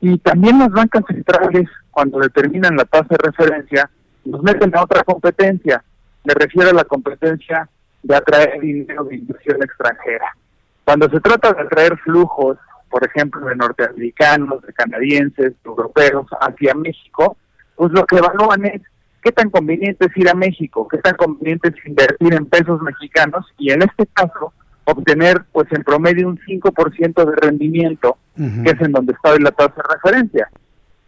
y 0.00 0.18
también 0.18 0.58
las 0.58 0.70
bancas 0.70 1.04
centrales, 1.06 1.68
cuando 1.90 2.18
determinan 2.18 2.76
la 2.76 2.84
tasa 2.84 3.06
de 3.10 3.18
referencia, 3.18 3.90
nos 4.24 4.42
meten 4.42 4.76
a 4.76 4.82
otra 4.82 5.04
competencia. 5.04 5.84
Me 6.24 6.34
refiero 6.34 6.70
a 6.70 6.74
la 6.74 6.84
competencia 6.84 7.68
de 8.02 8.16
atraer 8.16 8.60
dinero 8.60 9.04
de 9.04 9.16
inversión 9.16 9.62
extranjera. 9.62 10.36
Cuando 10.84 11.08
se 11.08 11.20
trata 11.20 11.52
de 11.52 11.62
atraer 11.62 11.96
flujos, 11.98 12.58
por 12.90 13.06
ejemplo, 13.06 13.46
de 13.46 13.54
norteamericanos, 13.54 14.62
de 14.62 14.72
canadienses, 14.72 15.52
de 15.52 15.56
europeos 15.64 16.26
hacia 16.40 16.74
México, 16.74 17.36
pues 17.76 17.92
lo 17.92 18.04
que 18.04 18.16
evalúan 18.16 18.64
es 18.66 18.82
qué 19.22 19.32
tan 19.32 19.50
conveniente 19.50 20.06
es 20.06 20.16
ir 20.16 20.28
a 20.28 20.34
México, 20.34 20.88
qué 20.88 20.98
tan 20.98 21.14
conveniente 21.14 21.68
es 21.68 21.86
invertir 21.86 22.34
en 22.34 22.46
pesos 22.46 22.80
mexicanos 22.82 23.46
y 23.58 23.70
en 23.70 23.82
este 23.82 24.06
caso 24.06 24.52
obtener 24.84 25.44
pues 25.52 25.68
en 25.72 25.84
promedio 25.84 26.28
un 26.28 26.38
5% 26.38 27.24
de 27.24 27.36
rendimiento, 27.36 28.18
que 28.34 28.70
es 28.70 28.80
en 28.80 28.92
donde 28.92 29.12
está 29.12 29.38
la 29.38 29.52
tasa 29.52 29.74
de 29.76 29.94
referencia. 29.94 30.50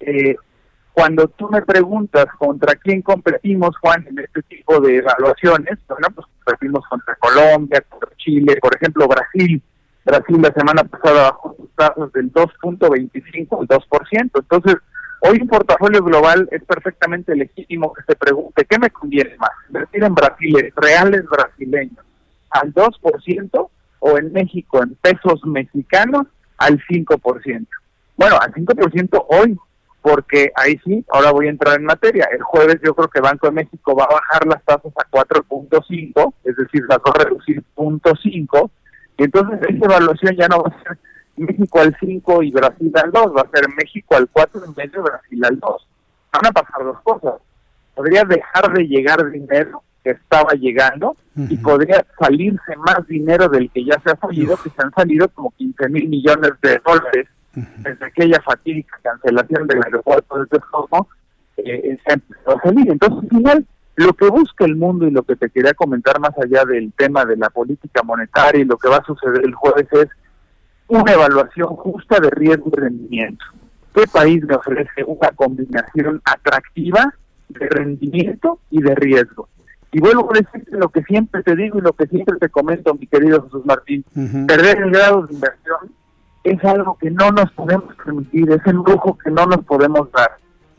Eh, 0.01 0.37
cuando 0.93 1.27
tú 1.27 1.49
me 1.51 1.61
preguntas 1.63 2.27
contra 2.39 2.77
quién 2.77 3.03
competimos, 3.03 3.77
Juan, 3.79 4.07
en 4.09 4.21
este 4.21 4.43
tipo 4.43 4.81
de 4.81 4.99
evaluaciones, 4.99 5.79
bueno, 5.89 6.07
pues 6.15 6.27
perdimos 6.47 6.87
contra 6.89 7.17
Colombia, 7.17 7.83
contra 7.89 8.11
Chile, 8.17 8.57
por 8.61 8.77
ejemplo 8.77 9.09
Brasil. 9.09 9.61
Brasil 10.05 10.41
la 10.41 10.53
semana 10.53 10.85
pasada 10.85 11.31
bajó 11.31 11.57
sus 11.59 11.71
tasas 11.75 12.13
del 12.13 12.33
2.25 12.33 13.61
al 13.61 13.67
2%. 13.67 14.31
Entonces, 14.35 14.77
hoy 15.25 15.39
un 15.41 15.49
portafolio 15.49 16.03
global 16.03 16.49
es 16.51 16.63
perfectamente 16.65 17.35
legítimo 17.35 17.93
que 17.93 18.03
se 18.03 18.15
pregunte, 18.15 18.65
¿qué 18.65 18.79
me 18.79 18.91
conviene 18.91 19.37
más? 19.39 19.51
¿Invertir 19.69 20.05
en 20.05 20.15
Brasil, 20.15 20.73
reales 20.77 21.25
brasileños 21.27 22.05
al 22.51 22.73
2% 22.75 23.69
o 24.01 24.19
en 24.19 24.33
México 24.33 24.83
en 24.83 24.95
pesos 24.97 25.45
mexicanos 25.45 26.27
al 26.59 26.79
5%? 26.79 27.67
Bueno, 28.17 28.37
al 28.41 28.53
5% 28.53 29.25
hoy, 29.29 29.59
porque 30.03 30.53
ahí 30.57 30.79
sí, 30.85 31.05
ahora 31.11 31.33
voy 31.33 31.47
a 31.47 31.51
entrar 31.51 31.79
en 31.79 31.87
materia. 31.87 32.29
El 32.31 32.43
jueves 32.43 32.79
yo 32.85 32.95
creo 32.95 33.09
que 33.09 33.21
Banco 33.21 33.47
de 33.47 33.55
México 33.55 33.97
va 33.97 34.05
a 34.05 34.15
bajar 34.15 34.47
las 34.47 34.63
tasas 34.65 34.93
a 34.97 35.11
4.5, 35.11 36.35
es 36.45 36.57
decir, 36.57 36.83
las 36.87 36.99
va 36.99 37.13
a 37.15 37.25
reducir 37.25 37.65
0.5, 37.75 38.71
y 39.17 39.25
entonces 39.25 39.61
esa 39.63 39.85
evaluación 39.85 40.37
ya 40.37 40.49
no 40.49 40.63
va 40.63 40.69
a 40.69 40.83
ser 40.83 40.99
México 41.37 41.81
al 41.81 41.97
5 41.99 42.43
y 42.43 42.51
Brasil 42.51 42.93
al 42.95 43.11
2, 43.11 43.37
va 43.37 43.43
a 43.43 43.51
ser 43.51 43.69
México 43.77 44.17
al 44.17 44.29
4 44.29 44.65
en 44.65 44.75
vez 44.75 44.93
de 44.93 45.01
Brasil 45.01 45.45
al 45.45 45.59
2. 45.59 45.89
Van 46.33 46.47
a 46.47 46.53
pasar 46.53 46.85
dos 46.85 47.01
cosas. 47.03 47.35
Podría 47.95 48.25
dejar 48.25 48.73
de 48.73 48.85
llegar 48.85 49.31
dinero 49.31 49.83
que 50.03 50.11
estaba 50.11 50.53
llegando 50.53 51.17
y 51.37 51.57
podría 51.57 52.05
salirse 52.19 52.77
más 52.77 53.07
dinero 53.09 53.49
del 53.49 53.71
que 53.71 53.85
ya 53.85 54.01
se 54.05 54.11
ha 54.11 54.17
salido, 54.17 54.57
que 54.57 54.71
se 54.71 54.83
han 54.83 54.93
salido 54.93 55.29
como 55.29 55.51
15 55.53 55.89
mil 55.89 56.09
millones 56.09 56.53
de 56.61 56.81
dólares 56.85 57.29
desde 57.55 58.05
aquella 58.05 58.41
fatídica 58.43 58.99
cancelación 59.03 59.67
del 59.67 59.83
aeropuerto 59.85 60.39
de 60.39 60.47
Texcoco, 60.47 61.09
eh, 61.57 61.97
se 62.05 62.13
empezó 62.13 62.59
a 62.59 62.63
salir. 62.63 62.91
Entonces, 62.91 63.23
al 63.23 63.29
final, 63.29 63.67
lo 63.97 64.13
que 64.13 64.29
busca 64.29 64.65
el 64.65 64.77
mundo 64.77 65.07
y 65.07 65.11
lo 65.11 65.23
que 65.23 65.37
te 65.37 65.49
quería 65.51 65.73
comentar 65.75 66.19
más 66.21 66.37
allá 66.39 66.65
del 66.65 66.93
tema 66.93 67.25
de 67.25 67.37
la 67.37 67.51
política 67.51 68.03
monetaria 68.03 68.61
y 68.61 68.65
lo 68.65 68.77
que 68.77 68.89
va 68.89 68.97
a 68.97 69.05
suceder 69.05 69.45
el 69.45 69.55
jueves 69.55 69.87
es 69.93 70.09
una 70.89 71.13
evaluación 71.13 71.69
justa 71.77 72.21
de 72.21 72.31
riesgo 72.31 72.71
y 72.73 72.81
rendimiento. 72.81 73.45
¿Qué 73.95 74.07
país 74.07 74.43
me 74.45 74.57
ofrece 74.57 75.05
una 75.07 75.31
combinación 75.31 76.21
atractiva 76.25 77.15
de 77.49 77.69
rendimiento 77.69 78.59
y 78.71 78.83
de 78.83 78.95
riesgo? 78.95 79.49
Y 79.93 80.01
vuelvo 80.01 80.29
a 80.33 80.39
decirte 80.39 80.77
lo 80.77 80.89
que 80.89 81.03
siempre 81.05 81.43
te 81.45 81.55
digo 81.55 81.79
y 81.79 81.83
lo 81.83 81.93
que 81.93 82.07
siempre 82.07 82.37
te 82.39 82.49
comento, 82.49 82.95
mi 82.95 83.07
querido 83.07 83.45
Jesús 83.45 83.65
Martín. 83.65 84.05
Perder 84.47 84.83
el 84.83 84.91
grado 84.91 85.27
de 85.27 85.35
inversión 85.35 85.95
es 86.43 86.65
algo 86.65 86.99
que 86.99 87.11
no 87.11 87.31
nos 87.31 87.51
podemos 87.53 87.95
permitir, 88.05 88.51
es 88.51 88.67
un 88.67 88.85
lujo 88.85 89.17
que 89.17 89.31
no 89.31 89.47
nos 89.47 89.65
podemos 89.65 90.11
dar. 90.11 90.33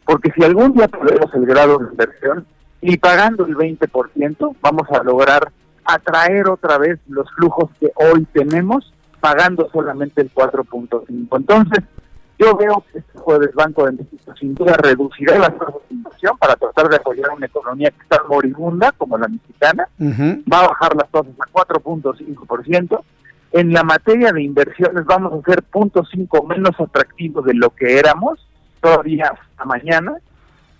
Porque 0.06 0.32
si 0.36 0.44
algún 0.44 0.73
día 0.73 0.90
perdemos 0.90 1.34
el 1.34 1.45
grado 1.45 1.77
de 1.77 1.91
inversión, 1.91 2.45
y 2.82 2.98
pagando 2.98 3.45
el 3.45 3.56
20% 3.56 4.56
vamos 4.61 4.88
a 4.91 5.02
lograr 5.03 5.52
atraer 5.86 6.49
otra 6.49 6.77
vez 6.77 6.99
los 7.07 7.27
flujos 7.36 7.72
que 7.80 7.91
hoy 7.95 8.27
tenemos 8.32 8.94
pagando 9.16 9.70
solamente 9.72 10.22
el 10.22 10.34
4.5. 10.34 11.38
Entonces, 11.38 11.84
yo 12.38 12.56
veo 12.58 12.84
que 12.92 13.00
este 13.00 13.20
jueves 13.20 13.54
Banco 13.54 13.86
de 13.86 13.94
México 13.94 14.34
sin 14.40 14.54
duda 14.56 14.76
reducirá 14.78 15.38
las 15.40 15.58
tasas 15.58 15.76
de 15.90 15.96
inversión 15.96 16.38
para 16.38 16.56
tratar 16.56 16.90
de 16.90 16.98
apoyar 16.98 17.30
una 17.32 17.46
economía 17.46 17.92
que 17.92 18.02
está 18.02 18.22
moribunda 18.28 18.92
como 18.92 19.18
la 19.18 19.28
mexicana, 19.28 19.88
va 20.00 20.60
a 20.60 20.68
bajar 20.68 20.96
las 20.96 21.10
tasas 21.10 21.34
a 21.40 21.52
4.5%. 21.52 23.02
En 23.54 23.72
la 23.72 23.84
materia 23.84 24.34
de 24.34 24.44
inversiones 24.44 25.06
vamos 25.06 25.32
a 25.32 25.50
ser 25.50 25.64
0.5 25.72 26.48
menos 26.48 26.72
atractivos 26.78 27.46
de 27.46 27.54
lo 27.54 27.70
que 27.70 27.98
éramos 27.98 28.46
todavía 28.82 29.34
hasta 29.34 29.66
mañana 29.66 30.18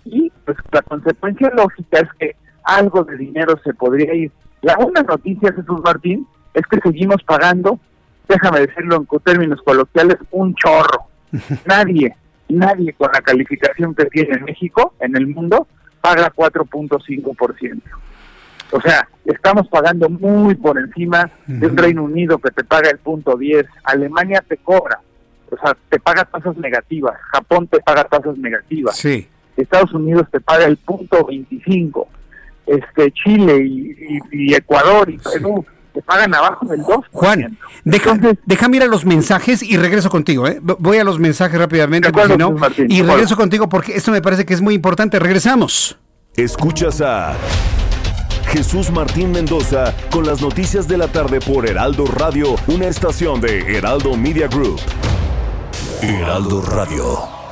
y 0.04 0.30
pues 0.44 0.58
la 0.70 0.82
consecuencia 0.82 1.50
lógica 1.56 2.00
es 2.00 2.08
que 2.18 2.36
algo 2.64 3.04
de 3.04 3.16
dinero 3.16 3.58
se 3.64 3.72
podría 3.74 4.14
ir. 4.14 4.30
La 4.62 4.76
buena 4.76 5.02
noticia, 5.02 5.52
Jesús 5.52 5.80
Martín, 5.82 6.26
es 6.54 6.66
que 6.66 6.80
seguimos 6.80 7.22
pagando, 7.24 7.78
déjame 8.28 8.60
decirlo 8.60 8.96
en 8.96 9.20
términos 9.20 9.60
coloquiales, 9.62 10.16
un 10.30 10.54
chorro. 10.54 11.06
nadie, 11.66 12.14
nadie 12.48 12.92
con 12.92 13.10
la 13.12 13.20
calificación 13.20 13.94
que 13.94 14.06
tiene 14.06 14.38
México 14.38 14.94
en 15.00 15.16
el 15.16 15.26
mundo 15.26 15.66
paga 16.00 16.32
4.5%. 16.34 17.82
O 18.72 18.80
sea, 18.80 19.08
estamos 19.24 19.68
pagando 19.68 20.08
muy 20.08 20.54
por 20.54 20.78
encima 20.78 21.30
de 21.46 21.66
un 21.66 21.76
Reino 21.76 22.02
Unido 22.02 22.38
que 22.38 22.50
te 22.50 22.64
paga 22.64 22.90
el 22.90 22.98
punto 22.98 23.36
10. 23.36 23.64
Alemania 23.84 24.42
te 24.46 24.56
cobra, 24.56 25.00
o 25.50 25.56
sea, 25.56 25.76
te 25.88 26.00
paga 26.00 26.24
tasas 26.24 26.56
negativas. 26.56 27.14
Japón 27.32 27.68
te 27.68 27.78
paga 27.80 28.04
tasas 28.04 28.36
negativas. 28.38 28.96
Sí. 28.96 29.28
Estados 29.56 29.92
Unidos 29.94 30.26
te 30.30 30.40
paga 30.40 30.66
el 30.66 30.76
punto 30.76 31.24
25, 31.24 32.08
este 32.66 33.10
Chile 33.12 33.64
y, 33.64 34.54
Ecuador 34.54 35.08
y 35.10 35.18
Perú 35.18 35.64
te 35.96 36.02
pagan 36.02 36.34
abajo 36.34 36.66
del 36.66 36.80
2%. 36.82 37.04
Juan, 37.10 37.58
deja, 37.84 38.18
déjame 38.44 38.76
ir 38.76 38.82
a 38.82 38.86
los 38.86 39.06
mensajes 39.06 39.62
y 39.62 39.78
regreso 39.78 40.10
contigo. 40.10 40.46
¿eh? 40.46 40.60
Voy 40.60 40.98
a 40.98 41.04
los 41.04 41.18
mensajes 41.18 41.58
rápidamente, 41.58 42.10
y 42.88 43.02
regreso 43.02 43.34
contigo 43.34 43.68
porque 43.68 43.96
esto 43.96 44.12
me 44.12 44.20
parece 44.20 44.44
que 44.44 44.52
es 44.52 44.60
muy 44.60 44.74
importante. 44.74 45.18
Regresamos. 45.18 45.98
Escuchas 46.36 47.00
a 47.00 47.34
Jesús 48.48 48.90
Martín 48.90 49.32
Mendoza 49.32 49.94
con 50.10 50.26
las 50.26 50.42
noticias 50.42 50.86
de 50.86 50.98
la 50.98 51.08
tarde 51.08 51.40
por 51.40 51.66
Heraldo 51.66 52.04
Radio, 52.04 52.56
una 52.66 52.86
estación 52.86 53.40
de 53.40 53.76
Heraldo 53.78 54.16
Media 54.16 54.48
Group. 54.48 54.80
Heraldo 56.02 56.60
Radio. 56.60 57.45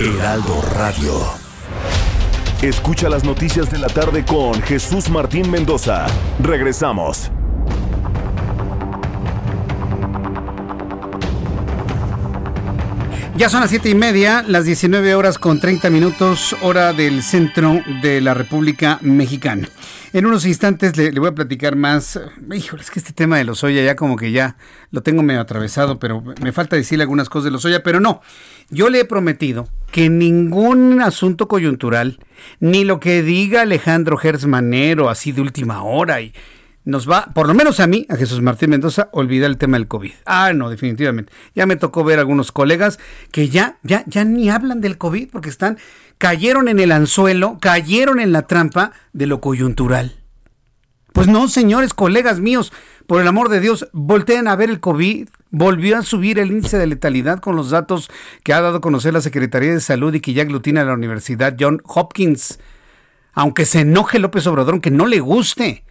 Heraldo 0.00 0.62
Radio. 0.76 1.12
Escucha 2.62 3.08
las 3.08 3.24
noticias 3.24 3.68
de 3.68 3.78
la 3.78 3.88
tarde 3.88 4.24
con 4.24 4.62
Jesús 4.62 5.10
Martín 5.10 5.50
Mendoza. 5.50 6.06
Regresamos. 6.40 7.32
Ya 13.38 13.48
son 13.48 13.60
las 13.60 13.70
siete 13.70 13.88
y 13.88 13.96
media, 13.96 14.44
las 14.46 14.64
19 14.64 15.16
horas 15.16 15.36
con 15.36 15.58
30 15.58 15.90
minutos, 15.90 16.56
hora 16.62 16.92
del 16.92 17.24
centro 17.24 17.80
de 18.00 18.20
la 18.20 18.34
República 18.34 18.98
Mexicana. 19.00 19.68
En 20.12 20.26
unos 20.26 20.46
instantes 20.46 20.96
le, 20.96 21.10
voy 21.18 21.28
a 21.28 21.34
platicar 21.34 21.76
más. 21.76 22.18
Híjole, 22.52 22.82
es 22.82 22.90
que 22.90 22.98
este 22.98 23.12
tema 23.12 23.36
de 23.36 23.44
los 23.44 23.62
Oya 23.62 23.84
ya 23.84 23.94
como 23.94 24.16
que 24.16 24.32
ya 24.32 24.56
lo 24.90 25.02
tengo 25.02 25.22
medio 25.22 25.40
atravesado, 25.40 25.98
pero 25.98 26.22
me 26.42 26.52
falta 26.52 26.76
decirle 26.76 27.02
algunas 27.02 27.28
cosas 27.28 27.44
de 27.44 27.50
los 27.50 27.64
Oya, 27.64 27.82
pero 27.82 28.00
no. 28.00 28.22
Yo 28.70 28.90
le 28.90 29.00
he 29.00 29.04
prometido 29.04 29.68
que 29.90 30.10
ningún 30.10 31.00
asunto 31.00 31.48
coyuntural, 31.48 32.18
ni 32.60 32.84
lo 32.84 33.00
que 33.00 33.22
diga 33.22 33.62
Alejandro 33.62 34.16
Gersmanero 34.16 35.08
así 35.08 35.32
de 35.32 35.40
última 35.40 35.82
hora 35.82 36.20
y 36.20 36.34
nos 36.84 37.08
va, 37.08 37.26
por 37.34 37.46
lo 37.46 37.54
menos 37.54 37.80
a 37.80 37.86
mí, 37.86 38.06
a 38.08 38.16
Jesús 38.16 38.40
Martín 38.40 38.70
Mendoza, 38.70 39.10
olvidar 39.12 39.50
el 39.50 39.58
tema 39.58 39.76
del 39.76 39.88
COVID. 39.88 40.12
Ah, 40.24 40.52
no, 40.54 40.70
definitivamente. 40.70 41.32
Ya 41.54 41.66
me 41.66 41.76
tocó 41.76 42.02
ver 42.02 42.18
algunos 42.18 42.50
colegas 42.50 42.98
que 43.30 43.48
ya, 43.48 43.78
ya, 43.82 44.04
ya 44.06 44.24
ni 44.24 44.48
hablan 44.48 44.80
del 44.80 44.96
COVID 44.96 45.28
porque 45.30 45.50
están 45.50 45.78
cayeron 46.16 46.68
en 46.68 46.80
el 46.80 46.92
anzuelo, 46.92 47.58
cayeron 47.60 48.20
en 48.20 48.32
la 48.32 48.46
trampa 48.46 48.92
de 49.12 49.26
lo 49.26 49.40
coyuntural. 49.40 50.16
Pues 51.12 51.26
no, 51.26 51.48
señores, 51.48 51.94
colegas 51.94 52.40
míos, 52.40 52.72
por 53.08 53.22
el 53.22 53.26
amor 53.26 53.48
de 53.48 53.60
Dios, 53.60 53.88
volteen 53.94 54.48
a 54.48 54.54
ver 54.54 54.68
el 54.68 54.80
COVID. 54.80 55.30
Volvió 55.50 55.96
a 55.96 56.02
subir 56.02 56.38
el 56.38 56.50
índice 56.50 56.76
de 56.76 56.86
letalidad 56.86 57.40
con 57.40 57.56
los 57.56 57.70
datos 57.70 58.10
que 58.44 58.52
ha 58.52 58.60
dado 58.60 58.76
a 58.76 58.80
conocer 58.82 59.14
la 59.14 59.22
Secretaría 59.22 59.72
de 59.72 59.80
Salud 59.80 60.12
y 60.12 60.20
que 60.20 60.34
ya 60.34 60.42
aglutina 60.42 60.84
la 60.84 60.92
Universidad 60.92 61.56
John 61.58 61.80
Hopkins. 61.86 62.58
Aunque 63.32 63.64
se 63.64 63.80
enoje 63.80 64.18
López 64.18 64.46
Obrador, 64.46 64.82
que 64.82 64.90
no 64.90 65.06
le 65.06 65.20
guste. 65.20 65.84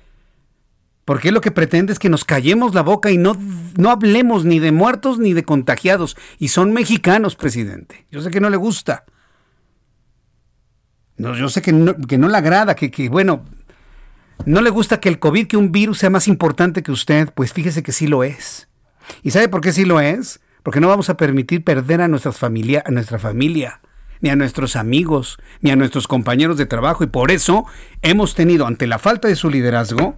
Porque 1.06 1.32
lo 1.32 1.42
que 1.42 1.50
pretende 1.50 1.92
es 1.92 1.98
que 1.98 2.10
nos 2.10 2.24
callemos 2.24 2.76
la 2.76 2.84
boca 2.84 3.10
y 3.10 3.18
no, 3.18 3.36
no 3.78 3.90
hablemos 3.90 4.46
ni 4.46 4.60
de 4.60 4.72
muertos 4.72 5.18
ni 5.18 5.34
de 5.34 5.44
contagiados. 5.44 6.16
Y 6.38 6.50
son 6.50 6.72
mexicanos, 6.72 7.36
presidente. 7.36 8.06
Yo 8.12 8.22
sé 8.22 8.30
que 8.30 8.42
no 8.42 8.52
le 8.52 8.58
gusta. 8.58 9.06
No, 11.16 11.36
yo 11.36 11.50
sé 11.50 11.64
que 11.64 11.74
no, 11.74 11.96
que 11.96 12.20
no 12.20 12.28
le 12.28 12.38
agrada, 12.38 12.76
que, 12.76 12.92
que 12.92 13.10
bueno, 13.10 13.44
no 14.46 14.62
le 14.62 14.70
gusta 14.70 15.00
que 15.00 15.10
el 15.10 15.20
COVID, 15.20 15.48
que 15.48 15.58
un 15.58 15.72
virus 15.72 16.00
sea 16.00 16.10
más 16.10 16.28
importante 16.28 16.84
que 16.84 16.92
usted, 16.92 17.30
pues 17.34 17.54
fíjese 17.54 17.84
que 17.84 17.92
sí 17.92 18.08
lo 18.08 18.24
es. 18.24 18.68
¿Y 19.24 19.32
sabe 19.32 19.50
por 19.50 19.62
qué 19.62 19.72
sí 19.72 19.86
lo 19.86 20.00
es? 20.00 20.40
Porque 20.64 20.80
no 20.80 20.88
vamos 20.88 21.10
a 21.10 21.18
permitir 21.18 21.64
perder 21.64 22.02
a, 22.02 22.08
nuestras 22.08 22.38
familia, 22.38 22.84
a 22.86 22.92
nuestra 22.92 23.20
familia. 23.20 23.82
ni 24.20 24.30
a 24.30 24.36
nuestros 24.36 24.76
amigos, 24.76 25.38
ni 25.62 25.70
a 25.70 25.76
nuestros 25.76 26.08
compañeros 26.08 26.58
de 26.58 26.66
trabajo 26.66 27.04
y 27.04 27.08
por 27.08 27.30
eso 27.30 27.66
hemos 28.02 28.34
tenido, 28.34 28.66
ante 28.66 28.88
la 28.88 28.98
falta 28.98 29.28
de 29.28 29.36
su 29.36 29.52
liderazgo, 29.52 30.18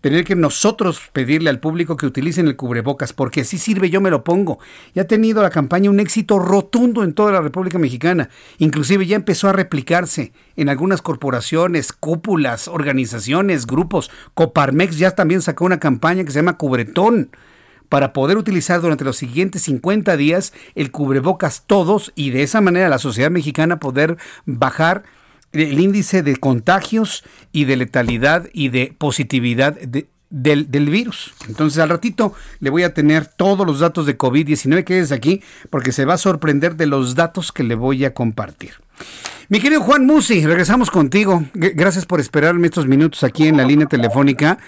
tener 0.00 0.24
que 0.24 0.36
nosotros 0.36 1.00
pedirle 1.12 1.50
al 1.50 1.60
público 1.60 1.96
que 1.96 2.06
utilicen 2.06 2.46
el 2.46 2.56
cubrebocas, 2.56 3.12
porque 3.12 3.44
si 3.44 3.58
sirve 3.58 3.90
yo 3.90 4.00
me 4.00 4.10
lo 4.10 4.24
pongo. 4.24 4.58
Ya 4.94 5.02
ha 5.02 5.06
tenido 5.06 5.42
la 5.42 5.50
campaña 5.50 5.90
un 5.90 6.00
éxito 6.00 6.38
rotundo 6.38 7.02
en 7.02 7.12
toda 7.12 7.32
la 7.32 7.40
República 7.40 7.78
Mexicana. 7.78 8.28
Inclusive 8.58 9.06
ya 9.06 9.16
empezó 9.16 9.48
a 9.48 9.52
replicarse 9.52 10.32
en 10.56 10.68
algunas 10.68 11.02
corporaciones, 11.02 11.92
cúpulas, 11.92 12.68
organizaciones, 12.68 13.66
grupos. 13.66 14.10
Coparmex 14.34 14.98
ya 14.98 15.12
también 15.12 15.42
sacó 15.42 15.64
una 15.64 15.80
campaña 15.80 16.24
que 16.24 16.30
se 16.30 16.38
llama 16.38 16.58
Cubretón 16.58 17.30
para 17.88 18.12
poder 18.12 18.36
utilizar 18.36 18.80
durante 18.80 19.04
los 19.04 19.16
siguientes 19.16 19.62
50 19.62 20.16
días 20.16 20.52
el 20.74 20.90
cubrebocas 20.90 21.64
todos 21.66 22.12
y 22.14 22.30
de 22.30 22.42
esa 22.42 22.60
manera 22.60 22.88
la 22.88 22.98
sociedad 22.98 23.30
mexicana 23.30 23.78
poder 23.78 24.16
bajar 24.44 25.04
el 25.60 25.78
índice 25.80 26.22
de 26.22 26.36
contagios 26.36 27.24
y 27.52 27.64
de 27.64 27.76
letalidad 27.76 28.48
y 28.52 28.68
de 28.68 28.94
positividad 28.96 29.76
del, 30.30 30.70
del, 30.70 30.90
virus. 30.90 31.34
Entonces 31.48 31.78
al 31.78 31.88
ratito 31.88 32.34
le 32.60 32.70
voy 32.70 32.82
a 32.82 32.94
tener 32.94 33.26
todos 33.26 33.66
los 33.66 33.80
datos 33.80 34.06
de 34.06 34.18
COVID-19 34.18 34.84
que 34.84 34.98
es 34.98 35.12
aquí 35.12 35.42
porque 35.70 35.92
se 35.92 36.04
va 36.04 36.14
a 36.14 36.18
sorprender 36.18 36.76
de 36.76 36.86
los 36.86 37.14
datos 37.14 37.52
que 37.52 37.62
le 37.62 37.74
voy 37.74 38.04
a 38.04 38.14
compartir. 38.14 38.74
Mi 39.48 39.60
querido 39.60 39.80
Juan 39.80 40.04
Musi, 40.06 40.44
regresamos 40.44 40.90
contigo. 40.90 41.44
Gracias 41.54 42.04
por 42.04 42.18
esperarme 42.18 42.66
estos 42.66 42.88
minutos 42.88 43.22
aquí 43.22 43.46
en 43.46 43.56
la 43.56 43.64
línea 43.64 43.86
telefónica. 43.86 44.58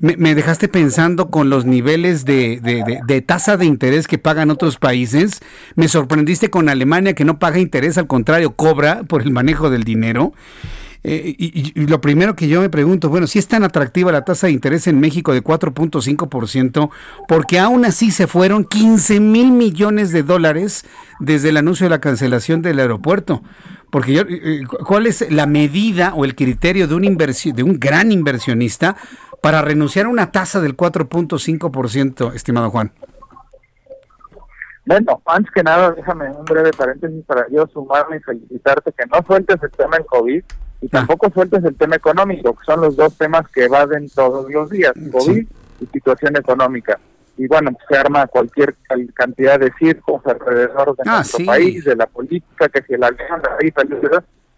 Me, 0.00 0.34
dejaste 0.34 0.68
pensando 0.68 1.30
con 1.30 1.48
los 1.48 1.64
niveles 1.64 2.26
de, 2.26 3.24
tasa 3.26 3.56
de 3.56 3.64
interés 3.64 4.06
que 4.06 4.18
pagan 4.18 4.50
otros 4.50 4.76
países. 4.76 5.40
Me 5.76 5.88
sorprendiste 5.88 6.50
con 6.50 6.68
Alemania 6.68 7.14
que 7.14 7.24
no 7.24 7.38
paga 7.38 7.58
interés, 7.58 7.96
al 7.96 8.06
contrario, 8.06 8.50
cobra 8.54 9.02
por 9.04 9.22
el 9.22 9.30
manejo 9.30 9.70
del 9.70 9.84
dinero. 9.84 10.34
Eh, 11.04 11.34
y, 11.38 11.86
lo 11.86 12.02
primero 12.02 12.36
que 12.36 12.48
yo 12.48 12.60
me 12.60 12.68
pregunto, 12.68 13.08
bueno, 13.08 13.26
si 13.26 13.38
es 13.38 13.48
tan 13.48 13.64
atractiva 13.64 14.12
la 14.12 14.26
tasa 14.26 14.48
de 14.48 14.52
interés 14.52 14.86
en 14.88 15.00
México 15.00 15.32
de 15.32 15.42
4.5%, 15.42 16.90
porque 17.26 17.58
aún 17.58 17.86
así 17.86 18.10
se 18.10 18.26
fueron 18.26 18.64
15 18.64 19.20
mil 19.20 19.52
millones 19.52 20.12
de 20.12 20.22
dólares 20.22 20.84
desde 21.18 21.48
el 21.48 21.56
anuncio 21.56 21.86
de 21.86 21.90
la 21.90 22.00
cancelación 22.00 22.60
del 22.60 22.80
aeropuerto. 22.80 23.42
Porque 23.90 24.12
yo, 24.12 24.22
eh, 24.22 24.26
eh, 24.42 24.62
¿cuál 24.86 25.06
es 25.06 25.30
la 25.30 25.46
medida 25.46 26.14
o 26.14 26.24
el 26.24 26.34
criterio 26.34 26.86
de 26.86 26.94
un, 26.94 27.04
inversión, 27.04 27.56
de 27.56 27.62
un 27.62 27.78
gran 27.78 28.12
inversionista 28.12 28.96
para 29.40 29.62
renunciar 29.62 30.06
a 30.06 30.08
una 30.08 30.30
tasa 30.30 30.60
del 30.60 30.76
4.5%, 30.76 32.34
estimado 32.34 32.70
Juan? 32.70 32.92
Bueno, 34.84 35.22
antes 35.26 35.52
que 35.52 35.62
nada, 35.62 35.92
déjame 35.92 36.30
un 36.30 36.44
breve 36.44 36.70
paréntesis 36.72 37.24
para 37.26 37.46
yo 37.50 37.66
sumarme 37.66 38.16
y 38.16 38.20
felicitarte 38.20 38.92
que 38.92 39.04
no 39.06 39.22
sueltes 39.26 39.62
el 39.62 39.70
tema 39.70 39.96
del 39.96 40.06
COVID 40.06 40.42
y 40.80 40.86
ah. 40.86 40.88
tampoco 40.90 41.30
sueltes 41.30 41.64
el 41.64 41.76
tema 41.76 41.96
económico, 41.96 42.54
que 42.54 42.64
son 42.64 42.80
los 42.80 42.96
dos 42.96 43.16
temas 43.16 43.46
que 43.48 43.64
evaden 43.64 44.08
todos 44.08 44.50
los 44.50 44.70
días, 44.70 44.92
COVID 45.12 45.46
y 45.80 45.86
situación 45.86 46.36
económica 46.36 46.98
y 47.38 47.46
bueno, 47.46 47.70
se 47.88 47.96
arma 47.96 48.26
cualquier 48.26 48.74
cantidad 49.14 49.58
de 49.58 49.72
circos 49.78 50.20
alrededor 50.26 50.96
de 50.96 51.02
ah, 51.06 51.16
nuestro 51.16 51.46
país, 51.46 51.84
de 51.84 51.96
la 51.96 52.06
política, 52.06 52.68
que 52.68 52.82
si 52.82 52.96
la 52.96 53.06
alianza, 53.06 53.56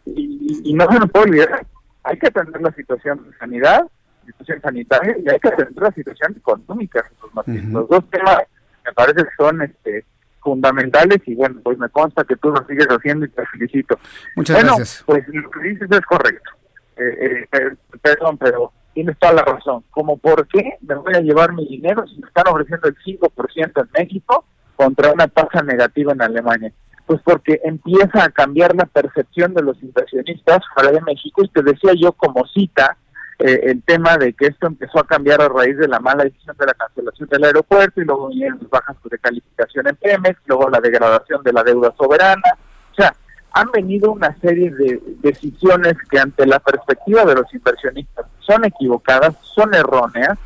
y, 0.06 0.62
y 0.64 0.74
no 0.74 0.90
se 0.90 0.98
nos 0.98 1.10
puede 1.10 1.26
olvidar, 1.26 1.66
hay 2.02 2.18
que 2.18 2.28
atender 2.28 2.62
la 2.62 2.72
situación 2.72 3.30
de 3.30 3.36
sanidad, 3.36 3.86
situación 4.24 4.60
sanitaria, 4.62 5.16
y 5.24 5.28
hay 5.28 5.38
que 5.38 5.48
atender 5.48 5.82
la 5.82 5.92
situación 5.92 6.34
económica. 6.36 7.04
Los 7.46 7.88
dos 7.88 8.08
temas 8.10 8.38
me 8.84 8.92
parece 8.94 9.24
que 9.24 9.30
son 9.36 9.62
este 9.62 10.04
fundamentales 10.42 11.18
y 11.26 11.34
bueno, 11.34 11.60
pues 11.62 11.76
me 11.76 11.90
consta 11.90 12.24
que 12.24 12.34
tú 12.36 12.50
lo 12.50 12.66
sigues 12.66 12.86
haciendo 12.86 13.26
y 13.26 13.28
te 13.28 13.44
felicito. 13.46 13.98
Muchas 14.36 14.56
bueno, 14.56 14.76
gracias. 14.76 15.02
Pues 15.04 15.22
lo 15.28 15.50
que 15.50 15.68
dices 15.68 15.88
es 15.90 16.00
correcto. 16.00 16.50
Eh, 16.96 17.46
eh, 17.52 17.76
perdón, 18.00 18.38
pero 18.38 18.72
tienes 19.00 19.18
toda 19.18 19.32
la 19.32 19.42
razón. 19.42 19.82
Como 19.90 20.18
por 20.18 20.46
qué 20.46 20.76
me 20.82 20.94
voy 20.94 21.14
a 21.14 21.20
llevar 21.20 21.54
mi 21.54 21.66
dinero 21.66 22.06
si 22.06 22.20
me 22.20 22.28
están 22.28 22.44
ofreciendo 22.48 22.86
el 22.86 22.96
5% 22.98 23.82
en 23.82 23.88
México 23.98 24.44
contra 24.76 25.10
una 25.10 25.26
tasa 25.26 25.62
negativa 25.62 26.12
en 26.12 26.20
Alemania? 26.20 26.70
Pues 27.06 27.22
porque 27.24 27.60
empieza 27.64 28.24
a 28.24 28.28
cambiar 28.28 28.76
la 28.76 28.84
percepción 28.84 29.54
de 29.54 29.62
los 29.62 29.82
inversionistas 29.82 30.58
fuera 30.74 30.92
de 30.92 31.00
México 31.00 31.42
y 31.42 31.48
te 31.48 31.62
decía 31.62 31.92
yo 31.98 32.12
como 32.12 32.46
cita 32.48 32.98
eh, 33.38 33.60
el 33.62 33.82
tema 33.84 34.18
de 34.18 34.34
que 34.34 34.48
esto 34.48 34.66
empezó 34.66 35.00
a 35.00 35.06
cambiar 35.06 35.40
a 35.40 35.48
raíz 35.48 35.78
de 35.78 35.88
la 35.88 35.98
mala 35.98 36.24
decisión 36.24 36.54
de 36.58 36.66
la 36.66 36.74
cancelación 36.74 37.26
del 37.30 37.44
aeropuerto 37.44 38.02
y 38.02 38.04
luego 38.04 38.28
vinieron 38.28 38.58
las 38.60 38.68
bajas 38.68 38.96
de 39.02 39.18
calificación 39.18 39.88
en 39.88 39.96
Pemex, 39.96 40.38
luego 40.44 40.68
la 40.68 40.80
degradación 40.80 41.42
de 41.42 41.54
la 41.54 41.64
deuda 41.64 41.94
soberana. 41.96 42.58
O 42.92 42.94
sea, 42.94 43.14
han 43.52 43.70
venido 43.72 44.12
una 44.12 44.36
serie 44.40 44.70
de 44.70 45.00
decisiones 45.20 45.94
que 46.10 46.18
ante 46.18 46.46
la 46.46 46.58
perspectiva 46.60 47.24
de 47.24 47.34
los 47.34 47.52
inversionistas 47.52 48.26
son 48.40 48.64
equivocadas, 48.64 49.34
son 49.54 49.74
erróneas 49.74 50.38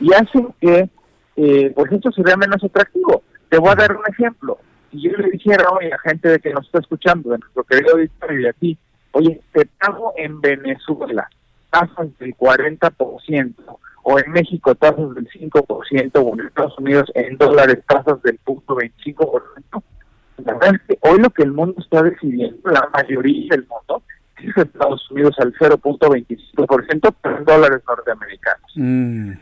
y 0.00 0.12
hacen 0.12 0.48
que 0.60 0.88
eh, 1.36 1.72
pues 1.74 1.92
esto 1.92 2.12
se 2.12 2.22
vea 2.22 2.36
menos 2.36 2.62
atractivo. 2.62 3.22
Te 3.48 3.58
voy 3.58 3.70
a 3.70 3.74
dar 3.74 3.96
un 3.96 4.04
ejemplo. 4.08 4.58
Si 4.90 5.02
yo 5.02 5.12
le 5.16 5.30
dijera 5.30 5.64
hoy 5.70 5.90
a 5.90 5.98
gente 5.98 6.28
de 6.28 6.38
que 6.38 6.52
nos 6.52 6.66
está 6.66 6.80
escuchando, 6.80 7.30
de 7.30 7.38
nuestro 7.38 7.64
querido 7.64 7.94
auditorio 7.94 8.40
y 8.40 8.46
aquí, 8.46 8.78
oye, 9.12 9.40
te 9.52 9.66
pago 9.66 10.12
en 10.16 10.40
Venezuela 10.40 11.28
tasas 11.70 12.18
del 12.18 12.36
40%, 12.36 13.54
o 14.04 14.18
en 14.18 14.30
México 14.32 14.74
tasas 14.74 15.14
del 15.14 15.28
5%, 15.28 16.10
o 16.14 16.34
en 16.34 16.46
Estados 16.46 16.78
Unidos 16.78 17.10
en 17.14 17.38
dólares 17.38 17.78
tasas 17.88 18.20
del 18.22 18.38
punto 18.38 18.76
25%, 18.76 19.82
la 20.38 20.54
verdad 20.54 20.74
es 20.74 20.80
que 20.88 21.08
hoy 21.08 21.18
lo 21.20 21.30
que 21.30 21.42
el 21.42 21.52
mundo 21.52 21.80
está 21.80 22.02
decidiendo, 22.02 22.70
la 22.70 22.88
mayoría 22.92 23.48
del 23.50 23.66
mundo, 23.66 24.02
es 24.36 24.56
Estados 24.56 25.10
Unidos 25.10 25.36
al 25.38 25.52
0.25%, 25.54 27.14
pero 27.22 27.38
en 27.38 27.44
dólares 27.44 27.82
norteamericanos. 27.86 28.72
Mm. 28.74 29.32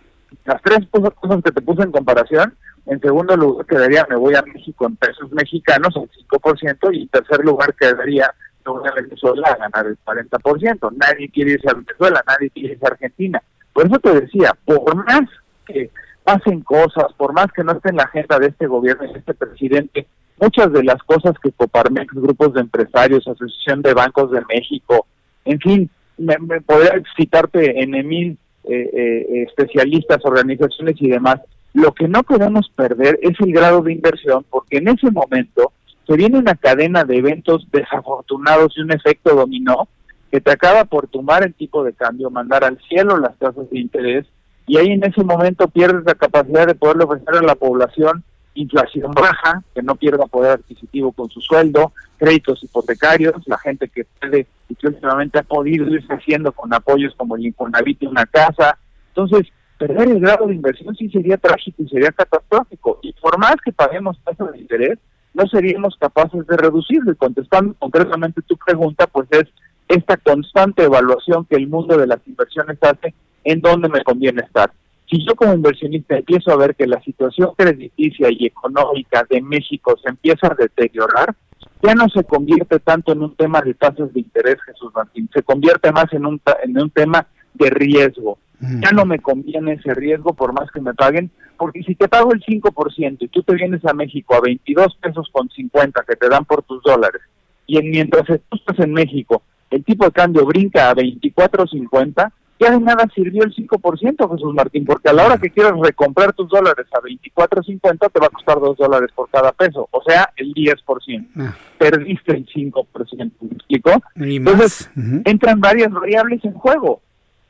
Las 0.44 0.62
tres 0.62 0.80
cosas 0.90 1.42
que 1.42 1.52
te 1.52 1.62
puse 1.62 1.82
en 1.82 1.92
comparación, 1.92 2.54
en 2.86 3.00
segundo 3.00 3.36
lugar 3.36 3.66
quedaría, 3.66 4.06
me 4.08 4.16
voy 4.16 4.34
a 4.34 4.42
México 4.42 4.86
en 4.86 4.96
pesos 4.96 5.30
mexicanos 5.32 5.96
al 5.96 6.10
5%, 6.28 6.94
y 6.94 7.02
en 7.02 7.08
tercer 7.08 7.44
lugar 7.44 7.74
quedaría, 7.74 8.32
me 8.64 8.72
voy 8.72 8.88
a 8.88 8.92
Venezuela 8.92 9.48
a 9.48 9.56
ganar 9.56 9.86
el 9.86 9.98
40%. 10.04 10.92
Nadie 10.96 11.30
quiere 11.30 11.52
irse 11.52 11.68
a 11.68 11.74
Venezuela, 11.74 12.22
nadie 12.26 12.50
quiere 12.50 12.74
irse 12.74 12.84
a 12.84 12.90
Argentina. 12.90 13.42
Por 13.72 13.86
eso 13.86 13.98
te 13.98 14.20
decía, 14.20 14.52
por 14.64 14.94
más 14.96 15.22
que 15.66 15.90
pasen 16.24 16.60
cosas, 16.60 17.06
por 17.16 17.32
más 17.32 17.46
que 17.52 17.64
no 17.64 17.72
esté 17.72 17.90
en 17.90 17.96
la 17.96 18.04
agenda 18.04 18.38
de 18.38 18.48
este 18.48 18.66
gobierno 18.66 19.04
y 19.04 19.12
de 19.12 19.18
este 19.18 19.34
presidente, 19.34 20.06
muchas 20.40 20.72
de 20.72 20.82
las 20.82 21.02
cosas 21.02 21.34
que 21.42 21.52
Coparmex, 21.52 22.14
grupos 22.14 22.54
de 22.54 22.60
empresarios, 22.60 23.26
Asociación 23.28 23.82
de 23.82 23.94
Bancos 23.94 24.30
de 24.30 24.40
México, 24.48 25.06
en 25.44 25.60
fin, 25.60 25.90
me, 26.18 26.36
podría 26.60 27.02
citarte 27.16 27.82
en 27.82 27.90
mil 28.06 28.38
eh, 28.64 28.90
eh, 28.92 29.46
especialistas, 29.48 30.24
organizaciones 30.24 30.96
y 31.00 31.08
demás. 31.08 31.40
Lo 31.72 31.92
que 31.92 32.08
no 32.08 32.22
podemos 32.22 32.70
perder 32.74 33.18
es 33.22 33.38
el 33.40 33.52
grado 33.52 33.82
de 33.82 33.92
inversión, 33.92 34.44
porque 34.50 34.78
en 34.78 34.88
ese 34.88 35.10
momento 35.10 35.72
se 36.06 36.16
viene 36.16 36.38
una 36.38 36.54
cadena 36.54 37.04
de 37.04 37.18
eventos 37.18 37.66
desafortunados 37.70 38.74
y 38.76 38.80
un 38.80 38.92
efecto 38.92 39.34
dominó 39.34 39.88
que 40.30 40.40
te 40.40 40.50
acaba 40.50 40.84
por 40.84 41.08
tumbar 41.08 41.44
el 41.44 41.54
tipo 41.54 41.84
de 41.84 41.92
cambio, 41.92 42.30
mandar 42.30 42.64
al 42.64 42.78
cielo 42.88 43.18
las 43.18 43.36
tasas 43.38 43.68
de 43.70 43.78
interés, 43.78 44.26
y 44.66 44.78
ahí 44.78 44.92
en 44.92 45.04
ese 45.04 45.24
momento 45.24 45.68
pierdes 45.68 46.04
la 46.04 46.14
capacidad 46.14 46.66
de 46.66 46.74
poderle 46.74 47.04
ofrecer 47.04 47.36
a 47.36 47.42
la 47.42 47.56
población 47.56 48.22
inflación 48.54 49.12
baja, 49.12 49.62
que 49.74 49.82
no 49.82 49.94
pierda 49.94 50.26
poder 50.26 50.52
adquisitivo 50.52 51.12
con 51.12 51.30
su 51.30 51.40
sueldo, 51.40 51.92
créditos 52.18 52.62
hipotecarios, 52.62 53.34
la 53.46 53.58
gente 53.58 53.88
que 53.88 54.04
puede 54.04 54.46
y 54.68 54.74
que 54.74 54.88
últimamente 54.88 55.38
ha 55.38 55.42
podido 55.42 55.86
irse 55.88 56.12
haciendo 56.12 56.52
con 56.52 56.72
apoyos 56.72 57.14
como 57.16 57.36
el 57.36 57.46
Infonavit 57.46 58.02
y 58.02 58.06
una 58.06 58.26
casa. 58.26 58.78
Entonces, 59.08 59.52
perder 59.78 60.10
el 60.10 60.20
grado 60.20 60.46
de 60.46 60.54
inversión 60.54 60.94
sí 60.94 61.08
sería 61.08 61.36
trágico 61.38 61.82
y 61.82 61.88
sería 61.88 62.12
catastrófico. 62.12 62.98
Y 63.02 63.12
por 63.14 63.38
más 63.38 63.56
que 63.64 63.72
paguemos 63.72 64.18
tasas 64.24 64.52
de 64.52 64.58
interés, 64.58 64.98
no 65.34 65.46
seríamos 65.46 65.96
capaces 65.98 66.46
de 66.46 66.56
reducirlo. 66.56 67.12
Y 67.12 67.16
contestando 67.16 67.74
concretamente 67.78 68.42
tu 68.42 68.56
pregunta, 68.56 69.06
pues 69.06 69.28
es 69.30 69.46
esta 69.88 70.16
constante 70.16 70.84
evaluación 70.84 71.44
que 71.46 71.56
el 71.56 71.66
mundo 71.66 71.96
de 71.96 72.06
las 72.06 72.20
inversiones 72.26 72.78
hace 72.82 73.14
en 73.42 73.60
dónde 73.60 73.88
me 73.88 74.04
conviene 74.04 74.42
estar 74.42 74.70
si 75.10 75.24
yo 75.26 75.34
como 75.34 75.52
inversionista 75.52 76.16
empiezo 76.16 76.52
a 76.52 76.56
ver 76.56 76.76
que 76.76 76.86
la 76.86 77.02
situación 77.02 77.50
crediticia 77.56 78.28
y 78.30 78.46
económica 78.46 79.26
de 79.28 79.42
México 79.42 79.98
se 80.02 80.08
empieza 80.08 80.46
a 80.46 80.54
deteriorar, 80.54 81.34
ya 81.82 81.94
no 81.94 82.08
se 82.08 82.22
convierte 82.24 82.78
tanto 82.78 83.12
en 83.12 83.22
un 83.22 83.34
tema 83.34 83.60
de 83.60 83.74
tasas 83.74 84.12
de 84.12 84.20
interés, 84.20 84.56
Jesús 84.64 84.92
Martín, 84.94 85.28
se 85.34 85.42
convierte 85.42 85.90
más 85.90 86.12
en 86.12 86.26
un, 86.26 86.40
en 86.62 86.80
un 86.80 86.90
tema 86.90 87.26
de 87.54 87.70
riesgo. 87.70 88.38
Mm. 88.60 88.82
Ya 88.82 88.90
no 88.92 89.04
me 89.04 89.18
conviene 89.18 89.72
ese 89.72 89.94
riesgo 89.94 90.34
por 90.34 90.52
más 90.52 90.70
que 90.70 90.80
me 90.80 90.94
paguen, 90.94 91.30
porque 91.56 91.82
si 91.82 91.94
te 91.94 92.08
pago 92.08 92.32
el 92.32 92.42
5% 92.42 93.16
y 93.20 93.28
tú 93.28 93.42
te 93.42 93.54
vienes 93.54 93.84
a 93.84 93.94
México 93.94 94.36
a 94.36 94.40
22 94.40 94.96
pesos 95.00 95.28
con 95.32 95.48
50 95.48 96.04
que 96.06 96.16
te 96.16 96.28
dan 96.28 96.44
por 96.44 96.62
tus 96.62 96.82
dólares, 96.82 97.22
y 97.66 97.80
mientras 97.82 98.26
tú 98.26 98.56
estás 98.56 98.78
en 98.78 98.92
México, 98.92 99.42
el 99.70 99.84
tipo 99.84 100.04
de 100.04 100.12
cambio 100.12 100.44
brinca 100.44 100.90
a 100.90 100.94
24.50, 100.94 102.32
ya 102.60 102.70
de 102.70 102.80
nada 102.80 103.08
sirvió 103.14 103.42
el 103.42 103.54
5%, 103.54 104.30
Jesús 104.30 104.54
Martín, 104.54 104.84
porque 104.84 105.08
a 105.08 105.14
la 105.14 105.24
hora 105.24 105.38
que 105.38 105.50
quieras 105.50 105.72
recomprar 105.82 106.34
tus 106.34 106.48
dólares 106.50 106.86
a 106.92 107.00
24.50 107.00 108.12
te 108.12 108.20
va 108.20 108.26
a 108.26 108.30
costar 108.30 108.60
2 108.60 108.76
dólares 108.76 109.10
por 109.14 109.30
cada 109.30 109.50
peso, 109.52 109.88
o 109.90 110.02
sea, 110.02 110.30
el 110.36 110.52
10%. 110.52 111.26
Ah. 111.38 111.56
Perdiste 111.78 112.32
el 112.32 112.46
5%, 112.46 113.32
¿me 113.40 113.48
explico? 113.48 113.90
Entonces, 114.14 114.90
entran 115.24 115.58
varias 115.58 115.90
variables 115.90 116.44
en 116.44 116.52
juego, 116.52 117.00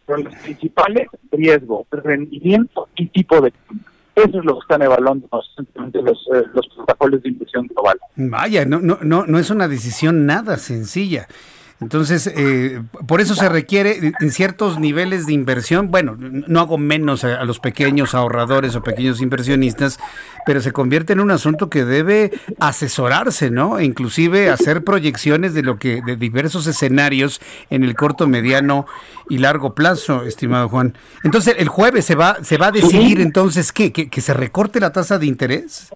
pero 0.07 0.19
las 0.19 0.35
principales, 0.37 1.09
riesgo, 1.33 1.87
rendimiento 1.91 2.89
y 2.95 3.07
tipo 3.09 3.41
de 3.41 3.53
eso 4.15 4.39
es 4.39 4.45
lo 4.45 4.55
que 4.55 4.61
están 4.61 4.83
evaluando 4.83 5.29
los, 5.31 6.29
eh, 6.35 6.45
los 6.53 6.69
protocolos 6.75 7.23
de 7.23 7.31
inversión 7.31 7.67
global. 7.69 7.99
Vaya, 8.17 8.65
no, 8.65 8.81
no, 8.81 8.99
no, 9.03 9.25
no 9.25 9.39
es 9.39 9.51
una 9.51 9.67
decisión 9.67 10.27
nada 10.27 10.57
sencilla. 10.59 11.27
Entonces, 11.81 12.31
eh, 12.37 12.83
por 13.07 13.23
eso 13.23 13.35
se 13.35 13.49
requiere 13.49 14.13
en 14.21 14.31
ciertos 14.31 14.79
niveles 14.79 15.27
de 15.27 15.33
inversión, 15.33 15.91
bueno, 15.91 16.15
no 16.19 16.61
hago 16.61 16.77
menos 16.77 17.25
a, 17.25 17.43
los 17.45 17.59
pequeños 17.59 18.15
ahorradores 18.15 18.77
o 18.77 18.83
pequeños 18.83 19.23
inversionistas, 19.23 19.99
pero 20.45 20.61
se 20.61 20.73
convierte 20.73 21.15
en 21.15 21.21
un 21.21 21.31
asunto 21.31 21.71
que 21.71 21.87
debe 21.87 22.33
asesorarse, 22.59 23.51
¿no? 23.51 23.79
E 23.79 23.85
inclusive 23.85 24.51
hacer 24.51 24.85
proyecciones 24.85 25.55
de 25.55 25.63
lo 25.63 25.79
que, 25.79 26.03
de 26.05 26.17
diversos 26.17 26.67
escenarios 26.67 27.41
en 27.71 27.83
el 27.83 27.95
corto, 27.95 28.27
mediano 28.27 28.87
y 29.31 29.39
largo 29.39 29.75
plazo, 29.75 30.25
estimado 30.25 30.69
Juan. 30.69 30.95
Entonces, 31.25 31.55
el 31.57 31.69
jueves 31.69 32.05
se 32.05 32.15
va, 32.15 32.37
se 32.43 32.59
va 32.59 32.67
a 32.67 32.73
decidir 32.73 33.23
entonces, 33.23 33.73
¿qué? 33.73 33.91
¿Que, 33.91 34.11
que 34.11 34.21
se 34.21 34.35
recorte 34.35 34.81
la 34.81 34.93
tasa 34.93 35.19
de 35.19 35.27
interés? 35.27 35.89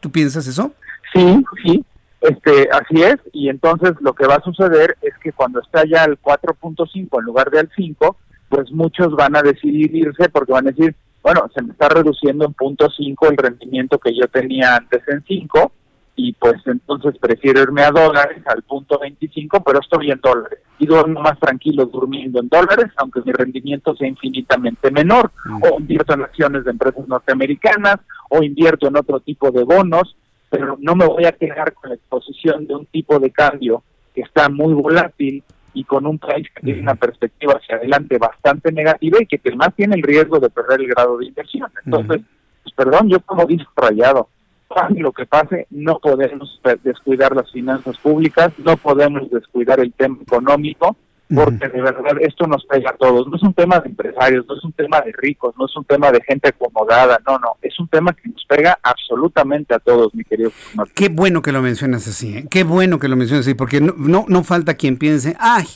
¿Tú 0.00 0.10
piensas 0.10 0.46
eso? 0.46 0.74
Sí, 1.14 1.44
sí, 1.62 1.84
este, 2.20 2.68
así 2.70 3.02
es, 3.02 3.16
y 3.32 3.48
entonces 3.48 3.92
lo 4.00 4.12
que 4.12 4.26
va 4.26 4.36
a 4.36 4.42
suceder 4.42 4.96
es 5.00 5.14
que 5.22 5.32
cuando 5.32 5.60
está 5.60 5.84
ya 5.86 6.04
al 6.04 6.20
4.5 6.20 7.18
en 7.18 7.24
lugar 7.24 7.50
de 7.50 7.60
al 7.60 7.70
5, 7.74 8.16
pues 8.48 8.70
muchos 8.72 9.14
van 9.14 9.36
a 9.36 9.42
decidir 9.42 9.94
irse 9.94 10.28
porque 10.28 10.52
van 10.52 10.68
a 10.68 10.72
decir, 10.72 10.94
bueno, 11.22 11.48
se 11.54 11.62
me 11.62 11.72
está 11.72 11.88
reduciendo 11.88 12.44
en 12.44 12.54
punto 12.54 12.88
5 12.90 13.28
el 13.28 13.36
rendimiento 13.36 13.98
que 13.98 14.14
yo 14.14 14.26
tenía 14.28 14.76
antes 14.76 15.02
en 15.08 15.22
5 15.26 15.72
y 16.16 16.32
pues 16.34 16.56
entonces 16.66 17.14
prefiero 17.18 17.62
irme 17.62 17.82
a 17.82 17.90
dólares 17.90 18.42
al 18.46 18.62
punto 18.62 18.98
25, 18.98 19.62
pero 19.64 19.80
estoy 19.80 20.10
en 20.10 20.20
dólares. 20.20 20.58
Y 20.78 20.86
duermo 20.86 21.20
más 21.20 21.38
tranquilo 21.38 21.86
durmiendo 21.86 22.40
en 22.40 22.48
dólares, 22.48 22.86
aunque 22.96 23.22
mi 23.24 23.32
rendimiento 23.32 23.96
sea 23.96 24.08
infinitamente 24.08 24.90
menor. 24.90 25.30
Mm. 25.46 25.62
O 25.62 25.80
invierto 25.80 26.12
en 26.12 26.22
acciones 26.22 26.64
de 26.64 26.72
empresas 26.72 27.08
norteamericanas, 27.08 27.96
o 28.28 28.42
invierto 28.42 28.88
en 28.88 28.98
otro 28.98 29.20
tipo 29.20 29.50
de 29.50 29.64
bonos, 29.64 30.14
pero 30.50 30.76
no 30.80 30.94
me 30.96 31.06
voy 31.06 31.24
a 31.24 31.32
quedar 31.32 31.72
con 31.72 31.90
la 31.90 31.96
exposición 31.96 32.66
de 32.66 32.74
un 32.74 32.86
tipo 32.86 33.18
de 33.18 33.30
cambio 33.30 33.82
que 34.14 34.22
está 34.22 34.48
muy 34.48 34.74
volátil 34.74 35.42
y 35.72 35.84
con 35.84 36.04
un 36.04 36.18
país 36.18 36.48
que 36.54 36.62
tiene 36.62 36.82
una 36.82 36.96
perspectiva 36.96 37.54
hacia 37.54 37.76
adelante 37.76 38.18
bastante 38.18 38.72
negativa 38.72 39.18
y 39.20 39.26
que 39.26 39.40
además 39.44 39.72
tiene 39.76 39.94
el 39.94 40.02
riesgo 40.02 40.40
de 40.40 40.50
perder 40.50 40.80
el 40.80 40.88
grado 40.88 41.16
de 41.18 41.26
inversión. 41.26 41.70
Entonces, 41.84 42.22
pues, 42.64 42.74
perdón, 42.74 43.08
yo 43.08 43.20
como 43.20 43.46
dice 43.46 43.64
rayado, 43.76 44.28
pase 44.66 44.98
lo 44.98 45.12
que 45.12 45.26
pase, 45.26 45.66
no 45.70 45.98
podemos 45.98 46.60
descuidar 46.82 47.34
las 47.34 47.50
finanzas 47.50 47.96
públicas, 47.98 48.52
no 48.58 48.76
podemos 48.76 49.30
descuidar 49.30 49.78
el 49.80 49.92
tema 49.92 50.18
económico, 50.20 50.96
porque 51.34 51.68
de 51.68 51.80
verdad 51.80 52.16
esto 52.20 52.46
nos 52.46 52.64
pega 52.66 52.90
a 52.90 52.96
todos. 52.96 53.26
No 53.28 53.36
es 53.36 53.42
un 53.42 53.54
tema 53.54 53.78
de 53.80 53.88
empresarios, 53.88 54.44
no 54.48 54.56
es 54.56 54.64
un 54.64 54.72
tema 54.72 55.00
de 55.00 55.12
ricos, 55.12 55.54
no 55.58 55.66
es 55.66 55.76
un 55.76 55.84
tema 55.84 56.10
de 56.10 56.20
gente 56.22 56.48
acomodada, 56.48 57.20
no, 57.26 57.38
no, 57.38 57.56
es 57.62 57.78
un 57.78 57.88
tema 57.88 58.12
que 58.12 58.28
nos 58.28 58.44
pega 58.44 58.78
absolutamente 58.82 59.74
a 59.74 59.78
todos, 59.78 60.14
mi 60.14 60.24
querido. 60.24 60.50
Qué 60.94 61.08
bueno 61.08 61.42
que 61.42 61.52
lo 61.52 61.62
mencionas 61.62 62.06
así, 62.08 62.36
¿eh? 62.36 62.46
qué 62.50 62.64
bueno 62.64 62.98
que 62.98 63.08
lo 63.08 63.16
mencionas 63.16 63.46
así, 63.46 63.54
porque 63.54 63.80
no, 63.80 63.94
no, 63.96 64.24
no 64.28 64.44
falta 64.44 64.74
quien 64.74 64.96
piense, 64.96 65.36
ay, 65.38 65.66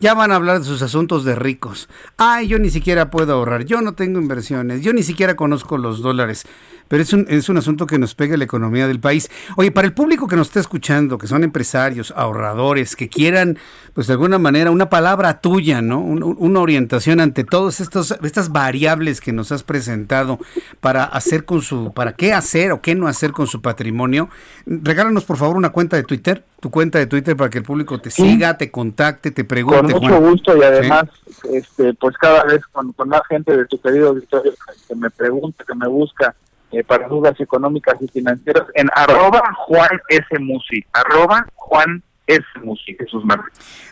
ya 0.00 0.14
van 0.14 0.32
a 0.32 0.36
hablar 0.36 0.58
de 0.58 0.64
sus 0.64 0.82
asuntos 0.82 1.24
de 1.24 1.34
ricos, 1.34 1.88
ay, 2.16 2.48
yo 2.48 2.58
ni 2.58 2.70
siquiera 2.70 3.10
puedo 3.10 3.34
ahorrar, 3.34 3.64
yo 3.64 3.82
no 3.82 3.94
tengo 3.94 4.18
inversiones, 4.18 4.82
yo 4.82 4.92
ni 4.92 5.02
siquiera 5.02 5.36
conozco 5.36 5.78
los 5.78 6.00
dólares 6.02 6.46
pero 6.88 7.02
es 7.02 7.12
un, 7.12 7.26
es 7.28 7.48
un 7.48 7.56
asunto 7.56 7.86
que 7.86 7.98
nos 7.98 8.14
pega 8.14 8.36
la 8.36 8.44
economía 8.44 8.86
del 8.86 9.00
país. 9.00 9.30
Oye, 9.56 9.70
para 9.70 9.86
el 9.86 9.94
público 9.94 10.28
que 10.28 10.36
nos 10.36 10.48
está 10.48 10.60
escuchando, 10.60 11.18
que 11.18 11.26
son 11.26 11.44
empresarios, 11.44 12.12
ahorradores, 12.16 12.96
que 12.96 13.08
quieran, 13.08 13.58
pues 13.94 14.06
de 14.06 14.14
alguna 14.14 14.38
manera, 14.38 14.70
una 14.70 14.90
palabra 14.90 15.40
tuya, 15.40 15.82
¿no? 15.82 16.00
una 16.00 16.60
orientación 16.60 17.20
ante 17.20 17.44
todas 17.44 17.80
estas 17.80 18.52
variables 18.52 19.20
que 19.20 19.32
nos 19.32 19.52
has 19.52 19.62
presentado 19.62 20.38
para 20.80 21.04
hacer 21.04 21.44
con 21.44 21.62
su, 21.62 21.92
para 21.92 22.12
qué 22.12 22.32
hacer 22.32 22.72
o 22.72 22.80
qué 22.80 22.94
no 22.94 23.08
hacer 23.08 23.32
con 23.32 23.46
su 23.46 23.60
patrimonio, 23.60 24.28
regálanos 24.66 25.24
por 25.24 25.36
favor 25.36 25.56
una 25.56 25.70
cuenta 25.70 25.96
de 25.96 26.04
Twitter, 26.04 26.44
tu 26.60 26.70
cuenta 26.70 26.98
de 26.98 27.06
Twitter 27.06 27.36
para 27.36 27.50
que 27.50 27.58
el 27.58 27.64
público 27.64 28.00
te 28.00 28.10
siga, 28.10 28.56
te 28.56 28.70
contacte, 28.70 29.30
te 29.30 29.44
pregunte. 29.44 29.92
Con 29.92 30.02
mucho 30.02 30.20
gusto 30.20 30.56
y 30.56 30.62
además, 30.62 31.04
este, 31.52 31.94
pues 31.94 32.16
cada 32.18 32.44
vez 32.44 32.60
con, 32.70 32.94
más 33.06 33.22
gente 33.28 33.56
de 33.56 33.66
tu 33.66 33.80
querido 33.80 34.10
auditorio 34.10 34.52
que 34.88 34.94
me 34.94 35.10
pregunta, 35.10 35.64
que 35.66 35.74
me 35.74 35.88
busca, 35.88 36.34
eh, 36.72 36.82
para 36.84 37.08
dudas 37.08 37.38
económicas 37.40 37.96
y 38.00 38.08
financieras 38.08 38.64
en 38.74 38.88
arroba 38.94 39.42
Juan 39.66 40.00
S. 40.08 40.38
Musi, 40.40 40.84
arroba 40.92 41.46
Juan 41.54 42.02
S. 42.26 42.44
Musi, 42.62 42.94
Jesús. 42.98 43.22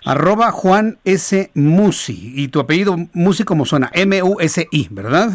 Arroba 0.04 0.50
Juan 0.50 0.98
S. 1.04 1.50
Musi, 1.54 2.32
y 2.36 2.48
tu 2.48 2.60
apellido 2.60 2.96
Musi 3.12 3.44
como 3.44 3.64
suena, 3.64 3.90
M-U-S-I, 3.92 4.88
¿verdad? 4.90 5.30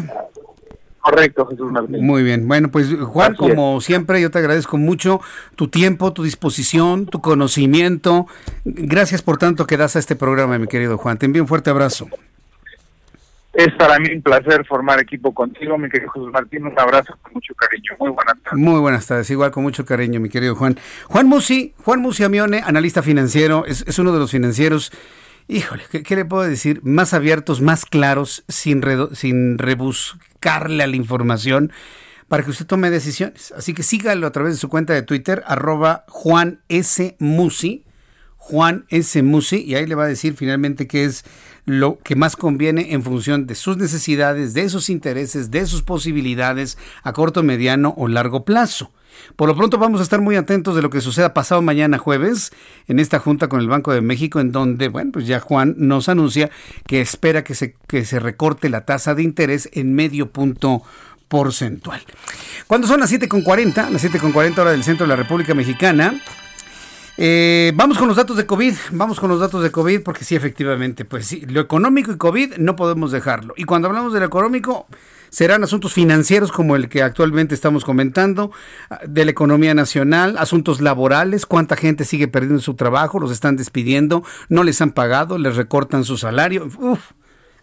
Correcto, 1.06 1.46
Jesús. 1.46 1.70
Muy 1.88 2.24
bien. 2.24 2.48
Bueno, 2.48 2.68
pues 2.68 2.92
Juan, 2.92 3.36
como 3.36 3.80
siempre, 3.80 4.20
yo 4.20 4.32
te 4.32 4.40
agradezco 4.40 4.76
mucho 4.76 5.20
tu 5.54 5.68
tiempo, 5.68 6.12
tu 6.12 6.24
disposición, 6.24 7.06
tu 7.06 7.20
conocimiento. 7.20 8.26
Gracias 8.64 9.22
por 9.22 9.38
tanto 9.38 9.68
que 9.68 9.76
das 9.76 9.94
a 9.94 10.00
este 10.00 10.16
programa, 10.16 10.58
mi 10.58 10.66
querido 10.66 10.98
Juan. 10.98 11.16
Te 11.16 11.26
envío 11.26 11.42
un 11.42 11.48
fuerte 11.48 11.70
abrazo. 11.70 12.08
Es 13.56 13.72
para 13.78 13.98
mí 13.98 14.10
un 14.14 14.20
placer 14.20 14.66
formar 14.66 15.00
equipo 15.00 15.32
contigo, 15.32 15.78
mi 15.78 15.88
querido 15.88 16.10
José 16.10 16.30
Martín. 16.30 16.66
Un 16.66 16.78
abrazo 16.78 17.16
con 17.22 17.32
mucho 17.32 17.54
cariño. 17.54 17.92
Muy 17.98 18.10
buenas 18.10 18.34
tardes. 18.42 18.58
Muy 18.58 18.80
buenas 18.80 19.06
tardes, 19.06 19.30
igual 19.30 19.50
con 19.50 19.62
mucho 19.62 19.86
cariño, 19.86 20.20
mi 20.20 20.28
querido 20.28 20.54
Juan. 20.54 20.78
Juan 21.06 21.26
Musi, 21.26 21.72
Juan 21.82 22.02
Musi 22.02 22.22
Amione, 22.22 22.60
analista 22.62 23.02
financiero, 23.02 23.64
es, 23.64 23.98
uno 23.98 24.12
de 24.12 24.18
los 24.18 24.30
financieros, 24.30 24.92
híjole, 25.48 25.84
¿qué, 25.90 26.16
le 26.16 26.26
puedo 26.26 26.42
decir? 26.42 26.80
Más 26.82 27.14
abiertos, 27.14 27.62
más 27.62 27.86
claros, 27.86 28.44
sin, 28.46 28.82
sin 29.14 29.56
rebuscarle 29.56 30.82
a 30.82 30.86
la 30.86 30.96
información 30.96 31.72
para 32.28 32.42
que 32.42 32.50
usted 32.50 32.66
tome 32.66 32.90
decisiones. 32.90 33.52
Así 33.56 33.72
que 33.72 33.82
sígalo 33.82 34.26
a 34.26 34.32
través 34.32 34.52
de 34.52 34.58
su 34.58 34.68
cuenta 34.68 34.92
de 34.92 35.00
Twitter, 35.00 35.42
arroba 35.46 36.04
Juan 36.08 36.60
S. 36.68 37.16
Musi, 37.20 37.86
Juan 38.36 38.84
S. 38.90 39.22
Musi, 39.22 39.62
y 39.62 39.74
ahí 39.74 39.86
le 39.86 39.94
va 39.94 40.04
a 40.04 40.08
decir 40.08 40.34
finalmente 40.36 40.86
qué 40.86 41.04
es 41.04 41.24
lo 41.64 41.98
que 41.98 42.14
más 42.14 42.36
conviene 42.36 42.92
en 42.92 43.02
función 43.02 43.46
de 43.46 43.56
sus 43.56 43.76
necesidades, 43.76 44.54
de 44.54 44.68
sus 44.68 44.88
intereses, 44.88 45.50
de 45.50 45.66
sus 45.66 45.82
posibilidades 45.82 46.78
a 47.02 47.12
corto, 47.12 47.42
mediano 47.42 47.92
o 47.96 48.06
largo 48.06 48.44
plazo. 48.44 48.92
Por 49.34 49.48
lo 49.48 49.56
pronto 49.56 49.78
vamos 49.78 50.00
a 50.00 50.02
estar 50.04 50.20
muy 50.20 50.36
atentos 50.36 50.76
de 50.76 50.82
lo 50.82 50.90
que 50.90 51.00
suceda 51.00 51.34
pasado 51.34 51.62
mañana 51.62 51.98
jueves 51.98 52.52
en 52.86 52.98
esta 52.98 53.18
junta 53.18 53.48
con 53.48 53.60
el 53.60 53.68
Banco 53.68 53.92
de 53.92 54.00
México 54.00 54.40
en 54.40 54.52
donde, 54.52 54.88
bueno, 54.88 55.10
pues 55.12 55.26
ya 55.26 55.40
Juan 55.40 55.74
nos 55.78 56.08
anuncia 56.08 56.50
que 56.86 57.00
espera 57.00 57.42
que 57.42 57.54
se, 57.54 57.74
que 57.88 58.04
se 58.04 58.20
recorte 58.20 58.68
la 58.68 58.84
tasa 58.84 59.14
de 59.14 59.22
interés 59.22 59.68
en 59.72 59.94
medio 59.94 60.30
punto 60.30 60.82
porcentual. 61.28 62.00
Cuando 62.66 62.86
son 62.86 63.00
las 63.00 63.12
7.40, 63.12 63.90
las 63.90 64.04
7.40 64.04 64.58
hora 64.58 64.70
del 64.70 64.84
centro 64.84 65.06
de 65.06 65.08
la 65.08 65.16
República 65.16 65.54
Mexicana, 65.54 66.20
eh, 67.18 67.72
vamos 67.74 67.98
con 67.98 68.08
los 68.08 68.16
datos 68.16 68.36
de 68.36 68.46
COVID, 68.46 68.74
vamos 68.92 69.18
con 69.18 69.30
los 69.30 69.40
datos 69.40 69.62
de 69.62 69.70
COVID 69.70 70.02
porque 70.02 70.24
sí, 70.24 70.36
efectivamente, 70.36 71.04
pues 71.04 71.26
sí, 71.26 71.40
lo 71.46 71.60
económico 71.60 72.12
y 72.12 72.16
COVID 72.16 72.56
no 72.58 72.76
podemos 72.76 73.12
dejarlo. 73.12 73.54
Y 73.56 73.64
cuando 73.64 73.88
hablamos 73.88 74.12
de 74.12 74.20
lo 74.20 74.26
económico, 74.26 74.86
serán 75.30 75.64
asuntos 75.64 75.92
financieros 75.92 76.52
como 76.52 76.76
el 76.76 76.88
que 76.88 77.02
actualmente 77.02 77.54
estamos 77.54 77.84
comentando, 77.84 78.52
de 79.06 79.24
la 79.24 79.30
economía 79.30 79.74
nacional, 79.74 80.36
asuntos 80.38 80.80
laborales, 80.80 81.46
cuánta 81.46 81.76
gente 81.76 82.04
sigue 82.04 82.28
perdiendo 82.28 82.60
su 82.60 82.74
trabajo, 82.74 83.18
los 83.18 83.32
están 83.32 83.56
despidiendo, 83.56 84.22
no 84.48 84.62
les 84.62 84.80
han 84.80 84.92
pagado, 84.92 85.38
les 85.38 85.56
recortan 85.56 86.04
su 86.04 86.16
salario. 86.16 86.68
Uf, 86.78 87.00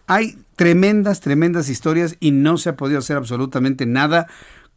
hay 0.06 0.38
tremendas, 0.56 1.20
tremendas 1.20 1.68
historias 1.68 2.16
y 2.20 2.30
no 2.30 2.58
se 2.58 2.70
ha 2.70 2.76
podido 2.76 2.98
hacer 2.98 3.16
absolutamente 3.16 3.86
nada 3.86 4.26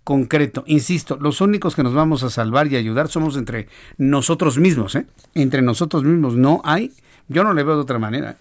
concreto. 0.07 0.63
Insisto, 0.67 1.17
los 1.19 1.41
únicos 1.41 1.75
que 1.75 1.83
nos 1.83 1.93
vamos 1.93 2.23
a 2.23 2.29
salvar 2.29 2.67
y 2.67 2.77
ayudar 2.77 3.09
somos 3.09 3.35
entre 3.35 3.67
nosotros 3.97 4.57
mismos. 4.57 4.95
¿eh? 4.95 5.05
Entre 5.35 5.61
nosotros 5.61 6.05
mismos 6.05 6.35
no 6.35 6.61
hay. 6.63 6.93
Yo 7.27 7.43
no 7.43 7.53
le 7.53 7.61
veo 7.63 7.75
de 7.75 7.81
otra 7.81 7.99
manera. 7.99 8.37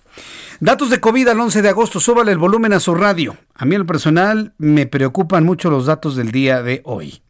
Datos 0.60 0.90
de 0.90 1.01
COVID 1.01 1.26
al 1.26 1.40
11 1.40 1.62
de 1.62 1.68
agosto. 1.68 1.98
Súbale 1.98 2.30
el 2.30 2.38
volumen 2.38 2.72
a 2.72 2.78
su 2.78 2.94
radio. 2.94 3.36
A 3.56 3.64
mí 3.64 3.74
en 3.74 3.80
lo 3.80 3.86
personal 3.86 4.55
me 4.59 4.86
preocupan 4.86 5.44
mucho 5.44 5.68
los 5.68 5.86
datos 5.86 6.14
del 6.14 6.30
día 6.30 6.62
de 6.62 6.82
hoy. 6.84 7.20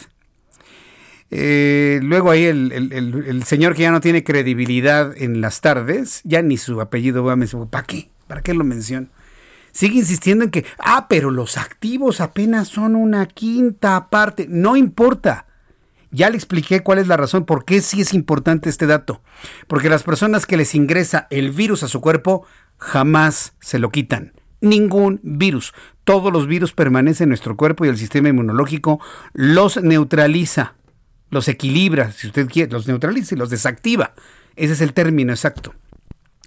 Eh, 1.32 2.00
luego 2.04 2.30
ahí 2.32 2.44
el, 2.46 3.44
señor 3.46 3.74
que 3.76 3.82
ya 3.84 3.92
no 3.92 4.00
tiene 4.00 4.24
credibilidad 4.24 5.14
en 5.18 5.42
las 5.42 5.60
tardes, 5.62 6.22
ya 6.24 6.42
ni 6.42 6.58
su 6.58 6.82
apellido 6.82 7.24
va 7.24 7.34
a 7.34 7.36
mencionar. 7.36 7.70
¿Para 7.70 7.86
qué? 7.86 8.10
¿Para 8.28 8.42
qué 8.42 8.54
lo 8.54 8.64
menciona? 8.64 9.08
Sigue 9.72 10.00
insistiendo 10.00 10.46
en 10.46 10.52
que, 10.52 10.66
ah, 10.80 11.08
pero 11.10 11.32
los 11.32 11.58
activos 11.58 12.22
apenas 12.22 12.70
son 12.70 12.96
una 12.96 13.26
quinta 13.26 14.10
parte. 14.10 14.48
No 14.50 14.78
importa. 14.78 15.45
Ya 16.16 16.30
le 16.30 16.38
expliqué 16.38 16.80
cuál 16.80 17.00
es 17.00 17.08
la 17.08 17.18
razón, 17.18 17.46
por 17.46 17.66
qué 17.66 17.82
sí 17.82 18.00
es 18.00 18.14
importante 18.14 18.70
este 18.70 18.88
dato. 18.88 19.22
Porque 19.68 19.90
las 19.90 20.04
personas 20.04 20.46
que 20.46 20.56
les 20.56 20.74
ingresa 20.74 21.28
el 21.30 21.52
virus 21.52 21.84
a 21.84 21.90
su 21.90 22.00
cuerpo 22.00 22.48
jamás 22.78 23.52
se 23.60 23.80
lo 23.80 23.90
quitan. 23.90 24.32
Ningún 24.62 25.20
virus. 25.24 25.74
Todos 26.06 26.32
los 26.32 26.48
virus 26.48 26.72
permanecen 26.72 27.26
en 27.26 27.30
nuestro 27.30 27.58
cuerpo 27.58 27.84
y 27.84 27.90
el 27.90 27.98
sistema 27.98 28.30
inmunológico 28.30 29.02
los 29.34 29.84
neutraliza, 29.84 30.76
los 31.32 31.50
equilibra, 31.50 32.14
si 32.14 32.28
usted 32.28 32.48
quiere, 32.48 32.72
los 32.72 32.88
neutraliza 32.88 33.36
y 33.36 33.38
los 33.38 33.50
desactiva. 33.50 34.14
Ese 34.56 34.72
es 34.72 34.80
el 34.80 34.94
término 34.94 35.34
exacto. 35.34 35.74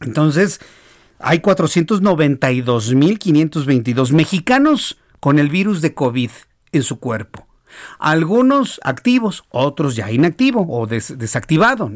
Entonces, 0.00 0.60
hay 1.18 1.40
492.522 1.40 4.12
mexicanos 4.12 4.98
con 5.20 5.38
el 5.38 5.50
virus 5.50 5.82
de 5.82 5.92
COVID 5.92 6.30
en 6.72 6.82
su 6.82 7.00
cuerpo. 7.00 7.47
Algunos 7.98 8.80
activos, 8.84 9.44
otros 9.50 9.96
ya 9.96 10.10
inactivos 10.10 10.66
o 10.68 10.86
desactivado. 10.86 11.92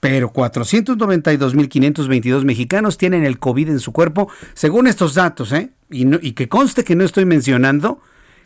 Pero 0.00 0.32
492.522 0.32 2.44
mexicanos 2.44 2.98
tienen 2.98 3.24
el 3.24 3.38
COVID 3.38 3.68
en 3.68 3.78
su 3.78 3.92
cuerpo, 3.92 4.28
según 4.54 4.88
estos 4.88 5.14
datos, 5.14 5.52
¿eh? 5.52 5.70
Y, 5.90 6.26
y 6.26 6.32
que 6.32 6.48
conste 6.48 6.82
que 6.82 6.96
no 6.96 7.04
estoy 7.04 7.24
mencionando 7.24 8.00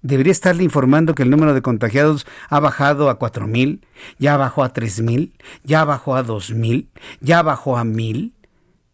Debería 0.00 0.30
estarle 0.30 0.62
informando 0.62 1.12
que 1.14 1.24
el 1.24 1.30
número 1.30 1.54
de 1.54 1.62
contagiados 1.62 2.24
ha 2.48 2.60
bajado 2.60 3.10
a 3.10 3.18
4.000, 3.18 3.80
ya 4.18 4.36
bajó 4.36 4.62
a 4.62 4.72
3.000, 4.72 5.32
ya 5.64 5.84
bajó 5.84 6.14
a 6.14 6.24
2.000, 6.24 6.86
ya 7.20 7.42
bajó 7.42 7.76
a 7.76 7.82
1.000. 7.82 8.30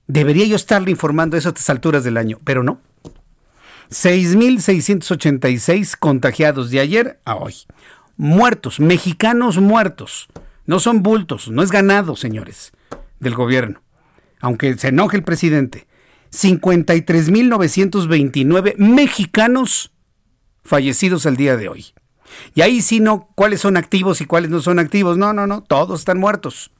Debería 0.07 0.47
yo 0.47 0.57
estarle 0.57 0.91
informando 0.91 1.37
eso 1.37 1.49
a 1.49 1.51
estas 1.51 1.69
alturas 1.69 2.05
del 2.05 2.17
año, 2.17 2.41
pero 2.45 2.63
no. 2.63 2.81
6.686 3.91 5.99
contagiados 5.99 6.71
de 6.71 6.81
ayer 6.81 7.21
a 7.27 7.37
hoy. 7.37 7.55
Muertos, 8.17 8.81
mexicanos 8.81 9.59
muertos. 9.59 10.29
No 10.67 10.81
son 10.81 11.03
bultos, 11.03 11.51
no 11.51 11.63
es 11.63 11.71
ganado, 11.71 12.17
señores, 12.17 12.73
del 13.21 13.35
gobierno. 13.35 13.84
Aunque 14.45 14.77
se 14.77 14.89
enoje 14.89 15.17
el 15.17 15.23
presidente. 15.23 15.87
53.929 16.33 18.77
mexicanos 18.77 19.93
fallecidos 20.63 21.25
al 21.27 21.37
día 21.37 21.57
de 21.57 21.69
hoy. 21.69 21.87
Y 22.55 22.63
ahí 22.63 22.83
sí 22.83 23.01
no, 23.01 23.29
cuáles 23.37 23.61
son 23.61 23.77
activos 23.77 24.21
y 24.21 24.27
cuáles 24.27 24.51
no 24.51 24.61
son 24.61 24.79
activos. 24.79 25.17
No, 25.17 25.33
no, 25.33 25.47
no, 25.47 25.63
todos 25.63 26.01
están 26.01 26.19
muertos 26.19 26.73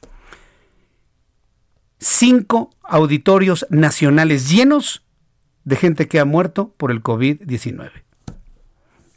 cinco 2.05 2.71
auditorios 2.83 3.67
nacionales 3.71 4.51
llenos 4.51 5.03
de 5.65 5.77
gente 5.77 6.07
que 6.07 6.21
ha 6.21 6.27
muerto 6.27 6.75
por 6.77 6.91
el 6.91 7.03
COVID-19. 7.03 7.91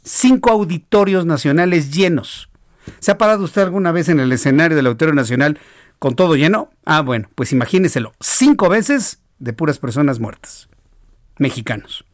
Cinco 0.03 0.51
auditorios 0.51 1.25
nacionales 1.25 1.91
llenos. 1.91 2.49
¿Se 2.99 3.11
ha 3.11 3.17
parado 3.17 3.43
usted 3.43 3.63
alguna 3.63 3.91
vez 3.91 4.07
en 4.07 4.21
el 4.21 4.31
escenario 4.31 4.77
del 4.77 4.87
Auditorio 4.87 5.13
Nacional 5.13 5.59
con 5.99 6.15
todo 6.15 6.35
lleno? 6.35 6.69
Ah, 6.85 7.01
bueno, 7.01 7.29
pues 7.35 7.51
imagíneselo. 7.51 8.13
Cinco 8.19 8.69
veces 8.69 9.19
de 9.39 9.53
puras 9.53 9.79
personas 9.79 10.19
muertas. 10.19 10.69
Mexicanos. 11.37 12.05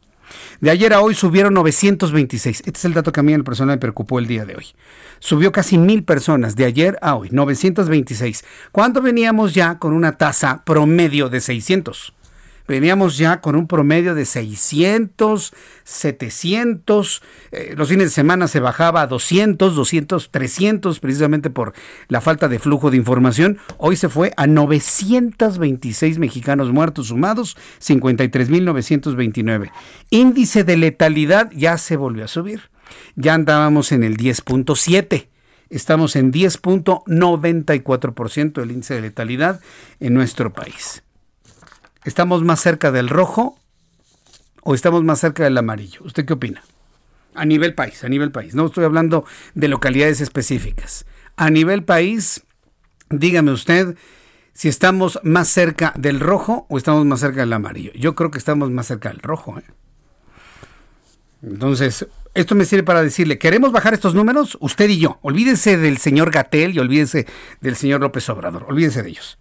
De 0.60 0.70
ayer 0.70 0.92
a 0.92 1.00
hoy 1.00 1.14
subieron 1.14 1.54
926. 1.54 2.60
Este 2.60 2.78
es 2.78 2.84
el 2.84 2.94
dato 2.94 3.12
que 3.12 3.20
a 3.20 3.22
mí 3.22 3.32
en 3.32 3.40
el 3.40 3.44
personal 3.44 3.76
me 3.76 3.80
preocupó 3.80 4.18
el 4.18 4.26
día 4.26 4.44
de 4.44 4.56
hoy. 4.56 4.66
Subió 5.18 5.52
casi 5.52 5.78
mil 5.78 6.04
personas 6.04 6.56
de 6.56 6.64
ayer 6.64 6.98
a 7.02 7.14
hoy, 7.14 7.28
926. 7.30 8.44
¿Cuánto 8.72 9.02
veníamos 9.02 9.54
ya 9.54 9.78
con 9.78 9.92
una 9.92 10.16
tasa 10.16 10.62
promedio 10.64 11.28
de 11.28 11.40
600? 11.40 12.14
Veníamos 12.66 13.18
ya 13.18 13.42
con 13.42 13.56
un 13.56 13.66
promedio 13.66 14.14
de 14.14 14.24
600, 14.24 15.52
700. 15.84 17.22
Eh, 17.52 17.74
los 17.76 17.88
fines 17.88 18.06
de 18.06 18.10
semana 18.10 18.48
se 18.48 18.60
bajaba 18.60 19.02
a 19.02 19.06
200, 19.06 19.74
200, 19.74 20.30
300, 20.30 20.98
precisamente 21.00 21.50
por 21.50 21.74
la 22.08 22.22
falta 22.22 22.48
de 22.48 22.58
flujo 22.58 22.90
de 22.90 22.96
información. 22.96 23.58
Hoy 23.76 23.96
se 23.96 24.08
fue 24.08 24.32
a 24.36 24.46
926 24.46 26.18
mexicanos 26.18 26.72
muertos 26.72 27.08
sumados, 27.08 27.58
53.929. 27.82 29.70
Índice 30.08 30.64
de 30.64 30.78
letalidad 30.78 31.50
ya 31.52 31.76
se 31.76 31.96
volvió 31.96 32.24
a 32.24 32.28
subir. 32.28 32.70
Ya 33.14 33.34
andábamos 33.34 33.92
en 33.92 34.04
el 34.04 34.16
10.7 34.16 35.28
estamos 35.70 36.16
en 36.16 36.30
10.94% 36.32 38.52
del 38.52 38.70
índice 38.70 38.94
de 38.94 39.00
letalidad 39.00 39.60
en 39.98 40.12
nuestro 40.14 40.52
país. 40.52 41.02
¿Estamos 42.04 42.44
más 42.44 42.60
cerca 42.60 42.92
del 42.92 43.08
rojo 43.08 43.58
o 44.62 44.74
estamos 44.74 45.02
más 45.04 45.20
cerca 45.20 45.44
del 45.44 45.56
amarillo? 45.56 46.00
¿Usted 46.04 46.26
qué 46.26 46.34
opina? 46.34 46.62
A 47.34 47.46
nivel 47.46 47.74
país, 47.74 48.04
a 48.04 48.08
nivel 48.08 48.30
país. 48.30 48.54
No 48.54 48.66
estoy 48.66 48.84
hablando 48.84 49.24
de 49.54 49.68
localidades 49.68 50.20
específicas. 50.20 51.06
A 51.36 51.50
nivel 51.50 51.82
país, 51.82 52.44
dígame 53.08 53.52
usted 53.52 53.96
si 54.52 54.68
estamos 54.68 55.18
más 55.22 55.48
cerca 55.48 55.94
del 55.96 56.20
rojo 56.20 56.66
o 56.68 56.76
estamos 56.76 57.06
más 57.06 57.20
cerca 57.20 57.40
del 57.40 57.52
amarillo. 57.52 57.90
Yo 57.94 58.14
creo 58.14 58.30
que 58.30 58.38
estamos 58.38 58.70
más 58.70 58.86
cerca 58.86 59.08
del 59.08 59.20
rojo. 59.20 59.58
¿eh? 59.58 59.64
Entonces, 61.42 62.06
esto 62.34 62.54
me 62.54 62.66
sirve 62.66 62.84
para 62.84 63.02
decirle, 63.02 63.38
¿queremos 63.38 63.72
bajar 63.72 63.94
estos 63.94 64.14
números? 64.14 64.58
Usted 64.60 64.90
y 64.90 64.98
yo. 64.98 65.18
Olvídense 65.22 65.78
del 65.78 65.96
señor 65.96 66.30
Gatel 66.30 66.74
y 66.74 66.78
olvídense 66.78 67.26
del 67.62 67.76
señor 67.76 68.02
López 68.02 68.28
Obrador. 68.28 68.66
Olvídense 68.68 69.02
de 69.02 69.08
ellos. 69.08 69.38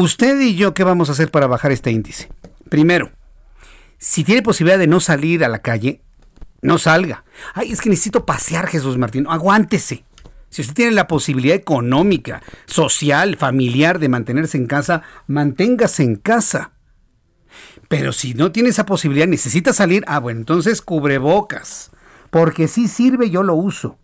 Usted 0.00 0.38
y 0.38 0.54
yo, 0.54 0.74
¿qué 0.74 0.84
vamos 0.84 1.08
a 1.08 1.12
hacer 1.12 1.28
para 1.32 1.48
bajar 1.48 1.72
este 1.72 1.90
índice? 1.90 2.28
Primero, 2.68 3.10
si 3.98 4.22
tiene 4.22 4.42
posibilidad 4.42 4.78
de 4.78 4.86
no 4.86 5.00
salir 5.00 5.44
a 5.44 5.48
la 5.48 5.58
calle, 5.58 6.02
no 6.62 6.78
salga. 6.78 7.24
Ay, 7.52 7.72
es 7.72 7.80
que 7.80 7.90
necesito 7.90 8.24
pasear, 8.24 8.68
Jesús 8.68 8.96
Martín. 8.96 9.26
Aguántese. 9.28 10.04
Si 10.50 10.62
usted 10.62 10.74
tiene 10.74 10.92
la 10.92 11.08
posibilidad 11.08 11.56
económica, 11.56 12.44
social, 12.66 13.34
familiar 13.34 13.98
de 13.98 14.08
mantenerse 14.08 14.56
en 14.56 14.68
casa, 14.68 15.02
manténgase 15.26 16.04
en 16.04 16.14
casa. 16.14 16.74
Pero 17.88 18.12
si 18.12 18.34
no 18.34 18.52
tiene 18.52 18.68
esa 18.68 18.86
posibilidad, 18.86 19.26
necesita 19.26 19.72
salir, 19.72 20.04
ah, 20.06 20.20
bueno, 20.20 20.38
entonces 20.38 20.80
cubrebocas. 20.80 21.90
Porque 22.30 22.68
si 22.68 22.86
sirve, 22.86 23.30
yo 23.30 23.42
lo 23.42 23.56
uso 23.56 23.98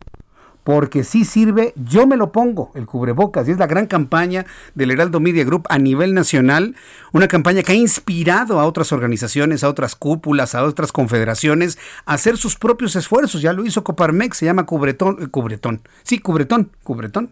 porque 0.64 1.04
sí 1.04 1.24
sirve, 1.24 1.74
yo 1.76 2.06
me 2.06 2.16
lo 2.16 2.32
pongo, 2.32 2.72
el 2.74 2.86
cubrebocas, 2.86 3.46
y 3.46 3.52
es 3.52 3.58
la 3.58 3.66
gran 3.66 3.86
campaña 3.86 4.46
del 4.74 4.90
Heraldo 4.90 5.20
Media 5.20 5.44
Group 5.44 5.66
a 5.68 5.78
nivel 5.78 6.14
nacional, 6.14 6.74
una 7.12 7.28
campaña 7.28 7.62
que 7.62 7.72
ha 7.72 7.76
inspirado 7.76 8.58
a 8.58 8.64
otras 8.64 8.90
organizaciones, 8.90 9.62
a 9.62 9.68
otras 9.68 9.94
cúpulas, 9.94 10.54
a 10.54 10.64
otras 10.64 10.90
confederaciones 10.90 11.78
a 12.06 12.14
hacer 12.14 12.38
sus 12.38 12.56
propios 12.56 12.96
esfuerzos, 12.96 13.42
ya 13.42 13.52
lo 13.52 13.64
hizo 13.64 13.84
Coparmex, 13.84 14.38
se 14.38 14.46
llama 14.46 14.64
cubretón, 14.64 15.18
eh, 15.20 15.26
cubretón, 15.28 15.82
sí, 16.02 16.18
cubretón, 16.18 16.70
cubretón. 16.82 17.30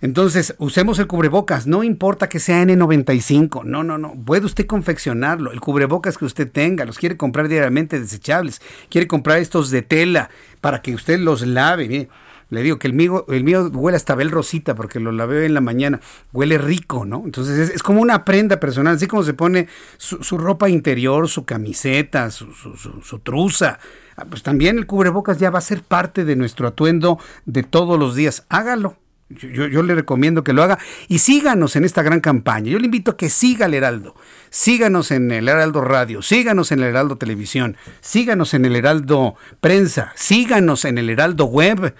Entonces, 0.00 0.54
usemos 0.58 0.98
el 0.98 1.06
cubrebocas, 1.06 1.66
no 1.66 1.82
importa 1.82 2.28
que 2.28 2.38
sea 2.38 2.62
N95, 2.62 3.64
no, 3.64 3.84
no, 3.84 3.96
no, 3.96 4.12
puede 4.26 4.44
usted 4.44 4.66
confeccionarlo, 4.66 5.50
el 5.52 5.60
cubrebocas 5.60 6.18
que 6.18 6.26
usted 6.26 6.50
tenga, 6.50 6.84
los 6.84 6.98
quiere 6.98 7.16
comprar 7.16 7.48
diariamente 7.48 7.98
desechables, 7.98 8.60
quiere 8.90 9.06
comprar 9.06 9.38
estos 9.38 9.70
de 9.70 9.80
tela 9.80 10.28
para 10.60 10.82
que 10.82 10.94
usted 10.94 11.20
los 11.20 11.46
lave, 11.46 12.10
le 12.50 12.62
digo 12.62 12.78
que 12.78 12.86
el 12.86 12.92
mío, 12.92 13.24
el 13.28 13.44
mío 13.44 13.68
huele 13.72 13.96
hasta 13.96 14.14
bel 14.14 14.30
rosita 14.30 14.74
porque 14.74 15.00
lo 15.00 15.12
lavé 15.12 15.46
en 15.46 15.54
la 15.54 15.60
mañana. 15.60 16.00
Huele 16.32 16.58
rico, 16.58 17.04
¿no? 17.04 17.22
Entonces 17.24 17.70
es, 17.70 17.82
como 17.82 18.00
una 18.00 18.24
prenda 18.24 18.60
personal, 18.60 18.96
así 18.96 19.06
como 19.06 19.22
se 19.22 19.34
pone 19.34 19.68
su, 19.96 20.38
ropa 20.38 20.68
interior, 20.68 21.28
su 21.28 21.44
camiseta, 21.44 22.30
su, 22.30 22.52
su, 22.52 23.18
truza. 23.20 23.78
Ah, 24.16 24.24
pues 24.28 24.42
también 24.42 24.78
el 24.78 24.86
cubrebocas 24.86 25.38
ya 25.38 25.50
va 25.50 25.58
a 25.58 25.62
ser 25.62 25.82
parte 25.82 26.24
de 26.24 26.36
nuestro 26.36 26.68
atuendo 26.68 27.18
de 27.46 27.62
todos 27.62 27.98
los 27.98 28.14
días. 28.14 28.44
Hágalo. 28.48 28.96
Yo, 29.30 29.66
yo, 29.66 29.82
le 29.82 29.94
recomiendo 29.94 30.44
que 30.44 30.52
lo 30.52 30.62
haga 30.62 30.78
y 31.08 31.18
síganos 31.18 31.76
en 31.76 31.84
esta 31.84 32.02
gran 32.02 32.20
campaña. 32.20 32.70
Yo 32.70 32.78
le 32.78 32.84
invito 32.84 33.12
a 33.12 33.16
que 33.16 33.30
siga 33.30 33.66
el 33.66 33.74
Heraldo. 33.74 34.14
Síganos 34.50 35.10
en 35.10 35.32
el 35.32 35.48
Heraldo 35.48 35.80
Radio, 35.80 36.22
síganos 36.22 36.70
en 36.70 36.80
el 36.80 36.90
Heraldo 36.90 37.16
Televisión, 37.16 37.76
síganos 38.00 38.54
en 38.54 38.66
el 38.66 38.76
Heraldo 38.76 39.34
Prensa, 39.60 40.12
síganos 40.14 40.84
en 40.84 40.98
el 40.98 41.10
Heraldo 41.10 41.46
Web 41.46 41.94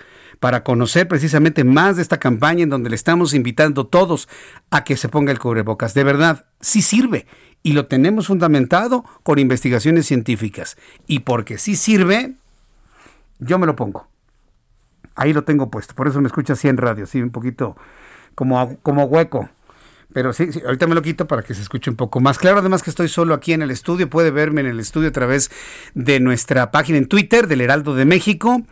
para 0.44 0.62
conocer 0.62 1.08
precisamente 1.08 1.64
más 1.64 1.96
de 1.96 2.02
esta 2.02 2.18
campaña 2.18 2.64
en 2.64 2.68
donde 2.68 2.90
le 2.90 2.96
estamos 2.96 3.32
invitando 3.32 3.86
todos 3.86 4.28
a 4.70 4.84
que 4.84 4.98
se 4.98 5.08
ponga 5.08 5.32
el 5.32 5.38
cubrebocas. 5.38 5.94
De 5.94 6.04
verdad, 6.04 6.44
sí 6.60 6.82
sirve 6.82 7.26
y 7.62 7.72
lo 7.72 7.86
tenemos 7.86 8.26
fundamentado 8.26 9.06
con 9.22 9.38
investigaciones 9.38 10.04
científicas. 10.04 10.76
Y 11.06 11.20
porque 11.20 11.56
sí 11.56 11.76
sirve, 11.76 12.34
yo 13.38 13.58
me 13.58 13.64
lo 13.64 13.74
pongo. 13.74 14.06
Ahí 15.14 15.32
lo 15.32 15.44
tengo 15.44 15.70
puesto, 15.70 15.94
por 15.94 16.08
eso 16.08 16.20
me 16.20 16.26
escucha 16.26 16.52
así 16.52 16.68
en 16.68 16.76
radio, 16.76 17.04
así 17.04 17.22
un 17.22 17.30
poquito 17.30 17.74
como, 18.34 18.76
como 18.82 19.04
hueco. 19.04 19.48
Pero 20.12 20.34
sí, 20.34 20.52
sí, 20.52 20.60
ahorita 20.62 20.86
me 20.86 20.94
lo 20.94 21.00
quito 21.00 21.26
para 21.26 21.42
que 21.42 21.54
se 21.54 21.62
escuche 21.62 21.88
un 21.88 21.96
poco 21.96 22.20
más 22.20 22.36
claro. 22.36 22.58
Además 22.58 22.82
que 22.82 22.90
estoy 22.90 23.08
solo 23.08 23.32
aquí 23.32 23.54
en 23.54 23.62
el 23.62 23.70
estudio, 23.70 24.10
puede 24.10 24.30
verme 24.30 24.60
en 24.60 24.66
el 24.66 24.78
estudio 24.78 25.08
a 25.08 25.12
través 25.12 25.50
de 25.94 26.20
nuestra 26.20 26.70
página 26.70 26.98
en 26.98 27.08
Twitter 27.08 27.46
del 27.46 27.62
Heraldo 27.62 27.94
de 27.94 28.04
México 28.04 28.62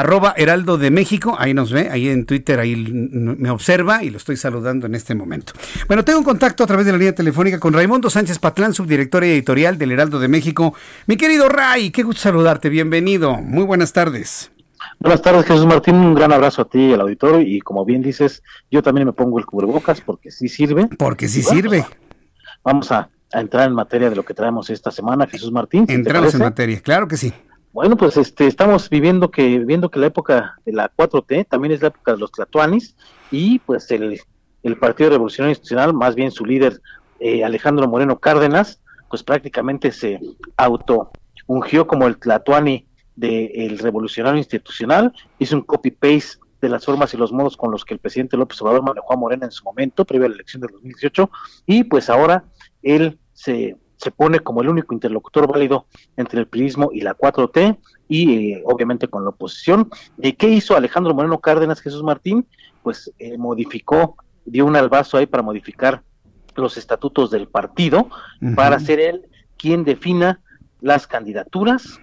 arroba 0.00 0.34
Heraldo 0.36 0.78
de 0.78 0.90
México, 0.90 1.36
ahí 1.38 1.54
nos 1.54 1.72
ve, 1.72 1.88
ahí 1.90 2.08
en 2.08 2.26
Twitter, 2.26 2.60
ahí 2.60 2.76
me 2.76 3.50
observa 3.50 4.02
y 4.02 4.10
lo 4.10 4.16
estoy 4.16 4.36
saludando 4.36 4.86
en 4.86 4.94
este 4.94 5.14
momento. 5.14 5.52
Bueno, 5.86 6.04
tengo 6.04 6.18
un 6.18 6.24
contacto 6.24 6.64
a 6.64 6.66
través 6.66 6.86
de 6.86 6.92
la 6.92 6.98
línea 6.98 7.14
telefónica 7.14 7.58
con 7.58 7.72
Raimundo 7.72 8.10
Sánchez 8.10 8.38
Patlán, 8.38 8.74
subdirector 8.74 9.24
editorial 9.24 9.78
del 9.78 9.92
Heraldo 9.92 10.18
de 10.18 10.28
México. 10.28 10.74
Mi 11.06 11.16
querido 11.16 11.48
Ray, 11.48 11.90
qué 11.90 12.02
gusto 12.02 12.22
saludarte, 12.22 12.68
bienvenido, 12.68 13.36
muy 13.36 13.64
buenas 13.64 13.92
tardes. 13.92 14.50
Buenas 14.98 15.20
tardes, 15.20 15.44
Jesús 15.46 15.66
Martín. 15.66 15.96
Un 15.96 16.14
gran 16.14 16.32
abrazo 16.32 16.62
a 16.62 16.64
ti 16.66 16.78
y 16.78 16.92
al 16.92 17.00
auditorio. 17.00 17.40
Y 17.40 17.60
como 17.60 17.84
bien 17.84 18.02
dices, 18.02 18.42
yo 18.70 18.82
también 18.82 19.06
me 19.06 19.12
pongo 19.12 19.38
el 19.38 19.46
cubrebocas 19.46 20.00
porque 20.00 20.30
sí 20.30 20.48
sirve. 20.48 20.88
Porque 20.98 21.28
sí 21.28 21.42
sirve. 21.42 21.84
Vamos 22.62 22.90
a, 22.92 23.08
a, 23.32 23.40
entrar 23.40 23.68
en 23.68 23.74
materia 23.74 24.10
de 24.10 24.16
lo 24.16 24.24
que 24.24 24.34
traemos 24.34 24.70
esta 24.70 24.90
semana, 24.90 25.26
Jesús 25.26 25.52
Martín. 25.52 25.86
Entramos 25.88 26.34
en 26.34 26.40
materia, 26.40 26.80
claro 26.80 27.08
que 27.08 27.16
sí. 27.16 27.32
Bueno, 27.76 27.98
pues 27.98 28.16
este, 28.16 28.46
estamos 28.46 28.88
viviendo 28.88 29.30
que, 29.30 29.58
viendo 29.58 29.90
que 29.90 29.98
la 29.98 30.06
época 30.06 30.58
de 30.64 30.72
la 30.72 30.90
4T 30.96 31.46
también 31.46 31.72
es 31.72 31.82
la 31.82 31.88
época 31.88 32.12
de 32.12 32.18
los 32.18 32.32
Tlatuanis 32.32 32.96
y 33.30 33.58
pues 33.58 33.90
el, 33.90 34.18
el 34.62 34.78
Partido 34.78 35.10
Revolucionario 35.10 35.50
Institucional, 35.50 35.92
más 35.92 36.14
bien 36.14 36.30
su 36.30 36.46
líder 36.46 36.80
eh, 37.20 37.44
Alejandro 37.44 37.86
Moreno 37.86 38.18
Cárdenas, 38.18 38.80
pues 39.10 39.22
prácticamente 39.22 39.92
se 39.92 40.18
auto 40.56 41.10
ungió 41.48 41.86
como 41.86 42.06
el 42.06 42.16
Tlatuani 42.16 42.86
del 43.14 43.78
Revolucionario 43.78 44.38
Institucional, 44.38 45.12
hizo 45.38 45.56
un 45.56 45.62
copy-paste 45.62 46.38
de 46.62 46.70
las 46.70 46.86
formas 46.86 47.12
y 47.12 47.18
los 47.18 47.30
modos 47.30 47.58
con 47.58 47.72
los 47.72 47.84
que 47.84 47.92
el 47.92 48.00
presidente 48.00 48.38
López 48.38 48.58
Obrador 48.62 48.84
manejó 48.84 49.12
a 49.12 49.18
Morena 49.18 49.44
en 49.44 49.52
su 49.52 49.62
momento, 49.64 50.06
previo 50.06 50.24
a 50.24 50.30
la 50.30 50.36
elección 50.36 50.62
de 50.62 50.68
2018, 50.72 51.30
y 51.66 51.84
pues 51.84 52.08
ahora 52.08 52.44
él 52.82 53.18
se 53.34 53.76
se 53.96 54.10
pone 54.10 54.40
como 54.40 54.62
el 54.62 54.68
único 54.68 54.94
interlocutor 54.94 55.46
válido 55.46 55.86
entre 56.16 56.40
el 56.40 56.46
priismo 56.46 56.90
y 56.92 57.00
la 57.00 57.16
4T 57.16 57.78
y 58.08 58.52
eh, 58.52 58.62
obviamente 58.64 59.08
con 59.08 59.24
la 59.24 59.30
oposición. 59.30 59.90
¿De 60.16 60.36
¿Qué 60.36 60.48
hizo 60.48 60.76
Alejandro 60.76 61.14
Moreno 61.14 61.40
Cárdenas 61.40 61.80
Jesús 61.80 62.02
Martín? 62.02 62.46
Pues 62.82 63.12
eh, 63.18 63.36
modificó, 63.38 64.16
dio 64.44 64.66
un 64.66 64.76
albazo 64.76 65.16
ahí 65.16 65.26
para 65.26 65.42
modificar 65.42 66.02
los 66.54 66.76
estatutos 66.76 67.30
del 67.30 67.48
partido, 67.48 68.08
para 68.54 68.80
ser 68.80 68.98
él 68.98 69.26
quien 69.58 69.84
defina 69.84 70.40
las 70.80 71.06
candidaturas, 71.06 72.00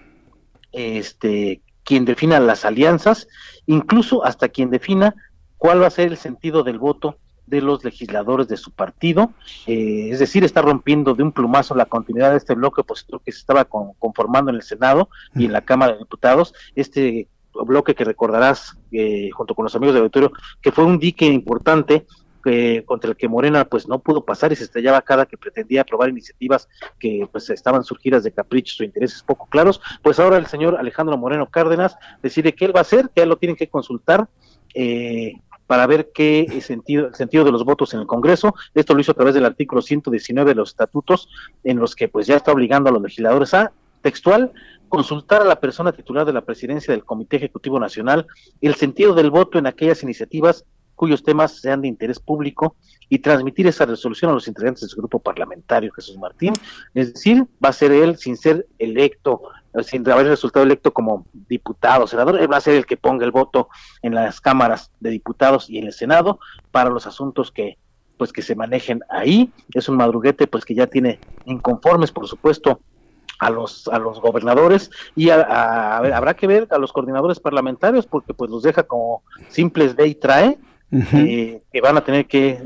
este, 0.70 1.60
quien 1.82 2.04
defina 2.04 2.38
las 2.38 2.64
alianzas, 2.64 3.26
incluso 3.66 4.24
hasta 4.24 4.48
quien 4.48 4.70
defina 4.70 5.14
cuál 5.58 5.82
va 5.82 5.88
a 5.88 5.90
ser 5.90 6.08
el 6.08 6.16
sentido 6.16 6.62
del 6.62 6.78
voto 6.78 7.18
de 7.46 7.60
los 7.60 7.84
legisladores 7.84 8.48
de 8.48 8.56
su 8.56 8.70
partido, 8.70 9.32
eh, 9.66 10.08
es 10.10 10.18
decir, 10.18 10.44
está 10.44 10.62
rompiendo 10.62 11.14
de 11.14 11.22
un 11.22 11.32
plumazo 11.32 11.74
la 11.74 11.86
continuidad 11.86 12.30
de 12.30 12.38
este 12.38 12.54
bloque 12.54 12.80
opositor 12.80 13.20
que 13.22 13.32
se 13.32 13.38
estaba 13.38 13.64
conformando 13.64 14.50
en 14.50 14.56
el 14.56 14.62
Senado 14.62 15.08
y 15.34 15.44
en 15.44 15.52
la 15.52 15.62
Cámara 15.62 15.92
de 15.92 15.98
Diputados, 15.98 16.54
este 16.74 17.28
bloque 17.52 17.94
que 17.94 18.04
recordarás 18.04 18.76
eh, 18.90 19.30
junto 19.30 19.54
con 19.54 19.64
los 19.64 19.74
amigos 19.76 19.94
del 19.94 20.02
auditorio, 20.02 20.32
que 20.60 20.72
fue 20.72 20.84
un 20.84 20.98
dique 20.98 21.26
importante 21.26 22.06
eh, 22.46 22.82
contra 22.84 23.10
el 23.10 23.16
que 23.16 23.26
Morena 23.26 23.64
pues 23.64 23.88
no 23.88 24.00
pudo 24.00 24.22
pasar 24.22 24.52
y 24.52 24.56
se 24.56 24.64
estrellaba 24.64 25.00
cada 25.00 25.24
que 25.24 25.38
pretendía 25.38 25.80
aprobar 25.80 26.10
iniciativas 26.10 26.68
que 26.98 27.26
pues 27.32 27.48
estaban 27.48 27.84
surgidas 27.84 28.22
de 28.22 28.32
caprichos 28.32 28.78
o 28.80 28.84
intereses 28.84 29.22
poco 29.22 29.46
claros, 29.46 29.80
pues 30.02 30.20
ahora 30.20 30.36
el 30.36 30.46
señor 30.46 30.76
Alejandro 30.76 31.16
Moreno 31.16 31.48
Cárdenas 31.48 31.96
decide 32.22 32.54
qué 32.54 32.66
él 32.66 32.76
va 32.76 32.80
a 32.80 32.82
hacer, 32.82 33.10
que 33.14 33.22
él 33.22 33.30
lo 33.30 33.38
tienen 33.38 33.56
que 33.56 33.68
consultar. 33.68 34.28
Eh, 34.74 35.34
para 35.66 35.86
ver 35.86 36.10
qué 36.14 36.60
sentido, 36.60 37.08
el 37.08 37.14
sentido 37.14 37.44
de 37.44 37.52
los 37.52 37.64
votos 37.64 37.94
en 37.94 38.00
el 38.00 38.06
Congreso. 38.06 38.54
Esto 38.74 38.94
lo 38.94 39.00
hizo 39.00 39.12
a 39.12 39.14
través 39.14 39.34
del 39.34 39.44
artículo 39.44 39.82
119 39.82 40.50
de 40.50 40.54
los 40.54 40.70
estatutos, 40.70 41.28
en 41.62 41.78
los 41.78 41.94
que 41.94 42.08
pues 42.08 42.26
ya 42.26 42.36
está 42.36 42.52
obligando 42.52 42.90
a 42.90 42.92
los 42.92 43.02
legisladores 43.02 43.54
a 43.54 43.72
textual 44.02 44.52
consultar 44.88 45.42
a 45.42 45.46
la 45.46 45.58
persona 45.58 45.92
titular 45.92 46.24
de 46.24 46.32
la 46.32 46.42
presidencia 46.42 46.92
del 46.92 47.04
Comité 47.04 47.38
Ejecutivo 47.38 47.80
Nacional 47.80 48.26
el 48.60 48.74
sentido 48.74 49.14
del 49.14 49.30
voto 49.30 49.58
en 49.58 49.66
aquellas 49.66 50.02
iniciativas 50.02 50.64
cuyos 50.94 51.24
temas 51.24 51.60
sean 51.60 51.82
de 51.82 51.88
interés 51.88 52.20
público 52.20 52.76
y 53.08 53.18
transmitir 53.18 53.66
esa 53.66 53.86
resolución 53.86 54.30
a 54.30 54.34
los 54.34 54.46
integrantes 54.46 54.82
de 54.82 54.88
su 54.88 54.96
grupo 54.96 55.18
parlamentario, 55.18 55.92
Jesús 55.92 56.16
Martín. 56.16 56.52
Es 56.94 57.14
decir, 57.14 57.44
va 57.64 57.70
a 57.70 57.72
ser 57.72 57.90
él, 57.90 58.16
sin 58.16 58.36
ser 58.36 58.66
electo 58.78 59.42
sin 59.82 60.08
haber 60.08 60.26
resultado 60.26 60.64
electo 60.64 60.92
como 60.92 61.26
diputado, 61.48 62.06
senador, 62.06 62.40
él 62.40 62.52
va 62.52 62.58
a 62.58 62.60
ser 62.60 62.74
el 62.74 62.86
que 62.86 62.96
ponga 62.96 63.24
el 63.24 63.32
voto 63.32 63.68
en 64.02 64.14
las 64.14 64.40
cámaras 64.40 64.90
de 65.00 65.10
diputados 65.10 65.68
y 65.68 65.78
en 65.78 65.86
el 65.86 65.92
Senado 65.92 66.38
para 66.70 66.90
los 66.90 67.06
asuntos 67.06 67.50
que 67.50 67.78
pues 68.16 68.32
que 68.32 68.42
se 68.42 68.54
manejen 68.54 69.00
ahí. 69.10 69.52
Es 69.72 69.88
un 69.88 69.96
madruguete 69.96 70.46
pues 70.46 70.64
que 70.64 70.74
ya 70.74 70.86
tiene 70.86 71.18
inconformes, 71.46 72.12
por 72.12 72.28
supuesto, 72.28 72.80
a 73.40 73.50
los 73.50 73.88
a 73.88 73.98
los 73.98 74.20
gobernadores 74.20 74.90
y 75.16 75.30
a, 75.30 75.98
ver, 76.00 76.12
habrá 76.12 76.34
que 76.34 76.46
ver 76.46 76.68
a 76.70 76.78
los 76.78 76.92
coordinadores 76.92 77.40
parlamentarios 77.40 78.06
porque 78.06 78.32
pues 78.32 78.50
los 78.50 78.62
deja 78.62 78.84
como 78.84 79.22
simples 79.48 79.96
ve 79.96 80.06
y 80.06 80.14
trae 80.14 80.56
eh, 80.92 81.60
que 81.72 81.80
van 81.80 81.96
a 81.96 82.04
tener 82.04 82.26
que 82.26 82.60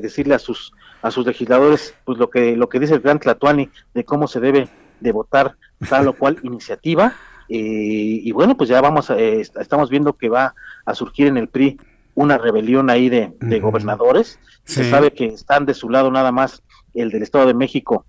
decirle 0.00 0.34
a 0.34 0.38
sus 0.38 0.72
a 1.02 1.10
sus 1.10 1.26
legisladores 1.26 1.94
pues 2.06 2.16
lo 2.18 2.30
que 2.30 2.56
lo 2.56 2.70
que 2.70 2.80
dice 2.80 2.94
el 2.94 3.00
gran 3.00 3.18
Tlatuani 3.18 3.68
de 3.92 4.04
cómo 4.04 4.26
se 4.26 4.40
debe 4.40 4.68
de 5.00 5.12
votar 5.12 5.56
tal 5.88 6.08
o 6.08 6.12
cual 6.14 6.38
iniciativa. 6.42 7.14
Eh, 7.48 8.20
y 8.22 8.32
bueno, 8.32 8.56
pues 8.56 8.68
ya 8.70 8.80
vamos, 8.80 9.10
a, 9.10 9.18
eh, 9.18 9.40
estamos 9.40 9.90
viendo 9.90 10.14
que 10.14 10.28
va 10.28 10.54
a 10.86 10.94
surgir 10.94 11.26
en 11.26 11.36
el 11.36 11.48
PRI 11.48 11.78
una 12.14 12.38
rebelión 12.38 12.90
ahí 12.90 13.08
de, 13.08 13.34
gobernadores. 13.60 14.38
Se 14.64 14.88
sabe 14.88 15.12
que 15.12 15.26
están 15.26 15.66
de 15.66 15.74
su 15.74 15.90
lado 15.90 16.10
nada 16.10 16.32
más 16.32 16.62
el 16.94 17.10
del 17.10 17.22
Estado 17.22 17.46
de 17.46 17.54
México, 17.54 18.06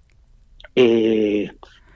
eh, 0.76 1.52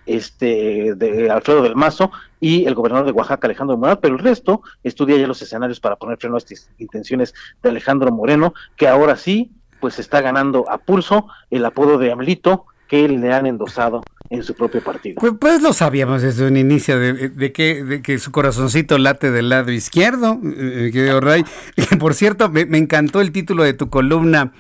este 0.06 0.96
de 0.96 1.30
Alfredo 1.30 1.62
del 1.62 1.76
Mazo 1.76 2.12
y 2.40 2.66
el 2.66 2.74
gobernador 2.74 3.06
de 3.06 3.12
Oaxaca, 3.12 3.46
Alejandro 3.46 3.78
Moreno, 3.78 4.00
pero 4.00 4.16
el 4.16 4.24
resto 4.24 4.64
estudia 4.84 5.18
ya 5.18 5.28
los 5.28 5.42
escenarios 5.42 5.80
para 5.80 5.98
poner 5.98 6.18
freno 6.18 6.36
a 6.36 6.40
estas 6.40 6.72
intenciones 6.80 7.36
de 7.62 7.70
Alejandro 7.70 8.12
Moreno, 8.12 8.54
que 8.76 8.88
ahora 8.88 9.16
sí, 9.16 9.52
pues 9.80 10.00
está 10.00 10.22
ganando 10.22 10.70
a 10.70 10.80
pulso 10.80 11.28
el 11.52 11.64
apodo 11.64 12.00
de 12.00 12.12
Amlito 12.12 12.66
que 12.90 13.08
le 13.08 13.32
han 13.32 13.46
endosado 13.46 14.04
en 14.32 14.44
su 14.44 14.56
propio 14.56 14.84
partido. 14.84 15.18
Pues, 15.22 15.34
pues 15.40 15.62
lo 15.62 15.74
sabíamos 15.74 16.24
desde 16.24 16.46
un 16.46 16.58
inicio 16.58 17.00
de, 17.00 17.54
que, 17.54 17.84
de 17.84 18.02
que 18.02 18.18
su 18.18 18.32
corazoncito 18.32 18.98
late 18.98 19.32
del 19.32 19.50
lado 19.50 19.72
izquierdo, 19.72 20.40
eh, 20.44 20.90
querido 20.92 21.22
Ray. 21.22 21.46
Por 22.00 22.16
cierto, 22.16 22.50
me, 22.50 22.62
encantó 22.78 23.22
el 23.22 23.32
título 23.32 23.64
de 23.64 23.74
tu 23.74 23.90
columna 23.90 24.54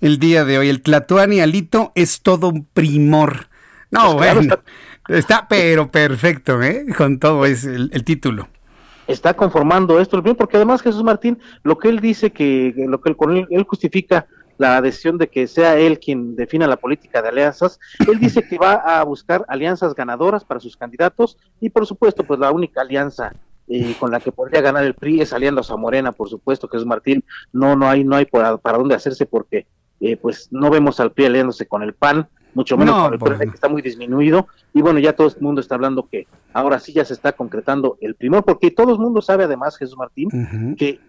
el 0.00 0.18
día 0.18 0.46
de 0.46 0.58
hoy. 0.58 0.70
El 0.70 0.82
Tlatuani 0.82 1.40
Alito 1.40 1.92
es 1.94 2.22
todo 2.22 2.48
un 2.48 2.64
primor. 2.64 3.48
No, 3.90 4.16
pues 4.16 4.34
bueno, 4.34 4.56
está... 5.08 5.46
pero 5.46 5.90
perfecto, 5.90 6.60
¿eh? 6.62 6.86
Con 6.96 7.18
todo 7.20 7.44
es 7.44 7.64
el, 7.64 7.90
título 8.04 8.48
está 9.06 9.34
conformando 9.34 10.00
esto, 10.00 10.22
porque 10.22 10.56
además 10.56 10.80
Jesús 10.80 11.04
Martín, 11.04 11.38
lo 11.62 11.76
que 11.76 11.90
él 11.90 12.00
dice 12.00 12.30
que, 12.30 12.72
lo 12.88 13.02
que 13.02 13.10
él, 13.10 13.46
él 13.50 13.64
justifica 13.64 14.26
la 14.58 14.80
decisión 14.80 15.18
de 15.18 15.28
que 15.28 15.46
sea 15.46 15.76
él 15.78 15.98
quien 15.98 16.36
defina 16.36 16.66
la 16.66 16.76
política 16.76 17.22
de 17.22 17.28
alianzas. 17.28 17.78
Él 18.06 18.18
dice 18.18 18.46
que 18.46 18.58
va 18.58 18.74
a 18.74 19.02
buscar 19.04 19.44
alianzas 19.48 19.94
ganadoras 19.94 20.44
para 20.44 20.60
sus 20.60 20.76
candidatos 20.76 21.36
y 21.60 21.70
por 21.70 21.86
supuesto 21.86 22.24
pues 22.24 22.38
la 22.40 22.52
única 22.52 22.80
alianza 22.80 23.32
eh, 23.66 23.94
con 23.98 24.10
la 24.10 24.20
que 24.20 24.30
podría 24.30 24.60
ganar 24.60 24.84
el 24.84 24.94
PRI 24.94 25.22
es 25.22 25.32
aliándose 25.32 25.72
a 25.72 25.76
Morena, 25.76 26.12
por 26.12 26.28
supuesto, 26.28 26.68
que 26.68 26.76
es 26.76 26.84
Martín. 26.84 27.24
No, 27.52 27.76
no 27.76 27.88
hay, 27.88 28.04
no 28.04 28.16
hay 28.16 28.26
para, 28.26 28.58
dónde 28.76 28.94
hacerse 28.94 29.26
porque 29.26 29.66
eh, 30.00 30.16
pues 30.16 30.48
no 30.50 30.70
vemos 30.70 31.00
al 31.00 31.12
PRI 31.12 31.26
aliándose 31.26 31.66
con 31.66 31.82
el 31.82 31.94
PAN, 31.94 32.28
mucho 32.52 32.76
menos 32.76 32.94
con 33.02 33.12
el 33.14 33.18
PRI 33.18 33.48
que 33.48 33.54
está 33.54 33.68
muy 33.68 33.80
disminuido. 33.80 34.48
Y 34.74 34.82
bueno, 34.82 34.98
ya 34.98 35.14
todo 35.14 35.28
el 35.28 35.34
mundo 35.40 35.60
está 35.60 35.76
hablando 35.76 36.06
que 36.10 36.26
ahora 36.52 36.78
sí 36.78 36.92
ya 36.92 37.04
se 37.04 37.14
está 37.14 37.32
concretando 37.32 37.96
el 38.00 38.14
primor, 38.14 38.44
porque 38.44 38.70
todo 38.70 38.92
el 38.92 38.98
mundo 38.98 39.22
sabe 39.22 39.44
además, 39.44 39.78
Jesús 39.78 39.96
Martín, 39.96 40.76
que 40.76 41.00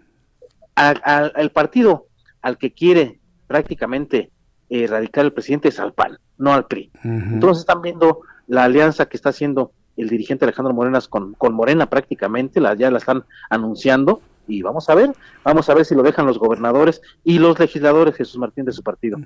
al 0.74 1.50
partido 1.52 2.06
al 2.40 2.58
que 2.58 2.72
quiere 2.72 3.18
prácticamente 3.46 4.30
erradicar 4.68 5.24
el 5.24 5.32
presidente 5.32 5.68
es 5.68 5.78
al 5.78 5.92
PAN, 5.92 6.18
no 6.38 6.52
al 6.52 6.66
PRI. 6.66 6.90
Entonces 7.04 7.60
están 7.60 7.82
viendo 7.82 8.20
la 8.46 8.64
alianza 8.64 9.06
que 9.06 9.16
está 9.16 9.30
haciendo 9.30 9.72
el 9.96 10.08
dirigente 10.08 10.44
Alejandro 10.44 10.74
Morenas 10.74 11.08
con, 11.08 11.34
con 11.34 11.54
Morena 11.54 11.86
prácticamente, 11.88 12.60
la, 12.60 12.74
ya 12.74 12.90
la 12.90 12.98
están 12.98 13.24
anunciando 13.48 14.20
y 14.48 14.62
vamos 14.62 14.88
a 14.88 14.94
ver, 14.94 15.12
vamos 15.44 15.68
a 15.68 15.74
ver 15.74 15.84
si 15.84 15.94
lo 15.94 16.02
dejan 16.02 16.26
los 16.26 16.38
gobernadores 16.38 17.00
y 17.24 17.38
los 17.38 17.58
legisladores 17.58 18.14
Jesús 18.16 18.38
Martín 18.38 18.64
de 18.64 18.72
su 18.72 18.82
partido. 18.82 19.18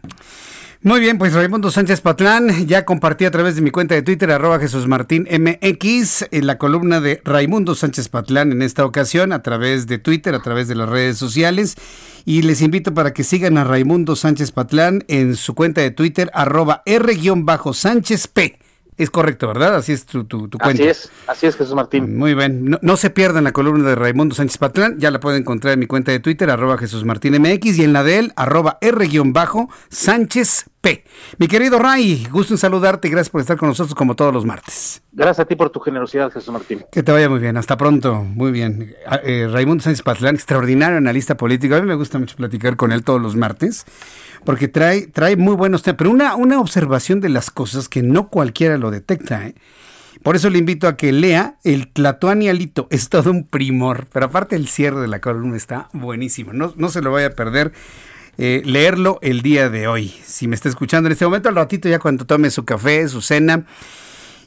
Muy 0.82 0.98
bien, 1.00 1.18
pues 1.18 1.34
Raimundo 1.34 1.70
Sánchez 1.70 2.00
Patlán 2.00 2.66
ya 2.66 2.86
compartí 2.86 3.26
a 3.26 3.30
través 3.30 3.54
de 3.54 3.60
mi 3.60 3.70
cuenta 3.70 3.94
de 3.94 4.00
Twitter, 4.00 4.30
arroba 4.30 4.58
Jesús 4.58 4.86
Martín 4.86 5.28
MX, 5.30 6.28
en 6.30 6.46
la 6.46 6.56
columna 6.56 7.00
de 7.00 7.20
Raimundo 7.22 7.74
Sánchez 7.74 8.08
Patlán 8.08 8.50
en 8.50 8.62
esta 8.62 8.86
ocasión, 8.86 9.34
a 9.34 9.42
través 9.42 9.86
de 9.86 9.98
Twitter, 9.98 10.34
a 10.34 10.40
través 10.40 10.68
de 10.68 10.76
las 10.76 10.88
redes 10.88 11.18
sociales. 11.18 11.76
Y 12.24 12.40
les 12.42 12.62
invito 12.62 12.94
para 12.94 13.12
que 13.12 13.24
sigan 13.24 13.58
a 13.58 13.64
Raimundo 13.64 14.16
Sánchez 14.16 14.52
Patlán 14.52 15.04
en 15.08 15.36
su 15.36 15.54
cuenta 15.54 15.82
de 15.82 15.90
Twitter, 15.90 16.30
arroba 16.32 16.82
R-Sánchez 16.86 18.28
P. 18.28 18.58
Es 19.00 19.08
correcto, 19.08 19.48
¿verdad? 19.48 19.76
Así 19.76 19.92
es 19.92 20.04
tu, 20.04 20.24
tu, 20.24 20.46
cuenta. 20.50 20.68
Así 20.68 20.82
es, 20.82 21.10
así 21.26 21.46
es 21.46 21.56
Jesús 21.56 21.74
Martín. 21.74 22.18
Muy 22.18 22.34
bien. 22.34 22.78
No, 22.82 22.96
se 22.98 23.08
pierdan 23.08 23.44
la 23.44 23.52
columna 23.52 23.88
de 23.88 23.94
Raimundo 23.94 24.34
Sánchez 24.34 24.58
Patlán. 24.58 24.98
Ya 24.98 25.10
la 25.10 25.20
pueden 25.20 25.40
encontrar 25.40 25.72
en 25.72 25.80
mi 25.80 25.86
cuenta 25.86 26.12
de 26.12 26.20
Twitter, 26.20 26.50
arroba 26.50 26.76
Jesús 26.76 27.06
Martín 27.06 27.40
MX, 27.40 27.78
y 27.78 27.84
en 27.84 27.94
la 27.94 28.02
de 28.02 28.18
él, 28.18 28.32
arroba 28.36 28.76
R-Sánchez 28.82 30.66
P. 30.82 31.04
Mi 31.38 31.48
querido 31.48 31.78
Ray, 31.78 32.28
gusto 32.30 32.52
en 32.52 32.58
saludarte 32.58 33.08
y 33.08 33.10
gracias 33.10 33.30
por 33.30 33.40
estar 33.40 33.56
con 33.56 33.70
nosotros 33.70 33.94
como 33.94 34.14
todos 34.16 34.34
los 34.34 34.44
martes. 34.44 35.00
Gracias 35.12 35.40
a 35.40 35.44
ti 35.46 35.56
por 35.56 35.70
tu 35.70 35.80
generosidad, 35.80 36.30
Jesús 36.30 36.52
Martín. 36.52 36.84
Que 36.92 37.02
te 37.02 37.10
vaya 37.10 37.30
muy 37.30 37.38
bien. 37.38 37.56
Hasta 37.56 37.78
pronto. 37.78 38.16
Muy 38.16 38.52
bien. 38.52 38.94
Ah, 39.06 39.18
eh, 39.24 39.48
Raimundo 39.50 39.82
Sánchez 39.82 40.02
Patlán, 40.02 40.34
extraordinario 40.34 40.98
analista 40.98 41.38
político. 41.38 41.74
A 41.74 41.80
mí 41.80 41.86
me 41.86 41.94
gusta 41.94 42.18
mucho 42.18 42.36
platicar 42.36 42.76
con 42.76 42.92
él 42.92 43.02
todos 43.02 43.20
los 43.20 43.34
martes 43.34 43.86
porque 44.44 44.68
trae, 44.68 45.06
trae 45.06 45.36
muy 45.36 45.54
buenos 45.54 45.82
temas, 45.82 45.98
pero 45.98 46.10
una, 46.10 46.36
una 46.36 46.60
observación 46.60 47.20
de 47.20 47.28
las 47.28 47.50
cosas 47.50 47.88
que 47.88 48.02
no 48.02 48.28
cualquiera 48.28 48.78
lo 48.78 48.90
detecta. 48.90 49.46
¿eh? 49.46 49.54
Por 50.22 50.36
eso 50.36 50.50
le 50.50 50.58
invito 50.58 50.86
a 50.86 50.96
que 50.96 51.12
lea 51.12 51.56
el 51.64 51.88
Tlatoani 51.88 52.48
Alito. 52.48 52.86
Es 52.90 53.08
todo 53.08 53.30
un 53.30 53.46
primor, 53.46 54.06
pero 54.12 54.26
aparte 54.26 54.56
el 54.56 54.68
cierre 54.68 55.00
de 55.00 55.08
la 55.08 55.20
columna 55.20 55.56
está 55.56 55.88
buenísimo. 55.92 56.52
No, 56.52 56.74
no 56.76 56.88
se 56.90 57.00
lo 57.00 57.12
vaya 57.12 57.28
a 57.28 57.30
perder. 57.30 57.72
Eh, 58.38 58.62
leerlo 58.64 59.18
el 59.20 59.42
día 59.42 59.68
de 59.68 59.86
hoy. 59.86 60.08
Si 60.24 60.48
me 60.48 60.54
está 60.54 60.68
escuchando 60.68 61.08
en 61.08 61.12
este 61.12 61.26
momento, 61.26 61.50
al 61.50 61.56
ratito 61.56 61.88
ya 61.88 61.98
cuando 61.98 62.24
tome 62.24 62.50
su 62.50 62.64
café, 62.64 63.06
su 63.08 63.20
cena, 63.20 63.66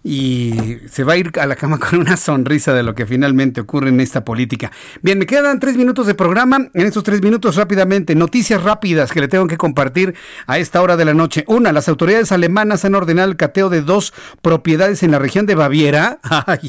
y 0.04 0.80
se 0.90 1.04
va 1.06 1.14
a 1.14 1.18
ir 1.18 1.32
a 1.40 1.46
la 1.46 1.56
cama 1.56 1.80
con 1.90 2.00
una 2.00 2.18
sonrisa 2.18 2.74
de 2.74 2.84
lo 2.84 2.94
que 2.94 3.06
finalmente 3.06 3.62
ocurre 3.62 3.90
en 3.90 4.00
esta 4.02 4.26
política. 4.26 4.72
Bien, 5.02 5.18
me 5.18 5.26
quedan 5.26 5.60
tres 5.60 5.78
minutos 5.78 6.06
de 6.06 6.14
programa. 6.14 6.70
En 6.74 6.86
estos 6.86 7.04
tres 7.04 7.22
minutos 7.22 7.56
rápidamente, 7.56 8.16
noticias 8.16 8.62
rápidas 8.62 9.12
que 9.12 9.22
le 9.22 9.28
tengo 9.28 9.48
que 9.48 9.58
compartir 9.58 10.14
a 10.46 10.58
esta 10.58 10.82
hora 10.82 10.98
de 10.98 11.06
la 11.06 11.14
noche. 11.14 11.46
Una, 11.48 11.72
las 11.72 11.88
autoridades 11.88 12.32
alemanas 12.32 12.84
han 12.86 12.96
ordenado 12.96 13.30
el 13.30 13.38
cateo 13.38 13.70
de 13.70 13.82
dos 13.82 14.14
propiedades 14.42 15.04
en 15.04 15.12
la 15.12 15.20
región 15.20 15.46
de 15.46 15.56
Baviera. 15.56 16.20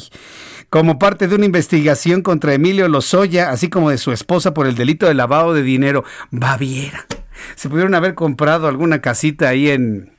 como 0.71 0.99
parte 0.99 1.29
de 1.29 1.37
una 1.37 1.45
investigación 1.45 2.23
contra 2.23 2.55
Emilio 2.55 2.89
Lozoya, 2.89 3.51
así 3.51 3.69
como 3.69 3.91
de 3.91 3.99
su 3.99 4.11
esposa 4.11 4.55
por 4.55 4.67
el 4.67 4.75
delito 4.75 5.07
de 5.07 5.15
lavado 5.15 5.55
de 5.55 5.63
dinero. 5.63 6.05
Baviera. 6.31 7.07
Se 7.55 7.69
pudieron 7.69 7.95
haber 7.95 8.15
comprado 8.15 8.67
alguna 8.67 9.01
casita 9.01 9.49
ahí 9.49 9.71
en, 9.71 10.14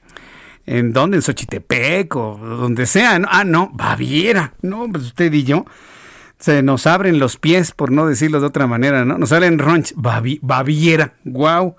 ¿En 0.66 0.94
dónde? 0.94 1.18
En 1.18 1.22
Xochitepec 1.22 2.16
o 2.16 2.38
donde 2.38 2.86
sea. 2.86 3.20
Ah, 3.30 3.44
no, 3.44 3.72
Baviera. 3.74 4.54
No, 4.62 4.88
pues 4.92 5.06
usted 5.06 5.32
y 5.34 5.44
yo. 5.44 5.66
Se 6.40 6.62
nos 6.64 6.86
abren 6.86 7.20
los 7.20 7.38
pies, 7.38 7.72
por 7.72 7.92
no 7.92 8.08
decirlo 8.08 8.40
de 8.40 8.48
otra 8.48 8.68
manera, 8.68 9.06
¿no? 9.06 9.18
Nos 9.18 9.30
salen 9.30 9.58
ronch. 9.58 9.94
Baviera. 9.96 11.14
Wow. 11.24 11.76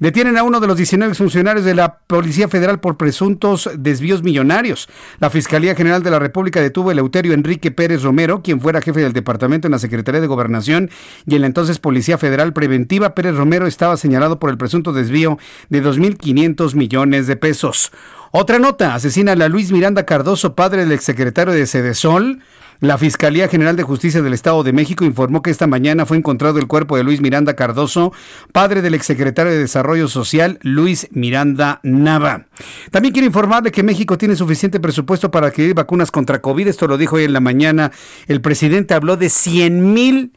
Detienen 0.00 0.36
a 0.36 0.42
uno 0.42 0.60
de 0.60 0.66
los 0.66 0.76
19 0.76 1.14
funcionarios 1.14 1.64
de 1.64 1.74
la 1.74 1.98
Policía 1.98 2.48
Federal 2.48 2.80
por 2.80 2.96
presuntos 2.96 3.70
desvíos 3.78 4.22
millonarios. 4.22 4.88
La 5.20 5.30
Fiscalía 5.30 5.74
General 5.74 6.02
de 6.02 6.10
la 6.10 6.18
República 6.18 6.60
detuvo 6.60 6.88
a 6.88 6.92
Eleuterio 6.92 7.32
Enrique 7.32 7.70
Pérez 7.70 8.02
Romero, 8.02 8.42
quien 8.42 8.60
fuera 8.60 8.80
jefe 8.80 9.00
del 9.00 9.12
departamento 9.12 9.68
en 9.68 9.72
la 9.72 9.78
Secretaría 9.78 10.20
de 10.20 10.26
Gobernación 10.26 10.90
y 11.26 11.34
en 11.36 11.42
la 11.42 11.46
entonces 11.46 11.78
Policía 11.78 12.18
Federal 12.18 12.52
Preventiva. 12.52 13.14
Pérez 13.14 13.36
Romero 13.36 13.66
estaba 13.66 13.96
señalado 13.96 14.38
por 14.38 14.50
el 14.50 14.58
presunto 14.58 14.92
desvío 14.92 15.38
de 15.68 15.82
2.500 15.82 16.74
millones 16.74 17.26
de 17.26 17.36
pesos. 17.36 17.92
Otra 18.32 18.58
nota, 18.58 18.94
asesina 18.94 19.32
a 19.32 19.48
Luis 19.48 19.70
Miranda 19.70 20.04
Cardoso, 20.04 20.56
padre 20.56 20.82
del 20.82 20.92
exsecretario 20.92 21.54
de 21.54 21.66
Sedesol. 21.66 22.40
La 22.84 22.98
Fiscalía 22.98 23.48
General 23.48 23.76
de 23.76 23.82
Justicia 23.82 24.20
del 24.20 24.34
Estado 24.34 24.62
de 24.62 24.74
México 24.74 25.06
informó 25.06 25.40
que 25.40 25.50
esta 25.50 25.66
mañana 25.66 26.04
fue 26.04 26.18
encontrado 26.18 26.58
el 26.58 26.66
cuerpo 26.66 26.98
de 26.98 27.02
Luis 27.02 27.22
Miranda 27.22 27.56
Cardoso, 27.56 28.12
padre 28.52 28.82
del 28.82 28.92
exsecretario 28.92 29.52
de 29.52 29.58
Desarrollo 29.58 30.06
Social, 30.06 30.58
Luis 30.60 31.08
Miranda 31.10 31.80
Nava. 31.82 32.44
También 32.90 33.14
quiero 33.14 33.26
informarle 33.26 33.72
que 33.72 33.82
México 33.82 34.18
tiene 34.18 34.36
suficiente 34.36 34.80
presupuesto 34.80 35.30
para 35.30 35.46
adquirir 35.46 35.72
vacunas 35.72 36.10
contra 36.10 36.42
COVID. 36.42 36.68
Esto 36.68 36.86
lo 36.86 36.98
dijo 36.98 37.16
hoy 37.16 37.24
en 37.24 37.32
la 37.32 37.40
mañana. 37.40 37.90
El 38.26 38.42
presidente 38.42 38.92
habló 38.92 39.16
de 39.16 39.30
100 39.30 39.94
mil 39.94 40.34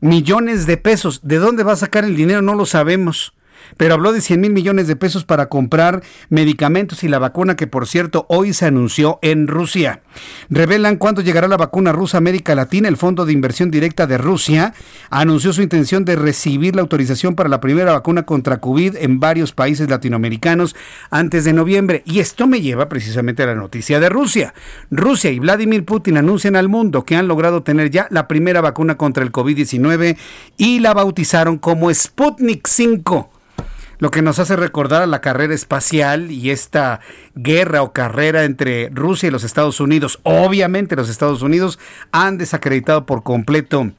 millones 0.00 0.66
de 0.66 0.78
pesos. 0.78 1.20
¿De 1.22 1.36
dónde 1.36 1.62
va 1.62 1.74
a 1.74 1.76
sacar 1.76 2.04
el 2.04 2.16
dinero? 2.16 2.42
No 2.42 2.56
lo 2.56 2.66
sabemos 2.66 3.35
pero 3.76 3.94
habló 3.94 4.12
de 4.12 4.20
100 4.20 4.40
mil 4.40 4.52
millones 4.52 4.86
de 4.86 4.96
pesos 4.96 5.24
para 5.24 5.48
comprar 5.48 6.02
medicamentos 6.28 7.04
y 7.04 7.08
la 7.08 7.18
vacuna 7.18 7.56
que, 7.56 7.66
por 7.66 7.86
cierto, 7.86 8.26
hoy 8.28 8.52
se 8.52 8.66
anunció 8.66 9.18
en 9.22 9.48
Rusia. 9.48 10.00
Revelan 10.48 10.96
cuándo 10.96 11.20
llegará 11.20 11.48
la 11.48 11.56
vacuna 11.56 11.92
rusa 11.92 12.16
a 12.16 12.18
América 12.18 12.54
Latina. 12.54 12.88
El 12.88 12.96
Fondo 12.96 13.26
de 13.26 13.32
Inversión 13.32 13.70
Directa 13.70 14.06
de 14.06 14.18
Rusia 14.18 14.74
anunció 15.10 15.52
su 15.52 15.62
intención 15.62 16.04
de 16.04 16.16
recibir 16.16 16.74
la 16.74 16.82
autorización 16.82 17.34
para 17.34 17.48
la 17.48 17.60
primera 17.60 17.92
vacuna 17.92 18.24
contra 18.24 18.58
COVID 18.58 18.96
en 18.96 19.20
varios 19.20 19.52
países 19.52 19.88
latinoamericanos 19.88 20.74
antes 21.10 21.44
de 21.44 21.52
noviembre. 21.52 22.02
Y 22.06 22.20
esto 22.20 22.46
me 22.46 22.60
lleva 22.60 22.88
precisamente 22.88 23.42
a 23.42 23.46
la 23.46 23.54
noticia 23.54 24.00
de 24.00 24.08
Rusia. 24.08 24.54
Rusia 24.90 25.30
y 25.30 25.38
Vladimir 25.38 25.84
Putin 25.84 26.16
anuncian 26.16 26.56
al 26.56 26.68
mundo 26.68 27.04
que 27.04 27.16
han 27.16 27.28
logrado 27.28 27.62
tener 27.62 27.90
ya 27.90 28.06
la 28.10 28.28
primera 28.28 28.60
vacuna 28.60 28.96
contra 28.96 29.22
el 29.22 29.32
COVID-19 29.32 30.16
y 30.56 30.80
la 30.80 30.94
bautizaron 30.94 31.58
como 31.58 31.92
Sputnik 31.92 32.66
5 32.66 33.30
lo 33.98 34.10
que 34.10 34.22
nos 34.22 34.38
hace 34.38 34.56
recordar 34.56 35.02
a 35.02 35.06
la 35.06 35.20
carrera 35.20 35.54
espacial 35.54 36.30
y 36.30 36.50
esta 36.50 37.00
guerra 37.34 37.82
o 37.82 37.92
carrera 37.92 38.44
entre 38.44 38.90
Rusia 38.90 39.28
y 39.28 39.30
los 39.30 39.44
Estados 39.44 39.80
Unidos. 39.80 40.20
Obviamente 40.22 40.96
los 40.96 41.08
Estados 41.08 41.42
Unidos 41.42 41.78
han 42.12 42.38
desacreditado 42.38 43.06
por 43.06 43.22
completo 43.22 43.92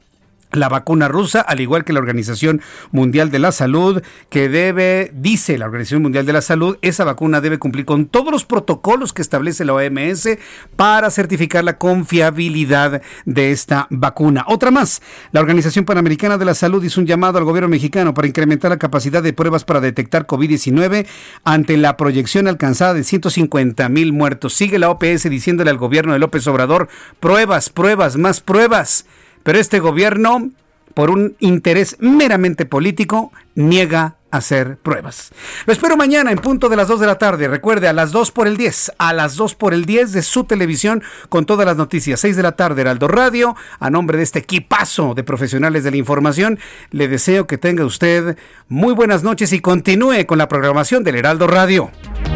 la 0.52 0.68
vacuna 0.68 1.08
rusa, 1.08 1.40
al 1.40 1.60
igual 1.60 1.84
que 1.84 1.92
la 1.92 2.00
Organización 2.00 2.60
Mundial 2.90 3.30
de 3.30 3.38
la 3.38 3.52
Salud, 3.52 4.02
que 4.30 4.48
debe, 4.48 5.10
dice 5.14 5.58
la 5.58 5.66
Organización 5.66 6.02
Mundial 6.02 6.26
de 6.26 6.32
la 6.32 6.42
Salud, 6.42 6.78
esa 6.82 7.04
vacuna 7.04 7.40
debe 7.40 7.58
cumplir 7.58 7.84
con 7.84 8.06
todos 8.06 8.32
los 8.32 8.44
protocolos 8.44 9.12
que 9.12 9.22
establece 9.22 9.64
la 9.64 9.74
OMS 9.74 10.28
para 10.76 11.10
certificar 11.10 11.64
la 11.64 11.78
confiabilidad 11.78 13.02
de 13.26 13.50
esta 13.50 13.86
vacuna. 13.90 14.44
Otra 14.48 14.70
más, 14.70 15.02
la 15.32 15.40
Organización 15.40 15.84
Panamericana 15.84 16.38
de 16.38 16.44
la 16.44 16.54
Salud 16.54 16.82
hizo 16.82 17.00
un 17.00 17.06
llamado 17.06 17.38
al 17.38 17.44
gobierno 17.44 17.68
mexicano 17.68 18.14
para 18.14 18.28
incrementar 18.28 18.70
la 18.70 18.78
capacidad 18.78 19.22
de 19.22 19.32
pruebas 19.32 19.64
para 19.64 19.80
detectar 19.80 20.26
COVID-19 20.26 21.06
ante 21.44 21.76
la 21.76 21.96
proyección 21.96 22.48
alcanzada 22.48 22.94
de 22.94 23.04
150 23.04 23.88
mil 23.88 24.12
muertos. 24.12 24.54
Sigue 24.54 24.78
la 24.78 24.90
OPS 24.90 25.28
diciéndole 25.28 25.70
al 25.70 25.78
gobierno 25.78 26.12
de 26.12 26.18
López 26.18 26.46
Obrador, 26.46 26.88
pruebas, 27.20 27.70
pruebas, 27.70 28.16
más 28.16 28.40
pruebas. 28.40 29.06
Pero 29.42 29.58
este 29.58 29.80
gobierno, 29.80 30.50
por 30.94 31.10
un 31.10 31.36
interés 31.38 31.96
meramente 32.00 32.66
político, 32.66 33.32
niega 33.54 34.18
hacer 34.30 34.76
pruebas. 34.76 35.30
Lo 35.66 35.72
espero 35.72 35.96
mañana 35.96 36.30
en 36.30 36.38
punto 36.38 36.68
de 36.68 36.76
las 36.76 36.88
2 36.88 37.00
de 37.00 37.06
la 37.06 37.16
tarde. 37.16 37.48
Recuerde, 37.48 37.88
a 37.88 37.92
las 37.92 38.12
2 38.12 38.30
por 38.30 38.46
el 38.46 38.56
10, 38.56 38.92
a 38.98 39.12
las 39.12 39.36
2 39.36 39.54
por 39.54 39.74
el 39.74 39.84
10 39.84 40.12
de 40.12 40.22
su 40.22 40.44
televisión 40.44 41.02
con 41.28 41.46
todas 41.46 41.66
las 41.66 41.76
noticias. 41.76 42.20
6 42.20 42.36
de 42.36 42.42
la 42.42 42.52
tarde, 42.52 42.82
Heraldo 42.82 43.08
Radio. 43.08 43.56
A 43.80 43.90
nombre 43.90 44.18
de 44.18 44.24
este 44.24 44.40
equipazo 44.40 45.14
de 45.14 45.24
profesionales 45.24 45.84
de 45.84 45.90
la 45.90 45.96
información, 45.96 46.58
le 46.90 47.08
deseo 47.08 47.46
que 47.46 47.58
tenga 47.58 47.84
usted 47.84 48.36
muy 48.68 48.92
buenas 48.92 49.22
noches 49.22 49.52
y 49.52 49.60
continúe 49.60 50.26
con 50.26 50.38
la 50.38 50.48
programación 50.48 51.04
del 51.04 51.16
Heraldo 51.16 51.46
Radio. 51.46 51.90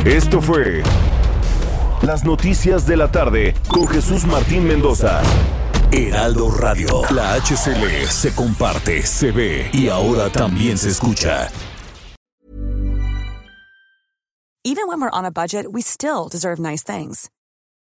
Esto 0.05 0.41
fue 0.41 0.83
Las 2.03 2.25
Noticias 2.25 2.87
de 2.87 2.97
la 2.97 3.11
Tarde 3.11 3.55
con 3.69 3.87
Jesús 3.87 4.25
Martín 4.27 4.67
Mendoza. 4.67 5.21
Heraldo 5.93 6.49
Radio. 6.49 7.03
La 7.11 7.39
HCL 7.39 8.09
se 8.09 8.35
comparte, 8.35 9.03
se 9.03 9.31
ve 9.31 9.71
y 9.75 9.89
ahora 9.89 10.31
también 10.31 10.79
se 10.79 10.89
escucha. 10.89 11.51
Even 14.65 14.87
when 14.89 15.01
we're 15.01 15.11
on 15.11 15.25
a 15.25 15.31
budget, 15.31 15.67
we 15.71 15.83
still 15.83 16.29
deserve 16.29 16.59
nice 16.59 16.83
things. 16.83 17.29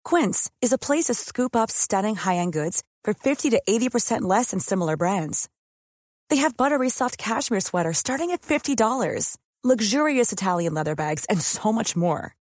Quince 0.05 0.51
is 0.61 0.73
a 0.73 0.77
place 0.77 1.05
to 1.05 1.15
scoop 1.15 1.57
up 1.57 1.71
stunning 1.71 2.17
high-end 2.17 2.53
goods 2.53 2.83
for 3.05 3.15
50 3.15 3.51
to 3.51 3.63
80% 3.67 4.23
less 4.23 4.51
than 4.51 4.61
similar 4.61 4.97
brands. 4.97 5.49
They 6.31 6.39
have 6.39 6.57
buttery 6.57 6.91
soft 6.91 7.17
cashmere 7.17 7.61
sweaters 7.61 7.99
starting 7.99 8.33
at 8.33 8.43
$50, 8.43 9.39
luxurious 9.63 10.33
Italian 10.33 10.75
leather 10.75 10.97
bags, 10.97 11.25
and 11.27 11.41
so 11.41 11.73
much 11.73 11.97
more. 11.97 12.35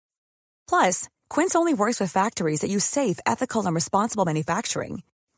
Plus, 0.68 1.10
Quince 1.30 1.56
only 1.56 1.73
works 1.73 1.99
with 1.99 2.11
factories 2.11 2.61
that 2.61 2.72
use 2.72 2.85
safe, 2.85 3.19
ethical, 3.26 3.65
and 3.65 3.76
responsible 3.76 4.26
manufacturing. 4.26 5.03